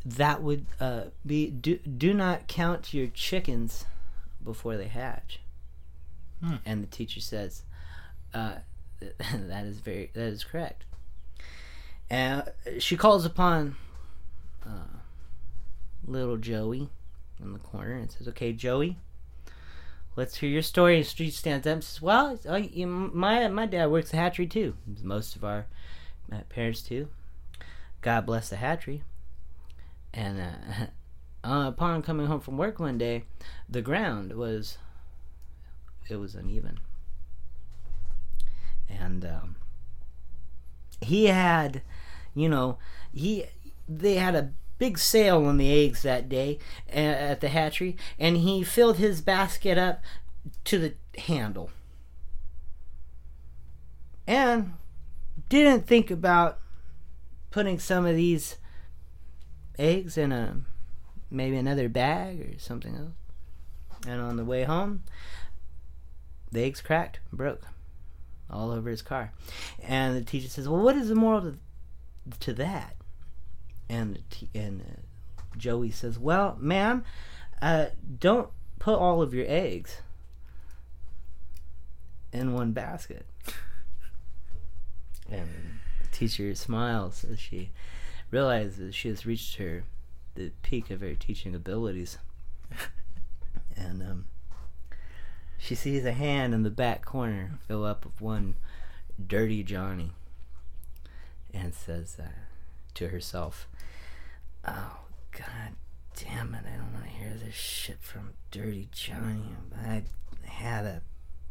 that 0.04 0.42
would 0.42 0.66
uh, 0.80 1.04
be 1.24 1.50
do, 1.50 1.76
do 1.78 2.12
not 2.12 2.48
count 2.48 2.92
your 2.92 3.06
chickens 3.08 3.86
before 4.42 4.76
they 4.76 4.88
hatch. 4.88 5.40
Hmm. 6.42 6.56
And 6.66 6.82
the 6.82 6.88
teacher 6.88 7.20
says, 7.20 7.62
uh, 8.34 8.56
"That 9.00 9.64
is 9.64 9.78
very 9.78 10.10
that 10.14 10.24
is 10.24 10.44
correct." 10.44 10.84
And 12.10 12.50
she 12.78 12.96
calls 12.96 13.24
upon 13.24 13.76
uh, 14.66 14.98
little 16.04 16.36
Joey 16.36 16.88
in 17.42 17.52
the 17.52 17.58
corner 17.58 17.94
and 17.94 18.10
says, 18.10 18.28
"Okay, 18.28 18.52
Joey." 18.52 18.98
Let's 20.14 20.36
hear 20.36 20.50
your 20.50 20.62
story. 20.62 20.98
And 20.98 21.06
Street 21.06 21.32
stands 21.32 21.66
up 21.66 21.72
and 21.72 21.84
says, 21.84 22.02
"Well, 22.02 22.38
my 23.12 23.48
my 23.48 23.66
dad 23.66 23.90
works 23.90 24.10
the 24.10 24.18
hatchery 24.18 24.46
too. 24.46 24.76
Most 25.02 25.36
of 25.36 25.44
our 25.44 25.66
uh, 26.30 26.40
parents 26.48 26.82
too. 26.82 27.08
God 28.02 28.26
bless 28.26 28.50
the 28.50 28.56
hatchery. 28.56 29.02
And 30.12 30.40
uh, 30.40 30.86
uh, 31.48 31.68
upon 31.68 32.02
coming 32.02 32.26
home 32.26 32.40
from 32.40 32.58
work 32.58 32.78
one 32.78 32.98
day, 32.98 33.24
the 33.68 33.82
ground 33.82 34.34
was 34.34 34.78
it 36.08 36.16
was 36.16 36.34
uneven, 36.34 36.78
and 38.88 39.24
um, 39.24 39.56
he 41.00 41.26
had, 41.26 41.82
you 42.34 42.48
know, 42.48 42.78
he 43.12 43.44
they 43.88 44.16
had 44.16 44.34
a 44.34 44.52
big 44.82 44.98
sale 44.98 45.44
on 45.44 45.58
the 45.58 45.72
eggs 45.72 46.02
that 46.02 46.28
day 46.28 46.58
uh, 46.92 46.96
at 46.96 47.40
the 47.40 47.50
hatchery, 47.50 47.96
and 48.18 48.38
he 48.38 48.64
filled 48.64 48.96
his 48.96 49.20
basket 49.20 49.78
up 49.78 50.02
to 50.64 50.76
the 50.76 51.20
handle, 51.20 51.70
and 54.26 54.72
didn't 55.48 55.86
think 55.86 56.10
about 56.10 56.58
putting 57.52 57.78
some 57.78 58.04
of 58.04 58.16
these 58.16 58.56
eggs 59.78 60.18
in 60.18 60.32
a 60.32 60.56
maybe 61.30 61.56
another 61.56 61.88
bag 61.88 62.40
or 62.40 62.58
something 62.58 62.96
else. 62.96 63.12
And 64.04 64.20
on 64.20 64.36
the 64.36 64.44
way 64.44 64.64
home, 64.64 65.04
the 66.50 66.64
eggs 66.64 66.80
cracked, 66.80 67.20
broke 67.32 67.68
all 68.50 68.72
over 68.72 68.90
his 68.90 69.00
car. 69.00 69.32
And 69.80 70.16
the 70.16 70.22
teacher 70.22 70.48
says, 70.48 70.68
"Well, 70.68 70.82
what 70.82 70.96
is 70.96 71.08
the 71.08 71.14
moral 71.14 71.40
to, 71.42 71.58
to 72.40 72.52
that?" 72.54 72.96
And 73.88 74.22
and 74.54 74.80
uh, 74.80 75.42
Joey 75.56 75.90
says, 75.90 76.18
"Well, 76.18 76.56
ma'am, 76.60 77.04
uh, 77.60 77.86
don't 78.18 78.48
put 78.78 78.98
all 78.98 79.22
of 79.22 79.34
your 79.34 79.46
eggs 79.48 80.00
in 82.32 82.52
one 82.54 82.72
basket." 82.72 83.26
And 85.30 85.48
the 86.00 86.08
teacher 86.10 86.54
smiles 86.54 87.24
as 87.24 87.38
she 87.38 87.70
realizes 88.30 88.94
she 88.94 89.08
has 89.08 89.26
reached 89.26 89.56
her 89.56 89.84
the 90.34 90.50
peak 90.62 90.90
of 90.90 91.00
her 91.00 91.14
teaching 91.14 91.54
abilities. 91.54 92.18
and 93.76 94.02
um, 94.02 94.24
she 95.58 95.74
sees 95.74 96.04
a 96.04 96.12
hand 96.12 96.54
in 96.54 96.62
the 96.62 96.70
back 96.70 97.04
corner 97.04 97.52
fill 97.66 97.84
up 97.84 98.04
with 98.04 98.20
one 98.20 98.56
dirty 99.24 99.62
Johnny 99.62 100.12
and 101.52 101.74
says 101.74 102.16
uh, 102.18 102.28
to 102.94 103.08
herself, 103.08 103.68
Oh, 104.66 104.96
God 105.32 105.74
damn 106.16 106.54
it, 106.54 106.64
I 106.66 106.76
don't 106.76 106.92
want 106.92 107.04
to 107.04 107.10
hear 107.10 107.34
this 107.44 107.54
shit 107.54 107.98
from 108.00 108.34
Dirty 108.50 108.88
Johnny. 108.92 109.56
I 109.84 110.02
had 110.44 110.84
a 110.84 111.02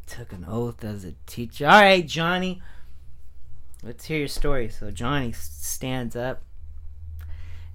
took 0.07 0.33
an 0.33 0.45
oath 0.47 0.83
as 0.83 1.03
a 1.05 1.13
teacher. 1.25 1.67
All 1.67 1.81
right, 1.81 2.05
Johnny, 2.05 2.61
let's 3.83 4.05
hear 4.05 4.19
your 4.19 4.27
story. 4.27 4.69
So 4.69 4.91
Johnny 4.91 5.31
stands 5.33 6.15
up 6.15 6.41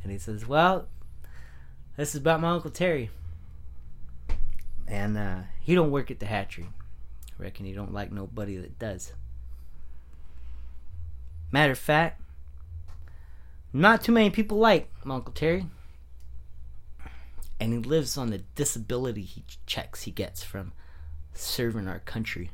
and 0.02 0.12
he 0.12 0.18
says, 0.18 0.46
"Well, 0.46 0.88
this 1.96 2.14
is 2.14 2.20
about 2.20 2.40
my 2.40 2.50
uncle 2.50 2.70
Terry, 2.70 3.10
and 4.86 5.18
uh, 5.18 5.38
he 5.60 5.74
don't 5.74 5.90
work 5.90 6.10
at 6.10 6.20
the 6.20 6.26
hatchery. 6.26 6.68
Reckon 7.38 7.66
he 7.66 7.72
don't 7.72 7.92
like 7.92 8.12
nobody 8.12 8.56
that 8.56 8.78
does. 8.78 9.12
Matter 11.52 11.72
of 11.72 11.78
fact, 11.78 12.20
not 13.72 14.02
too 14.02 14.12
many 14.12 14.30
people 14.30 14.58
like 14.58 14.90
uncle 15.04 15.32
Terry." 15.32 15.66
and 17.58 17.72
he 17.72 17.78
lives 17.78 18.16
on 18.18 18.30
the 18.30 18.38
disability 18.54 19.22
he 19.22 19.44
checks 19.66 20.02
he 20.02 20.10
gets 20.10 20.42
from 20.42 20.72
serving 21.32 21.88
our 21.88 22.00
country. 22.00 22.50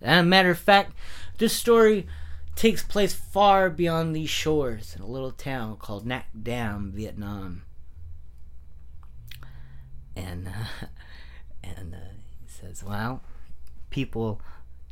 And 0.00 0.20
a 0.20 0.28
matter 0.28 0.50
of 0.50 0.58
fact, 0.58 0.92
this 1.38 1.52
story 1.52 2.06
takes 2.54 2.82
place 2.82 3.14
far 3.14 3.70
beyond 3.70 4.14
these 4.14 4.30
shores 4.30 4.94
in 4.94 5.02
a 5.02 5.06
little 5.06 5.30
town 5.30 5.76
called 5.76 6.06
Nac 6.06 6.26
Dam, 6.40 6.92
Vietnam. 6.94 7.62
And 10.14 10.48
uh, 10.48 10.86
and 11.64 11.94
uh, 11.94 11.98
he 12.42 12.48
says, 12.48 12.82
"Well, 12.84 13.22
people 13.90 14.40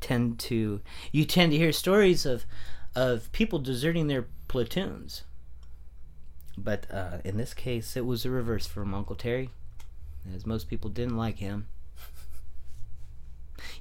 tend 0.01 0.39
to 0.39 0.81
you 1.13 1.25
tend 1.25 1.53
to 1.53 1.59
hear 1.59 1.73
stories 1.73 2.25
of 2.25 2.47
of 2.95 3.31
people 3.33 3.59
deserting 3.59 4.07
their 4.07 4.27
platoons." 4.57 5.25
But 6.57 6.87
uh, 6.91 7.19
in 7.27 7.37
this 7.37 7.53
case, 7.53 7.95
it 7.95 8.07
was 8.07 8.23
the 8.23 8.31
reverse 8.31 8.67
from 8.67 8.95
Uncle 8.95 9.15
Terry, 9.15 9.51
as 10.35 10.47
most 10.47 10.71
people 10.71 10.89
didn't 10.89 11.19
like 11.19 11.39
him. 11.39 11.67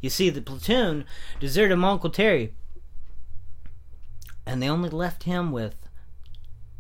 You 0.02 0.10
see, 0.10 0.30
the 0.30 0.42
platoon 0.42 1.06
deserted 1.40 1.82
Uncle 1.82 2.10
Terry, 2.10 2.54
and 4.46 4.62
they 4.62 4.70
only 4.70 4.90
left 4.90 5.24
him 5.24 5.52
with 5.52 5.76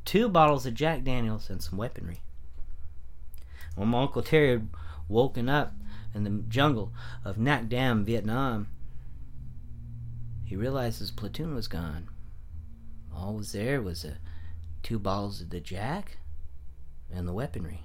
two 0.04 0.28
bottles 0.28 0.66
of 0.66 0.74
Jack 0.74 1.04
Daniels 1.04 1.50
and 1.50 1.62
some 1.62 1.78
weaponry. 1.78 2.20
When 3.76 3.90
my 3.90 4.02
Uncle 4.02 4.22
Terry 4.22 4.52
had 4.52 4.68
woken 5.08 5.50
up 5.50 5.74
in 6.14 6.24
the 6.24 6.44
jungle 6.50 6.92
of 7.24 7.38
Nac 7.38 7.68
Dam, 7.68 8.06
Vietnam, 8.06 8.68
he 10.46 10.56
realized 10.56 11.00
his 11.00 11.12
platoon 11.12 11.56
was 11.56 11.68
gone. 11.68 12.10
All 13.16 13.34
was 13.34 13.54
there 13.54 13.82
was 13.82 14.04
a 14.04 14.18
two 14.84 15.00
balls 15.00 15.42
of 15.42 15.50
the 15.50 15.60
Jack 15.60 16.18
and 17.12 17.28
the 17.28 17.34
weaponry. 17.34 17.82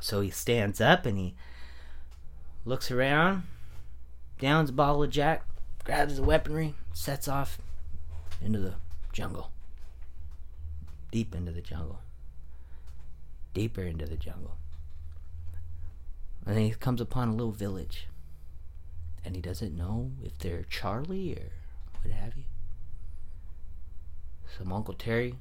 So 0.00 0.20
he 0.20 0.30
stands 0.30 0.80
up 0.80 1.06
and 1.06 1.18
he 1.18 1.34
looks 2.64 2.90
around, 2.90 3.42
downs 4.38 4.70
a 4.70 4.72
bottle 4.72 5.02
of 5.02 5.10
Jack, 5.10 5.44
grabs 5.84 6.16
the 6.16 6.22
weaponry, 6.22 6.74
sets 6.92 7.28
off 7.28 7.58
into 8.40 8.58
the 8.58 8.74
jungle. 9.12 9.50
Deep 11.10 11.34
into 11.34 11.52
the 11.52 11.60
jungle. 11.60 12.00
Deeper 13.54 13.82
into 13.82 14.06
the 14.06 14.16
jungle. 14.16 14.56
And 16.46 16.56
then 16.56 16.64
he 16.64 16.70
comes 16.70 17.00
upon 17.00 17.28
a 17.28 17.34
little 17.34 17.52
village. 17.52 18.08
And 19.24 19.34
he 19.34 19.42
doesn't 19.42 19.76
know 19.76 20.12
if 20.22 20.38
they're 20.38 20.62
Charlie 20.62 21.34
or 21.34 21.52
what 22.02 22.14
have 22.14 22.36
you. 22.36 22.44
So 24.58 24.64
Uncle 24.74 24.94
Terry 24.94 25.36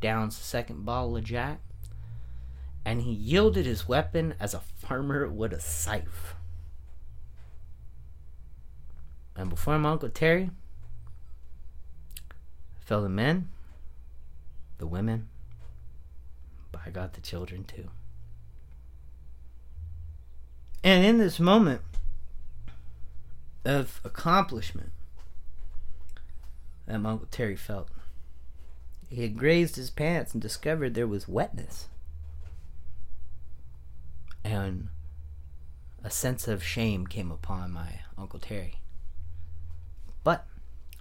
downs 0.00 0.38
the 0.38 0.44
second 0.44 0.84
bottle 0.84 1.16
of 1.16 1.24
Jack, 1.24 1.58
and 2.84 3.02
he 3.02 3.10
yielded 3.10 3.66
his 3.66 3.88
weapon 3.88 4.34
as 4.38 4.54
a 4.54 4.60
farmer 4.60 5.28
would 5.28 5.52
a 5.52 5.60
scythe. 5.60 6.34
And 9.34 9.50
before 9.50 9.78
my 9.78 9.90
Uncle 9.90 10.08
Terry 10.08 10.50
fell 12.78 13.02
the 13.02 13.08
men, 13.08 13.48
the 14.78 14.86
women, 14.86 15.28
but 16.70 16.82
I 16.86 16.90
got 16.90 17.14
the 17.14 17.20
children 17.20 17.64
too. 17.64 17.90
And 20.84 21.04
in 21.04 21.18
this 21.18 21.40
moment 21.40 21.82
of 23.64 24.00
accomplishment 24.04 24.92
that 26.86 26.98
my 26.98 27.10
Uncle 27.10 27.28
Terry 27.30 27.56
felt, 27.56 27.88
he 29.10 29.22
had 29.22 29.36
grazed 29.36 29.74
his 29.74 29.90
pants 29.90 30.32
and 30.32 30.40
discovered 30.40 30.94
there 30.94 31.06
was 31.06 31.26
wetness. 31.26 31.88
And 34.44 34.88
a 36.02 36.10
sense 36.10 36.46
of 36.46 36.62
shame 36.62 37.06
came 37.08 37.32
upon 37.32 37.72
my 37.72 38.00
Uncle 38.16 38.38
Terry. 38.38 38.80
But 40.22 40.46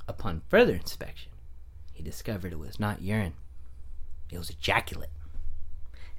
upon 0.07 0.41
further 0.49 0.73
inspection, 0.73 1.31
he 1.93 2.01
discovered 2.01 2.51
it 2.51 2.59
was 2.59 2.79
not 2.79 3.03
urine, 3.03 3.33
it 4.31 4.39
was 4.39 4.49
ejaculate. 4.49 5.11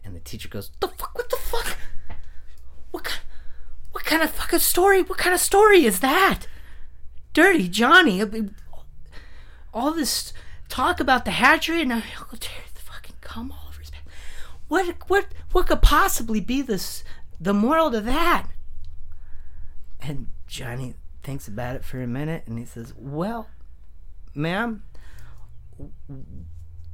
And 0.04 0.14
the 0.14 0.20
teacher 0.20 0.48
goes, 0.48 0.70
The 0.80 0.88
fuck? 0.88 1.14
What 1.14 1.28
the 1.28 1.36
fuck? 1.36 1.76
What 2.92 3.04
kind, 3.04 3.20
what 3.90 4.04
kind 4.04 4.22
of 4.22 4.30
fucking 4.30 4.60
story? 4.60 5.02
What 5.02 5.18
kind 5.18 5.34
of 5.34 5.40
story 5.40 5.84
is 5.84 6.00
that? 6.00 6.46
Dirty 7.32 7.68
Johnny. 7.68 8.22
All 9.74 9.92
this 9.92 10.32
talk 10.70 11.00
about 11.00 11.24
the 11.24 11.32
hatchery 11.32 11.82
and 11.82 11.92
Uncle 11.92 12.26
oh, 12.32 12.36
Terry 12.38 12.64
the 12.74 12.80
fucking 12.80 13.16
cum 13.20 13.52
all 13.52 13.68
over 13.68 13.80
his 13.80 13.90
pants. 13.90 14.08
What 14.68 14.96
what 15.08 15.26
what 15.52 15.66
could 15.66 15.82
possibly 15.82 16.40
be 16.40 16.62
this 16.62 17.04
the 17.38 17.52
moral 17.52 17.90
to 17.90 18.00
that? 18.00 18.46
And 20.00 20.28
Johnny 20.46 20.94
thinks 21.22 21.46
about 21.48 21.76
it 21.76 21.84
for 21.84 22.00
a 22.00 22.06
minute 22.06 22.44
and 22.46 22.58
he 22.58 22.64
says, 22.64 22.94
Well, 22.96 23.48
ma'am, 24.34 24.82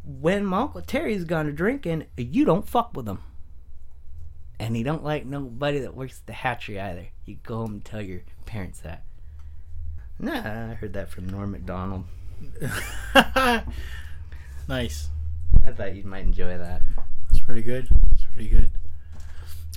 when 0.04 0.44
my 0.44 0.58
Uncle 0.62 0.82
Terry's 0.82 1.24
gone 1.24 1.46
to 1.46 1.52
drinking, 1.52 2.06
you 2.16 2.44
don't 2.44 2.68
fuck 2.68 2.96
with 2.96 3.08
him. 3.08 3.20
And 4.58 4.74
he 4.74 4.82
don't 4.82 5.04
like 5.04 5.26
nobody 5.26 5.80
that 5.80 5.94
works 5.94 6.20
at 6.20 6.26
the 6.26 6.32
hatchery 6.32 6.80
either. 6.80 7.08
You 7.26 7.36
go 7.42 7.56
home 7.58 7.72
and 7.74 7.84
tell 7.84 8.00
your 8.00 8.22
parents 8.46 8.80
that. 8.80 9.04
Nah, 10.18 10.70
I 10.70 10.74
heard 10.74 10.94
that 10.94 11.10
from 11.10 11.28
Norm 11.28 11.50
MacDonald. 11.50 12.04
nice. 14.68 15.08
I 15.66 15.72
thought 15.72 15.94
you 15.94 16.04
might 16.04 16.24
enjoy 16.24 16.56
that. 16.58 16.82
That's 17.30 17.44
pretty 17.44 17.62
good. 17.62 17.88
That's 18.10 18.24
pretty 18.34 18.48
good. 18.48 18.70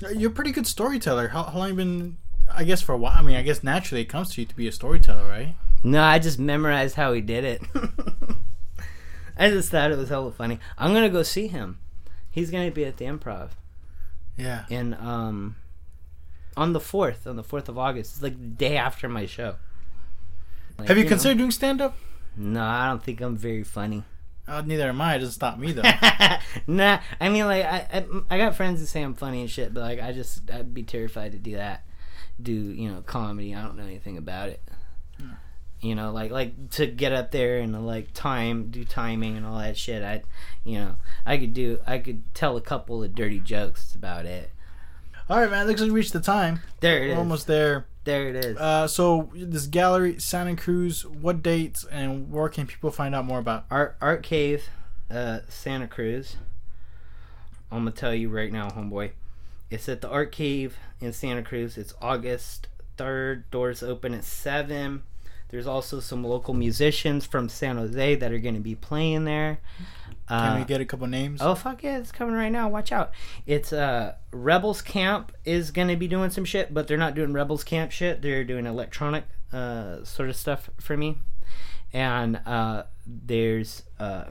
Uh, 0.04 0.08
You're 0.10 0.30
a 0.30 0.34
pretty 0.34 0.52
good 0.52 0.66
storyteller. 0.66 1.28
How, 1.28 1.44
how 1.44 1.58
long 1.58 1.68
you 1.70 1.74
been? 1.74 2.16
I 2.52 2.64
guess 2.64 2.82
for 2.82 2.92
a 2.92 2.96
while. 2.98 3.12
I 3.16 3.22
mean, 3.22 3.36
I 3.36 3.42
guess 3.42 3.62
naturally 3.62 4.02
it 4.02 4.06
comes 4.06 4.34
to 4.34 4.40
you 4.40 4.46
to 4.46 4.56
be 4.56 4.66
a 4.66 4.72
storyteller, 4.72 5.24
right? 5.24 5.54
No, 5.84 6.02
I 6.02 6.18
just 6.18 6.38
memorized 6.38 6.96
how 6.96 7.12
he 7.12 7.20
did 7.20 7.44
it. 7.44 7.62
I 9.36 9.50
just 9.50 9.70
thought 9.70 9.90
it 9.92 9.96
was 9.98 10.08
hella 10.08 10.32
funny. 10.32 10.58
I'm 10.76 10.92
gonna 10.92 11.08
go 11.08 11.22
see 11.22 11.46
him. 11.48 11.78
He's 12.30 12.50
gonna 12.50 12.70
be 12.70 12.84
at 12.84 12.96
the 12.98 13.06
Improv 13.06 13.50
Yeah. 14.36 14.64
in 14.68 14.94
um 14.94 15.56
on 16.56 16.72
the 16.74 16.80
fourth, 16.80 17.26
on 17.26 17.36
the 17.36 17.42
fourth 17.44 17.68
of 17.68 17.78
August. 17.78 18.14
It's 18.14 18.22
like 18.22 18.38
the 18.38 18.46
day 18.48 18.76
after 18.76 19.08
my 19.08 19.24
show. 19.26 19.56
Like, 20.78 20.88
Have 20.88 20.98
you, 20.98 21.04
know. 21.04 21.08
considered 21.10 21.38
doing 21.38 21.50
stand 21.52 21.80
up? 21.80 21.96
No, 22.36 22.62
I 22.62 22.88
don't 22.88 23.02
think 23.02 23.20
I'm 23.20 23.36
very 23.36 23.64
funny. 23.64 24.04
Uh, 24.46 24.62
neither 24.62 24.88
am 24.88 25.00
I. 25.00 25.14
It 25.14 25.18
doesn't 25.20 25.34
stop 25.34 25.58
me 25.58 25.72
though. 25.72 25.82
nah, 26.66 27.00
I 27.20 27.28
mean 27.28 27.46
like 27.46 27.64
I, 27.64 27.86
I 27.92 28.04
I 28.30 28.38
got 28.38 28.56
friends 28.56 28.80
that 28.80 28.86
say 28.86 29.02
I'm 29.02 29.14
funny 29.14 29.42
and 29.42 29.50
shit, 29.50 29.72
but 29.72 29.80
like 29.80 30.00
I 30.00 30.12
just 30.12 30.50
I'd 30.50 30.74
be 30.74 30.82
terrified 30.82 31.32
to 31.32 31.38
do 31.38 31.56
that. 31.56 31.84
Do 32.42 32.52
you 32.52 32.90
know 32.90 33.02
comedy? 33.02 33.54
I 33.54 33.62
don't 33.62 33.76
know 33.76 33.84
anything 33.84 34.16
about 34.16 34.48
it. 34.48 34.60
You 35.80 35.94
know, 35.94 36.12
like 36.12 36.30
like 36.30 36.70
to 36.72 36.86
get 36.86 37.12
up 37.12 37.30
there 37.30 37.58
and 37.58 37.86
like 37.86 38.12
time 38.12 38.70
do 38.70 38.84
timing 38.84 39.36
and 39.36 39.46
all 39.46 39.58
that 39.58 39.76
shit. 39.78 40.02
I, 40.02 40.22
you 40.64 40.78
know, 40.78 40.96
I 41.24 41.38
could 41.38 41.54
do 41.54 41.78
I 41.86 41.98
could 41.98 42.34
tell 42.34 42.56
a 42.56 42.60
couple 42.60 43.02
of 43.02 43.14
dirty 43.14 43.40
jokes. 43.40 43.94
About 43.94 44.26
it. 44.26 44.50
All 45.28 45.38
right, 45.40 45.50
man. 45.50 45.66
Looks 45.66 45.80
like 45.80 45.88
we 45.88 45.94
reached 45.94 46.12
the 46.12 46.20
time. 46.20 46.60
There 46.80 46.98
it 47.04 47.06
We're 47.06 47.12
is. 47.12 47.18
almost 47.18 47.46
there. 47.46 47.86
There 48.04 48.28
it 48.28 48.36
is. 48.36 48.56
Uh, 48.56 48.86
so 48.88 49.30
this 49.34 49.66
gallery, 49.66 50.18
Santa 50.18 50.56
Cruz. 50.56 51.04
What 51.04 51.42
dates 51.42 51.84
and 51.84 52.30
where 52.30 52.48
can 52.48 52.66
people 52.66 52.90
find 52.90 53.14
out 53.14 53.26
more 53.26 53.38
about? 53.38 53.66
Art 53.70 53.96
Art 54.00 54.22
Cave, 54.22 54.68
uh, 55.10 55.40
Santa 55.48 55.86
Cruz. 55.86 56.36
I'm 57.70 57.80
gonna 57.80 57.90
tell 57.92 58.14
you 58.14 58.28
right 58.28 58.52
now, 58.52 58.70
homeboy. 58.70 59.12
It's 59.70 59.88
at 59.88 60.00
the 60.00 60.08
Art 60.08 60.32
Cave 60.32 60.76
in 61.00 61.12
Santa 61.12 61.42
Cruz. 61.42 61.76
It's 61.76 61.94
August 62.00 62.68
third. 62.96 63.50
Doors 63.50 63.82
open 63.82 64.14
at 64.14 64.24
seven. 64.24 65.02
There's 65.50 65.66
also 65.66 66.00
some 66.00 66.22
local 66.24 66.54
musicians 66.54 67.26
from 67.26 67.48
San 67.48 67.76
Jose 67.76 68.14
that 68.16 68.32
are 68.32 68.38
gonna 68.38 68.60
be 68.60 68.74
playing 68.74 69.24
there. 69.24 69.58
Can 70.28 70.36
Uh, 70.52 70.58
we 70.60 70.64
get 70.64 70.80
a 70.80 70.84
couple 70.84 71.06
names? 71.08 71.40
Oh 71.42 71.54
fuck 71.56 71.82
yeah, 71.82 71.98
it's 71.98 72.12
coming 72.12 72.34
right 72.36 72.52
now. 72.52 72.68
Watch 72.68 72.92
out. 72.92 73.10
It's 73.46 73.72
uh 73.72 74.14
Rebels 74.30 74.80
Camp 74.80 75.32
is 75.44 75.70
gonna 75.72 75.96
be 75.96 76.06
doing 76.06 76.30
some 76.30 76.44
shit, 76.44 76.72
but 76.72 76.86
they're 76.86 76.96
not 76.96 77.14
doing 77.14 77.32
Rebels 77.32 77.64
Camp 77.64 77.90
shit. 77.90 78.22
They're 78.22 78.44
doing 78.44 78.64
electronic 78.66 79.24
uh 79.52 80.04
sort 80.04 80.28
of 80.28 80.36
stuff 80.36 80.70
for 80.78 80.96
me. 80.96 81.18
And 81.92 82.36
uh 82.46 82.84
there's 83.06 83.82
uh 83.98 84.26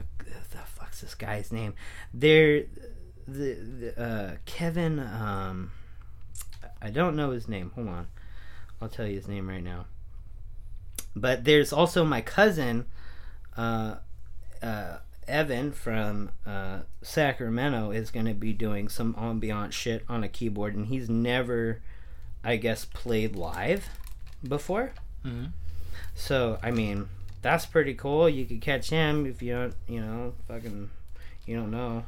the 0.50 0.58
fuck's 0.64 1.02
this 1.02 1.14
guy's 1.14 1.52
name? 1.52 1.74
There 2.14 2.64
the, 3.28 3.54
the 3.54 4.02
uh, 4.02 4.36
Kevin. 4.46 4.98
Um, 4.98 5.70
I 6.82 6.88
don't 6.90 7.14
know 7.14 7.30
his 7.30 7.46
name. 7.46 7.70
Hold 7.74 7.88
on, 7.88 8.08
I'll 8.80 8.88
tell 8.88 9.06
you 9.06 9.14
his 9.16 9.28
name 9.28 9.48
right 9.48 9.62
now. 9.62 9.84
But 11.14 11.44
there's 11.44 11.72
also 11.72 12.04
my 12.04 12.20
cousin, 12.20 12.86
uh, 13.56 13.96
uh, 14.62 14.98
Evan 15.26 15.72
from 15.72 16.30
uh, 16.46 16.80
Sacramento 17.02 17.90
is 17.90 18.10
going 18.10 18.26
to 18.26 18.34
be 18.34 18.52
doing 18.52 18.88
some 18.88 19.14
ambient 19.18 19.72
shit 19.72 20.04
on 20.08 20.24
a 20.24 20.28
keyboard, 20.28 20.74
and 20.74 20.86
he's 20.86 21.08
never, 21.08 21.80
I 22.42 22.56
guess, 22.56 22.84
played 22.84 23.36
live 23.36 23.88
before. 24.46 24.92
Mm-hmm. 25.24 25.46
So 26.14 26.58
I 26.62 26.70
mean, 26.70 27.08
that's 27.42 27.66
pretty 27.66 27.94
cool. 27.94 28.28
You 28.28 28.44
could 28.44 28.60
catch 28.60 28.90
him 28.90 29.26
if 29.26 29.42
you 29.42 29.54
don't, 29.54 29.74
you 29.88 30.00
know, 30.00 30.34
fucking, 30.48 30.90
you 31.46 31.56
don't 31.56 31.70
know. 31.70 32.04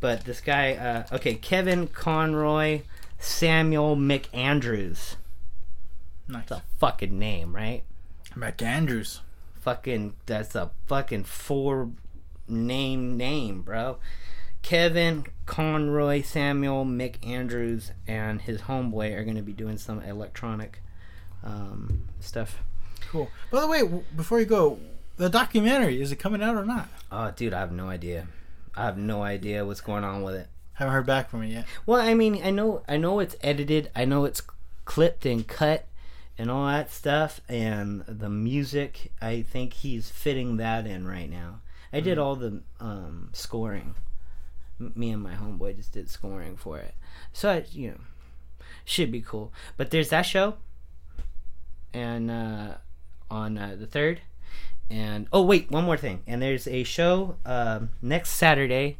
But 0.00 0.24
this 0.24 0.40
guy, 0.40 0.74
uh, 0.74 1.14
okay, 1.16 1.34
Kevin 1.34 1.86
Conroy 1.86 2.82
Samuel 3.18 3.96
McAndrews. 3.96 5.16
Nice. 6.28 6.46
That's 6.48 6.50
a 6.52 6.62
fucking 6.78 7.18
name, 7.18 7.54
right? 7.54 7.82
McAndrews. 8.36 9.20
Fucking, 9.60 10.14
that's 10.26 10.54
a 10.54 10.70
fucking 10.86 11.24
four 11.24 11.90
name 12.48 13.16
name, 13.16 13.62
bro. 13.62 13.98
Kevin 14.62 15.24
Conroy 15.46 16.22
Samuel 16.22 16.84
McAndrews 16.84 17.92
and 18.06 18.40
his 18.42 18.62
homeboy 18.62 19.16
are 19.16 19.24
going 19.24 19.36
to 19.36 19.42
be 19.42 19.52
doing 19.52 19.78
some 19.78 20.00
electronic 20.02 20.82
um, 21.44 22.02
stuff. 22.20 22.58
Cool. 23.10 23.28
By 23.50 23.60
the 23.60 23.68
way, 23.68 23.80
w- 23.80 24.04
before 24.14 24.40
you 24.40 24.46
go, 24.46 24.78
the 25.16 25.28
documentary 25.28 26.00
is 26.02 26.10
it 26.12 26.16
coming 26.16 26.42
out 26.42 26.56
or 26.56 26.64
not? 26.64 26.88
Oh, 27.10 27.30
dude, 27.30 27.54
I 27.54 27.60
have 27.60 27.72
no 27.72 27.88
idea. 27.88 28.26
I 28.74 28.84
have 28.84 28.98
no 28.98 29.22
idea 29.22 29.64
what's 29.64 29.80
going 29.80 30.04
on 30.04 30.22
with 30.22 30.34
it. 30.34 30.48
Haven't 30.74 30.92
heard 30.92 31.06
back 31.06 31.30
from 31.30 31.42
it 31.42 31.48
yet. 31.48 31.64
Well, 31.86 32.00
I 32.00 32.14
mean, 32.14 32.40
I 32.44 32.50
know, 32.50 32.82
I 32.88 32.96
know 32.96 33.20
it's 33.20 33.36
edited. 33.40 33.90
I 33.94 34.04
know 34.04 34.24
it's 34.24 34.42
clipped 34.84 35.24
and 35.24 35.46
cut 35.46 35.86
and 36.38 36.50
all 36.50 36.66
that 36.66 36.90
stuff. 36.90 37.40
And 37.48 38.04
the 38.06 38.28
music, 38.28 39.12
I 39.20 39.42
think 39.42 39.74
he's 39.74 40.10
fitting 40.10 40.56
that 40.58 40.86
in 40.86 41.06
right 41.06 41.30
now. 41.30 41.60
I 41.92 42.00
did 42.00 42.18
all 42.18 42.36
the 42.36 42.62
um, 42.80 43.30
scoring. 43.32 43.94
Me 44.78 45.10
and 45.10 45.22
my 45.22 45.34
homeboy 45.34 45.76
just 45.76 45.92
did 45.92 46.10
scoring 46.10 46.56
for 46.56 46.78
it, 46.78 46.94
so 47.32 47.50
I, 47.50 47.64
you 47.72 47.92
know, 47.92 48.00
should 48.84 49.10
be 49.10 49.22
cool. 49.22 49.50
But 49.78 49.90
there's 49.90 50.10
that 50.10 50.22
show, 50.22 50.56
and 51.94 52.30
uh, 52.30 52.74
on 53.30 53.56
uh, 53.56 53.76
the 53.78 53.86
third, 53.86 54.20
and 54.90 55.28
oh 55.32 55.40
wait, 55.42 55.70
one 55.70 55.84
more 55.84 55.96
thing. 55.96 56.22
And 56.26 56.42
there's 56.42 56.66
a 56.66 56.84
show 56.84 57.36
um, 57.46 57.88
next 58.02 58.30
Saturday 58.30 58.98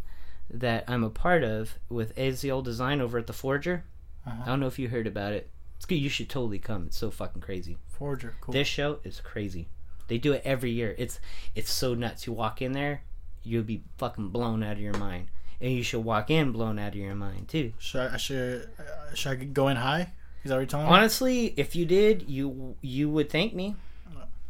that 0.49 0.85
I'm 0.89 1.05
a 1.05 1.11
part 1.11 1.45
of 1.45 1.75
with 1.91 2.17
Aziel 2.17 2.65
Design 2.65 3.03
over 3.03 3.19
at 3.19 3.27
the 3.27 3.35
Forager. 3.35 3.85
Uh-huh. 4.27 4.43
I 4.45 4.47
don't 4.47 4.61
know 4.61 4.67
if 4.69 4.79
you 4.79 4.89
heard 4.89 5.07
about 5.07 5.35
it. 5.35 5.51
It's 5.77 5.87
good. 5.87 5.97
You 5.97 6.09
should 6.09 6.29
totally 6.29 6.59
come. 6.59 6.87
It's 6.87 6.97
so 6.99 7.11
fucking 7.11 7.43
crazy. 7.43 7.77
Forager. 7.89 8.35
Cool. 8.41 8.53
This 8.53 8.69
show 8.69 8.99
is 9.05 9.21
crazy. 9.21 9.69
They 10.09 10.19
do 10.19 10.33
it 10.33 10.43
every 10.45 10.71
year. 10.71 10.95
It's 10.99 11.21
it's 11.55 11.71
so 11.73 11.95
nuts. 11.95 12.27
You 12.27 12.33
walk 12.33 12.63
in 12.63 12.73
there, 12.73 13.03
you'll 13.43 13.65
be 13.65 13.83
fucking 13.99 14.29
blown 14.29 14.63
out 14.63 14.73
of 14.75 14.81
your 14.81 14.97
mind, 14.97 15.29
and 15.61 15.73
you 15.73 15.83
should 15.83 16.05
walk 16.05 16.31
in 16.31 16.53
blown 16.53 16.79
out 16.79 16.89
of 16.91 16.95
your 16.97 17.15
mind 17.15 17.49
too. 17.49 17.73
Should 17.79 18.13
I, 18.13 18.17
should 18.17 18.71
uh, 18.79 19.15
should 19.15 19.33
I 19.33 19.45
go 19.45 19.69
in 19.69 19.77
high? 19.77 20.13
Is 20.45 20.51
that 20.51 20.55
what 20.55 20.61
you're 20.61 20.67
telling 20.67 20.87
me? 20.87 20.93
Honestly, 20.93 21.47
if 21.57 21.75
you 21.75 21.85
did, 21.87 22.29
you 22.29 22.77
you 22.81 23.11
would 23.11 23.31
thank 23.31 23.53
me 23.55 23.75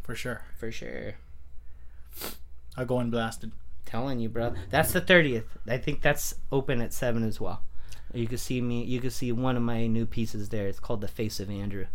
For 0.03 0.15
sure. 0.15 0.43
for 0.59 0.71
sure. 0.71 1.15
I'll 2.77 2.85
go 2.85 3.01
in 3.01 3.11
blasted. 3.11 3.53
Telling 3.87 4.19
you, 4.19 4.29
bro. 4.29 4.53
That's 4.69 4.93
the 4.93 5.01
thirtieth. 5.01 5.57
I 5.67 5.79
think 5.79 6.03
that's 6.03 6.35
open 6.53 6.83
at 6.83 6.93
seven 6.93 7.23
as 7.23 7.41
well. 7.41 7.63
You 8.15 8.27
can 8.27 8.39
see 8.39 8.61
me. 8.61 8.85
You 8.85 9.01
can 9.01 9.11
see 9.11 9.33
one 9.33 9.57
of 9.57 9.63
my 9.63 9.87
new 9.87 10.07
pieces 10.07 10.49
there. 10.49 10.67
It's 10.69 10.79
called 10.81 11.01
the 11.01 11.09
Face 11.09 11.39
of 11.41 11.51
Andrew. 11.51 11.87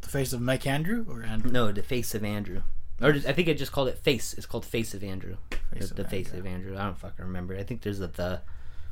The 0.00 0.08
face 0.08 0.32
of 0.32 0.40
Mike 0.40 0.66
Andrew 0.66 1.06
or 1.08 1.22
Andrew? 1.22 1.50
No, 1.52 1.70
the 1.70 1.82
Face 1.82 2.14
of 2.14 2.24
Andrew. 2.24 2.62
Or 3.00 3.10
I 3.10 3.32
think 3.32 3.48
I 3.48 3.52
just 3.52 3.70
called 3.72 3.88
it 3.88 3.98
Face. 3.98 4.34
It's 4.34 4.46
called 4.46 4.64
Face 4.64 4.94
of 4.94 5.04
Andrew. 5.04 5.36
Face 5.72 5.84
the 5.84 5.90
of 5.90 5.96
the 5.96 6.04
Face 6.08 6.26
Andrew. 6.28 6.40
of 6.40 6.46
Andrew. 6.46 6.76
I 6.78 6.84
don't 6.84 6.98
fucking 6.98 7.24
remember. 7.24 7.56
I 7.56 7.62
think 7.62 7.82
there's 7.82 8.00
a 8.00 8.08
the. 8.08 8.40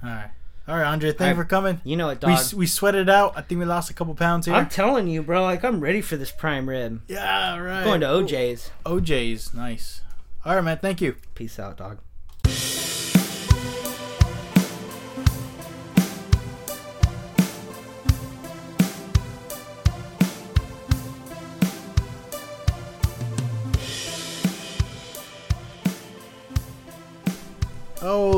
All 0.03 0.09
right. 0.09 0.31
All 0.69 0.77
right, 0.77 0.85
Andre. 0.87 1.13
Thank 1.13 1.37
you 1.37 1.43
for 1.43 1.49
coming. 1.49 1.81
You 1.85 1.97
know 1.97 2.07
what, 2.07 2.23
We 2.23 2.33
dog? 2.33 2.39
s- 2.39 2.55
we 2.55 2.67
sweated 2.67 3.03
it 3.03 3.11
out. 3.11 3.33
I 3.37 3.41
think 3.41 3.59
we 3.59 3.65
lost 3.65 3.91
a 3.91 3.95
couple 3.95 4.15
pounds 4.15 4.47
here. 4.47 4.55
I'm 4.55 4.69
telling 4.69 5.09
you, 5.09 5.23
bro. 5.23 5.43
Like 5.43 5.65
I'm 5.65 5.81
ready 5.81 6.01
for 6.01 6.17
this 6.17 6.31
prime 6.31 6.69
rib. 6.69 7.01
yeah. 7.09 7.57
Right. 7.57 7.83
Going 7.83 8.01
to 8.03 8.07
OJ's. 8.07 8.71
OJ's. 8.87 9.53
Nice. 9.55 10.03
All 10.45 10.55
right, 10.55 10.63
man. 10.63 10.79
Thank 10.79 11.01
you. 11.01 11.17
Peace 11.35 11.59
out, 11.59 11.77
dog. 11.79 11.99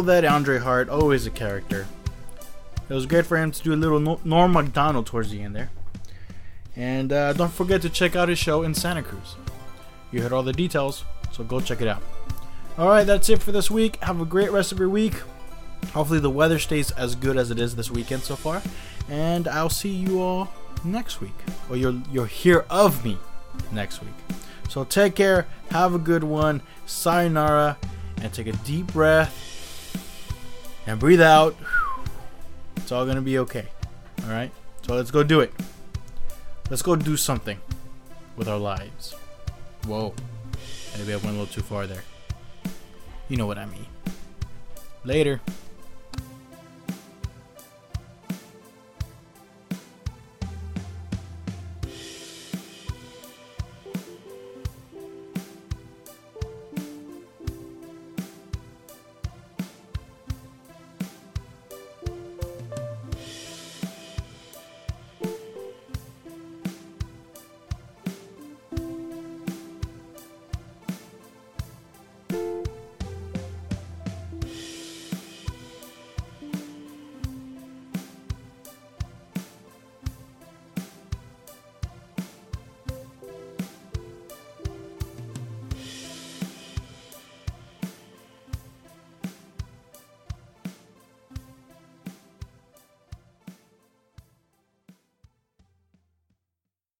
That 0.02 0.24
Andre 0.24 0.58
Hart, 0.58 0.88
always 0.88 1.26
a 1.26 1.30
character. 1.30 1.86
It 2.88 2.92
was 2.92 3.06
great 3.06 3.24
for 3.24 3.36
him 3.36 3.52
to 3.52 3.62
do 3.62 3.72
a 3.72 3.76
little 3.76 4.20
Norm 4.24 4.52
Macdonald 4.52 5.06
towards 5.06 5.30
the 5.30 5.40
end 5.40 5.54
there. 5.54 5.70
And 6.74 7.12
uh, 7.12 7.34
don't 7.34 7.52
forget 7.52 7.82
to 7.82 7.88
check 7.88 8.16
out 8.16 8.28
his 8.28 8.38
show 8.38 8.64
in 8.64 8.74
Santa 8.74 9.02
Cruz. 9.02 9.36
You 10.10 10.20
heard 10.20 10.32
all 10.32 10.42
the 10.42 10.52
details, 10.52 11.04
so 11.30 11.44
go 11.44 11.60
check 11.60 11.80
it 11.80 11.86
out. 11.86 12.02
Alright, 12.76 13.06
that's 13.06 13.28
it 13.28 13.40
for 13.40 13.52
this 13.52 13.70
week. 13.70 14.02
Have 14.02 14.20
a 14.20 14.24
great 14.24 14.50
rest 14.50 14.72
of 14.72 14.80
your 14.80 14.88
week. 14.88 15.14
Hopefully, 15.92 16.18
the 16.18 16.30
weather 16.30 16.58
stays 16.58 16.90
as 16.90 17.14
good 17.14 17.36
as 17.36 17.52
it 17.52 17.60
is 17.60 17.76
this 17.76 17.90
weekend 17.90 18.22
so 18.22 18.34
far. 18.34 18.60
And 19.08 19.46
I'll 19.46 19.70
see 19.70 19.90
you 19.90 20.20
all 20.20 20.52
next 20.84 21.20
week. 21.20 21.36
Or 21.70 21.76
you'll, 21.76 22.02
you'll 22.10 22.24
hear 22.24 22.66
of 22.68 23.04
me 23.04 23.18
next 23.70 24.02
week. 24.02 24.14
So 24.68 24.82
take 24.82 25.14
care, 25.14 25.46
have 25.70 25.94
a 25.94 25.98
good 25.98 26.24
one, 26.24 26.60
sayonara, 26.86 27.78
and 28.20 28.32
take 28.32 28.48
a 28.48 28.52
deep 28.52 28.88
breath 28.88 29.51
and 30.86 30.98
breathe 30.98 31.20
out. 31.20 31.56
It's 32.76 32.92
all 32.92 33.06
gonna 33.06 33.22
be 33.22 33.38
okay. 33.38 33.66
All 34.24 34.30
right. 34.30 34.50
So 34.86 34.94
let's 34.94 35.10
go 35.10 35.22
do 35.22 35.40
it. 35.40 35.52
Let's 36.70 36.82
go 36.82 36.96
do 36.96 37.16
something 37.16 37.58
with 38.36 38.48
our 38.48 38.58
lives. 38.58 39.14
Whoa. 39.86 40.14
Maybe 40.98 41.12
I 41.12 41.16
went 41.16 41.28
a 41.28 41.40
little 41.40 41.46
too 41.46 41.62
far 41.62 41.86
there. 41.86 42.04
You 43.28 43.36
know 43.36 43.46
what 43.46 43.58
I 43.58 43.66
mean. 43.66 43.86
Later. 45.04 45.40